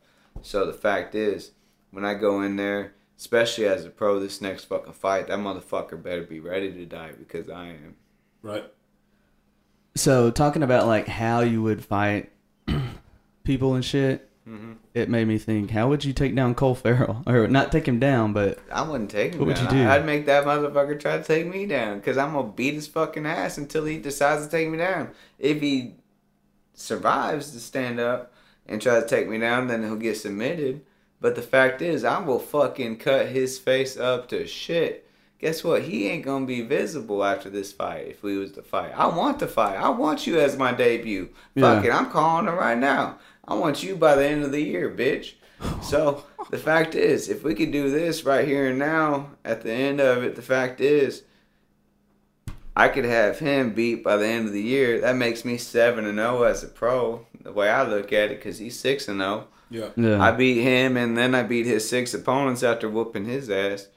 So 0.43 0.67
the 0.67 0.73
fact 0.73 1.15
is, 1.15 1.53
when 1.89 2.05
I 2.05 2.13
go 2.13 2.43
in 2.43 2.55
there, 2.55 2.93
especially 3.17 3.65
as 3.65 3.83
a 3.83 3.89
pro, 3.89 4.19
this 4.19 4.41
next 4.41 4.65
fucking 4.65 4.93
fight, 4.93 5.25
that 5.27 5.39
motherfucker 5.39 6.01
better 6.01 6.21
be 6.21 6.39
ready 6.39 6.71
to 6.71 6.85
die 6.85 7.13
because 7.17 7.49
I 7.49 7.69
am. 7.69 7.95
Right. 8.43 8.71
So 9.97 10.31
talking 10.31 10.63
about 10.63 10.87
like 10.87 11.07
how 11.07 11.41
you 11.41 11.61
would 11.63 11.83
fight 11.83 12.31
people 13.43 13.75
and 13.75 13.83
shit, 13.83 14.23
Mm-hmm. 14.47 14.73
it 14.93 15.09
made 15.09 15.27
me 15.27 15.37
think: 15.37 15.71
How 15.71 15.89
would 15.89 16.05
you 16.05 16.13
take 16.13 16.33
down 16.33 16.55
Cole 16.55 16.73
Farrell, 16.73 17.21
or 17.27 17.49
not 17.49 17.69
take 17.69 17.85
him 17.85 17.99
down, 17.99 18.31
but 18.31 18.57
I 18.71 18.81
wouldn't 18.81 19.11
take 19.11 19.33
him 19.33 19.39
What 19.39 19.47
would 19.47 19.57
you 19.57 19.67
do? 19.67 19.85
I'd 19.85 20.05
make 20.05 20.25
that 20.27 20.45
motherfucker 20.45 20.97
try 20.97 21.17
to 21.17 21.23
take 21.23 21.45
me 21.47 21.65
down 21.65 21.97
because 21.97 22.17
I'm 22.17 22.31
gonna 22.31 22.47
beat 22.47 22.75
his 22.75 22.87
fucking 22.87 23.25
ass 23.25 23.57
until 23.57 23.83
he 23.83 23.97
decides 23.97 24.45
to 24.45 24.49
take 24.51 24.69
me 24.69 24.77
down. 24.77 25.09
If 25.37 25.59
he 25.59 25.95
survives 26.73 27.51
to 27.51 27.59
stand 27.59 27.99
up 27.99 28.31
and 28.65 28.81
try 28.81 29.01
to 29.01 29.05
take 29.07 29.27
me 29.27 29.37
down, 29.37 29.67
then 29.67 29.83
he'll 29.83 29.97
get 29.97 30.15
submitted. 30.15 30.81
But 31.19 31.35
the 31.35 31.41
fact 31.41 31.81
is, 31.81 32.05
I 32.05 32.19
will 32.19 32.39
fucking 32.39 32.99
cut 32.99 33.27
his 33.27 33.59
face 33.59 33.97
up 33.97 34.29
to 34.29 34.47
shit. 34.47 35.06
Guess 35.39 35.63
what? 35.63 35.83
He 35.83 36.07
ain't 36.07 36.25
gonna 36.25 36.45
be 36.45 36.61
visible 36.61 37.23
after 37.23 37.49
this 37.49 37.71
fight 37.71 38.07
if 38.07 38.23
we 38.23 38.37
was 38.37 38.51
to 38.53 38.63
fight. 38.63 38.91
I 38.95 39.07
want 39.07 39.39
the 39.39 39.47
fight. 39.47 39.75
I 39.77 39.89
want 39.89 40.25
you 40.25 40.39
as 40.39 40.57
my 40.57 40.71
debut. 40.71 41.29
Fuck 41.57 41.85
it, 41.85 41.91
I'm 41.91 42.09
calling 42.09 42.47
it 42.47 42.51
right 42.57 42.77
now. 42.77 43.19
I 43.47 43.53
want 43.53 43.83
you 43.83 43.95
by 43.95 44.15
the 44.15 44.27
end 44.27 44.43
of 44.43 44.51
the 44.51 44.61
year, 44.61 44.89
bitch. 44.89 45.33
So 45.81 46.23
the 46.49 46.57
fact 46.57 46.95
is, 46.95 47.29
if 47.29 47.43
we 47.43 47.55
could 47.55 47.71
do 47.71 47.89
this 47.89 48.23
right 48.23 48.47
here 48.47 48.69
and 48.69 48.79
now, 48.79 49.31
at 49.45 49.61
the 49.61 49.71
end 49.71 49.99
of 50.01 50.23
it, 50.23 50.35
the 50.35 50.41
fact 50.41 50.81
is, 50.81 51.23
I 52.75 52.89
could 52.89 53.05
have 53.05 53.39
him 53.39 53.73
beat 53.73 54.03
by 54.03 54.17
the 54.17 54.27
end 54.27 54.47
of 54.47 54.53
the 54.53 54.61
year. 54.61 55.01
That 55.01 55.15
makes 55.15 55.43
me 55.45 55.57
seven 55.57 56.05
and 56.05 56.17
zero 56.17 56.43
as 56.43 56.63
a 56.63 56.67
pro. 56.67 57.25
The 57.41 57.51
way 57.51 57.69
I 57.69 57.83
look 57.83 58.13
at 58.13 58.31
it, 58.31 58.37
because 58.37 58.59
he's 58.59 58.79
six 58.79 59.07
and 59.07 59.19
zero. 59.19 59.47
Yeah. 59.69 59.89
yeah, 59.95 60.21
I 60.21 60.31
beat 60.31 60.61
him, 60.61 60.95
and 60.95 61.17
then 61.17 61.35
I 61.35 61.43
beat 61.43 61.65
his 61.65 61.87
six 61.87 62.13
opponents 62.13 62.63
after 62.63 62.89
whooping 62.89 63.25
his 63.25 63.49
ass. 63.49 63.87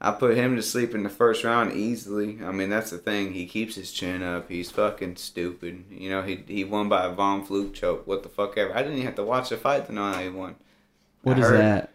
I 0.00 0.10
put 0.12 0.36
him 0.36 0.56
to 0.56 0.62
sleep 0.62 0.94
in 0.94 1.02
the 1.04 1.08
first 1.08 1.42
round 1.42 1.72
easily. 1.72 2.38
I 2.44 2.52
mean, 2.52 2.68
that's 2.68 2.90
the 2.90 2.98
thing. 2.98 3.32
He 3.32 3.46
keeps 3.46 3.74
his 3.76 3.90
chin 3.92 4.22
up. 4.22 4.50
He's 4.50 4.70
fucking 4.70 5.16
stupid. 5.16 5.84
You 5.90 6.10
know, 6.10 6.22
he 6.22 6.44
he 6.46 6.64
won 6.64 6.88
by 6.90 7.06
a 7.06 7.10
Von 7.12 7.44
Flue 7.44 7.70
choke. 7.72 8.06
What 8.06 8.22
the 8.22 8.28
fuck 8.28 8.58
ever. 8.58 8.74
I 8.74 8.78
didn't 8.82 8.94
even 8.94 9.06
have 9.06 9.14
to 9.16 9.24
watch 9.24 9.48
the 9.48 9.56
fight 9.56 9.86
to 9.86 9.92
know 9.94 10.12
how 10.12 10.20
he 10.20 10.28
won. 10.28 10.56
what 11.22 11.36
I 11.36 11.40
is 11.40 11.46
heard- 11.46 11.60
that? 11.60 11.92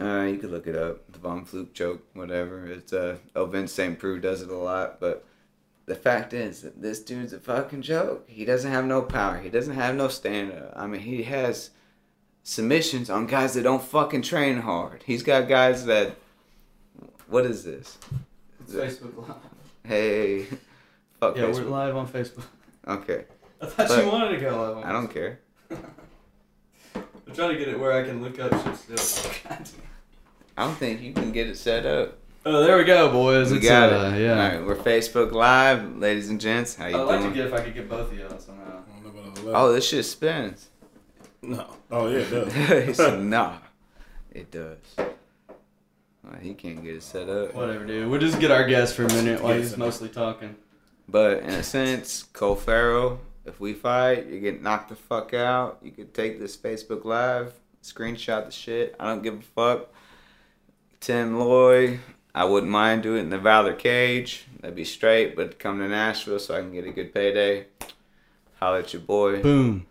Uh, 0.00 0.22
you 0.24 0.38
could 0.38 0.50
look 0.50 0.66
it 0.66 0.74
up. 0.74 1.10
The 1.12 1.18
Von 1.18 1.44
Flue 1.44 1.68
choke, 1.74 2.02
whatever. 2.14 2.66
It's 2.66 2.92
uh, 2.92 3.18
oh 3.36 3.44
Vince 3.46 3.72
St. 3.72 3.98
Preux 3.98 4.18
does 4.20 4.40
it 4.42 4.48
a 4.48 4.56
lot, 4.56 4.98
but 5.00 5.24
the 5.86 5.94
fact 5.94 6.32
is 6.32 6.62
that 6.62 6.80
this 6.80 7.00
dude's 7.00 7.32
a 7.34 7.38
fucking 7.38 7.82
joke. 7.82 8.24
He 8.28 8.44
doesn't 8.46 8.70
have 8.70 8.86
no 8.86 9.02
power. 9.02 9.38
He 9.38 9.50
doesn't 9.50 9.74
have 9.74 9.94
no 9.94 10.08
stand 10.08 10.52
up. 10.52 10.72
I 10.74 10.86
mean, 10.86 11.02
he 11.02 11.24
has 11.24 11.70
submissions 12.42 13.10
on 13.10 13.26
guys 13.26 13.54
that 13.54 13.62
don't 13.64 13.82
fucking 13.82 14.22
train 14.22 14.60
hard. 14.60 15.02
He's 15.06 15.22
got 15.22 15.46
guys 15.48 15.84
that. 15.86 16.16
What 17.32 17.46
is 17.46 17.64
this? 17.64 17.96
It's 18.60 18.74
Facebook 18.74 19.26
Live. 19.26 19.36
Hey, 19.84 20.44
fuck 21.18 21.34
Yeah, 21.34 21.46
we're 21.46 21.62
live 21.62 21.96
on 21.96 22.06
Facebook. 22.06 22.44
Okay, 22.86 23.24
I 23.58 23.64
thought 23.64 23.88
But- 23.88 24.04
you 24.04 24.10
wanted 24.10 24.28
to 24.34 24.36
go 24.36 24.50
live 24.50 24.76
on 24.76 24.84
I 24.84 24.92
don't 24.92 25.08
care. 25.08 25.40
I'm 26.94 27.34
trying 27.34 27.52
to 27.52 27.56
get 27.56 27.68
it 27.68 27.80
where 27.80 27.92
I 27.92 28.02
can 28.02 28.22
look 28.22 28.38
up 28.38 28.52
shit 28.86 28.98
still. 28.98 29.32
I 30.58 30.66
don't 30.66 30.76
think 30.76 31.00
you 31.00 31.14
can 31.14 31.32
get 31.32 31.46
it 31.46 31.56
set 31.56 31.86
up. 31.86 32.18
oh, 32.44 32.64
there 32.64 32.76
we 32.76 32.84
go, 32.84 33.10
boys. 33.10 33.50
We 33.50 33.56
it's, 33.56 33.66
got 33.66 33.90
uh, 33.90 34.14
it. 34.14 34.20
Yeah. 34.20 34.32
All 34.32 34.36
right, 34.58 34.66
we're 34.66 34.76
Facebook 34.76 35.32
Live, 35.32 35.96
ladies 35.96 36.28
and 36.28 36.38
gents. 36.38 36.74
How 36.74 36.88
you 36.88 36.98
I'd 36.98 37.00
like 37.04 37.16
to 37.20 37.22
doing? 37.22 37.34
get 37.34 37.46
if 37.46 37.54
I 37.54 37.60
could 37.62 37.72
get 37.72 37.88
both 37.88 38.12
of 38.12 38.18
y'all 38.18 38.38
somehow. 38.38 38.82
I 38.86 39.02
don't 39.02 39.14
know 39.14 39.20
about 39.20 39.38
all 39.38 39.44
that. 39.46 39.54
Oh, 39.54 39.72
this 39.72 39.88
shit 39.88 40.04
spins. 40.04 40.68
no. 41.40 41.66
Oh 41.90 42.08
yeah, 42.08 42.18
it 42.18 42.30
does. 42.30 42.52
he 42.88 42.92
said, 42.92 43.22
nah, 43.22 43.56
it 44.32 44.50
does. 44.50 44.76
Well, 46.24 46.40
he 46.40 46.54
can't 46.54 46.82
get 46.82 46.96
it 46.96 47.02
set 47.02 47.28
up. 47.28 47.54
Whatever, 47.54 47.84
dude. 47.84 48.08
We'll 48.08 48.20
just 48.20 48.38
get 48.38 48.50
our 48.50 48.66
guest 48.66 48.94
for 48.94 49.04
a 49.04 49.08
minute 49.08 49.42
while 49.42 49.54
he's 49.54 49.76
mostly 49.76 50.08
talking. 50.08 50.56
But 51.08 51.42
in 51.42 51.50
a 51.50 51.62
sense, 51.62 52.22
Cole 52.22 52.54
Farrell, 52.54 53.20
if 53.44 53.58
we 53.58 53.74
fight, 53.74 54.26
you 54.26 54.38
get 54.38 54.62
knocked 54.62 54.88
the 54.88 54.94
fuck 54.94 55.34
out. 55.34 55.78
You 55.82 55.90
could 55.90 56.14
take 56.14 56.38
this 56.38 56.56
Facebook 56.56 57.04
Live, 57.04 57.52
screenshot 57.82 58.46
the 58.46 58.52
shit. 58.52 58.94
I 59.00 59.06
don't 59.06 59.22
give 59.22 59.38
a 59.38 59.42
fuck. 59.42 59.88
Tim 61.00 61.40
Loy, 61.40 61.98
I 62.32 62.44
wouldn't 62.44 62.70
mind 62.70 63.02
doing 63.02 63.18
it 63.18 63.22
in 63.22 63.30
the 63.30 63.38
Valor 63.38 63.74
Cage. 63.74 64.46
That'd 64.60 64.76
be 64.76 64.84
straight, 64.84 65.34
but 65.34 65.58
come 65.58 65.80
to 65.80 65.88
Nashville 65.88 66.38
so 66.38 66.56
I 66.56 66.60
can 66.60 66.72
get 66.72 66.86
a 66.86 66.92
good 66.92 67.12
payday. 67.12 67.66
Holla 68.60 68.78
at 68.78 68.92
your 68.92 69.02
boy. 69.02 69.42
Boom. 69.42 69.86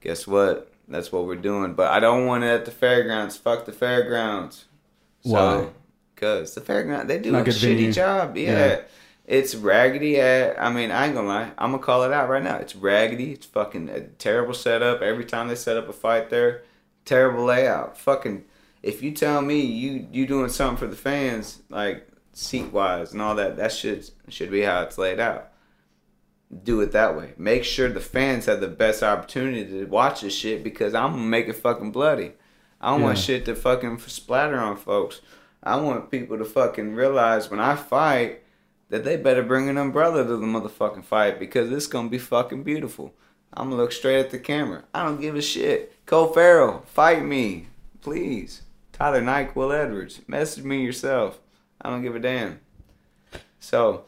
Guess 0.00 0.26
what? 0.26 0.72
That's 0.88 1.12
what 1.12 1.26
we're 1.26 1.36
doing. 1.36 1.74
But 1.74 1.92
I 1.92 2.00
don't 2.00 2.26
want 2.26 2.42
it 2.42 2.48
at 2.48 2.64
the 2.64 2.72
fairgrounds. 2.72 3.36
Fuck 3.36 3.64
the 3.64 3.72
fairgrounds. 3.72 4.64
Why? 5.32 5.68
Cause 6.16 6.54
the 6.54 6.60
fairground 6.62 7.08
they 7.08 7.18
do 7.18 7.32
Not 7.32 7.46
a 7.46 7.50
shitty 7.50 7.60
venue. 7.76 7.92
job. 7.92 8.36
Yeah. 8.36 8.50
Yeah. 8.66 8.80
It's 9.26 9.54
raggedy 9.54 10.20
at 10.20 10.60
I 10.60 10.70
mean, 10.72 10.90
I 10.90 11.06
ain't 11.06 11.14
gonna 11.14 11.28
lie. 11.28 11.50
I'm 11.58 11.72
gonna 11.72 11.82
call 11.82 12.04
it 12.04 12.12
out 12.12 12.28
right 12.28 12.42
now. 12.42 12.56
It's 12.56 12.74
raggedy. 12.76 13.32
It's 13.32 13.46
fucking 13.46 13.88
a 13.88 14.00
terrible 14.00 14.54
setup. 14.54 15.02
Every 15.02 15.24
time 15.24 15.48
they 15.48 15.56
set 15.56 15.76
up 15.76 15.88
a 15.88 15.92
fight 15.92 16.30
there, 16.30 16.62
terrible 17.04 17.44
layout. 17.44 17.98
Fucking 17.98 18.44
if 18.82 19.02
you 19.02 19.10
tell 19.12 19.42
me 19.42 19.60
you 19.60 20.06
you 20.12 20.26
doing 20.26 20.48
something 20.48 20.78
for 20.78 20.86
the 20.86 20.96
fans, 20.96 21.60
like 21.68 22.08
seat 22.32 22.72
wise 22.72 23.12
and 23.12 23.20
all 23.20 23.34
that, 23.34 23.56
that 23.56 23.72
should 23.72 24.08
should 24.28 24.50
be 24.50 24.62
how 24.62 24.82
it's 24.82 24.96
laid 24.96 25.18
out. 25.20 25.48
Do 26.62 26.80
it 26.80 26.92
that 26.92 27.16
way. 27.16 27.32
Make 27.36 27.64
sure 27.64 27.88
the 27.88 28.00
fans 28.00 28.46
have 28.46 28.60
the 28.60 28.68
best 28.68 29.02
opportunity 29.02 29.64
to 29.64 29.84
watch 29.86 30.20
this 30.20 30.34
shit 30.34 30.62
because 30.62 30.94
I'm 30.94 31.10
gonna 31.12 31.22
make 31.24 31.48
it 31.48 31.54
fucking 31.54 31.90
bloody. 31.90 32.32
I 32.80 32.90
don't 32.90 33.02
want 33.02 33.18
shit 33.18 33.44
to 33.46 33.54
fucking 33.54 33.98
splatter 33.98 34.58
on 34.58 34.76
folks. 34.76 35.20
I 35.62 35.76
want 35.76 36.10
people 36.10 36.38
to 36.38 36.44
fucking 36.44 36.94
realize 36.94 37.50
when 37.50 37.60
I 37.60 37.74
fight 37.74 38.42
that 38.88 39.04
they 39.04 39.16
better 39.16 39.42
bring 39.42 39.68
an 39.68 39.78
umbrella 39.78 40.24
to 40.24 40.36
the 40.36 40.46
motherfucking 40.46 41.04
fight 41.04 41.38
because 41.38 41.72
it's 41.72 41.86
gonna 41.86 42.08
be 42.08 42.18
fucking 42.18 42.62
beautiful. 42.62 43.14
I'm 43.52 43.70
gonna 43.70 43.82
look 43.82 43.92
straight 43.92 44.20
at 44.20 44.30
the 44.30 44.38
camera. 44.38 44.84
I 44.94 45.04
don't 45.04 45.20
give 45.20 45.34
a 45.34 45.42
shit. 45.42 45.94
Cole 46.06 46.28
Farrell, 46.28 46.82
fight 46.86 47.24
me, 47.24 47.66
please. 48.00 48.62
Tyler 48.92 49.20
Nike, 49.20 49.52
Will 49.54 49.72
Edwards, 49.72 50.20
message 50.26 50.64
me 50.64 50.84
yourself. 50.84 51.40
I 51.80 51.90
don't 51.90 52.02
give 52.02 52.14
a 52.14 52.20
damn. 52.20 52.60
So 53.58 54.04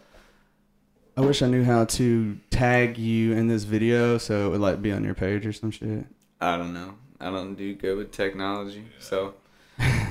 I 1.16 1.22
wish 1.22 1.42
I 1.42 1.48
knew 1.48 1.64
how 1.64 1.84
to 1.84 2.38
tag 2.50 2.96
you 2.96 3.32
in 3.32 3.48
this 3.48 3.64
video 3.64 4.18
so 4.18 4.46
it 4.46 4.50
would 4.50 4.60
like 4.60 4.80
be 4.80 4.92
on 4.92 5.02
your 5.02 5.14
page 5.14 5.44
or 5.44 5.52
some 5.52 5.72
shit. 5.72 6.06
I 6.40 6.56
don't 6.56 6.72
know. 6.72 6.94
I 7.20 7.30
don't 7.30 7.54
do 7.54 7.74
good 7.74 7.96
with 7.96 8.12
technology. 8.12 8.84
So 9.00 9.34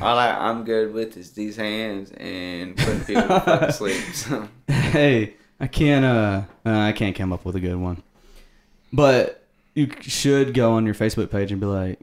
all 0.01 0.17
I, 0.17 0.29
I'm 0.31 0.63
good 0.63 0.93
with 0.93 1.17
is 1.17 1.31
these 1.31 1.55
hands 1.55 2.11
and 2.11 2.75
putting 2.77 3.01
people 3.01 3.27
to 3.27 3.71
sleep. 3.77 4.01
So 4.13 4.47
hey, 4.67 5.35
I 5.59 5.67
can't 5.67 6.05
uh, 6.05 6.43
uh 6.65 6.79
I 6.79 6.91
can't 6.91 7.15
come 7.15 7.31
up 7.33 7.45
with 7.45 7.55
a 7.55 7.59
good 7.59 7.77
one. 7.77 8.03
But 8.91 9.43
you 9.73 9.89
should 10.01 10.53
go 10.53 10.73
on 10.73 10.85
your 10.85 10.95
Facebook 10.95 11.29
page 11.29 11.51
and 11.51 11.61
be 11.61 11.67
like, 11.67 11.99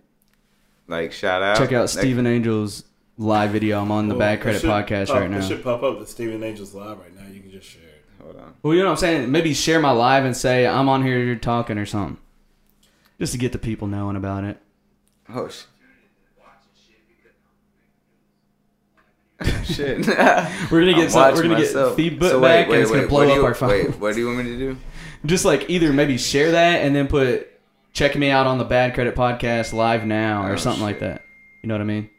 like 0.88 1.12
shout 1.12 1.42
out. 1.42 1.56
check 1.56 1.72
out 1.72 1.82
Like, 1.82 1.88
Stephen 1.88 2.26
Angel's 2.26 2.84
live 3.18 3.50
video. 3.50 3.80
I'm 3.80 3.90
on 3.90 4.08
the 4.08 4.14
Well, 4.14 4.20
Bad 4.20 4.40
Credit 4.40 4.60
should 4.60 4.70
podcast 4.70 5.08
pop- 5.08 5.16
right 5.16 5.30
now. 5.30 5.38
It 5.38 5.44
should 5.44 5.62
pop 5.62 5.82
up 5.82 5.98
the 5.98 6.06
Stephen 6.06 6.42
Angels 6.42 6.74
live 6.74 6.98
right 6.98 7.14
now. 7.14 7.26
You 7.32 7.40
can 7.40 7.50
just 7.50 7.66
share 7.68 7.82
it. 7.82 8.04
Hold 8.22 8.36
on. 8.36 8.54
Well, 8.62 8.74
you 8.74 8.80
know 8.80 8.86
what 8.86 8.92
I'm 8.92 8.98
saying? 8.98 9.30
Maybe 9.30 9.54
share 9.54 9.80
my 9.80 9.90
live 9.90 10.24
and 10.24 10.36
say 10.36 10.66
I'm 10.66 10.88
on 10.88 11.02
here 11.04 11.34
talking 11.36 11.78
or 11.78 11.86
something. 11.86 12.18
Just 13.18 13.32
to 13.32 13.38
get 13.38 13.52
the 13.52 13.58
people 13.58 13.86
knowing 13.86 14.16
about 14.16 14.44
it. 14.44 14.58
Oh 15.28 15.48
sh- 15.48 15.62
shit. 19.64 20.06
We're 20.70 20.80
gonna 20.80 20.94
get 20.94 21.10
some, 21.10 21.34
we're 21.34 21.42
gonna 21.42 21.54
myself. 21.54 21.96
get 21.96 21.96
feedback 21.96 22.30
So 22.30 22.40
back 22.40 22.66
and 22.68 22.76
it's 22.76 22.90
gonna 22.90 23.06
blow 23.08 23.20
what 23.20 23.28
up 23.30 23.34
you, 23.36 23.44
our 23.44 23.54
phone. 23.54 23.68
Wait, 23.70 23.98
what 23.98 24.14
do 24.14 24.20
you 24.20 24.26
want 24.26 24.38
me 24.38 24.44
to 24.44 24.58
do? 24.58 24.76
Just 25.26 25.44
like 25.44 25.68
either 25.70 25.92
maybe 25.92 26.18
share 26.18 26.52
that 26.52 26.82
and 26.84 26.94
then 26.94 27.08
put 27.08 27.48
check 27.92 28.14
me 28.16 28.30
out 28.30 28.46
on 28.46 28.58
the 28.58 28.64
Bad 28.64 28.94
Credit 28.94 29.14
Podcast 29.14 29.72
live 29.72 30.04
now 30.06 30.46
or 30.46 30.52
Oh, 30.52 30.56
something 30.56 30.82
like 30.82 31.00
that. 31.00 31.22
You 31.62 31.68
know 31.68 31.74
what 31.74 31.80
I 31.80 31.84
mean? 31.84 32.10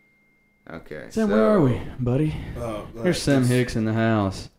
Okay. 0.69 1.06
Sam, 1.10 1.30
so, 1.30 1.36
where 1.36 1.45
are 1.45 1.61
we, 1.61 1.80
buddy? 1.99 2.36
Oh, 2.57 2.88
Here's 3.02 3.22
Sam 3.22 3.45
Hicks 3.45 3.76
in 3.76 3.86
the 3.86 3.94
house. 3.94 4.49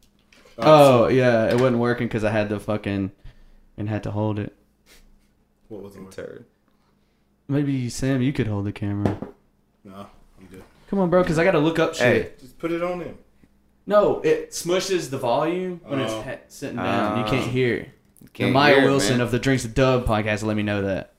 Oh, 0.59 1.05
Oh 1.05 1.09
yeah, 1.09 1.47
it 1.51 1.61
wasn't 1.61 1.79
working 1.79 2.07
because 2.07 2.25
I 2.25 2.31
had 2.31 2.49
the 2.49 2.59
fucking 2.61 3.11
and 3.77 3.89
had 3.89 4.05
to 4.05 4.11
hold 4.13 4.39
it. 4.39 4.55
what 5.69 5.83
was 5.83 5.95
the 5.95 6.03
word? 6.03 6.13
Turd. 6.13 6.45
Maybe 7.49 7.89
Sam, 7.89 8.23
you 8.23 8.33
could 8.33 8.47
hold 8.49 8.67
the 8.67 8.73
camera. 8.73 9.19
No, 9.85 10.07
I'm 10.39 10.47
good. 10.47 10.65
Come 10.89 10.99
on, 10.99 11.11
bro, 11.11 11.23
because 11.23 11.39
I 11.39 11.45
got 11.45 11.53
to 11.53 11.59
look 11.61 11.79
up 11.79 11.95
shit. 11.95 12.23
Hey. 12.23 12.31
Just 12.41 12.59
put 12.59 12.73
it 12.73 12.83
on 12.83 13.01
him. 13.01 13.17
No, 13.87 14.21
it 14.21 14.51
smushes 14.51 15.11
the 15.11 15.19
volume 15.19 15.81
when 15.85 16.01
it's 16.01 16.13
Oh. 16.13 16.23
he- 16.23 16.33
sitting 16.49 16.77
down. 16.77 17.19
you 17.19 17.25
Oh. 17.25 17.31
can't 17.31 17.51
hear. 17.51 17.93
Can't 18.33 18.47
and 18.49 18.55
Maya 18.55 18.75
hear 18.75 18.85
it, 18.85 18.87
Wilson 18.91 19.19
man. 19.19 19.21
of 19.21 19.31
the 19.31 19.39
Drinks 19.39 19.63
the 19.63 19.69
Dub 19.69 20.05
podcast 20.07 20.43
let 20.43 20.57
me 20.57 20.65
know 20.65 20.83
that. 20.83 21.13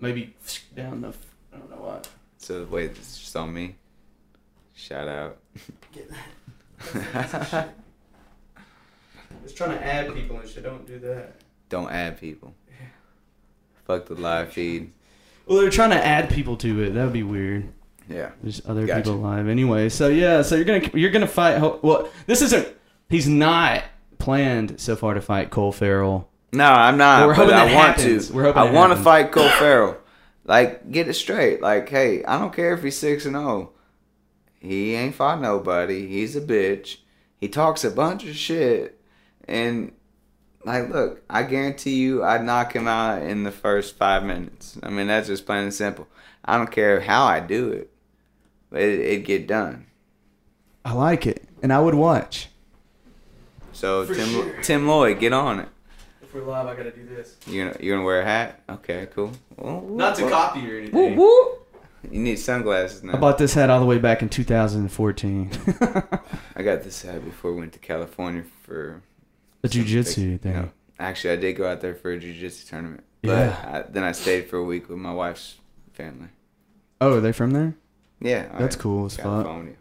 Maybe 0.00 0.34
down 0.74 1.02
the. 1.02 1.12
I 1.52 1.58
don't 1.58 1.70
know 1.70 1.76
what. 1.76 2.08
So 2.38 2.64
wait, 2.70 2.94
this 2.96 3.06
is 3.12 3.18
just 3.18 3.36
on 3.36 3.52
me. 3.54 3.76
Shout 4.74 5.06
out. 5.08 5.36
Get 5.92 6.10
that. 6.10 7.68
Just 9.42 9.56
trying 9.56 9.70
to 9.78 9.84
add 9.84 10.12
people 10.14 10.38
and 10.38 10.48
shit. 10.48 10.62
Don't 10.64 10.86
do 10.86 10.98
that. 11.00 11.34
Don't 11.68 11.90
add 11.90 12.18
people. 12.20 12.54
Fuck 13.86 14.06
the 14.06 14.14
live 14.14 14.52
feed. 14.52 14.90
Well, 15.50 15.58
they're 15.60 15.70
trying 15.70 15.90
to 15.90 15.96
add 16.06 16.30
people 16.30 16.56
to 16.58 16.80
it. 16.84 16.90
That 16.90 17.02
would 17.02 17.12
be 17.12 17.24
weird. 17.24 17.72
Yeah. 18.08 18.30
There's 18.40 18.62
other 18.68 18.86
Gotcha. 18.86 19.00
people 19.02 19.14
alive 19.14 19.48
anyway. 19.48 19.88
So 19.88 20.06
yeah, 20.06 20.42
so 20.42 20.54
you're 20.54 20.64
gonna 20.64 20.88
you're 20.94 21.10
gonna 21.10 21.26
fight. 21.26 21.60
Well, 21.82 22.08
this 22.26 22.40
isn't. 22.40 22.68
He's 23.08 23.26
not 23.26 23.82
planned 24.18 24.80
so 24.80 24.94
far 24.94 25.14
to 25.14 25.20
fight 25.20 25.50
Cole 25.50 25.72
Farrell. 25.72 26.28
No, 26.52 26.66
I'm 26.66 26.96
not. 26.96 27.22
But 27.22 27.26
we're 27.26 27.34
hoping 27.34 27.54
I 27.54 27.66
that 27.66 27.74
want 27.74 27.96
happens. 27.98 28.28
to. 28.28 28.32
We're 28.32 28.44
hoping 28.44 28.62
I 28.62 28.70
want 28.70 28.96
to 28.96 29.02
fight 29.02 29.32
Cole 29.32 29.48
Farrell. 29.48 29.96
Like, 30.44 30.88
get 30.92 31.08
it 31.08 31.14
straight. 31.14 31.60
Like, 31.60 31.88
hey, 31.88 32.24
I 32.24 32.38
don't 32.38 32.54
care 32.54 32.72
if 32.74 32.84
he's 32.84 32.96
six 32.96 33.26
and 33.26 33.34
zero. 33.34 33.72
He 34.60 34.94
ain't 34.94 35.16
fought 35.16 35.40
nobody. 35.40 36.06
He's 36.06 36.36
a 36.36 36.40
bitch. 36.40 36.98
He 37.38 37.48
talks 37.48 37.82
a 37.82 37.90
bunch 37.90 38.24
of 38.24 38.36
shit, 38.36 39.00
and 39.48 39.90
like, 40.64 40.90
look, 40.90 41.22
I 41.28 41.42
guarantee 41.42 41.96
you, 41.96 42.22
I'd 42.22 42.44
knock 42.44 42.74
him 42.74 42.86
out 42.86 43.22
in 43.22 43.44
the 43.44 43.50
first 43.50 43.96
five 43.96 44.24
minutes. 44.24 44.78
I 44.82 44.90
mean, 44.90 45.06
that's 45.06 45.28
just 45.28 45.46
plain 45.46 45.64
and 45.64 45.74
simple. 45.74 46.06
I 46.44 46.56
don't 46.56 46.70
care 46.70 47.00
how 47.00 47.24
I 47.24 47.40
do 47.40 47.70
it, 47.70 47.90
but 48.70 48.80
it, 48.82 49.00
it'd 49.00 49.24
get 49.24 49.46
done. 49.46 49.86
I 50.84 50.92
like 50.92 51.26
it, 51.26 51.46
and 51.62 51.72
I 51.72 51.80
would 51.80 51.94
watch. 51.94 52.48
So 53.72 54.04
For 54.04 54.14
Tim 54.14 54.28
sure. 54.28 54.62
Tim 54.62 54.86
Lloyd, 54.86 55.20
get 55.20 55.32
on 55.32 55.60
it. 55.60 55.68
If 56.22 56.34
we're 56.34 56.42
live, 56.42 56.66
I 56.66 56.74
gotta 56.76 56.90
do 56.90 57.06
this. 57.06 57.36
You 57.46 57.64
gonna 57.64 57.76
you 57.80 57.92
gonna 57.92 58.04
wear 58.04 58.20
a 58.20 58.24
hat? 58.24 58.62
Okay, 58.68 59.08
cool. 59.14 59.32
Well, 59.56 59.80
Not 59.82 60.16
to 60.16 60.22
well, 60.24 60.30
copy 60.30 60.70
or 60.70 60.78
anything. 60.78 61.16
Woo, 61.16 61.24
woo. 61.24 61.56
You 62.10 62.20
need 62.20 62.36
sunglasses 62.36 63.02
now. 63.02 63.14
I 63.14 63.16
bought 63.16 63.36
this 63.36 63.52
hat 63.54 63.68
all 63.68 63.80
the 63.80 63.86
way 63.86 63.98
back 63.98 64.22
in 64.22 64.28
2014. 64.28 65.50
I 66.56 66.62
got 66.62 66.82
this 66.82 67.02
hat 67.02 67.24
before 67.24 67.52
we 67.52 67.60
went 67.60 67.72
to 67.74 67.78
California 67.78 68.44
for 68.62 69.02
the 69.62 69.68
jujitsu 69.68 70.40
thing. 70.40 70.52
no. 70.52 70.70
Actually, 70.98 71.32
I 71.32 71.36
did 71.36 71.54
go 71.54 71.66
out 71.70 71.80
there 71.80 71.94
for 71.94 72.12
a 72.12 72.18
jujitsu 72.20 72.68
tournament. 72.68 73.04
But 73.22 73.28
Yeah. 73.30 73.82
I, 73.86 73.90
then 73.90 74.02
I 74.04 74.12
stayed 74.12 74.48
for 74.50 74.56
a 74.58 74.64
week 74.64 74.88
with 74.88 74.98
my 74.98 75.12
wife's 75.12 75.56
family. 75.92 76.28
Oh, 77.00 77.16
are 77.16 77.20
they 77.20 77.32
from 77.32 77.52
there? 77.52 77.74
Yeah, 78.20 78.48
That's 78.58 78.76
I- 78.76 78.80
cool 78.80 79.06
as 79.06 79.16
fuck. 79.16 79.46
I'm 79.46 79.76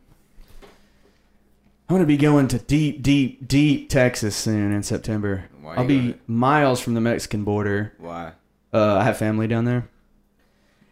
gonna 1.95 2.05
be 2.05 2.17
going 2.17 2.47
to 2.49 2.59
deep, 2.59 3.01
deep, 3.01 3.47
deep 3.47 3.89
Texas 3.89 4.35
soon 4.35 4.71
in 4.71 4.83
September. 4.83 5.45
Why 5.61 5.75
I'll 5.75 5.85
be 5.87 5.97
going 5.99 6.19
miles 6.27 6.79
from 6.79 6.93
the 6.93 7.01
Mexican 7.01 7.43
border. 7.43 7.93
Why? 7.97 8.33
Uh, 8.71 8.97
I 8.97 9.03
have 9.03 9.17
family 9.17 9.47
down 9.47 9.65
there, 9.65 9.89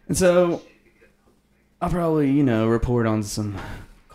and 0.08 0.16
so 0.16 0.62
I'll 1.80 1.88
probably, 1.90 2.30
you 2.32 2.42
know, 2.42 2.66
report 2.66 3.06
on 3.06 3.22
some 3.22 3.56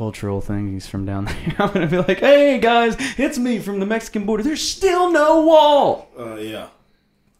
cultural 0.03 0.41
thing. 0.41 0.73
He's 0.73 0.85
from 0.87 1.05
down 1.05 1.25
there. 1.25 1.55
I'm 1.59 1.71
gonna 1.73 1.87
be 1.87 1.97
like, 1.97 2.19
"Hey 2.19 2.59
guys, 2.59 2.95
it's 3.17 3.37
me 3.37 3.59
from 3.59 3.79
the 3.79 3.85
Mexican 3.85 4.25
border. 4.25 4.43
There's 4.43 4.61
still 4.61 5.11
no 5.11 5.45
wall." 5.45 6.09
Uh, 6.17 6.35
yeah. 6.35 6.67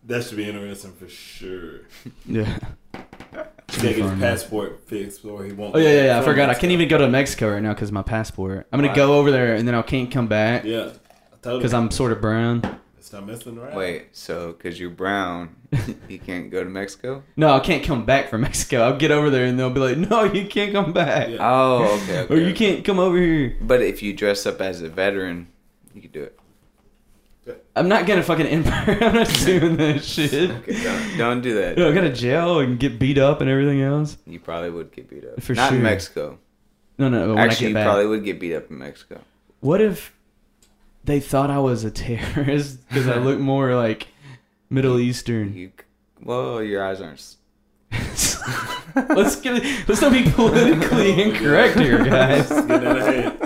That 0.06 0.24
should 0.24 0.38
be 0.38 0.48
interesting 0.50 0.94
for 0.94 1.08
sure. 1.10 1.82
Yeah. 2.26 2.58
Get 3.82 3.96
his 3.96 4.12
passport 4.20 4.88
fixed, 4.88 5.26
or 5.26 5.44
he 5.44 5.52
won't. 5.52 5.76
Oh 5.76 5.80
yeah, 5.80 5.90
yeah, 5.90 6.06
yeah. 6.06 6.20
I 6.20 6.22
forgot. 6.24 6.50
I 6.50 6.54
can't 6.54 6.72
even 6.72 6.88
go 6.88 6.98
to 7.00 7.08
Mexico 7.08 7.52
right 7.54 7.62
now 7.62 7.74
because 7.74 7.92
my 7.92 8.04
passport. 8.04 8.68
I'm 8.72 8.80
gonna 8.80 8.96
go 8.96 9.18
over 9.20 9.32
there 9.32 9.56
and 9.56 9.68
then 9.68 9.76
I 9.76 9.82
can't 9.82 10.12
come 10.12 10.28
back 10.28 10.64
Yeah, 10.64 10.92
because. 11.42 11.74
I'm 11.74 11.90
sort 11.92 12.12
of 12.12 12.22
brown. 12.22 12.62
It's 13.14 13.20
not 13.20 13.28
messing 13.28 13.60
around. 13.60 13.76
Wait, 13.76 14.08
so 14.12 14.54
because 14.54 14.80
you're 14.80 14.90
brown, 14.90 15.56
you 16.10 16.18
can't 16.18 16.50
go 16.50 16.64
to 16.64 16.70
Mexico? 16.70 17.22
No, 17.38 17.54
I 17.54 17.60
can't 17.60 17.84
come 17.84 18.06
back 18.06 18.28
from 18.28 18.42
Mexico. 18.42 18.82
I'll 18.82 18.98
get 18.98 19.12
over 19.12 19.30
there 19.30 19.46
and 19.46 19.60
they'll 19.60 19.70
be 19.70 19.82
like, 19.82 19.98
"No, 20.10 20.24
you 20.24 20.48
can't 20.48 20.74
come 20.74 20.94
back, 20.94 21.30
Yeah. 21.30 21.38
Oh, 21.40 21.84
okay. 22.04 22.20
okay 22.22 22.34
or 22.34 22.38
you 22.40 22.54
okay. 22.54 22.74
can't 22.74 22.84
come 22.84 22.98
over 22.98 23.16
here." 23.16 23.56
But 23.62 23.84
if 23.84 24.02
you 24.02 24.14
dress 24.14 24.48
up 24.48 24.62
as 24.62 24.82
a 24.82 24.90
veteran, 24.90 25.50
you 25.94 26.02
could 26.02 26.12
do 26.12 26.24
it. 26.24 26.40
I'm 27.76 27.88
not 27.88 28.08
gonna 28.08 28.24
fucking 28.24 28.48
emperor. 28.48 28.98
I'm 29.02 29.14
not 29.14 29.28
doing 29.46 29.78
that 29.78 30.04
shit. 30.04 30.50
Okay, 30.50 30.84
don't, 30.84 31.18
don't 31.20 31.42
do 31.42 31.54
that. 31.54 31.78
No, 31.78 31.92
I 31.92 31.94
go 31.94 32.02
to 32.02 32.12
jail 32.12 32.62
and 32.62 32.80
get 32.80 32.98
beat 32.98 33.20
up 33.20 33.42
and 33.42 33.50
everything 33.50 33.84
else. 33.84 34.18
You 34.26 34.40
probably 34.40 34.72
would 34.72 34.92
get 34.92 35.08
beat 35.08 35.24
up. 35.24 35.40
For 35.40 35.54
sure. 35.54 35.56
Not 35.56 35.70
sure. 35.70 35.78
in 35.78 35.84
Mexico. 35.84 36.40
No, 36.98 37.10
no. 37.10 37.38
Actually, 37.38 37.68
you 37.68 37.74
back. 37.76 37.86
probably 37.86 38.08
would 38.08 38.24
get 38.24 38.40
beat 38.40 38.56
up 38.56 38.72
in 38.72 38.80
Mexico. 38.80 39.22
What 39.60 39.82
if 39.82 40.14
they 41.04 41.20
thought 41.20 41.50
I 41.50 41.60
was 41.60 41.84
a 41.84 41.92
terrorist 41.92 42.88
because 42.88 43.08
I 43.08 43.18
look 43.18 43.40
more 43.40 43.76
like 43.76 44.08
Middle 44.70 45.00
Eastern? 45.00 45.54
You, 45.54 45.72
well, 46.22 46.64
your 46.64 46.84
eyes 46.86 47.02
aren't. 47.02 47.36
let's 48.96 49.36
get 49.42 49.56
it. 49.64 49.88
Let's 49.88 50.02
not 50.02 50.12
be 50.12 50.24
politically 50.32 51.22
incorrect 51.22 51.80
here, 51.80 52.04
guys. 52.04 52.50
Get 52.50 52.68
that 52.68 52.98
ahead. 52.98 53.38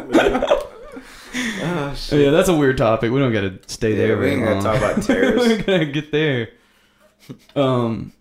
Oh 1.59 1.95
Oh, 2.11 2.15
yeah, 2.15 2.31
that's 2.31 2.49
a 2.49 2.55
weird 2.55 2.77
topic. 2.77 3.11
We 3.11 3.19
don't 3.19 3.33
gotta 3.33 3.59
stay 3.67 3.91
Yeah, 3.91 3.97
there. 3.97 4.17
we 4.17 4.29
very 4.29 4.35
ain't 4.35 4.45
gotta 4.45 4.61
talk 4.61 4.77
about 4.77 5.03
terrorists. 5.03 5.47
We're 5.47 5.63
gonna 5.63 5.85
get 5.91 6.11
there. 6.11 6.49
Um, 7.55 8.13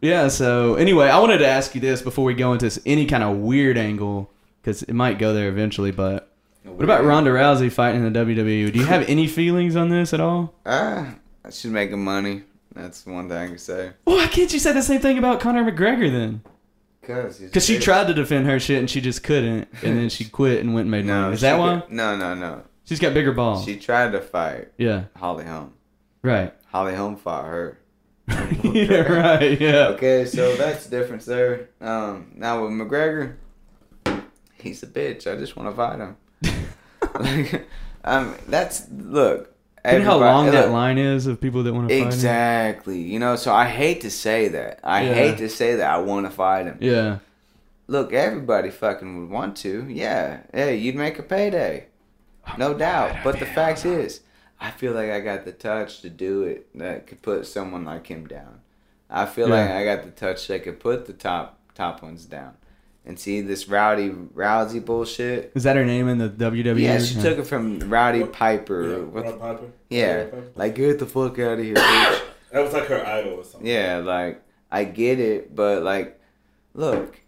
yeah. 0.00 0.28
So 0.28 0.74
anyway, 0.74 1.08
I 1.08 1.18
wanted 1.20 1.38
to 1.38 1.46
ask 1.46 1.74
you 1.74 1.80
this 1.80 2.02
before 2.02 2.24
we 2.24 2.34
go 2.34 2.52
into 2.52 2.80
any 2.84 3.06
kind 3.06 3.22
of 3.22 3.36
weird 3.36 3.78
angle 3.78 4.30
because 4.60 4.82
it 4.82 4.92
might 4.94 5.18
go 5.18 5.32
there 5.34 5.48
eventually. 5.48 5.90
But 5.92 6.27
what 6.64 6.84
about 6.84 7.04
Ronda 7.04 7.30
Rousey 7.30 7.70
fighting 7.72 8.04
in 8.04 8.12
the 8.12 8.18
WWE? 8.20 8.72
Do 8.72 8.78
you 8.78 8.86
have 8.86 9.08
any 9.08 9.26
feelings 9.38 9.76
on 9.76 9.88
this 9.88 10.12
at 10.12 10.20
all? 10.20 10.54
Ah, 10.66 11.14
she's 11.46 11.66
making 11.66 12.02
money. 12.04 12.42
That's 12.74 13.04
one 13.06 13.28
thing 13.28 13.36
I 13.38 13.46
can 13.48 13.58
say. 13.58 13.92
Why 14.04 14.26
can't 14.28 14.52
you 14.52 14.58
say 14.58 14.72
the 14.72 14.82
same 14.82 15.00
thing 15.00 15.18
about 15.18 15.40
Conor 15.40 15.64
McGregor 15.70 16.10
then? 16.12 16.42
Cause, 17.02 17.64
she 17.64 17.78
tried 17.78 18.06
to 18.08 18.14
defend 18.14 18.46
her 18.46 18.60
shit 18.60 18.78
and 18.80 18.90
she 18.90 19.00
just 19.00 19.22
couldn't, 19.22 19.66
and 19.82 19.96
then 19.96 20.10
she 20.10 20.24
quit 20.28 20.60
and 20.60 20.74
went 20.74 20.82
and 20.84 20.90
made 20.90 21.06
No, 21.06 21.22
money. 21.22 21.34
Is 21.34 21.40
that 21.40 21.58
why? 21.58 21.76
got- 21.76 21.90
No, 21.90 22.16
no, 22.16 22.34
no. 22.34 22.62
She's 22.84 23.00
got 23.00 23.14
bigger 23.14 23.32
balls. 23.32 23.64
She 23.64 23.76
tried 23.78 24.12
to 24.12 24.20
fight 24.20 24.68
yeah. 24.76 25.04
Holly 25.16 25.44
Holm. 25.46 25.72
Right. 26.22 26.52
Holly 26.66 26.94
Holm 26.94 27.16
fought 27.16 27.46
her. 27.46 27.78
yeah. 28.62 29.00
Right. 29.10 29.58
Yeah. 29.58 29.88
Okay, 29.88 30.26
so 30.26 30.54
that's 30.56 30.86
the 30.86 30.98
difference 30.98 31.24
there. 31.24 31.70
Um, 31.80 32.32
now 32.36 32.62
with 32.62 32.72
McGregor, 32.72 33.36
he's 34.60 34.82
a 34.82 34.86
bitch. 34.86 35.26
I 35.30 35.36
just 35.38 35.56
want 35.56 35.70
to 35.70 35.74
fight 35.76 35.98
him. 35.98 36.16
like, 37.20 37.66
um, 38.04 38.34
that's 38.48 38.88
look. 38.90 39.54
You 39.90 40.00
know 40.00 40.04
how 40.04 40.18
long 40.18 40.50
that 40.50 40.70
line 40.70 40.98
is 40.98 41.26
of 41.26 41.40
people 41.40 41.62
that 41.62 41.72
want 41.72 41.88
to 41.88 41.94
fight 41.94 42.02
him? 42.02 42.08
Exactly. 42.08 43.00
You 43.00 43.18
know, 43.18 43.36
so 43.36 43.54
I 43.54 43.66
hate 43.66 44.02
to 44.02 44.10
say 44.10 44.48
that. 44.48 44.80
I 44.84 45.02
Yeah. 45.04 45.14
hate 45.14 45.38
to 45.38 45.48
say 45.48 45.76
that 45.76 45.88
I 45.90 45.98
want 45.98 46.26
to 46.26 46.30
fight 46.30 46.66
him. 46.66 46.76
Yeah. 46.80 47.18
Look, 47.86 48.12
everybody 48.12 48.70
fucking 48.70 49.18
would 49.20 49.30
want 49.30 49.56
to. 49.58 49.86
Yeah. 49.88 50.40
Hey, 50.52 50.76
you'd 50.76 50.96
make 50.96 51.18
a 51.18 51.22
payday. 51.22 51.86
No 52.58 52.74
doubt. 52.74 53.16
But 53.24 53.38
the 53.38 53.46
fact 53.46 53.86
is, 53.86 54.20
I 54.60 54.70
feel 54.72 54.92
like 54.92 55.10
I 55.10 55.20
got 55.20 55.44
the 55.46 55.52
touch 55.52 56.02
to 56.02 56.10
do 56.10 56.42
it 56.42 56.66
that 56.78 57.06
could 57.06 57.22
put 57.22 57.46
someone 57.46 57.84
like 57.86 58.08
him 58.08 58.26
down. 58.26 58.60
I 59.08 59.24
feel 59.24 59.48
like 59.48 59.70
I 59.70 59.84
got 59.84 60.02
the 60.02 60.10
touch 60.10 60.48
that 60.48 60.64
could 60.64 60.80
put 60.80 61.06
the 61.06 61.14
top 61.14 61.58
top 61.74 62.02
ones 62.02 62.26
down. 62.26 62.56
And 63.08 63.18
see 63.18 63.40
this 63.40 63.68
rowdy 63.68 64.10
Rousey 64.10 64.84
bullshit. 64.84 65.50
Is 65.54 65.62
that 65.62 65.76
her 65.76 65.84
name 65.86 66.08
in 66.08 66.18
the 66.18 66.28
WWE? 66.28 66.78
Yeah, 66.78 66.98
she 66.98 67.14
took 67.14 67.38
it 67.38 67.46
from 67.46 67.78
Rowdy 67.88 68.22
Piper. 68.24 68.82
Yeah, 68.90 68.96
What- 68.98 69.24
Rod 69.24 69.40
Piper. 69.40 69.66
yeah, 69.88 70.14
Rod 70.16 70.30
Piper. 70.30 70.44
like 70.56 70.74
get 70.74 70.98
the 70.98 71.06
fuck 71.06 71.38
out 71.38 71.58
of 71.58 71.64
here, 71.64 71.74
bitch. 71.74 72.20
that 72.52 72.60
was 72.62 72.74
like 72.74 72.84
her 72.88 73.04
idol 73.06 73.40
or 73.40 73.44
something. 73.44 73.66
Yeah, 73.66 74.02
like 74.04 74.42
I 74.70 74.84
get 74.84 75.18
it, 75.20 75.56
but 75.56 75.82
like, 75.82 76.20
look, 76.74 77.18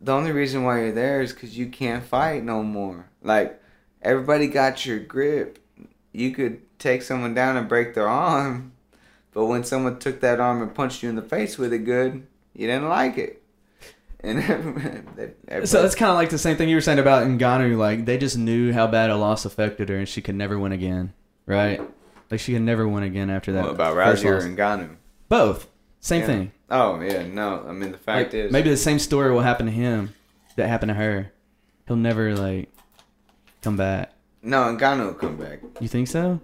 the 0.00 0.12
only 0.12 0.32
reason 0.32 0.64
why 0.64 0.80
you're 0.80 0.92
there 0.92 1.20
is 1.20 1.34
because 1.34 1.56
you 1.58 1.66
can't 1.68 2.02
fight 2.02 2.42
no 2.42 2.62
more. 2.62 3.10
Like, 3.22 3.60
everybody 4.00 4.46
got 4.46 4.86
your 4.86 5.00
grip. 5.00 5.58
You 6.12 6.30
could 6.30 6.62
take 6.78 7.02
someone 7.02 7.34
down 7.34 7.58
and 7.58 7.68
break 7.68 7.92
their 7.92 8.08
arm, 8.08 8.72
but 9.34 9.44
when 9.46 9.64
someone 9.64 9.98
took 9.98 10.20
that 10.20 10.40
arm 10.40 10.62
and 10.62 10.74
punched 10.74 11.02
you 11.02 11.10
in 11.10 11.16
the 11.16 11.20
face 11.22 11.58
with 11.58 11.74
it 11.74 11.80
good, 11.84 12.26
you 12.54 12.66
didn't 12.66 12.88
like 12.88 13.18
it. 13.18 13.42
And 14.20 14.38
everybody, 15.48 15.66
So 15.66 15.80
that's 15.82 15.94
kind 15.94 16.10
of 16.10 16.16
like 16.16 16.30
the 16.30 16.38
same 16.38 16.56
thing 16.56 16.68
you 16.68 16.74
were 16.76 16.80
saying 16.80 16.98
about 16.98 17.26
Ngannou. 17.26 17.76
Like 17.76 18.04
they 18.04 18.18
just 18.18 18.36
knew 18.36 18.72
how 18.72 18.86
bad 18.86 19.10
a 19.10 19.16
loss 19.16 19.44
affected 19.44 19.88
her, 19.88 19.96
and 19.96 20.08
she 20.08 20.20
could 20.22 20.34
never 20.34 20.58
win 20.58 20.72
again, 20.72 21.12
right? 21.46 21.80
Like 22.30 22.40
she 22.40 22.52
could 22.52 22.62
never 22.62 22.86
win 22.88 23.04
again 23.04 23.30
after 23.30 23.52
that. 23.52 23.64
What 23.64 23.72
about 23.74 23.96
Rousey 23.96 24.24
or. 24.26 24.40
Ngannou. 24.40 24.96
Both, 25.28 25.68
same 26.00 26.20
Yeah. 26.22 26.26
thing. 26.26 26.52
Oh 26.70 27.00
yeah, 27.00 27.26
no. 27.26 27.64
I 27.68 27.72
mean 27.72 27.92
the 27.92 27.98
fact 27.98 28.32
Like, 28.32 28.34
is, 28.34 28.52
maybe 28.52 28.70
the 28.70 28.76
same 28.76 28.98
story 28.98 29.30
will 29.32 29.40
happen 29.40 29.66
to 29.66 29.72
him 29.72 30.14
that 30.56 30.68
happened 30.68 30.90
to 30.90 30.94
her. 30.94 31.32
He'll 31.86 31.96
never 31.96 32.34
like 32.34 32.70
come 33.62 33.76
back. 33.76 34.12
no. 34.42 34.76
Ngannou 34.76 35.06
will 35.06 35.14
come 35.14 35.36
back. 35.36 35.60
You 35.80 35.88
think 35.88 36.08
so? 36.08 36.40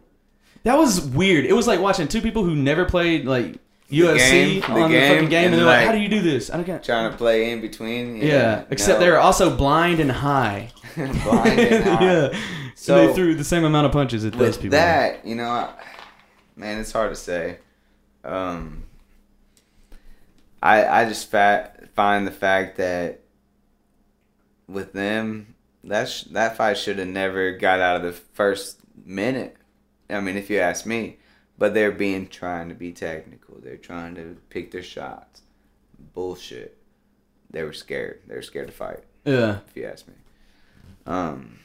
That 0.62 0.78
was 0.78 1.00
weird. 1.00 1.44
It 1.44 1.52
was 1.52 1.66
like 1.66 1.80
watching 1.80 2.08
two 2.08 2.22
people 2.22 2.44
who 2.44 2.54
never 2.54 2.84
played 2.86 3.26
like 3.26 3.56
UFC 4.02 4.16
game- 4.16 4.60
the 4.60 4.66
on 4.68 4.82
the 4.82 4.88
game, 4.98 5.12
fucking 5.14 5.28
game, 5.28 5.44
and 5.46 5.54
and, 5.54 5.54
they're 5.54 5.66
like, 5.66 5.78
like, 5.78 5.86
"How 5.86 5.92
do 5.92 5.98
you 5.98 6.08
do 6.08 6.20
this?" 6.22 6.50
I 6.50 6.56
don't 6.56 6.66
get. 6.66 6.82
Trying 6.84 7.10
to 7.10 7.16
play 7.16 7.50
in 7.50 7.60
between. 7.60 8.16
Yeah, 8.16 8.64
except 8.70 9.00
no. 9.00 9.04
they're 9.06 9.18
also 9.20 9.56
blind 9.56 10.00
and 10.00 10.10
high. 10.10 10.70
blind 10.96 11.58
and 11.60 11.84
high. 11.88 12.04
yeah. 12.04 12.28
So 12.30 12.36
So- 12.74 13.06
they 13.08 13.14
threw 13.14 13.34
the 13.34 13.44
same 13.44 13.64
amount 13.64 13.86
of 13.86 13.92
punches 13.92 14.24
at 14.24 14.32
those 14.34 14.56
people. 14.56 14.70
that, 14.70 15.24
you 15.26 15.34
know, 15.34 15.48
I, 15.48 15.72
man, 16.56 16.78
it's 16.80 16.92
hard 16.92 17.10
to 17.10 17.16
say. 17.16 17.58
Um, 18.24 18.84
I 20.62 20.84
I 21.02 21.08
just 21.08 21.30
fat, 21.30 21.88
find 21.94 22.26
the 22.26 22.30
fact 22.30 22.76
that 22.78 23.20
with 24.66 24.92
them, 24.92 25.54
that 25.84 26.08
sh- 26.08 26.24
that 26.30 26.56
fight 26.56 26.78
should 26.78 26.98
have 26.98 27.08
never 27.08 27.52
got 27.52 27.80
out 27.80 27.96
of 27.96 28.02
the 28.02 28.12
first 28.12 28.78
minute. 29.04 29.56
I 30.08 30.20
mean, 30.20 30.36
if 30.36 30.48
you 30.50 30.58
ask 30.58 30.86
me, 30.86 31.18
but 31.58 31.74
they're 31.74 31.92
being 31.92 32.28
trying 32.28 32.68
to 32.68 32.74
be 32.74 32.92
technical. 32.92 33.56
They're 33.62 33.76
trying 33.76 34.14
to 34.16 34.36
pick 34.50 34.70
their 34.70 34.82
shots. 34.82 35.42
Bullshit. 36.14 36.76
They 37.50 37.62
were 37.62 37.72
scared. 37.72 38.20
They 38.26 38.34
were 38.34 38.42
scared 38.42 38.66
to 38.68 38.72
fight. 38.72 39.04
yeah. 39.24 39.58
If 39.68 39.76
you 39.76 39.86
ask 39.86 40.06
me. 40.08 40.14
Um. 41.06 41.58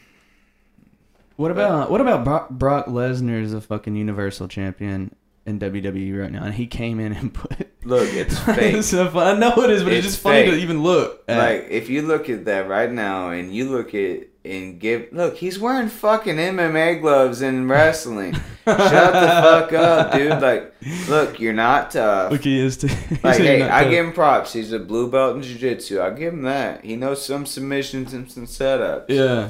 What 1.36 1.52
about 1.52 1.90
what 1.90 2.02
about 2.02 2.24
Brock, 2.26 2.50
Brock 2.50 2.86
Lesnar 2.88 3.42
is 3.42 3.54
a 3.54 3.62
fucking 3.62 3.96
Universal 3.96 4.50
Champion 4.50 5.16
in 5.46 5.58
WWE 5.60 6.20
right 6.22 6.32
now, 6.32 6.44
and 6.44 6.54
he 6.54 6.68
came 6.68 7.00
in 7.00 7.14
and 7.14 7.34
put. 7.34 7.68
Look, 7.86 8.14
it's 8.14 8.38
fake. 8.56 8.84
so. 8.84 9.08
I 9.18 9.38
know 9.38 9.54
it 9.64 9.70
is, 9.70 9.84
but 9.84 9.94
it's, 9.94 10.06
It's 10.06 10.16
just 10.16 10.24
funny 10.24 10.46
to 10.52 10.58
even 10.58 10.84
look. 10.84 11.24
At. 11.30 11.38
Like 11.38 11.68
if 11.72 11.90
you 11.90 12.02
look 12.02 12.30
at 12.30 12.44
that 12.46 12.68
right 12.68 12.92
now 12.92 13.30
and 13.30 13.56
you 13.56 13.70
look 13.72 13.96
at 13.96 14.28
and 14.46 14.80
give 14.80 15.10
look, 15.12 15.38
he's 15.38 15.60
wearing 15.60 15.90
fucking 15.90 16.38
MMA 16.38 17.02
gloves 17.02 17.42
in 17.42 17.68
wrestling. 17.68 18.34
Shut 18.66 18.78
the 18.78 19.28
fuck 19.42 19.74
up, 19.74 20.12
dude. 20.14 20.42
Like, 20.42 20.74
look, 21.08 21.40
you're 21.40 21.54
not 21.54 21.92
tough. 21.92 22.32
Look, 22.32 22.44
he 22.44 22.60
is. 22.60 22.78
Too. 22.78 22.90
Like, 23.24 23.38
hey, 23.38 23.64
I 23.64 23.90
give 23.90 24.06
him 24.06 24.14
props. 24.14 24.54
He's 24.54 24.72
a 24.72 24.80
blue 24.80 25.12
belt 25.12 25.36
in 25.36 25.44
jiu-jitsu. 25.44 26.02
I 26.02 26.12
give 26.12 26.34
him 26.34 26.44
that. 26.44 26.86
He 26.86 26.96
knows 26.96 27.26
some 27.26 27.46
submissions 27.46 28.14
and 28.14 28.32
some 28.32 28.46
setups. 28.46 29.10
Yeah. 29.10 29.50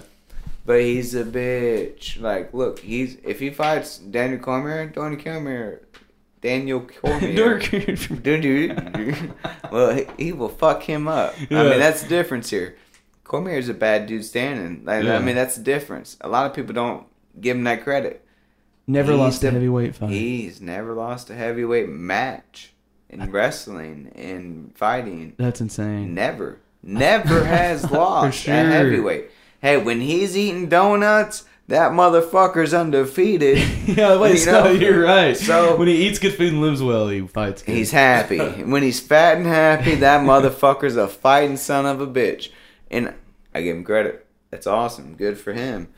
But 0.66 0.82
he's 0.82 1.14
a 1.14 1.24
bitch. 1.24 2.20
Like, 2.20 2.53
look, 2.53 2.80
he's 2.80 3.18
if 3.24 3.40
he 3.40 3.52
fights 3.52 3.98
Daniel 3.98 4.40
Cormier, 4.40 4.88
Daniel 4.88 5.22
Cormier, 5.22 5.82
Daniel 6.41 6.82
Cormier. 6.82 7.60
Dude, 7.60 8.24
dude. 8.24 9.34
well, 9.72 9.94
he, 9.95 10.07
he 10.18 10.32
will 10.32 10.49
fuck 10.49 10.84
him 10.84 11.07
up. 11.07 11.36
I 11.52 11.64
mean, 11.64 11.80
that's 11.80 12.03
the 12.03 12.10
difference 12.10 12.49
here. 12.49 12.76
Cormier's 13.30 13.69
a 13.69 13.73
bad 13.73 14.07
dude 14.07 14.26
standing. 14.26 14.84
Like, 14.84 15.06
Yeah. 15.06 15.15
I 15.15 15.19
mean, 15.19 15.35
that's 15.35 15.56
the 15.56 15.64
difference. 15.64 16.18
A 16.22 16.27
lot 16.27 16.47
of 16.47 16.53
people 16.53 16.73
don't 16.73 17.06
give 17.39 17.56
him 17.56 17.64
that 17.64 17.84
credit. 17.84 18.26
Never 18.88 19.11
He's 19.11 19.19
lost 19.19 19.43
a 19.43 19.51
heavyweight 19.51 19.95
fight. 19.95 20.10
He's 20.10 20.60
never 20.60 20.93
lost 20.93 21.30
a 21.30 21.35
heavyweight 21.35 21.89
match 21.89 22.73
in 23.07 23.31
wrestling 23.31 24.11
and 24.15 24.76
fighting. 24.76 25.35
That's 25.38 25.61
insane. 25.61 26.15
Never, 26.15 26.57
never 26.81 27.43
has 27.57 27.89
lost 27.91 28.39
sure. 28.39 28.53
a 28.56 28.64
heavyweight. 28.65 29.30
Hey, 29.61 29.77
when 29.77 30.01
he's 30.01 30.35
eating 30.35 30.68
donuts, 30.69 31.45
that 31.68 31.91
motherfucker's 31.91 32.73
undefeated. 32.73 33.60
yeah, 33.85 34.18
wait, 34.19 34.31
You 34.31 34.38
so 34.38 34.64
know? 34.64 34.72
you're 34.72 35.03
right. 35.03 35.38
So- 35.38 35.76
when 35.77 35.88
he 35.88 36.07
eats 36.07 36.18
good 36.18 36.34
food 36.34 36.53
and 36.53 36.61
lives 36.61 36.81
well, 36.81 37.10
he 37.10 37.22
fights. 37.27 37.61
Good. 37.61 37.76
He's 37.76 37.91
happy. 37.91 38.39
when 38.64 38.81
he's 38.81 38.99
fat 38.99 39.38
and 39.38 39.45
happy, 39.45 39.93
that 39.95 40.22
motherfucker's 40.26 40.95
a 40.95 41.07
fighting 41.07 41.57
son 41.57 41.85
of 41.85 42.01
a 42.01 42.07
bitch. 42.07 42.49
And 42.91 43.14
I 43.53 43.61
give 43.61 43.76
him 43.76 43.84
credit. 43.84 44.26
That's 44.52 44.68
awesome. 44.68 45.16
Good 45.16 45.38
for 45.38 45.53
him. 45.53 45.90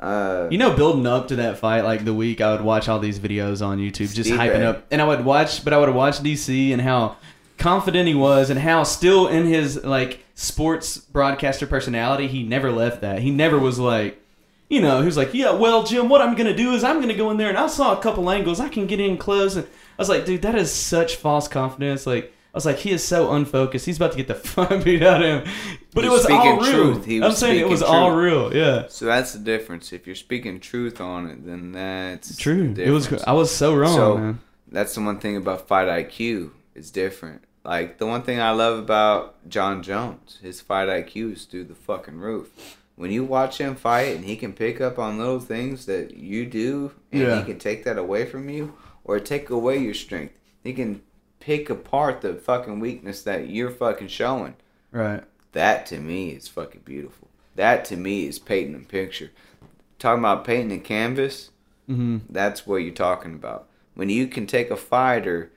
Uh, 0.00 0.48
You 0.50 0.58
know, 0.58 0.74
building 0.74 1.06
up 1.06 1.28
to 1.28 1.36
that 1.36 1.58
fight, 1.58 1.82
like 1.84 2.04
the 2.04 2.14
week, 2.14 2.40
I 2.40 2.52
would 2.52 2.62
watch 2.62 2.88
all 2.88 2.98
these 2.98 3.20
videos 3.20 3.64
on 3.64 3.78
YouTube, 3.78 4.12
just 4.14 4.30
hyping 4.30 4.62
up, 4.64 4.86
and 4.90 5.00
I 5.00 5.04
would 5.06 5.24
watch, 5.24 5.64
but 5.64 5.72
I 5.72 5.78
would 5.78 5.90
watch 5.94 6.18
DC 6.20 6.72
and 6.72 6.82
how 6.82 7.16
confident 7.58 8.08
he 8.08 8.14
was 8.14 8.50
and 8.50 8.58
how 8.58 8.82
still 8.82 9.28
in 9.28 9.46
his 9.46 9.84
like 9.84 10.24
sports 10.34 10.96
broadcaster 10.98 11.64
personality 11.66 12.26
he 12.26 12.42
never 12.42 12.72
left 12.72 13.02
that 13.02 13.20
he 13.20 13.30
never 13.30 13.56
was 13.56 13.78
like 13.78 14.20
you 14.68 14.80
know 14.80 14.98
he 14.98 15.04
was 15.06 15.16
like 15.16 15.32
yeah 15.32 15.52
well 15.52 15.84
jim 15.84 16.08
what 16.08 16.20
i'm 16.20 16.34
gonna 16.34 16.56
do 16.56 16.72
is 16.72 16.82
i'm 16.82 17.00
gonna 17.00 17.14
go 17.14 17.30
in 17.30 17.36
there 17.36 17.50
and 17.50 17.58
i 17.58 17.66
saw 17.68 17.96
a 17.96 18.02
couple 18.02 18.28
angles 18.28 18.58
i 18.58 18.68
can 18.68 18.88
get 18.88 18.98
in 18.98 19.16
close 19.16 19.54
and 19.54 19.64
i 19.64 19.68
was 20.02 20.08
like 20.08 20.24
dude 20.24 20.42
that 20.42 20.56
is 20.56 20.72
such 20.72 21.14
false 21.14 21.46
confidence 21.46 22.04
like 22.04 22.32
I 22.54 22.58
was 22.58 22.66
like, 22.66 22.76
he 22.78 22.90
is 22.90 23.02
so 23.02 23.32
unfocused. 23.32 23.86
He's 23.86 23.96
about 23.96 24.10
to 24.12 24.16
get 24.18 24.28
the 24.28 24.34
fun 24.50 24.82
beat 24.82 25.02
out 25.02 25.22
of 25.22 25.44
him. 25.46 25.54
But 25.94 26.04
it 26.04 26.10
was 26.10 26.26
all 26.26 26.60
real. 26.60 26.92
truth. 26.92 27.04
He 27.06 27.16
I'm 27.16 27.22
was 27.30 27.38
saying 27.38 27.58
it 27.60 27.68
was 27.68 27.80
speaking 27.80 27.94
all 27.96 28.12
real. 28.12 28.54
Yeah. 28.54 28.86
So 28.88 29.06
that's 29.06 29.32
the 29.32 29.38
difference. 29.38 29.92
If 29.92 30.06
you're 30.06 30.16
speaking 30.16 30.60
truth 30.60 31.00
on 31.00 31.26
it, 31.30 31.46
then 31.46 31.72
that's 31.72 32.36
True. 32.36 32.74
the 32.74 32.84
It 32.84 32.90
was. 32.90 33.10
I 33.24 33.32
was 33.32 33.50
so 33.54 33.74
wrong, 33.74 33.94
So- 33.96 34.18
man. 34.18 34.40
that's 34.70 34.94
the 34.94 35.00
one 35.00 35.18
thing 35.18 35.36
about 35.36 35.66
fight 35.66 35.88
IQ. 35.88 36.50
It's 36.74 36.90
different. 36.90 37.42
Like 37.64 37.96
the 37.98 38.06
one 38.06 38.22
thing 38.22 38.40
I 38.40 38.50
love 38.50 38.78
about 38.78 39.48
Jon 39.48 39.82
Jones, 39.82 40.38
his 40.42 40.60
fight 40.60 40.88
IQ 40.88 41.32
is 41.34 41.44
through 41.44 41.64
the 41.64 41.74
fucking 41.74 42.18
roof. 42.18 42.76
When 42.96 43.10
you 43.10 43.24
watch 43.24 43.58
him 43.58 43.76
fight 43.76 44.14
and 44.16 44.24
he 44.26 44.36
can 44.36 44.52
pick 44.52 44.78
up 44.80 44.98
on 44.98 45.16
little 45.16 45.40
things 45.40 45.86
that 45.86 46.16
you 46.16 46.44
do 46.44 46.92
and 47.10 47.22
Yeah. 47.22 47.38
he 47.38 47.44
can 47.44 47.58
take 47.58 47.84
that 47.84 47.96
away 47.96 48.26
from 48.26 48.48
you 48.50 48.74
or 49.04 49.18
take 49.20 49.48
away 49.48 49.78
your 49.78 49.94
strength. 49.94 50.34
He 50.62 50.72
can 50.74 51.02
pick 51.42 51.68
apart 51.68 52.20
the 52.20 52.34
fucking 52.34 52.78
weakness 52.78 53.22
that 53.24 53.48
you're 53.48 53.70
fucking 53.70 54.06
showing. 54.08 54.54
Right. 54.92 55.24
That 55.52 55.86
to 55.86 55.98
me 55.98 56.30
is 56.30 56.46
fucking 56.46 56.82
beautiful. 56.84 57.26
That 57.56 57.84
to 57.86 57.96
me 57.96 58.26
is 58.26 58.38
painting 58.38 58.76
a 58.76 58.86
picture. 58.86 59.32
Talking 59.98 60.20
about 60.20 60.44
painting 60.44 60.78
a 60.78 60.80
canvas, 60.82 61.50
Mm-hmm. 61.90 62.18
that's 62.30 62.64
what 62.64 62.76
you're 62.76 62.94
talking 62.94 63.34
about. 63.34 63.66
When 63.94 64.08
you 64.08 64.28
can 64.28 64.46
take 64.46 64.70
a 64.70 64.76
fighter, 64.76 65.50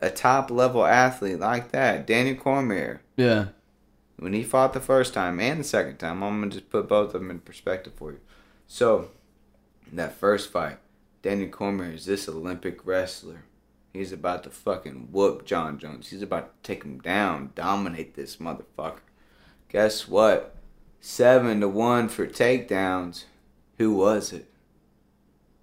a 0.00 0.10
top 0.10 0.50
level 0.50 0.84
athlete 0.84 1.40
like 1.40 1.72
that, 1.72 2.06
Daniel 2.06 2.36
Cormier, 2.36 3.00
Yeah. 3.16 3.46
when 4.18 4.34
he 4.34 4.42
fought 4.44 4.74
the 4.74 4.80
first 4.80 5.14
time 5.14 5.40
and 5.40 5.60
the 5.60 5.64
second 5.64 5.96
time, 5.96 6.22
I'm 6.22 6.40
gonna 6.40 6.52
just 6.52 6.68
put 6.68 6.88
both 6.88 7.14
of 7.14 7.22
them 7.22 7.30
in 7.30 7.38
perspective 7.40 7.94
for 7.96 8.12
you. 8.12 8.20
So, 8.66 9.08
that 9.92 10.14
first 10.14 10.52
fight, 10.52 10.76
Daniel 11.22 11.48
Cormier 11.48 11.92
is 11.92 12.04
this 12.04 12.28
Olympic 12.28 12.84
wrestler. 12.86 13.44
He's 13.94 14.12
about 14.12 14.42
to 14.42 14.50
fucking 14.50 15.08
whoop 15.12 15.46
Jon 15.46 15.78
Jones. 15.78 16.10
He's 16.10 16.20
about 16.20 16.62
to 16.62 16.66
take 16.68 16.82
him 16.84 16.98
down, 16.98 17.52
dominate 17.54 18.14
this 18.16 18.36
motherfucker. 18.36 18.98
Guess 19.70 20.08
what? 20.08 20.56
Seven 21.00 21.60
to 21.60 21.68
one 21.68 22.08
for 22.08 22.26
takedowns. 22.26 23.24
Who 23.78 23.94
was 23.94 24.32
it? 24.32 24.50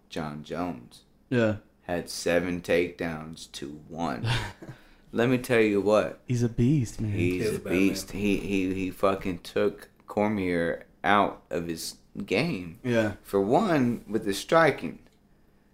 Jon 0.10 0.44
Jones 0.44 1.02
Yeah. 1.30 1.58
had 1.84 2.10
seven 2.10 2.62
takedowns 2.62 3.52
to 3.54 3.82
one. 3.90 4.26
Let 5.14 5.30
me 5.30 5.38
tell 5.38 5.60
you 5.60 5.82
what. 5.82 6.20
He's 6.26 6.44
a 6.44 6.50
beast, 6.50 7.02
man. 7.02 7.12
He's 7.12 7.44
He's 7.44 7.52
a 7.54 7.56
a 7.56 7.60
bad 7.60 7.70
beast. 7.72 8.12
He 8.12 8.38
he 8.38 8.74
he 8.74 8.92
fucking 8.92 9.40
took 9.40 9.90
Cormier 10.08 10.86
out 11.04 11.42
of 11.50 11.68
his 11.68 11.96
game. 12.26 12.80
yeah. 12.84 13.14
For 13.24 13.42
one, 13.42 14.04
with 14.08 14.26
his 14.26 14.38
striking 14.38 15.00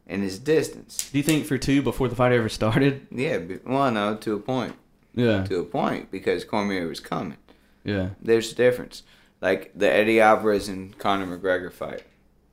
and 0.08 0.24
his 0.24 0.40
distance. 0.40 1.10
Do 1.12 1.18
you 1.18 1.24
think 1.24 1.46
for 1.46 1.58
two 1.58 1.82
before 1.82 2.08
the 2.08 2.16
fight 2.16 2.32
ever 2.32 2.50
started? 2.50 3.08
Yeah, 3.12 3.40
well, 3.66 3.92
no, 3.92 4.10
oh, 4.10 4.16
to 4.16 4.34
a 4.34 4.40
point. 4.40 4.76
Yeah. 5.14 5.44
To 5.46 5.60
a 5.60 5.64
point 5.64 6.12
because 6.12 6.44
Cormier 6.46 6.88
was 6.88 7.00
coming. 7.00 7.38
Yeah. 7.84 8.10
There's 8.22 8.52
a 8.52 8.56
difference. 8.56 9.04
Like 9.42 9.72
the 9.76 9.92
Eddie 9.92 10.20
Alvarez 10.22 10.68
and 10.70 10.98
Conor 10.98 11.38
McGregor 11.38 11.72
fight. 11.72 12.04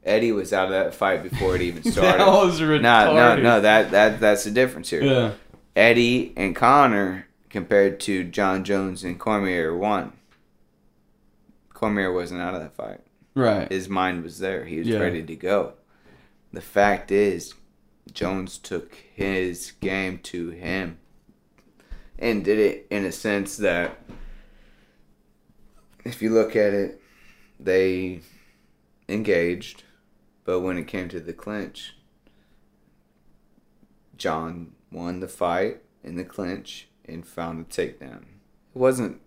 Eddie 0.04 0.32
was 0.32 0.52
out 0.52 0.66
of 0.66 0.72
that 0.72 0.94
fight 0.94 1.22
before 1.22 1.54
it 1.56 1.62
even 1.62 1.82
started. 1.90 2.20
that 2.20 2.26
was 2.26 2.60
retarded. 2.60 2.82
no, 2.82 3.14
no, 3.14 3.36
no. 3.36 3.60
That 3.60 3.90
that 3.90 4.20
that's 4.20 4.44
the 4.44 4.50
difference 4.50 4.90
here. 4.90 5.02
Yeah. 5.02 5.32
Eddie 5.76 6.32
and 6.36 6.54
Conor 6.54 7.26
compared 7.50 8.00
to 8.00 8.24
Jon 8.24 8.64
Jones 8.64 9.02
and 9.04 9.18
Cormier 9.18 9.74
one. 9.76 10.12
Cormier 11.72 12.12
wasn't 12.12 12.40
out 12.40 12.54
of 12.54 12.60
that 12.62 12.74
fight. 12.76 13.00
Right. 13.34 13.70
His 13.70 13.88
mind 13.88 14.22
was 14.22 14.38
there. 14.38 14.64
He 14.64 14.78
was 14.78 14.86
Yeah. 14.88 14.98
ready 15.00 15.22
to 15.22 15.36
go. 15.36 15.72
The 16.54 16.60
fact 16.60 17.10
is, 17.10 17.54
Jones 18.12 18.58
took 18.58 18.94
his 18.94 19.72
game 19.80 20.18
to 20.18 20.50
him 20.50 20.98
and 22.16 22.44
did 22.44 22.60
it 22.60 22.86
in 22.90 23.04
a 23.04 23.10
sense 23.10 23.56
that, 23.56 23.98
if 26.04 26.22
you 26.22 26.30
look 26.30 26.54
at 26.54 26.72
it, 26.72 27.00
they 27.58 28.20
engaged, 29.08 29.82
but 30.44 30.60
when 30.60 30.78
it 30.78 30.86
came 30.86 31.08
to 31.08 31.18
the 31.18 31.32
clinch, 31.32 31.96
Jon 34.16 34.74
won 34.92 35.18
the 35.18 35.26
fight 35.26 35.82
in 36.04 36.14
the 36.14 36.24
clinch 36.24 36.86
and 37.04 37.26
found 37.26 37.60
a 37.62 37.64
takedown. 37.64 38.22
It 38.22 38.78
wasn't 38.78 39.20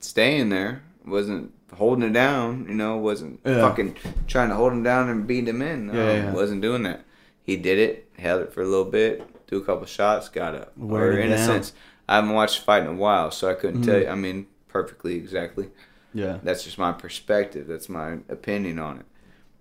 staying 0.00 0.48
there. 0.48 0.84
It 1.04 1.10
wasn't 1.10 1.52
holding 1.72 2.04
it 2.08 2.12
down. 2.12 2.66
You 2.68 2.74
know, 2.74 2.96
wasn't 2.98 3.40
Yeah. 3.44 3.60
fucking 3.68 3.96
trying 4.26 4.48
to 4.50 4.54
hold 4.54 4.72
him 4.72 4.82
down 4.82 5.08
and 5.08 5.26
beat 5.26 5.48
him 5.48 5.62
in. 5.62 5.86
No, 5.88 5.92
Yeah, 5.94 6.12
yeah. 6.14 6.32
wasn't 6.32 6.62
doing 6.62 6.82
that. 6.84 7.04
He 7.42 7.56
did 7.56 7.78
it, 7.78 8.10
held 8.18 8.42
it 8.42 8.52
for 8.52 8.62
a 8.62 8.66
little 8.66 8.84
bit, 8.86 9.22
threw 9.46 9.58
a 9.58 9.64
couple 9.64 9.86
shots, 9.86 10.28
got 10.28 10.54
up. 10.54 10.72
Wearing 10.76 11.18
or 11.18 11.20
in 11.20 11.32
a 11.32 11.38
sense, 11.38 11.72
I 12.08 12.16
haven't 12.16 12.30
watched 12.32 12.60
fight 12.60 12.82
in 12.82 12.88
a 12.88 12.94
while, 12.94 13.30
so 13.30 13.50
I 13.50 13.54
couldn't 13.54 13.82
Mm-hmm. 13.82 13.90
tell 13.90 14.00
you. 14.00 14.08
I 14.08 14.14
mean, 14.14 14.46
perfectly 14.68 15.14
exactly. 15.16 15.70
Yeah. 16.14 16.38
That's 16.42 16.64
just 16.64 16.78
my 16.78 16.92
perspective. 16.92 17.66
That's 17.66 17.88
my 17.88 18.18
opinion 18.28 18.78
on 18.78 18.98
it. 19.00 19.06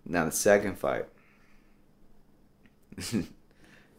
Now 0.05 0.25
the 0.25 0.31
second 0.31 0.77
fight, 0.77 1.05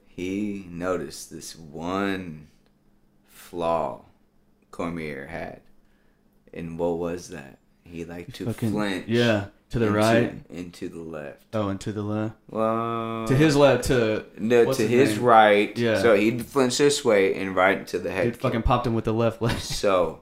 he 0.06 0.66
noticed 0.70 1.30
this 1.30 1.56
one 1.56 2.48
flaw 3.26 4.02
Cormier 4.70 5.26
had, 5.26 5.60
and 6.52 6.78
what 6.78 6.98
was 6.98 7.28
that? 7.28 7.58
He 7.84 8.04
liked 8.04 8.34
to 8.36 8.46
Fucking- 8.46 8.72
flinch. 8.72 9.08
Yeah. 9.08 9.46
To 9.70 9.78
the 9.80 9.86
into- 9.86 9.98
right. 9.98 10.72
to 10.74 10.88
the 10.88 11.00
left. 11.00 11.42
Oh, 11.52 11.68
and 11.68 11.80
to 11.80 11.90
the 11.92 12.02
left. 12.02 12.36
Well, 12.48 13.26
To 13.26 13.34
his 13.34 13.56
left. 13.56 13.84
To 13.84 14.24
no, 14.38 14.72
to 14.72 14.86
his 14.86 15.16
name? 15.16 15.24
right. 15.24 15.76
Yeah. 15.78 16.00
So 16.00 16.14
he'd 16.14 16.46
flinch 16.46 16.78
this 16.78 17.04
way 17.04 17.34
and 17.34 17.56
right 17.56 17.84
to 17.88 17.98
the 17.98 18.10
head. 18.12 18.24
dude 18.24 18.36
fucking 18.36 18.62
popped 18.62 18.86
him 18.86 18.94
with 18.94 19.04
the 19.04 19.12
left 19.14 19.42
leg. 19.42 19.56
So, 19.58 20.20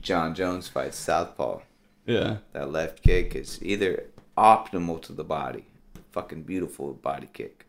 Jon 0.00 0.34
Jones 0.34 0.68
fights 0.68 0.96
Southpaw. 0.98 1.60
yeah. 2.06 2.38
That 2.52 2.70
left 2.70 3.02
kick 3.02 3.34
is 3.34 3.58
either 3.62 4.04
optimal 4.36 5.00
to 5.02 5.12
the 5.12 5.24
body, 5.24 5.64
fucking 6.12 6.42
beautiful 6.42 6.92
body 6.92 7.28
kick, 7.32 7.65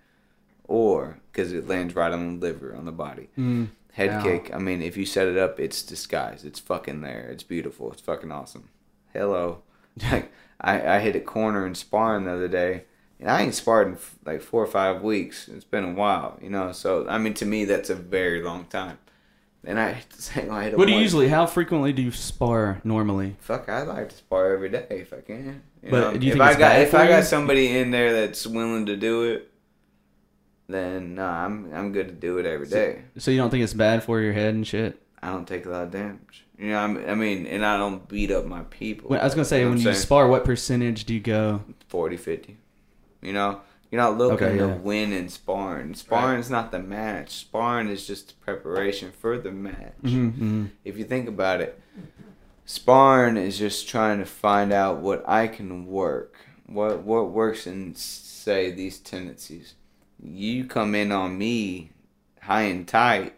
or 0.68 1.20
because 1.32 1.54
it 1.54 1.68
lands 1.68 1.96
right 1.96 2.12
on 2.12 2.40
the 2.40 2.46
liver, 2.48 2.76
on 2.76 2.86
the 2.86 2.92
body. 2.92 3.30
Mm. 3.38 3.70
Head 3.94 4.10
Ow. 4.12 4.24
kick, 4.24 4.52
I 4.54 4.60
mean, 4.60 4.82
if 4.84 4.96
you 4.96 5.06
set 5.06 5.28
it 5.28 5.38
up, 5.38 5.60
it's 5.60 5.82
disguised. 5.82 6.46
It's 6.46 6.60
fucking 6.60 7.02
there. 7.02 7.30
It's 7.32 7.44
beautiful. 7.44 7.92
It's 7.92 8.02
fucking 8.02 8.32
awesome. 8.32 8.70
Hello. 9.14 9.64
Like, 10.12 10.32
I, 10.62 10.96
I 10.98 11.00
hit 11.00 11.16
a 11.16 11.20
corner 11.20 11.66
in 11.66 11.74
sparring 11.74 12.26
the 12.26 12.34
other 12.34 12.48
day, 12.48 12.84
and 13.20 13.32
I 13.32 13.42
ain't 13.42 13.56
sparred 13.56 13.88
in 13.88 13.94
f- 13.96 14.16
like 14.26 14.42
four 14.42 14.64
or 14.64 14.68
five 14.68 15.02
weeks. 15.02 15.48
It's 15.48 15.64
been 15.66 15.84
a 15.84 15.94
while, 15.94 16.38
you 16.40 16.52
know? 16.52 16.72
So, 16.72 17.08
I 17.10 17.18
mean, 17.18 17.34
to 17.36 17.46
me, 17.46 17.66
that's 17.66 17.90
a 17.90 17.96
very 17.96 18.44
long 18.44 18.66
time. 18.66 19.00
And 19.64 19.80
I, 19.80 20.04
I 20.52 20.64
hit 20.66 20.74
a 20.74 20.78
What 20.78 20.86
do 20.88 20.94
you 20.94 21.00
usually? 21.00 21.30
How 21.30 21.48
frequently 21.48 21.94
do 21.94 22.02
you 22.04 22.12
spar 22.12 22.80
normally? 22.84 23.36
Fuck, 23.40 23.70
I 23.70 23.82
like 23.82 24.10
to 24.10 24.16
spar 24.16 24.54
every 24.54 24.70
day 24.70 24.86
if 24.90 25.12
I 25.14 25.22
can. 25.22 25.64
You 25.84 25.90
But 25.92 26.00
know? 26.14 26.18
do 26.18 26.26
you 26.26 26.34
if 26.34 26.38
think 26.38 26.50
I 26.50 26.60
got 26.60 26.80
if 26.80 26.94
I 26.94 27.08
got 27.08 27.24
somebody 27.24 27.76
in 27.78 27.90
there 27.92 28.14
that's 28.14 28.46
willing 28.46 28.86
to 28.86 28.96
do 28.96 29.24
it, 29.24 29.52
then 30.68 31.16
nah, 31.16 31.46
I'm 31.46 31.74
I'm 31.74 31.92
good 31.92 32.08
to 32.08 32.14
do 32.14 32.38
it 32.38 32.46
every 32.46 32.68
day. 32.68 33.04
So 33.18 33.32
you 33.32 33.38
don't 33.38 33.50
think 33.50 33.64
it's 33.64 33.74
bad 33.74 34.04
for 34.04 34.20
your 34.22 34.34
head 34.34 34.54
and 34.54 34.66
shit? 34.66 35.02
I 35.22 35.30
don't 35.32 35.48
take 35.48 35.66
a 35.66 35.70
lot 35.70 35.84
of 35.84 35.92
damage. 35.92 36.46
You 36.60 36.70
know, 36.70 36.80
I'm, 36.80 36.98
I 37.10 37.16
mean, 37.16 37.46
and 37.46 37.66
I 37.66 37.78
don't 37.78 38.08
beat 38.08 38.32
up 38.32 38.46
my 38.46 38.62
people. 38.64 39.10
Well, 39.10 39.20
I 39.20 39.24
was 39.24 39.34
gonna 39.36 39.46
say 39.46 39.60
You 39.60 39.66
know 39.66 39.70
when 39.72 39.78
you 39.80 39.84
saying? 39.86 39.96
spar, 39.98 40.28
what 40.28 40.46
percentage 40.46 41.06
do 41.06 41.14
you 41.14 41.20
go? 41.20 41.62
40, 41.88 42.18
50. 42.18 42.58
You 43.22 43.34
know, 43.34 43.62
you're 43.92 44.02
not 44.02 44.18
looking 44.18 44.46
Okay, 44.48 44.58
to 44.58 44.68
yeah. 44.68 44.76
win 44.76 45.14
in 45.14 45.30
sparring. 45.30 45.94
Sparring's 45.96 46.50
not 46.50 46.72
the 46.72 46.80
match. 46.80 47.32
Sparring 47.32 47.88
is 47.90 48.06
just 48.06 48.40
preparation 48.42 49.12
for 49.12 49.38
the 49.38 49.52
match. 49.52 49.94
Mm-hmm. 50.04 50.66
if 50.84 50.98
you 50.98 51.04
think 51.04 51.28
about 51.28 51.62
it, 51.62 51.80
sparring 52.66 53.38
is 53.38 53.58
just 53.58 53.88
trying 53.88 54.20
to 54.20 54.26
find 54.26 54.74
out 54.74 54.98
what 55.00 55.28
I 55.28 55.48
can 55.48 55.88
work, 55.88 56.36
what 56.66 57.02
what 57.04 57.32
works 57.32 57.66
in 57.68 57.96
say 57.96 58.72
these 58.72 59.00
tendencies. 59.00 59.74
You 60.22 60.66
come 60.66 60.96
in 60.96 61.12
on 61.12 61.38
me 61.38 61.92
high 62.42 62.64
and 62.64 62.88
tight. 62.88 63.34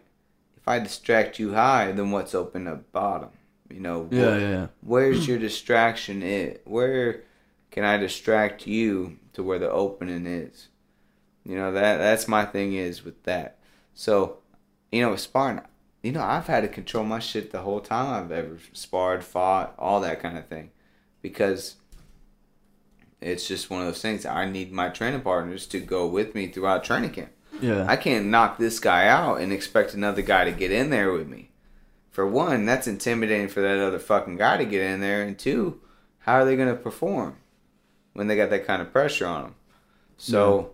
If 0.56 0.66
I 0.68 0.78
distract 0.78 1.38
you 1.38 1.54
high, 1.54 1.92
then 1.92 2.10
what's 2.10 2.34
open 2.34 2.66
up 2.66 2.90
bottom? 2.92 3.30
You 3.70 3.80
know, 3.80 4.08
Yeah, 4.10 4.36
yeah, 4.36 4.50
yeah. 4.50 4.66
where's 4.80 5.28
your 5.28 5.38
distraction 5.38 6.22
it 6.22 6.60
where 6.64 7.22
can 7.70 7.84
i 7.84 7.96
distract 7.96 8.66
you 8.66 9.16
to 9.32 9.44
where 9.44 9.60
the 9.60 9.70
opening 9.70 10.26
is 10.26 10.66
you 11.44 11.54
know 11.54 11.70
that 11.72 11.98
that's 11.98 12.26
my 12.26 12.44
thing 12.44 12.74
is 12.74 13.04
with 13.04 13.22
that 13.22 13.58
so 13.94 14.38
you 14.90 15.00
know 15.00 15.10
with 15.12 15.20
sparring 15.20 15.60
you 16.02 16.10
know 16.10 16.22
i've 16.22 16.48
had 16.48 16.62
to 16.62 16.68
control 16.68 17.04
my 17.04 17.20
shit 17.20 17.52
the 17.52 17.60
whole 17.60 17.80
time 17.80 18.24
i've 18.24 18.32
ever 18.32 18.58
sparred 18.72 19.22
fought 19.22 19.72
all 19.78 20.00
that 20.00 20.20
kind 20.20 20.36
of 20.36 20.46
thing 20.48 20.70
because 21.22 21.76
it's 23.20 23.46
just 23.46 23.70
one 23.70 23.80
of 23.80 23.86
those 23.86 24.00
things 24.02 24.24
i 24.26 24.44
need 24.48 24.72
my 24.72 24.88
training 24.88 25.20
partners 25.20 25.66
to 25.66 25.78
go 25.80 26.06
with 26.06 26.34
me 26.34 26.46
throughout 26.46 26.82
training 26.84 27.10
camp 27.10 27.30
Yeah. 27.60 27.84
I 27.88 27.96
can't 27.96 28.26
knock 28.26 28.56
this 28.58 28.78
guy 28.80 29.06
out 29.06 29.40
and 29.40 29.52
expect 29.52 29.92
another 29.94 30.22
guy 30.22 30.44
to 30.44 30.52
get 30.52 30.70
in 30.70 30.88
there 30.90 31.12
with 31.12 31.28
me. 31.28 31.50
For 32.10 32.26
one, 32.26 32.64
that's 32.64 32.86
intimidating 32.86 33.48
for 33.48 33.60
that 33.60 33.78
other 33.78 33.98
fucking 33.98 34.36
guy 34.38 34.56
to 34.56 34.64
get 34.64 34.82
in 34.82 35.00
there, 35.00 35.22
and 35.22 35.38
two, 35.38 35.80
how 36.20 36.36
are 36.36 36.44
they 36.46 36.56
going 36.56 36.74
to 36.74 36.82
perform 36.82 37.36
when 38.14 38.28
they 38.28 38.36
got 38.36 38.48
that 38.50 38.66
kind 38.66 38.80
of 38.80 38.92
pressure 38.92 39.26
on 39.26 39.42
them? 39.42 39.54
So, 40.16 40.70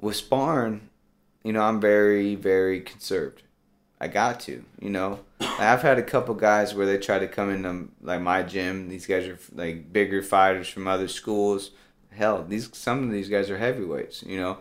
with 0.00 0.16
sparring, 0.16 0.88
you 1.42 1.52
know, 1.54 1.62
I'm 1.62 1.80
very, 1.80 2.34
very 2.34 2.80
conserved. 2.80 3.42
I 4.00 4.08
got 4.08 4.38
to, 4.40 4.64
you 4.80 4.90
know. 4.90 5.20
I've 5.40 5.82
had 5.82 5.98
a 5.98 6.02
couple 6.02 6.34
guys 6.34 6.74
where 6.74 6.86
they 6.86 6.98
try 6.98 7.18
to 7.18 7.28
come 7.28 7.50
into 7.50 7.88
like 8.02 8.20
my 8.20 8.42
gym. 8.42 8.88
These 8.88 9.06
guys 9.06 9.26
are 9.26 9.38
like 9.54 9.92
bigger 9.92 10.22
fighters 10.22 10.68
from 10.68 10.86
other 10.86 11.08
schools. 11.08 11.70
Hell, 12.10 12.44
these 12.48 12.70
some 12.76 13.02
of 13.04 13.10
these 13.10 13.28
guys 13.28 13.50
are 13.50 13.58
heavyweights, 13.58 14.22
you 14.22 14.38
know. 14.38 14.58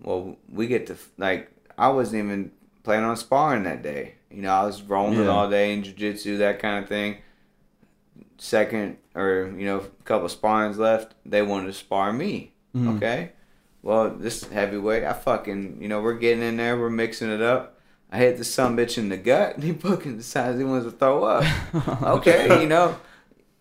Well, 0.00 0.36
we 0.48 0.66
get 0.68 0.86
to 0.88 0.96
like 1.16 1.50
I 1.76 1.88
wasn't 1.88 2.24
even 2.24 2.52
planning 2.84 3.06
on 3.06 3.16
sparring 3.16 3.64
that 3.64 3.82
day. 3.82 4.14
You 4.30 4.42
know, 4.42 4.52
I 4.52 4.64
was 4.64 4.82
rolling 4.82 5.18
Yeah. 5.18 5.26
all 5.28 5.48
day 5.50 5.72
in 5.72 5.82
jiu-jitsu, 5.82 6.38
that 6.38 6.58
kind 6.60 6.82
of 6.82 6.88
thing. 6.88 7.18
Second 8.38 8.98
or 9.14 9.52
you 9.56 9.66
know, 9.66 9.78
a 9.78 10.02
couple 10.04 10.28
sparrings 10.28 10.76
left, 10.76 11.14
they 11.26 11.42
wanted 11.42 11.66
to 11.66 11.72
spar 11.72 12.12
me. 12.12 12.52
Mhm. 12.76 12.96
Okay. 12.96 13.32
Well, 13.82 14.10
this 14.10 14.44
heavyweight, 14.44 15.04
I 15.04 15.12
fucking, 15.12 15.78
you 15.80 15.88
know, 15.88 16.00
we're 16.02 16.14
getting 16.18 16.42
in 16.42 16.56
there, 16.56 16.76
we're 16.78 16.90
mixing 16.90 17.30
it 17.30 17.40
up. 17.40 17.77
I 18.10 18.18
hit 18.18 18.38
the 18.38 18.44
son 18.44 18.76
bitch 18.76 18.96
in 18.98 19.08
the 19.10 19.16
gut, 19.18 19.54
and 19.56 19.64
he 19.64 19.72
fucking 19.72 20.16
decides 20.16 20.58
he 20.58 20.64
wants 20.64 20.86
to 20.86 20.92
throw 20.92 21.24
up. 21.24 21.44
okay, 22.02 22.62
you 22.62 22.68
know, 22.68 22.96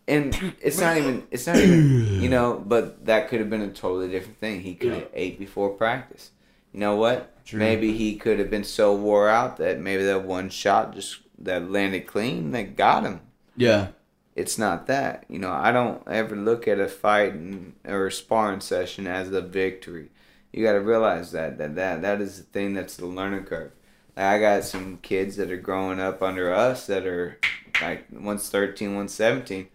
and 0.07 0.55
it's 0.61 0.79
not 0.79 0.97
even, 0.97 1.27
it's 1.31 1.47
not 1.47 1.57
even, 1.57 2.05
you 2.21 2.29
know, 2.29 2.63
but 2.65 3.05
that 3.05 3.27
could 3.27 3.39
have 3.41 3.49
been 3.49 3.61
a 3.61 3.69
totally 3.71 4.07
different 4.09 4.39
thing. 4.39 4.61
He 4.61 4.75
could 4.75 4.93
have 4.93 5.07
ate 5.13 5.37
before 5.37 5.69
practice. 5.71 6.31
You 6.71 6.79
know 6.79 6.95
what? 6.95 7.43
True. 7.45 7.59
Maybe 7.59 7.93
he 7.93 8.15
could 8.15 8.39
have 8.39 8.49
been 8.49 8.63
so 8.63 8.95
wore 8.95 9.27
out 9.29 9.57
that 9.57 9.79
maybe 9.79 10.03
that 10.03 10.23
one 10.23 10.49
shot 10.49 10.93
just 10.93 11.19
that 11.39 11.69
landed 11.69 12.07
clean 12.07 12.51
that 12.51 12.75
got 12.75 13.03
him 13.03 13.21
Yeah. 13.55 13.89
it's 14.35 14.57
not 14.57 14.87
that. 14.87 15.25
You 15.29 15.39
know, 15.39 15.51
I 15.51 15.71
don't 15.71 16.01
ever 16.07 16.35
look 16.35 16.67
at 16.67 16.79
a 16.79 16.87
fight 16.87 17.33
and, 17.33 17.73
or 17.85 18.07
a 18.07 18.11
sparring 18.11 18.61
session 18.61 19.07
as 19.07 19.29
a 19.31 19.41
victory. 19.41 20.09
You 20.53 20.63
got 20.63 20.73
to 20.73 20.79
realize 20.81 21.31
that 21.33 21.57
that 21.57 21.75
that 21.75 22.01
that 22.01 22.21
is 22.21 22.37
the 22.37 22.43
thing 22.43 22.73
that's 22.73 22.95
the 22.97 23.05
learning 23.05 23.43
curve. 23.43 23.71
I 24.17 24.39
got 24.39 24.63
some 24.63 24.97
kids 25.01 25.35
that 25.37 25.51
are 25.51 25.57
growing 25.57 25.99
up 25.99 26.21
under 26.23 26.53
us 26.53 26.87
that 26.87 27.05
are 27.05 27.39
like 27.81 28.05
one's 28.11 28.49
13, 28.49 28.95
one's 28.95 29.13
17. 29.13 29.67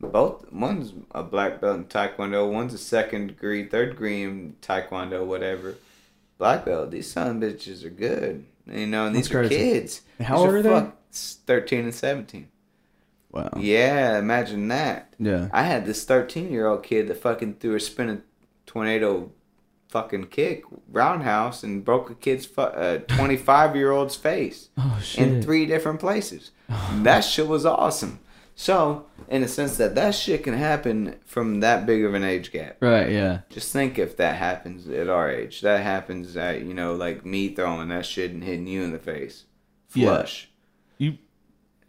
Both 0.00 0.50
one's 0.50 0.94
a 1.10 1.22
black 1.22 1.60
belt 1.60 1.76
in 1.76 1.84
taekwondo, 1.84 2.50
one's 2.50 2.72
a 2.72 2.78
second 2.78 3.26
degree, 3.28 3.66
third 3.66 3.90
degree 3.90 4.22
in 4.22 4.56
taekwondo, 4.62 5.26
whatever. 5.26 5.74
Black 6.38 6.64
belt. 6.64 6.90
These 6.90 7.12
son 7.12 7.42
of 7.42 7.50
bitches 7.50 7.84
are 7.84 7.90
good. 7.90 8.46
You 8.66 8.86
know, 8.86 9.06
and 9.06 9.14
these 9.14 9.28
That's 9.28 9.34
are 9.34 9.48
crazy. 9.48 9.56
kids. 9.56 10.00
How 10.20 10.36
These 10.36 10.46
old 10.46 10.66
are 10.66 10.82
they? 10.82 10.90
13 11.12 11.84
and 11.84 11.94
17. 11.94 12.48
Wow. 13.32 13.50
Yeah, 13.58 14.18
imagine 14.18 14.68
that. 14.68 15.12
Yeah. 15.18 15.48
I 15.52 15.62
had 15.64 15.84
this 15.84 16.04
13 16.04 16.50
year 16.50 16.66
old 16.66 16.82
kid 16.82 17.08
that 17.08 17.20
fucking 17.20 17.54
threw 17.54 17.74
a 17.74 17.80
spinning 17.80 18.22
tornado 18.66 19.30
fucking 19.90 20.26
kick 20.26 20.62
roundhouse 20.88 21.62
and 21.62 21.84
broke 21.84 22.10
a 22.10 22.14
kid's 22.14 22.46
fu- 22.46 22.60
uh, 22.62 22.98
25 22.98 23.76
year 23.76 23.90
old's 23.90 24.16
face 24.16 24.68
Oh 24.78 25.02
in 25.16 25.42
three 25.42 25.66
different 25.66 26.00
places. 26.00 26.52
that 27.02 27.20
shit 27.20 27.48
was 27.48 27.66
awesome. 27.66 28.20
So, 28.54 29.06
in 29.28 29.42
a 29.42 29.48
sense 29.48 29.78
that 29.78 29.94
that 29.94 30.14
shit 30.14 30.44
can 30.44 30.52
happen 30.52 31.16
from 31.24 31.60
that 31.60 31.86
big 31.86 32.04
of 32.04 32.12
an 32.12 32.22
age 32.24 32.52
gap. 32.52 32.76
Right. 32.80 33.10
Yeah. 33.10 33.40
Just 33.48 33.72
think 33.72 33.98
if 33.98 34.18
that 34.18 34.36
happens 34.36 34.86
at 34.86 35.08
our 35.08 35.30
age. 35.30 35.62
That 35.62 35.82
happens 35.82 36.36
at, 36.36 36.62
you 36.62 36.74
know, 36.74 36.94
like 36.94 37.24
me 37.24 37.54
throwing 37.54 37.88
that 37.88 38.04
shit 38.04 38.32
and 38.32 38.44
hitting 38.44 38.66
you 38.66 38.82
in 38.82 38.92
the 38.92 38.98
face. 38.98 39.44
Yeah. 39.94 40.08
Flush. 40.08 40.50
You 40.98 41.16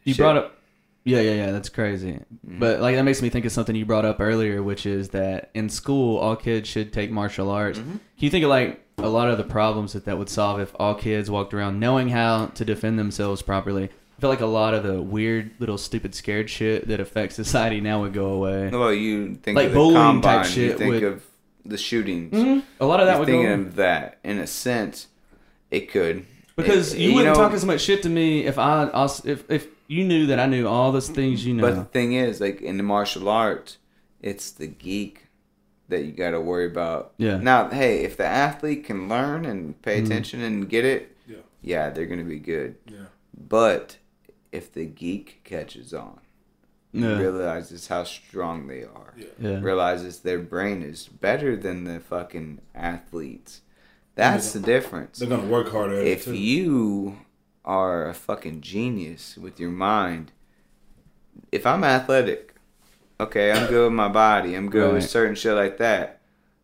you 0.05 0.13
Shit. 0.13 0.17
brought 0.23 0.37
up. 0.37 0.55
Yeah, 1.03 1.19
yeah, 1.21 1.33
yeah. 1.33 1.51
That's 1.51 1.69
crazy. 1.69 2.19
But 2.43 2.79
like 2.79 2.95
that 2.95 3.03
makes 3.03 3.21
me 3.21 3.29
think 3.29 3.45
of 3.45 3.51
something 3.51 3.75
you 3.75 3.85
brought 3.85 4.05
up 4.05 4.19
earlier, 4.19 4.61
which 4.61 4.85
is 4.85 5.09
that 5.09 5.49
in 5.53 5.69
school 5.69 6.17
all 6.17 6.35
kids 6.35 6.69
should 6.69 6.93
take 6.93 7.09
martial 7.11 7.49
arts. 7.49 7.79
Can 7.79 7.99
you 8.19 8.29
think 8.29 8.43
of 8.43 8.49
like 8.49 8.85
a 8.99 9.09
lot 9.09 9.27
of 9.29 9.37
the 9.37 9.43
problems 9.43 9.93
that 9.93 10.05
that 10.05 10.17
would 10.19 10.29
solve 10.29 10.59
if 10.59 10.75
all 10.79 10.93
kids 10.93 11.31
walked 11.31 11.53
around 11.55 11.79
knowing 11.79 12.09
how 12.09 12.47
to 12.47 12.63
defend 12.65 12.99
themselves 12.99 13.41
properly? 13.41 13.85
I 13.85 14.21
feel 14.21 14.29
like 14.29 14.41
a 14.41 14.45
lot 14.45 14.75
of 14.75 14.83
the 14.83 15.01
weird 15.01 15.49
little 15.57 15.79
stupid 15.79 16.13
scared 16.13 16.47
shit 16.51 16.87
that 16.87 16.99
affects 16.99 17.35
society 17.35 17.81
now 17.81 18.01
would 18.01 18.13
go 18.13 18.27
away. 18.27 18.69
Well, 18.69 18.93
you 18.93 19.33
think 19.41 19.55
Like 19.55 19.67
of 19.67 19.71
the 19.71 19.77
bullying 19.79 20.21
type 20.21 20.43
combine, 20.43 20.45
you 20.45 20.51
shit 20.51 20.77
think 20.77 20.93
would- 20.93 21.03
of 21.03 21.23
the 21.65 21.77
shootings. 21.79 22.33
Mhm. 22.33 22.61
A 22.79 22.85
lot 22.85 22.99
of 22.99 23.07
that 23.07 23.13
You're 23.13 23.19
would 23.21 23.27
go 23.27 23.31
thinking 23.33 23.51
of 23.67 23.75
that. 23.77 24.19
In 24.23 24.37
a 24.37 24.45
sense, 24.45 25.07
it 25.71 25.91
could. 25.91 26.25
Because 26.61 26.93
It- 26.93 26.99
you 26.99 27.13
wouldn't 27.15 27.35
know, 27.35 27.41
talk 27.43 27.53
as 27.53 27.65
much 27.65 27.81
shit 27.81 28.01
to 28.03 28.09
me 28.09 28.45
if 28.45 28.57
I 28.57 28.89
als- 28.89 29.25
if 29.25 29.49
if 29.49 29.67
you 29.87 30.03
knew 30.05 30.25
that 30.27 30.39
I 30.39 30.45
knew 30.45 30.67
all 30.67 30.91
those 30.91 31.09
things 31.09 31.45
you 31.45 31.53
know. 31.53 31.63
But 31.63 31.75
the 31.75 31.83
thing 31.85 32.13
is, 32.13 32.39
like 32.41 32.61
in 32.61 32.77
the 32.77 32.83
martial 32.83 33.27
arts, 33.29 33.77
it's 34.21 34.51
the 34.51 34.67
geek 34.67 35.27
that 35.89 36.05
you 36.05 36.11
got 36.13 36.31
to 36.31 36.39
worry 36.39 36.65
about. 36.67 37.13
Yeah. 37.17 37.37
Now, 37.37 37.69
hey, 37.69 38.03
if 38.05 38.15
the 38.15 38.25
athlete 38.25 38.85
can 38.85 39.09
learn 39.09 39.43
and 39.45 39.81
pay 39.81 39.99
Mhm. 40.01 40.05
attention 40.05 40.41
and 40.41 40.69
get 40.69 40.85
it, 40.85 41.17
Yeah. 41.27 41.37
yeah, 41.61 41.89
they're 41.89 42.05
gonna 42.05 42.23
be 42.23 42.39
good. 42.39 42.75
Yeah. 42.87 43.07
But 43.37 43.97
if 44.53 44.71
the 44.71 44.85
geek 44.85 45.41
catches 45.43 45.93
on, 45.93 46.19
Yeah. 46.93 47.17
realizes 47.19 47.87
how 47.87 48.03
strong 48.05 48.67
they 48.67 48.83
are, 48.83 49.13
yeah. 49.39 49.59
realizes 49.61 50.19
their 50.19 50.39
brain 50.39 50.81
is 50.81 51.07
better 51.07 51.55
than 51.57 51.83
the 51.83 51.99
fucking 51.99 52.59
athletes. 52.73 53.61
That's 54.15 54.53
the 54.53 54.59
difference. 54.59 55.19
They're 55.19 55.29
gonna 55.29 55.47
work 55.47 55.71
harder. 55.71 55.95
If 55.95 56.25
too. 56.25 56.33
you 56.33 57.17
are 57.63 58.09
a 58.09 58.13
fucking 58.13 58.61
genius 58.61 59.37
with 59.37 59.59
your 59.59 59.71
mind, 59.71 60.31
if 61.51 61.65
I'm 61.65 61.83
athletic, 61.83 62.55
okay, 63.19 63.51
I'm 63.51 63.67
good 63.67 63.85
with 63.85 63.93
my 63.93 64.07
body, 64.07 64.55
I'm 64.55 64.69
good 64.69 64.93
with 64.93 65.09
certain 65.09 65.35
shit 65.35 65.55
like 65.55 65.77
that. 65.77 66.21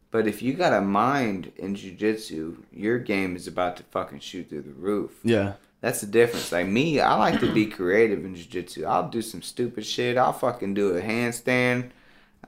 But 0.09 0.27
if 0.27 0.41
you 0.41 0.53
got 0.53 0.73
a 0.73 0.81
mind 0.81 1.51
in 1.57 1.75
jujitsu, 1.75 2.63
your 2.71 2.97
game 2.97 3.35
is 3.35 3.47
about 3.47 3.77
to 3.77 3.83
fucking 3.83 4.19
shoot 4.19 4.49
through 4.49 4.61
the 4.61 4.71
roof. 4.71 5.19
Yeah. 5.23 5.53
That's 5.81 6.01
the 6.01 6.07
difference. 6.07 6.51
Like 6.51 6.67
me, 6.67 6.99
I 6.99 7.15
like 7.15 7.39
to 7.41 7.53
be 7.53 7.65
creative 7.67 8.25
in 8.25 8.33
jiu-jitsu. 8.33 8.85
I'll 8.85 9.09
do 9.09 9.21
some 9.21 9.41
stupid 9.41 9.85
shit. 9.85 10.17
I'll 10.17 10.33
fucking 10.33 10.73
do 10.73 10.95
a 10.95 11.01
handstand. 11.01 11.91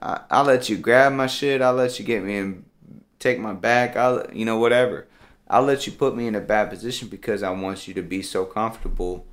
I, 0.02 0.22
I'll 0.30 0.44
let 0.44 0.68
you 0.68 0.78
grab 0.78 1.12
my 1.12 1.26
shit. 1.26 1.62
I'll 1.62 1.74
let 1.74 1.98
you 1.98 2.04
get 2.04 2.24
me 2.24 2.38
and 2.38 2.64
take 3.20 3.38
my 3.38 3.52
back. 3.52 3.96
I'll, 3.96 4.26
you 4.32 4.44
know, 4.44 4.58
whatever. 4.58 5.06
I'll 5.48 5.62
let 5.62 5.86
you 5.86 5.92
put 5.92 6.16
me 6.16 6.26
in 6.26 6.34
a 6.34 6.40
bad 6.40 6.70
position 6.70 7.08
because 7.08 7.44
I 7.44 7.50
want 7.50 7.86
you 7.86 7.94
to 7.94 8.02
be 8.02 8.22
so 8.22 8.44
comfortable. 8.44 9.26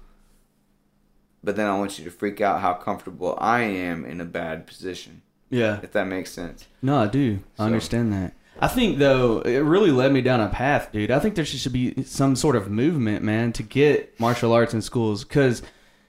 But 1.44 1.56
then 1.56 1.68
I 1.68 1.78
want 1.78 1.98
you 1.98 2.06
to 2.06 2.12
freak 2.12 2.42
out 2.42 2.62
how 2.62 2.74
comfortable 2.74 3.38
I 3.40 3.62
am 3.62 4.06
in 4.06 4.22
a 4.22 4.26
bad 4.26 4.68
position. 4.68 5.22
Yeah. 5.50 5.80
If 5.82 5.94
that 5.94 6.08
makes 6.08 6.32
sense. 6.32 6.68
No, 6.82 6.98
I 6.98 7.08
do. 7.08 7.40
I 7.58 7.66
understand 7.66 8.12
that. 8.14 8.34
I 8.60 8.68
think 8.68 8.98
though 8.98 9.42
it 9.42 9.60
really 9.60 9.92
led 9.92 10.12
me 10.12 10.22
down 10.22 10.42
a 10.42 10.50
path, 10.50 10.92
dude. 10.92 11.12
I 11.12 11.20
think 11.20 11.36
there 11.36 11.46
should 11.46 11.72
be 11.72 12.04
some 12.04 12.36
sort 12.36 12.56
of 12.56 12.72
movement, 12.72 13.24
man, 13.24 13.54
to 13.54 13.64
get 13.64 14.20
martial 14.20 14.52
arts 14.52 14.74
in 14.74 14.82
schools. 14.82 15.24
Because 15.24 15.62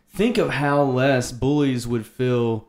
think 0.09 0.39
of 0.39 0.51
how 0.51 0.83
less 0.83 1.31
bullies 1.31 1.87
would 1.87 2.07
feel 2.07 2.67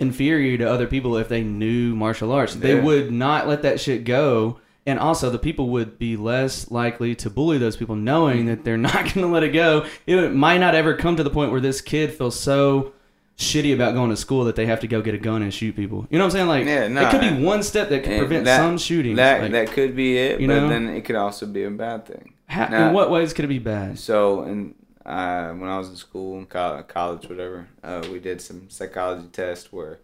inferior 0.00 0.56
to 0.58 0.64
other 0.64 0.86
people 0.86 1.16
if 1.16 1.28
they 1.28 1.42
knew 1.42 1.94
martial 1.94 2.32
arts. 2.32 2.54
They 2.54 2.76
Yeah. 2.76 2.82
would 2.82 3.12
not 3.12 3.46
let 3.46 3.62
that 3.62 3.78
shit 3.80 4.04
go. 4.04 4.58
And 4.86 4.98
also, 4.98 5.28
the 5.30 5.38
people 5.38 5.68
would 5.68 5.98
be 5.98 6.16
less 6.16 6.70
likely 6.70 7.14
to 7.16 7.28
bully 7.30 7.58
those 7.58 7.76
people, 7.76 7.94
knowing 7.94 8.46
that 8.46 8.64
they're 8.64 8.76
not 8.90 8.94
going 9.04 9.20
to 9.20 9.26
let 9.28 9.42
it 9.44 9.50
go. 9.50 9.84
It 10.06 10.34
might 10.34 10.58
not 10.58 10.74
ever 10.74 10.94
come 10.94 11.16
to 11.16 11.22
the 11.22 11.30
point 11.30 11.52
where 11.52 11.60
this 11.60 11.80
kid 11.82 12.12
feels 12.14 12.40
so 12.40 12.92
shitty 13.36 13.72
about 13.74 13.94
going 13.94 14.10
to 14.10 14.16
school 14.16 14.44
that 14.44 14.56
they 14.56 14.66
have 14.66 14.80
to 14.80 14.86
go 14.88 15.00
get 15.02 15.14
a 15.14 15.18
gun 15.18 15.42
and 15.42 15.52
shoot 15.52 15.76
people. 15.76 16.06
You 16.10 16.18
know 16.18 16.24
what 16.24 16.34
I'm 16.34 16.46
saying? 16.46 16.48
Like, 16.48 16.66
Yeah, 16.66 16.88
no, 16.88 17.02
it 17.06 17.10
could 17.10 17.20
be 17.20 17.42
one 17.44 17.62
step 17.62 17.88
that 17.90 18.04
could 18.04 18.18
prevent 18.18 18.44
that- 18.46 18.58
some 18.58 18.76
shootings. 18.78 19.16
That 19.16 19.42
Like, 19.42 19.52
that 19.52 19.70
could 19.72 19.94
be 19.94 20.16
it, 20.18 20.40
you 20.40 20.46
but 20.48 20.54
know? 20.60 20.68
then 20.68 20.88
it 20.88 21.04
could 21.04 21.16
also 21.16 21.46
be 21.46 21.64
a 21.64 21.70
bad 21.70 22.06
thing. 22.06 22.32
how- 22.46 22.68
Now- 22.68 22.88
in 22.88 22.94
what 22.94 23.10
ways 23.10 23.32
could 23.32 23.44
it 23.44 23.48
be 23.48 23.58
bad? 23.60 23.98
So, 23.98 24.42
and 24.42 24.74
uh, 25.10 25.52
when 25.54 25.68
I 25.68 25.76
was 25.76 25.88
in 25.88 25.96
school, 25.96 26.44
co- 26.46 26.84
college, 26.86 27.28
whatever, 27.28 27.66
uh, 27.82 28.06
we 28.12 28.20
did 28.20 28.40
some 28.40 28.70
psychology 28.70 29.26
tests 29.32 29.72
where, 29.72 29.98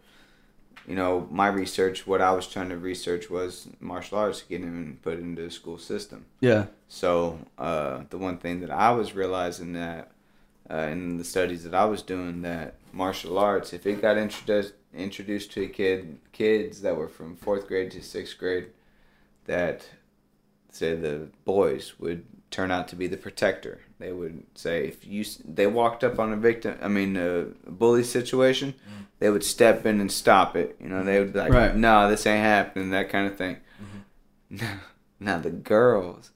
you 0.85 0.95
know, 0.95 1.27
my 1.31 1.47
research, 1.47 2.05
what 2.05 2.21
I 2.21 2.31
was 2.31 2.45
trying 2.45 2.67
to 2.69 2.77
research 2.77 3.29
was 3.29 3.69
martial 3.79 4.17
arts, 4.17 4.41
getting 4.41 4.99
put 5.01 5.17
into 5.19 5.43
the 5.43 5.51
school 5.51 5.77
system. 5.77 6.25
Yeah, 6.41 6.65
So, 6.89 7.39
uh, 7.57 8.03
the 8.09 8.17
one 8.17 8.37
thing 8.37 8.59
that 8.59 8.71
I 8.71 8.91
was 8.91 9.15
realizing 9.15 9.71
that 9.73 10.11
uh, 10.69 10.89
in 10.91 11.17
the 11.17 11.23
studies 11.23 11.63
that 11.63 11.73
I 11.73 11.85
was 11.85 12.01
doing, 12.01 12.41
that 12.41 12.75
martial 12.91 13.37
arts, 13.37 13.71
if 13.71 13.85
it 13.85 14.01
got 14.01 14.17
introduced 14.17 14.73
introduced 14.93 15.51
to 15.51 15.63
a 15.63 15.67
kid, 15.67 16.17
kids 16.33 16.81
that 16.81 16.97
were 16.97 17.07
from 17.07 17.35
fourth 17.35 17.67
grade 17.67 17.91
to 17.91 18.01
sixth 18.01 18.37
grade, 18.37 18.67
that 19.45 19.87
say 20.71 20.95
the 20.95 21.29
boys 21.45 21.93
would 21.99 22.25
turn 22.51 22.71
out 22.71 22.87
to 22.89 22.95
be 22.95 23.07
the 23.07 23.17
protector. 23.17 23.79
They 23.99 24.11
would 24.11 24.43
say 24.53 24.87
if 24.87 25.05
you 25.07 25.25
they 25.43 25.65
walked 25.67 26.03
up 26.03 26.19
on 26.19 26.31
a 26.31 26.37
victim, 26.37 26.77
I 26.81 26.87
mean 26.87 27.17
a 27.17 27.45
bully 27.69 28.03
situation, 28.03 28.73
mm-hmm. 28.73 29.03
they 29.19 29.29
would 29.31 29.43
step 29.43 29.85
in 29.87 29.99
and 29.99 30.11
stop 30.11 30.55
it. 30.55 30.75
You 30.79 30.87
know, 30.89 31.03
they 31.03 31.19
would 31.19 31.33
be 31.33 31.39
like, 31.39 31.51
Right. 31.51 31.75
"No, 31.75 32.07
this 32.09 32.25
ain't 32.27 32.43
happening," 32.43 32.91
that 32.91 33.09
kind 33.09 33.25
of 33.27 33.37
thing. 33.37 33.57
Mm-hmm. 34.53 34.65
now 35.19 35.39
the 35.39 35.49
girls 35.49 36.29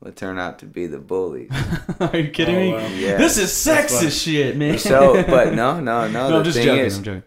would 0.00 0.16
turn 0.16 0.38
out 0.38 0.58
to 0.58 0.66
be 0.66 0.86
the 0.86 0.98
bullies. 0.98 1.50
Are 2.00 2.16
you 2.16 2.30
kidding 2.30 2.56
Oh, 2.56 2.60
me? 2.60 2.72
wow. 2.72 2.86
Yeah. 2.88 3.16
This 3.16 3.38
is 3.38 3.50
sexist 3.50 4.24
shit, 4.24 4.56
man. 4.56 4.78
So, 4.78 5.22
but 5.22 5.54
no, 5.54 5.80
no, 5.80 6.08
no. 6.08 6.28
no, 6.28 6.28
the 6.30 6.36
I'm 6.38 6.44
just 6.44 6.58
thing 6.58 6.66
joking. 6.66 6.84
is, 6.84 6.98
I'm 6.98 7.04
joking. 7.04 7.22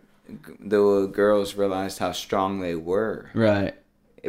the 0.60 1.08
girls 1.12 1.56
realized 1.56 2.00
how 2.00 2.12
strong 2.12 2.60
they 2.60 2.76
were, 2.76 3.30
Right. 3.34 3.74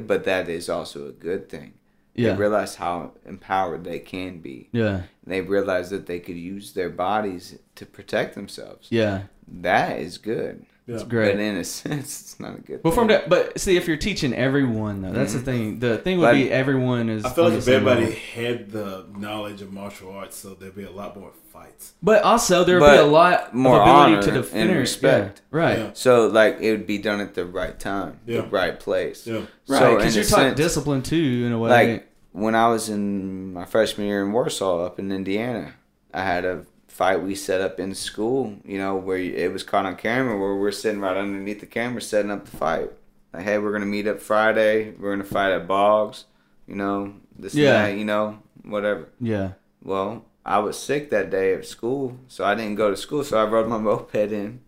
but 0.00 0.24
that 0.24 0.48
is 0.48 0.68
also 0.70 1.08
a 1.08 1.12
good 1.12 1.48
thing. 1.48 1.74
Yeah. 2.16 2.32
They 2.32 2.36
realize 2.38 2.74
how 2.76 3.12
empowered 3.26 3.84
they 3.84 3.98
can 3.98 4.40
be. 4.40 4.68
Yeah. 4.72 5.02
They 5.26 5.40
realize 5.43 5.90
that 5.90 6.06
they 6.06 6.18
could 6.18 6.36
use 6.36 6.72
their 6.72 6.90
bodies 6.90 7.59
to 7.76 7.86
protect 7.86 8.34
themselves. 8.34 8.88
Yeah. 8.90 9.22
That 9.48 9.98
is 10.01 10.18
good. 10.18 10.66
Yeah. 10.86 11.02
Great. 11.09 11.32
But 11.32 11.40
in 11.40 11.56
a 11.56 11.64
sense, 11.82 12.20
it's 12.20 12.40
not 12.40 12.56
a 12.56 12.60
good 12.60 12.80
Well, 12.84 12.93
from 12.93 13.09
thing. 13.09 13.18
that, 13.18 13.28
but 13.28 13.59
see, 13.59 13.76
if 13.76 13.88
you're 13.88 13.97
teaching 13.97 14.32
everyone, 14.32 15.02
though, 15.02 15.10
that's 15.12 15.32
the 15.32 15.40
mm-hmm. 15.40 15.44
thing. 15.44 15.78
The 15.80 15.98
thing 15.98 16.18
would 16.18 16.26
But- 16.26 16.34
be 16.34 16.51
everyone 16.51 17.09
is. 17.10 17.24
I 17.24 17.30
feel 17.30 17.44
like 17.44 17.55
the 17.55 17.59
if 17.59 17.68
everybody 17.68 18.01
level. 18.06 18.18
had 18.34 18.70
the 18.70 19.06
knowledge 19.16 19.62
of 19.62 19.72
martial 19.72 20.12
arts, 20.12 20.36
so 20.36 20.55
there'd 20.55 20.76
be 20.76 20.84
a 20.84 20.90
lot 20.90 21.18
more 21.18 21.32
fights. 21.52 21.94
But 22.02 22.22
also, 22.22 22.62
there 22.62 22.76
would 22.78 22.86
But 22.86 22.93
be 22.93 22.98
a 22.98 23.06
lot 23.06 23.52
more 23.52 23.80
of 23.80 23.82
ability 23.82 24.12
honor 24.12 24.22
to 24.22 24.28
and 24.28 24.43
defend 24.43 24.70
her- 24.70 24.78
respect. 24.78 25.43
Yeah, 25.52 25.59
right. 25.59 25.78
Yeah. 25.78 25.90
So, 25.94 26.28
like, 26.28 26.60
it 26.60 26.70
would 26.70 26.86
be 26.86 26.98
done 26.98 27.18
at 27.20 27.34
the 27.34 27.44
right 27.47 27.76
time, 27.78 28.20
Yeah. 28.24 28.43
the 28.43 28.47
right 28.47 28.78
place. 28.78 29.26
Yeah. 29.26 29.43
Right. 29.66 29.97
Because 29.97 30.16
in 30.16 30.22
you're 30.22 30.28
a 30.28 30.51
taught 30.51 30.56
discipline 30.56 31.02
too, 31.02 31.43
in 31.47 31.51
a 31.52 31.59
way. 31.59 31.70
Like 31.70 32.05
when 32.42 32.54
I 32.54 32.68
was 32.68 32.88
in 32.90 33.54
my 33.54 33.64
freshman 33.64 34.06
year 34.06 34.22
in 34.22 34.30
Warsaw, 34.32 34.84
up 34.84 34.98
in 34.98 35.10
Indiana, 35.10 35.74
I 36.12 36.22
had 36.22 36.44
a 36.44 36.64
fight 36.86 37.22
we 37.22 37.34
set 37.34 37.60
up 37.62 37.80
in 37.80 37.94
school. 37.94 38.56
You 38.64 38.78
know, 38.78 38.96
where 38.96 39.18
it 39.18 39.52
was 39.52 39.62
caught 39.62 39.86
on 39.86 39.96
camera, 39.96 40.38
where 40.38 40.54
we're 40.54 40.70
sitting 40.72 41.00
right 41.00 41.16
underneath 41.16 41.60
the 41.60 41.66
camera 41.66 42.02
setting 42.02 42.30
up 42.30 42.44
the 42.44 42.56
fight. 42.56 42.90
Like, 43.32 43.44
hey, 43.44 43.58
we're 43.58 43.72
gonna 43.72 43.86
meet 43.86 44.06
up 44.06 44.20
Friday. 44.20 44.92
We're 44.98 45.12
gonna 45.14 45.24
fight 45.24 45.52
at 45.52 45.66
Boggs. 45.66 46.26
You 46.68 46.76
know, 46.76 47.14
this 47.38 47.54
Yeah. 47.54 47.84
and 47.86 47.94
that. 47.94 47.98
You 47.98 48.04
know, 48.04 48.38
whatever. 48.64 49.08
yeah. 49.20 49.52
Well, 49.82 50.24
I 50.44 50.58
was 50.58 50.78
sick 50.78 51.10
that 51.10 51.30
day 51.30 51.54
at 51.54 51.64
school, 51.66 52.18
so 52.28 52.44
I 52.44 52.54
didn't 52.54 52.74
go 52.76 52.90
to 52.90 52.96
school. 52.96 53.24
So 53.24 53.38
I 53.38 53.44
rode 53.48 53.68
my 53.68 53.78
moped 53.88 54.14
in. 54.32 54.60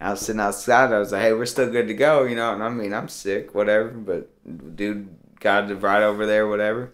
I 0.00 0.10
was 0.12 0.20
sitting 0.20 0.40
outside. 0.40 0.92
I 0.92 0.98
was 0.98 1.12
like, 1.12 1.22
"Hey, 1.22 1.32
we're 1.34 1.46
still 1.46 1.70
good 1.70 1.86
to 1.88 1.94
go," 1.94 2.24
you 2.24 2.34
know. 2.34 2.52
And 2.54 2.62
I 2.62 2.68
mean, 2.70 2.92
I'm 2.94 3.08
sick, 3.08 3.54
whatever. 3.54 3.88
But 3.90 4.28
dude 4.76 5.08
got 5.40 5.68
to 5.68 5.76
ride 5.76 6.02
over 6.02 6.26
there, 6.26 6.46
whatever. 6.46 6.92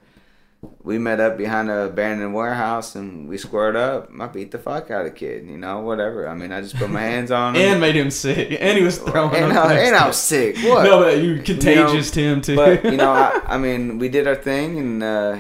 We 0.83 0.99
met 0.99 1.21
up 1.21 1.37
behind 1.37 1.71
a 1.71 1.83
abandoned 1.83 2.35
warehouse 2.35 2.95
and 2.95 3.29
we 3.29 3.39
squared 3.39 3.77
up. 3.77 4.09
I 4.19 4.27
beat 4.27 4.51
the 4.51 4.59
fuck 4.59 4.91
out 4.91 5.07
of 5.07 5.15
kid, 5.15 5.47
you 5.47 5.59
know, 5.59 5.81
whatever. 5.81 6.27
I 6.29 6.35
mean, 6.35 6.51
I 6.51 6.61
just 6.61 6.77
put 6.77 6.91
my 6.91 7.03
hands 7.03 7.31
on 7.31 7.55
him. 7.55 7.63
And 7.63 7.81
made 7.81 7.95
him 7.95 8.11
sick, 8.11 8.57
and 8.59 8.79
he 8.79 8.83
was 8.83 8.99
throwing. 8.99 9.35
and, 9.35 9.53
up 9.53 9.67
I, 9.67 9.81
and 9.81 9.95
I 9.95 10.07
was 10.07 10.17
sick. 10.17 10.57
What? 10.59 10.85
No, 10.85 11.01
but 11.01 11.19
you 11.19 11.43
contagious 11.43 12.11
to 12.13 12.21
him 12.21 12.41
too. 12.41 12.57
But 12.57 12.85
you 12.85 12.97
know, 12.97 13.13
I, 13.13 13.43
I 13.47 13.59
mean, 13.59 13.99
we 13.99 14.09
did 14.09 14.27
our 14.27 14.35
thing, 14.35 14.79
and 14.79 15.03
uh, 15.03 15.39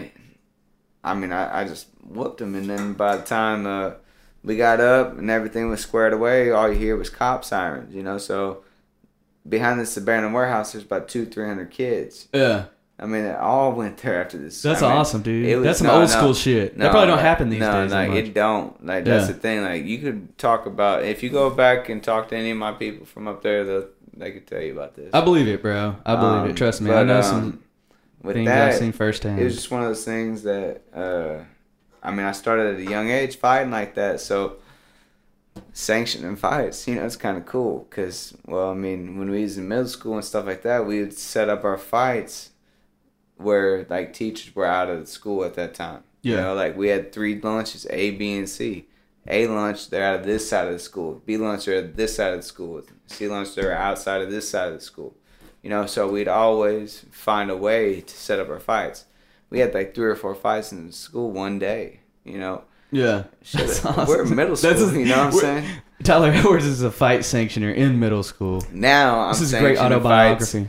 I 1.03 1.15
mean, 1.15 1.33
I, 1.33 1.63
I 1.63 1.65
just 1.65 1.89
whooped 2.03 2.41
him, 2.41 2.55
and 2.55 2.69
then 2.69 2.93
by 2.93 3.17
the 3.17 3.25
time 3.25 3.67
uh, 3.67 3.93
we 4.45 4.57
got 4.57 4.81
up 4.81 5.19
and 5.19 5.29
everything 5.31 5.69
was 5.69 5.81
squared 5.81 6.13
away, 6.13 6.51
all 6.51 6.71
you 6.71 6.79
hear 6.79 6.97
was 6.97 7.11
cop 7.11 7.45
sirens. 7.45 7.95
You 7.95 8.03
know, 8.03 8.19
so 8.19 8.63
behind 9.49 9.81
this 9.81 9.97
abandoned 9.97 10.35
warehouse, 10.35 10.73
there's 10.73 10.85
about 10.85 11.09
two, 11.09 11.27
three 11.27 11.47
hundred 11.47 11.71
kids. 11.71 12.29
yeah, 12.33 12.67
I 12.99 13.05
mean, 13.05 13.25
it 13.25 13.37
all 13.37 13.73
went 13.73 13.99
there 13.99 14.23
after 14.23 14.39
this. 14.39 14.63
that's 14.63 14.81
I 14.83 14.89
mean, 14.89 14.97
awesome, 14.97 15.21
dude. 15.23 15.57
was- 15.59 15.65
that's 15.65 15.79
some 15.81 15.89
no, 15.89 15.93
old 15.95 16.03
no, 16.03 16.07
school 16.07 16.35
shit. 16.35 16.77
No, 16.79 16.85
that 16.85 16.91
probably 16.93 17.09
don't 17.09 17.19
happen 17.19 17.51
these 17.51 17.61
days. 17.61 17.91
No, 17.91 18.09
much. 18.09 18.17
it 18.17 18.33
don't. 18.35 18.87
Like 18.87 19.05
that's 19.05 19.27
Yeah. 19.27 19.33
the 19.35 19.39
thing. 19.39 19.63
Like 19.63 19.85
you 19.85 19.99
could 19.99 20.39
talk 20.39 20.65
about 20.67 21.05
if 21.05 21.23
you 21.23 21.29
go 21.29 21.51
back 21.51 21.89
and 21.91 22.03
talk 22.03 22.29
to 22.31 22.37
any 22.37 22.51
of 22.53 22.57
my 22.57 22.73
people 22.73 23.05
from 23.05 23.29
up 23.29 23.43
there, 23.43 23.65
they 23.65 23.87
they 24.17 24.31
could 24.33 24.47
tell 24.47 24.63
you 24.63 24.73
about 24.73 24.95
this. 24.95 25.11
I 25.13 25.21
believe 25.21 25.47
it, 25.47 25.61
bro. 25.61 25.97
I 26.07 26.17
believe 26.17 26.41
Um, 26.43 26.51
it. 26.51 26.57
Trust 26.57 26.81
me. 26.81 26.91
I 26.91 27.03
know 27.05 27.19
um, 27.19 27.23
some 27.23 27.63
with 28.23 28.37
things 28.37 28.47
that, 28.49 28.69
I've 28.69 28.75
seen 28.77 28.93
firsthand. 28.93 29.41
it 29.41 29.45
was 29.45 29.55
just 29.57 29.71
one 29.71 29.83
of 29.83 29.89
those 29.89 30.05
things 30.05 30.43
that 30.45 30.81
uh, 30.95 31.45
I 32.03 32.11
mean, 32.13 32.25
I 32.25 32.33
started 32.33 32.75
at 32.77 32.81
a 32.87 32.91
young 32.91 33.11
age 33.11 33.37
fighting 33.37 33.71
like 33.71 33.95
that, 33.97 34.21
so 34.21 34.57
sanctioning 35.73 36.37
fights, 36.37 36.87
you 36.89 36.95
know, 36.95 37.05
it's 37.05 37.17
kind 37.17 37.37
of 37.37 37.47
cool 37.47 37.87
because, 37.91 38.35
well, 38.47 38.71
I 38.71 38.75
mean, 38.75 39.19
when 39.19 39.31
we 39.31 39.43
was 39.43 39.59
in 39.59 39.69
middle 39.69 39.87
school 39.89 40.15
and 40.15 40.25
stuff 40.25 40.47
like 40.47 40.63
that, 40.63 40.87
we 40.87 41.01
would 41.01 41.13
set 41.17 41.49
up 41.49 41.65
our 41.65 41.79
fights 41.79 42.51
where 43.37 43.87
like 43.89 44.13
teachers 44.13 44.55
were 44.55 44.67
out 44.67 44.89
of 44.89 45.01
the 45.01 45.07
school 45.07 45.45
at 45.45 45.55
that 45.55 45.75
time. 45.75 46.03
You 46.23 46.37
know, 46.37 46.55
like 46.55 46.77
we 46.77 46.89
had 46.89 47.13
three 47.13 47.41
lunches, 47.41 47.87
A, 47.91 48.11
B, 48.11 48.37
and 48.37 48.49
C. 48.49 48.89
A 49.29 49.47
lunch, 49.47 49.91
they're 49.91 50.05
out 50.05 50.21
of 50.21 50.27
this 50.27 50.49
side 50.49 50.67
of 50.67 50.73
the 50.73 50.79
school. 50.79 51.23
B 51.25 51.37
lunch, 51.37 51.65
they're 51.65 51.79
at 51.79 51.97
this 51.97 52.17
side 52.17 52.33
of 52.33 52.41
the 52.41 52.47
school. 52.47 52.83
C 53.07 53.29
lunch, 53.29 53.55
they're 53.55 53.77
outside 53.77 54.23
of 54.23 54.31
this 54.31 54.49
side 54.49 54.69
of 54.69 54.75
the 54.75 54.81
school. 54.81 55.15
You 55.63 55.71
know, 55.71 55.87
so 55.87 56.09
we'd 56.09 56.29
always 56.29 57.05
find 57.11 57.51
a 57.51 57.57
way 57.57 58.01
to 58.01 58.17
set 58.17 58.39
up 58.41 58.49
our 58.49 58.61
fights. 58.61 59.05
We 59.51 59.61
had 59.61 59.75
like 59.75 59.95
three 59.95 60.07
or 60.07 60.17
four 60.17 60.35
fights 60.35 60.73
in 60.73 60.91
school 60.93 61.31
one 61.33 61.59
day. 61.59 62.01
You 62.25 62.39
know, 62.39 62.65
yeah. 62.91 63.25
Shit, 63.43 63.67
That's 63.67 63.85
we're 63.85 64.23
awesome. 64.23 64.37
middle 64.37 64.57
That's 64.57 64.81
school. 64.81 64.95
you 64.97 65.07
know 65.07 65.27
what 65.27 65.35
I'm 65.35 65.41
saying? 65.41 65.71
Tyler 66.03 66.31
Edwards 66.31 66.65
is 66.65 66.83
a 66.83 66.91
fight 66.91 67.21
sanctioner 67.21 67.75
in 67.75 67.99
middle 67.99 68.23
school. 68.23 68.63
Now 68.73 69.21
I'm 69.21 69.33
This 69.33 69.41
is 69.43 69.51
great 69.53 69.77
sanctioning 69.77 70.03
fights 70.03 70.55
autobiography. 70.55 70.69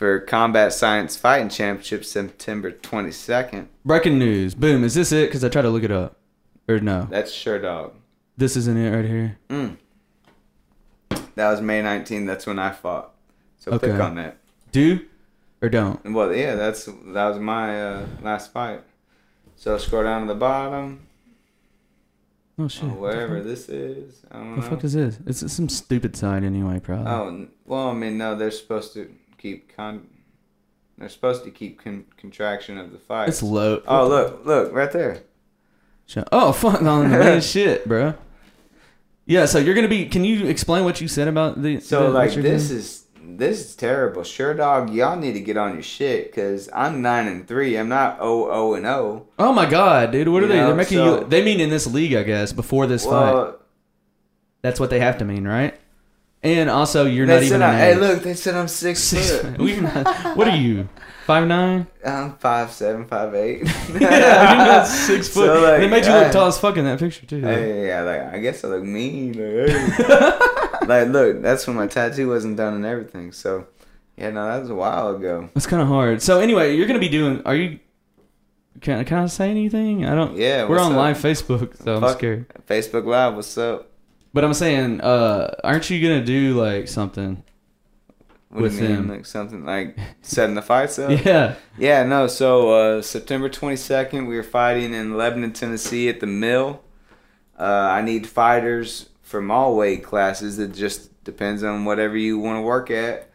For 0.00 0.18
Combat 0.18 0.72
Science 0.72 1.14
Fighting 1.14 1.50
Championship 1.50 2.06
September 2.06 2.72
22nd. 2.72 3.66
Breaking 3.84 4.18
news. 4.18 4.54
Boom. 4.54 4.82
Is 4.82 4.94
this 4.94 5.12
it? 5.12 5.28
Because 5.28 5.44
I 5.44 5.50
tried 5.50 5.60
to 5.62 5.68
look 5.68 5.82
it 5.82 5.90
up. 5.90 6.16
Or 6.66 6.80
no. 6.80 7.06
That's 7.10 7.30
sure 7.30 7.58
dog. 7.58 7.92
This 8.34 8.56
isn't 8.56 8.78
it 8.78 8.96
right 8.96 9.04
here. 9.04 9.38
Mm. 9.50 9.76
That 11.34 11.50
was 11.50 11.60
May 11.60 11.82
19th. 11.82 12.26
That's 12.26 12.46
when 12.46 12.58
I 12.58 12.70
fought. 12.70 13.12
So 13.58 13.72
Okay. 13.72 13.88
click 13.88 14.00
on 14.00 14.14
that. 14.14 14.38
Do 14.72 15.04
or 15.60 15.68
don't. 15.68 16.02
Well, 16.14 16.34
yeah, 16.34 16.54
that's 16.54 16.86
that 16.86 17.28
was 17.28 17.38
my 17.38 17.82
uh, 17.82 18.06
last 18.22 18.54
fight. 18.54 18.80
So 19.56 19.76
scroll 19.76 20.04
down 20.04 20.22
to 20.22 20.28
the 20.32 20.40
bottom, 20.40 21.06
Oh 22.58 22.68
shit. 22.68 22.84
wherever 22.84 23.42
this 23.42 23.68
is. 23.68 24.22
I 24.30 24.38
don't 24.38 24.56
What 24.56 24.64
the 24.64 24.70
fuck 24.70 24.84
is 24.84 24.94
this? 24.94 25.18
It's 25.26 25.52
some 25.52 25.68
stupid 25.68 26.16
sign 26.16 26.42
anyway, 26.42 26.80
probably. 26.80 27.06
Oh 27.12 27.48
well, 27.66 27.90
I 27.90 27.92
mean, 27.92 28.16
no, 28.16 28.34
they're 28.34 28.50
supposed 28.50 28.94
to 28.94 29.14
keep 29.40 29.74
con. 29.74 30.06
They're 30.98 31.08
supposed 31.08 31.44
to 31.44 31.50
keep 31.50 31.82
con- 31.82 32.04
contraction 32.16 32.76
of 32.78 32.92
the 32.92 32.98
fight. 32.98 33.28
It's 33.28 33.42
low. 33.42 33.82
Oh 33.86 34.06
look, 34.06 34.44
look 34.44 34.72
right 34.72 34.92
there. 34.92 35.22
Oh 36.32 36.52
fuck 36.52 36.82
on 36.82 37.10
the 37.10 37.18
main 37.18 37.40
shit, 37.52 37.86
bro. 37.88 38.14
Yeah, 39.26 39.46
so 39.46 39.58
you're 39.58 39.74
gonna 39.74 39.88
be. 39.88 40.06
Can 40.06 40.24
you 40.24 40.46
explain 40.46 40.84
what 40.84 41.00
you 41.00 41.08
said 41.08 41.28
about 41.28 41.62
the? 41.62 41.80
So 41.80 42.04
the, 42.04 42.08
like 42.10 42.32
this 42.34 42.68
doing? 42.68 42.80
is 42.80 43.04
this 43.22 43.60
is 43.60 43.76
terrible. 43.76 44.24
Sure 44.24 44.54
dog, 44.54 44.90
y'all 44.90 45.16
need 45.16 45.32
to 45.34 45.40
get 45.40 45.56
on 45.56 45.74
your 45.74 45.82
shit 45.82 46.26
because 46.26 46.68
I'm 46.74 47.00
nine 47.00 47.28
and 47.28 47.46
three. 47.46 47.76
I'm 47.76 47.88
not 47.88 48.18
oh 48.20 48.50
oh 48.50 48.74
and 48.74 48.84
oh. 48.86 49.28
Oh 49.38 49.52
my 49.52 49.66
god, 49.70 50.10
dude! 50.10 50.28
What 50.28 50.42
are 50.42 50.48
they? 50.48 50.56
know, 50.56 50.66
They're 50.66 50.74
making 50.74 50.98
so- 50.98 51.20
you. 51.20 51.26
They 51.26 51.44
mean 51.44 51.60
in 51.60 51.70
this 51.70 51.86
league, 51.86 52.14
I 52.14 52.24
guess, 52.24 52.52
before 52.52 52.86
this 52.86 53.04
fight. 53.04 53.54
That's 54.62 54.78
what 54.78 54.90
they 54.90 55.00
have 55.00 55.16
to 55.18 55.24
mean, 55.24 55.46
right? 55.48 55.79
And 56.42 56.70
also, 56.70 57.04
you're 57.04 57.26
they 57.26 57.34
not 57.34 57.42
even. 57.42 57.62
I, 57.62 57.78
hey 57.78 57.94
look, 57.96 58.22
they 58.22 58.34
said 58.34 58.54
I'm 58.54 58.68
six, 58.68 59.00
Six, 59.04 59.40
foot. 59.40 59.82
not, 59.82 60.36
what 60.36 60.48
are 60.48 60.56
you? 60.56 60.88
Five 61.26 61.46
nine? 61.46 61.86
I'm 62.04 62.36
five 62.38 62.72
seven, 62.72 63.06
five 63.06 63.34
eight. 63.34 63.62
yeah, 64.00 64.54
you're 64.54 64.66
not 64.66 64.86
six 64.86 65.28
foot. 65.28 65.46
So, 65.46 65.60
like, 65.60 65.80
they 65.80 65.88
made 65.88 66.06
you 66.06 66.12
look 66.12 66.26
hey. 66.26 66.32
tall 66.32 66.48
as 66.48 66.58
fuck 66.58 66.76
in 66.78 66.86
that 66.86 66.98
picture 66.98 67.26
too. 67.26 67.40
Hey, 67.40 67.88
yeah, 67.88 68.02
like 68.02 68.22
I 68.22 68.38
guess 68.38 68.64
I 68.64 68.68
look 68.68 68.82
mean. 68.82 69.34
Like, 69.34 69.70
hey. 69.70 70.86
like, 70.86 71.08
look, 71.08 71.42
that's 71.42 71.66
when 71.66 71.76
my 71.76 71.86
tattoo 71.86 72.28
wasn't 72.28 72.56
done 72.56 72.74
and 72.74 72.86
everything. 72.86 73.32
So, 73.32 73.66
yeah, 74.16 74.30
no, 74.30 74.46
that 74.46 74.60
was 74.60 74.70
a 74.70 74.74
while 74.74 75.14
ago. 75.14 75.50
That's 75.52 75.66
kind 75.66 75.82
of 75.82 75.88
hard. 75.88 76.22
So 76.22 76.40
anyway, 76.40 76.74
you're 76.74 76.86
gonna 76.86 76.98
be 76.98 77.10
doing. 77.10 77.42
Are 77.44 77.54
you? 77.54 77.80
Can 78.80 79.04
can 79.04 79.18
I 79.18 79.26
say 79.26 79.50
anything? 79.50 80.06
I 80.06 80.14
don't. 80.14 80.38
Yeah, 80.38 80.66
we're 80.66 80.80
on 80.80 80.92
up? 80.92 80.98
live 80.98 81.18
Facebook, 81.18 81.76
so 81.84 81.96
I'm 81.96 82.16
scared. 82.16 82.48
Facebook 82.66 83.04
Live, 83.04 83.34
what's 83.34 83.58
up? 83.58 83.89
But 84.32 84.44
I'm 84.44 84.54
saying, 84.54 85.00
uh, 85.00 85.54
aren't 85.64 85.90
you 85.90 86.00
gonna 86.06 86.24
do 86.24 86.60
like 86.60 86.88
something? 86.88 87.42
What 88.50 88.62
With 88.62 88.78
do 88.78 88.82
you 88.82 88.88
mean, 88.88 88.98
him. 88.98 89.08
like 89.08 89.26
something 89.26 89.64
like 89.64 89.96
setting 90.22 90.54
the 90.56 90.62
fights 90.62 90.98
up? 90.98 91.10
Yeah. 91.24 91.54
Yeah, 91.78 92.02
no. 92.04 92.26
So 92.26 92.70
uh, 92.98 93.02
September 93.02 93.48
22nd, 93.48 94.26
we 94.26 94.34
were 94.36 94.42
fighting 94.42 94.92
in 94.92 95.16
Lebanon, 95.16 95.52
Tennessee, 95.52 96.08
at 96.08 96.18
the 96.18 96.26
Mill. 96.26 96.82
Uh, 97.58 97.62
I 97.62 98.02
need 98.02 98.26
fighters 98.26 99.10
from 99.22 99.50
all 99.52 99.76
weight 99.76 100.02
classes. 100.02 100.58
It 100.58 100.74
just 100.74 101.22
depends 101.22 101.62
on 101.62 101.84
whatever 101.84 102.16
you 102.16 102.38
want 102.40 102.56
to 102.56 102.62
work 102.62 102.90
at. 102.90 103.28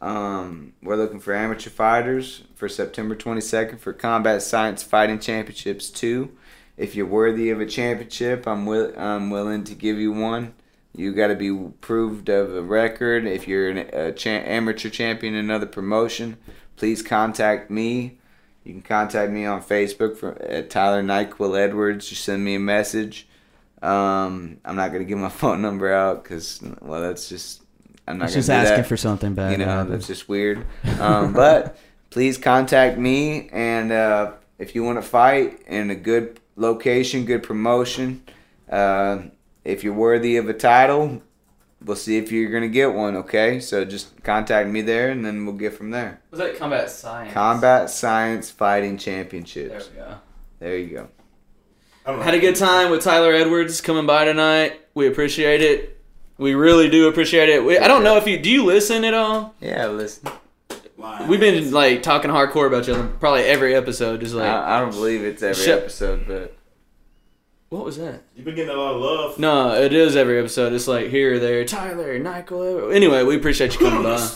Um, 0.00 0.72
we're 0.82 0.96
looking 0.96 1.20
for 1.20 1.34
amateur 1.34 1.70
fighters 1.70 2.44
for 2.54 2.68
September 2.68 3.14
22nd 3.16 3.78
for 3.80 3.92
Combat 3.92 4.42
Science 4.42 4.82
Fighting 4.82 5.18
Championships 5.18 5.90
2. 5.90 6.30
If 6.76 6.94
you're 6.96 7.06
worthy 7.06 7.50
of 7.50 7.60
a 7.60 7.66
championship, 7.66 8.46
I'm 8.46 8.66
will 8.66 8.92
I'm 8.96 9.30
willing 9.30 9.64
to 9.64 9.74
give 9.74 9.98
you 9.98 10.12
one. 10.12 10.54
You 10.96 11.12
got 11.12 11.28
to 11.28 11.34
be 11.34 11.52
proved 11.80 12.28
of 12.28 12.54
a 12.54 12.62
record. 12.62 13.26
If 13.26 13.48
you're 13.48 13.70
an 13.70 13.78
a 13.78 14.12
cha- 14.12 14.30
amateur 14.30 14.90
champion 14.90 15.34
in 15.34 15.44
another 15.44 15.66
promotion, 15.66 16.36
please 16.76 17.02
contact 17.02 17.70
me. 17.70 18.18
You 18.64 18.72
can 18.72 18.82
contact 18.82 19.30
me 19.30 19.44
on 19.44 19.62
Facebook 19.62 20.16
for 20.16 20.40
at 20.42 20.70
Tyler 20.70 21.02
Nyquil 21.02 21.58
Edwards. 21.58 22.10
You 22.10 22.16
send 22.16 22.44
me 22.44 22.54
a 22.54 22.60
message. 22.60 23.28
Um, 23.82 24.58
I'm 24.64 24.76
not 24.76 24.92
gonna 24.92 25.04
give 25.04 25.18
my 25.18 25.28
phone 25.42 25.62
number 25.62 25.92
out 25.92 26.22
because 26.24 26.60
well, 26.80 27.00
that's 27.00 27.28
just 27.28 27.62
I'm 28.08 28.18
not 28.18 28.26
gonna 28.26 28.34
just 28.34 28.50
asking 28.50 28.78
that. 28.78 28.86
for 28.86 28.96
something 28.96 29.34
bad. 29.34 29.52
you 29.52 29.58
know 29.58 29.84
that's 29.84 30.06
just 30.06 30.28
weird. 30.28 30.64
Um, 30.98 31.32
but 31.34 31.76
please 32.10 32.38
contact 32.38 32.98
me 32.98 33.48
and 33.50 33.92
uh, 33.92 34.32
if 34.58 34.74
you 34.74 34.84
want 34.84 34.98
to 34.98 35.02
fight 35.02 35.62
in 35.66 35.90
a 35.90 35.94
good 35.94 36.40
location, 36.56 37.24
good 37.24 37.42
promotion, 37.42 38.22
uh, 38.70 39.18
if 39.64 39.82
you're 39.82 39.94
worthy 39.94 40.36
of 40.36 40.48
a 40.48 40.54
title, 40.54 41.22
we'll 41.84 41.96
see 41.96 42.16
if 42.16 42.30
you're 42.30 42.50
gonna 42.50 42.68
get 42.68 42.92
one. 42.92 43.16
Okay, 43.16 43.60
so 43.60 43.84
just 43.84 44.22
contact 44.22 44.68
me 44.68 44.82
there, 44.82 45.10
and 45.10 45.24
then 45.24 45.46
we'll 45.46 45.56
get 45.56 45.74
from 45.74 45.90
there. 45.90 46.20
Was 46.30 46.40
that 46.40 46.58
combat 46.58 46.90
science? 46.90 47.32
Combat 47.32 47.90
Science 47.90 48.50
Fighting 48.50 48.98
championships. 48.98 49.88
There 49.88 50.04
we 50.04 50.10
go. 50.10 50.16
There 50.60 50.78
you 50.78 50.88
go. 50.88 51.08
I 52.06 52.10
don't 52.10 52.18
know. 52.18 52.24
Had 52.24 52.34
a 52.34 52.40
good 52.40 52.56
time 52.56 52.90
with 52.90 53.02
Tyler 53.02 53.32
Edwards 53.32 53.80
coming 53.80 54.06
by 54.06 54.24
tonight. 54.24 54.80
We 54.94 55.06
appreciate 55.06 55.62
it. 55.62 56.02
We 56.36 56.54
really 56.54 56.90
do 56.90 57.08
appreciate 57.08 57.48
it. 57.48 57.64
We, 57.64 57.78
I 57.78 57.88
don't 57.88 58.02
know 58.02 58.16
if 58.16 58.26
you 58.26 58.38
do 58.38 58.50
you 58.50 58.64
listen 58.64 59.04
at 59.04 59.14
all. 59.14 59.54
Yeah, 59.60 59.86
listen. 59.86 60.28
Lying. 61.04 61.28
We've 61.28 61.40
been 61.40 61.70
like 61.70 62.02
talking 62.02 62.30
hardcore 62.30 62.66
about 62.66 62.86
you 62.86 62.94
on 62.94 63.16
probably 63.18 63.42
every 63.42 63.74
episode. 63.74 64.20
Just 64.20 64.34
like 64.34 64.48
I, 64.48 64.76
I 64.76 64.80
don't 64.80 64.90
believe 64.92 65.22
it's 65.22 65.42
every 65.42 65.62
Shut- 65.62 65.82
episode, 65.82 66.26
but 66.26 66.56
what 67.68 67.84
was 67.84 67.98
that? 67.98 68.22
You've 68.34 68.44
been 68.44 68.54
getting 68.54 68.74
a 68.74 68.78
lot 68.78 68.94
of 68.94 69.00
love. 69.00 69.38
No, 69.38 69.74
it 69.74 69.92
is 69.92 70.16
every 70.16 70.38
episode. 70.38 70.72
It's 70.72 70.88
like 70.88 71.08
here, 71.08 71.38
there, 71.38 71.64
Tyler, 71.64 72.18
Michael. 72.20 72.90
Anyway, 72.90 73.22
we 73.22 73.36
appreciate 73.36 73.74
you 73.74 73.80
coming 73.80 74.02
by. 74.02 74.28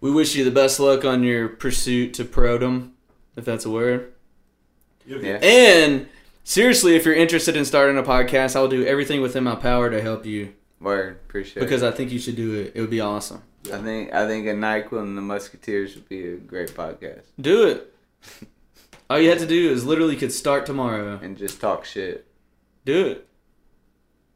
We 0.00 0.10
wish 0.10 0.36
you 0.36 0.44
the 0.44 0.50
best 0.50 0.78
luck 0.78 1.04
on 1.04 1.24
your 1.24 1.48
pursuit 1.48 2.14
to 2.14 2.24
prodom, 2.24 2.90
if 3.34 3.44
that's 3.44 3.64
a 3.64 3.70
word. 3.70 4.12
Yeah. 5.06 5.38
And 5.42 6.08
seriously, 6.44 6.94
if 6.94 7.04
you're 7.04 7.14
interested 7.14 7.56
in 7.56 7.64
starting 7.64 7.96
a 7.98 8.02
podcast, 8.02 8.54
I'll 8.54 8.68
do 8.68 8.84
everything 8.84 9.20
within 9.22 9.42
my 9.44 9.54
power 9.56 9.90
to 9.90 10.00
help 10.02 10.26
you 10.26 10.52
Word, 10.80 11.18
appreciate 11.26 11.62
because 11.62 11.82
it. 11.82 11.88
I 11.88 11.96
think 11.96 12.12
you 12.12 12.18
should 12.18 12.36
do 12.36 12.54
it. 12.54 12.72
It 12.74 12.80
would 12.82 12.90
be 12.90 13.00
awesome. 13.00 13.42
I 13.72 13.78
think 13.82 14.12
I 14.12 14.26
think 14.26 14.46
a 14.46 14.50
Nyquil 14.54 15.00
and 15.02 15.16
the 15.16 15.22
Musketeers 15.22 15.94
would 15.94 16.08
be 16.08 16.28
a 16.28 16.36
great 16.36 16.70
podcast 16.74 17.22
Do 17.40 17.66
it. 17.68 17.92
All 19.10 19.18
you 19.20 19.30
have 19.30 19.38
to 19.38 19.46
do 19.46 19.70
is 19.70 19.84
literally 19.84 20.16
could 20.16 20.32
start 20.32 20.66
tomorrow. 20.66 21.18
and 21.22 21.36
just 21.38 21.60
talk 21.60 21.84
shit. 21.84 22.26
Do 22.84 23.06
it. 23.06 23.28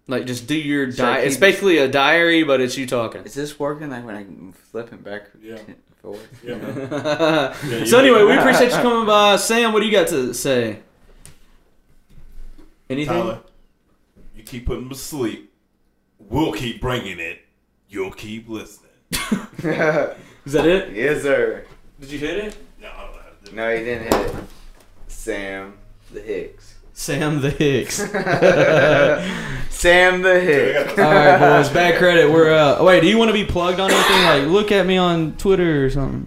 Like 0.07 0.27
just 0.27 0.47
do 0.47 0.55
your 0.57 0.91
Should 0.91 1.01
I 1.01 1.15
diary. 1.17 1.27
It's 1.27 1.37
basically 1.37 1.79
a 1.79 1.89
diary, 1.89 2.43
but 2.45 2.61
it's 2.61 2.77
you 2.77 2.87
talking. 2.87 3.23
Is 3.25 3.35
this 3.35 3.59
working? 3.59 3.91
Like 3.91 4.05
when 4.05 4.17
I'm 4.17 4.53
flipping 4.71 4.99
back 4.99 5.29
Yeah. 5.41 5.57
and 5.57 5.77
forward. 6.03 6.21
Yeah, 6.45 6.57
man. 6.57 7.87
so 7.87 7.99
anyway, 7.99 8.25
we 8.25 8.37
appreciate 8.37 8.71
you 8.71 8.77
coming 8.79 9.07
by. 9.07 9.37
Sam, 9.37 9.73
what 9.73 9.81
do 9.81 9.87
you 9.87 9.93
got 9.93 10.09
to 10.09 10.33
say? 10.35 10.81
Anything? 12.89 13.15
Tyler, 13.15 13.41
you 14.35 14.43
keep 14.43 14.67
putting 14.67 14.83
them 14.85 14.91
to 14.91 14.97
sleep. 14.97 15.53
We'll 16.19 16.53
keep 16.53 16.81
bringing 16.81 17.19
it. 17.21 17.41
You'll 17.89 18.11
keep 18.13 18.49
listening. 18.49 18.90
Is 19.13 20.53
that 20.53 20.67
it? 20.67 20.93
yes, 20.95 21.23
sir. 21.23 21.65
Did 22.01 22.11
you 22.11 22.19
hit 22.19 22.45
it? 22.45 22.57
No, 22.81 22.89
I 22.89 23.05
don't 23.05 23.13
know 23.15 23.21
how 23.23 23.29
to 23.45 23.51
do 23.51 23.57
No, 23.57 23.77
he 23.77 23.85
didn't 23.85 24.15
hit 24.15 24.35
it. 24.35 24.45
Sam 25.09 25.75
the 26.13 26.21
Hicks. 26.21 26.75
Sam 26.93 27.41
the 27.41 27.51
Hicks. 27.51 27.97
Sam 29.71 30.23
the. 30.23 30.41
Hicks. 30.41 30.99
All 30.99 31.05
right, 31.05 31.39
boys. 31.39 31.71
Bad 31.71 31.99
credit. 31.99 32.31
We're 32.31 32.53
uh. 32.53 32.85
Wait, 32.85 33.01
do 33.01 33.07
you 33.09 33.17
want 33.17 33.31
to 33.31 33.33
be 33.33 33.45
plugged 33.47 33.81
on 33.81 33.91
anything? 33.91 34.23
Like, 34.25 34.47
look 34.47 34.73
at 34.73 34.87
me 34.87 34.99
on 34.99 35.33
Twitter 35.39 35.85
or 35.85 35.91
something. 35.91 36.27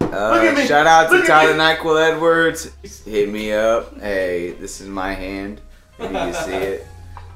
Uh, 0.00 0.40
at 0.42 0.56
me. 0.56 0.66
Shout 0.66 0.86
out 0.86 1.10
to 1.10 1.16
Look 1.16 1.24
at 1.24 1.26
Tyler 1.26 1.54
Nyquil 1.54 2.12
Edwards. 2.12 2.70
Hit 3.04 3.28
me 3.28 3.52
up. 3.52 4.00
Hey, 4.00 4.52
this 4.52 4.80
is 4.80 4.88
my 4.88 5.12
hand. 5.12 5.60
If 5.98 6.04
you 6.04 6.16
can 6.16 6.32
see 6.34 6.52
it. 6.54 6.86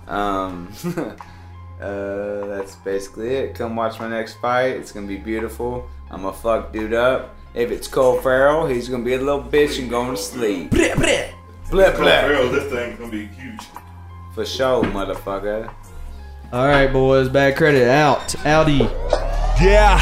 Um, 0.07 0.73
uh, 1.81 2.47
that's 2.47 2.77
basically 2.77 3.29
it. 3.29 3.55
Come 3.55 3.77
watch 3.77 3.99
my 3.99 4.09
next 4.09 4.35
fight. 4.35 4.77
It's 4.77 4.93
gonna 4.93 5.07
be 5.07 5.17
beautiful. 5.17 5.89
I'm 6.11 6.23
gonna 6.23 6.37
fuck 6.37 6.73
dude 6.73 6.95
up. 6.95 7.35
If 7.55 7.71
it's 7.71 7.89
Cole 7.89 8.21
Farrell, 8.21 8.67
he's 8.67 8.89
gonna 8.89 9.05
be 9.05 9.15
a 9.15 9.19
little 9.19 9.43
bitch 9.43 9.79
and 9.79 9.89
going 9.89 10.15
to 10.15 10.17
sleep. 10.21 10.71
Blip 10.71 10.97
blip. 11.97 11.97
Farrell, 11.97 12.51
this 12.51 12.73
thing's 12.73 12.99
gonna 12.99 13.11
be 13.11 13.27
huge. 13.27 13.61
For 14.35 14.45
sure, 14.45 14.83
motherfucker. 14.85 15.73
All 16.53 16.67
right, 16.67 16.91
boys. 16.93 17.29
Bad 17.29 17.57
credit 17.57 17.89
out. 17.89 18.35
Audi. 18.47 18.79
Yeah. 19.61 19.99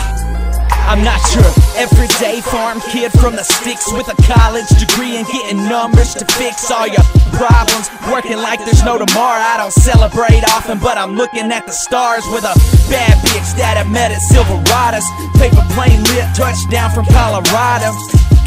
I'm 0.89 1.03
not 1.03 1.21
your 1.35 1.66
everyday 1.77 2.41
farm 2.41 2.81
kid 2.93 3.13
from 3.13 3.37
the 3.37 3.45
sticks 3.45 3.93
with 3.93 4.09
a 4.09 4.17
college 4.25 4.69
degree 4.81 5.17
and 5.17 5.27
getting 5.29 5.69
numbers 5.69 6.15
to 6.15 6.25
fix 6.37 6.71
all 6.71 6.87
your 6.89 7.05
problems. 7.37 7.89
Working 8.11 8.39
like 8.39 8.65
there's 8.65 8.83
no 8.83 8.99
tomorrow. 8.99 9.41
I 9.41 9.57
don't 9.57 9.73
celebrate 9.73 10.43
often, 10.57 10.79
but 10.79 10.97
I'm 10.99 11.15
looking 11.15 11.53
at 11.53 11.67
the 11.67 11.73
stars 11.73 12.25
with 12.33 12.45
a 12.45 12.55
bad 12.89 13.17
bitch 13.29 13.57
that 13.61 13.77
I 13.77 13.85
met 13.89 14.11
at 14.11 14.21
Silverados. 14.33 15.05
Paper 15.37 15.65
plane 15.77 16.03
lit 16.17 16.27
touchdown 16.35 16.91
from 16.91 17.05
Colorado. 17.07 17.93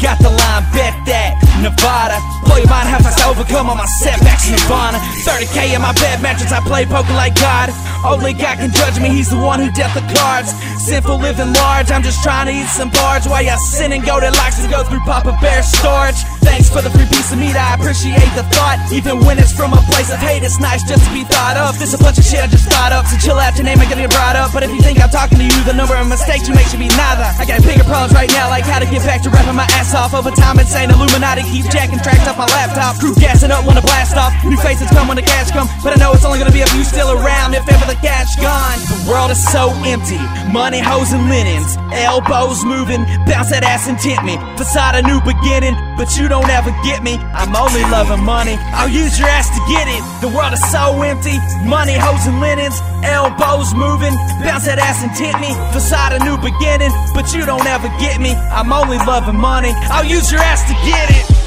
Got 0.00 0.18
the 0.18 0.30
line, 0.30 0.64
bet 0.72 0.96
that 1.06 1.36
Nevada. 1.60 2.16
Blow 2.48 2.56
your 2.56 2.72
mind, 2.72 2.88
have 2.88 3.04
I 3.04 3.12
overcome 3.28 3.68
all 3.68 3.76
my 3.76 3.86
setbacks, 4.00 4.48
in 4.48 4.56
Nirvana. 4.56 4.98
30k 5.22 5.76
in 5.76 5.80
my 5.84 5.92
bed 6.00 6.24
mattress, 6.24 6.50
I 6.50 6.60
play 6.64 6.88
poker 6.88 7.12
like 7.12 7.36
God. 7.36 7.68
Only 8.00 8.32
God 8.32 8.56
can 8.58 8.72
judge 8.72 8.96
me, 8.98 9.12
he's 9.12 9.28
the 9.28 9.36
one 9.36 9.60
who 9.60 9.70
dealt 9.70 9.92
the 9.92 10.02
cards. 10.16 10.56
Sinful 10.80 11.20
living 11.20 11.52
large, 11.52 11.92
I'm 11.92 12.02
just 12.02 12.24
trying 12.24 12.48
to 12.48 12.54
eat 12.56 12.72
some 12.72 12.88
bars 12.90 13.28
while 13.28 13.44
y'all 13.44 13.60
sin 13.60 13.92
and 13.92 14.00
go 14.00 14.18
to 14.18 14.32
likes 14.40 14.58
and 14.58 14.72
go 14.72 14.82
through 14.82 15.04
Papa 15.04 15.36
Bear 15.44 15.62
storage. 15.62 16.16
Thanks 16.40 16.72
for 16.72 16.80
the 16.80 16.88
free 16.90 17.04
piece 17.06 17.30
of 17.30 17.38
meat, 17.38 17.54
I 17.54 17.76
appreciate 17.76 18.32
the 18.32 18.42
thought. 18.56 18.80
Even 18.88 19.20
when 19.20 19.36
it's 19.38 19.52
from 19.52 19.76
a 19.76 19.82
place 19.92 20.08
of 20.08 20.18
hate, 20.18 20.42
it's 20.42 20.58
nice 20.58 20.82
just 20.88 21.04
to 21.04 21.12
be 21.12 21.28
thought 21.28 21.60
of. 21.60 21.78
This 21.78 21.92
a 21.92 22.00
bunch 22.00 22.16
of 22.16 22.24
shit 22.24 22.40
I 22.40 22.48
just 22.48 22.66
thought 22.72 22.90
up, 22.96 23.04
so 23.04 23.20
chill 23.20 23.38
out, 23.38 23.54
your 23.60 23.68
name 23.68 23.76
gonna 23.76 24.08
get 24.08 24.10
brought 24.10 24.34
up. 24.34 24.50
But 24.56 24.64
if 24.64 24.72
you 24.72 24.80
think 24.80 24.96
I'm 24.98 25.12
talking 25.12 25.36
to 25.36 25.44
you, 25.44 25.60
the 25.68 25.76
number 25.76 25.94
of 25.94 26.08
mistakes 26.08 26.48
you 26.48 26.54
make 26.56 26.66
should 26.72 26.80
be 26.80 26.88
neither. 26.88 27.28
I 27.36 27.44
got 27.44 27.60
bigger 27.62 27.84
problems 27.84 28.16
right 28.16 28.32
now, 28.32 28.48
like 28.48 28.64
how 28.64 28.80
to 28.80 28.88
get 28.88 29.04
back 29.04 29.20
to 29.28 29.30
rapping 29.30 29.54
my 29.54 29.68
ass 29.76 29.89
off. 29.94 30.14
Over 30.14 30.30
time, 30.30 30.58
insane 30.58 30.90
Illuminati 30.90 31.42
keep 31.42 31.66
jacking 31.70 31.98
tracks 32.00 32.26
off 32.26 32.38
my 32.38 32.46
laptop. 32.46 32.98
Crew 32.98 33.14
gassing 33.14 33.50
up, 33.50 33.64
wanna 33.64 33.82
blast 33.82 34.16
off. 34.16 34.32
New 34.44 34.56
faces 34.58 34.88
come 34.90 35.08
when 35.08 35.16
the 35.16 35.22
cash 35.22 35.50
come, 35.50 35.68
but 35.82 35.92
I 35.92 35.96
know 35.96 36.12
it's 36.12 36.24
only 36.24 36.38
gonna 36.38 36.52
be 36.52 36.62
a 36.62 36.66
few 36.66 36.84
still 36.84 37.10
around 37.10 37.54
if 37.54 37.68
ever 37.68 37.86
the 37.86 37.98
cash 38.00 38.36
gone. 38.36 38.78
The 38.90 39.10
world 39.10 39.30
is 39.30 39.42
so 39.50 39.70
empty, 39.84 40.18
money, 40.52 40.80
hoes, 40.80 41.12
and 41.12 41.28
linens. 41.28 41.76
Elbows 41.92 42.64
moving, 42.64 43.04
bounce 43.26 43.50
that 43.50 43.64
ass 43.64 43.88
and 43.88 43.98
tempt 43.98 44.24
me. 44.24 44.38
Facade 44.56 44.94
a 44.94 45.02
new 45.02 45.20
beginning, 45.22 45.74
but 45.96 46.16
you 46.16 46.28
don't 46.28 46.48
ever 46.48 46.70
get 46.84 47.02
me. 47.02 47.18
I'm 47.34 47.54
only 47.56 47.82
loving 47.90 48.22
money, 48.22 48.56
I'll 48.74 48.88
use 48.88 49.18
your 49.18 49.28
ass 49.28 49.50
to 49.50 49.60
get 49.66 49.88
it. 49.88 50.02
The 50.20 50.28
world 50.28 50.52
is 50.52 50.62
so 50.70 51.02
empty, 51.02 51.38
money, 51.66 51.94
hoes, 51.94 52.26
and 52.26 52.40
linens. 52.40 52.78
Elbows 53.02 53.74
moving, 53.74 54.12
bounce 54.44 54.66
that 54.66 54.78
ass 54.78 55.02
and 55.02 55.10
tempt 55.16 55.40
me. 55.40 55.50
Facade 55.72 56.12
a 56.12 56.20
new 56.22 56.36
beginning, 56.36 56.92
but 57.14 57.32
you 57.32 57.46
don't 57.46 57.66
ever 57.66 57.88
get 57.98 58.20
me. 58.20 58.36
I'm 58.52 58.72
only 58.72 58.98
loving 58.98 59.36
money, 59.40 59.72
I'll 59.88 60.04
use 60.04 60.30
your 60.30 60.40
ass 60.40 60.62
to 60.64 60.74
get 60.84 61.10
it. 61.10 61.39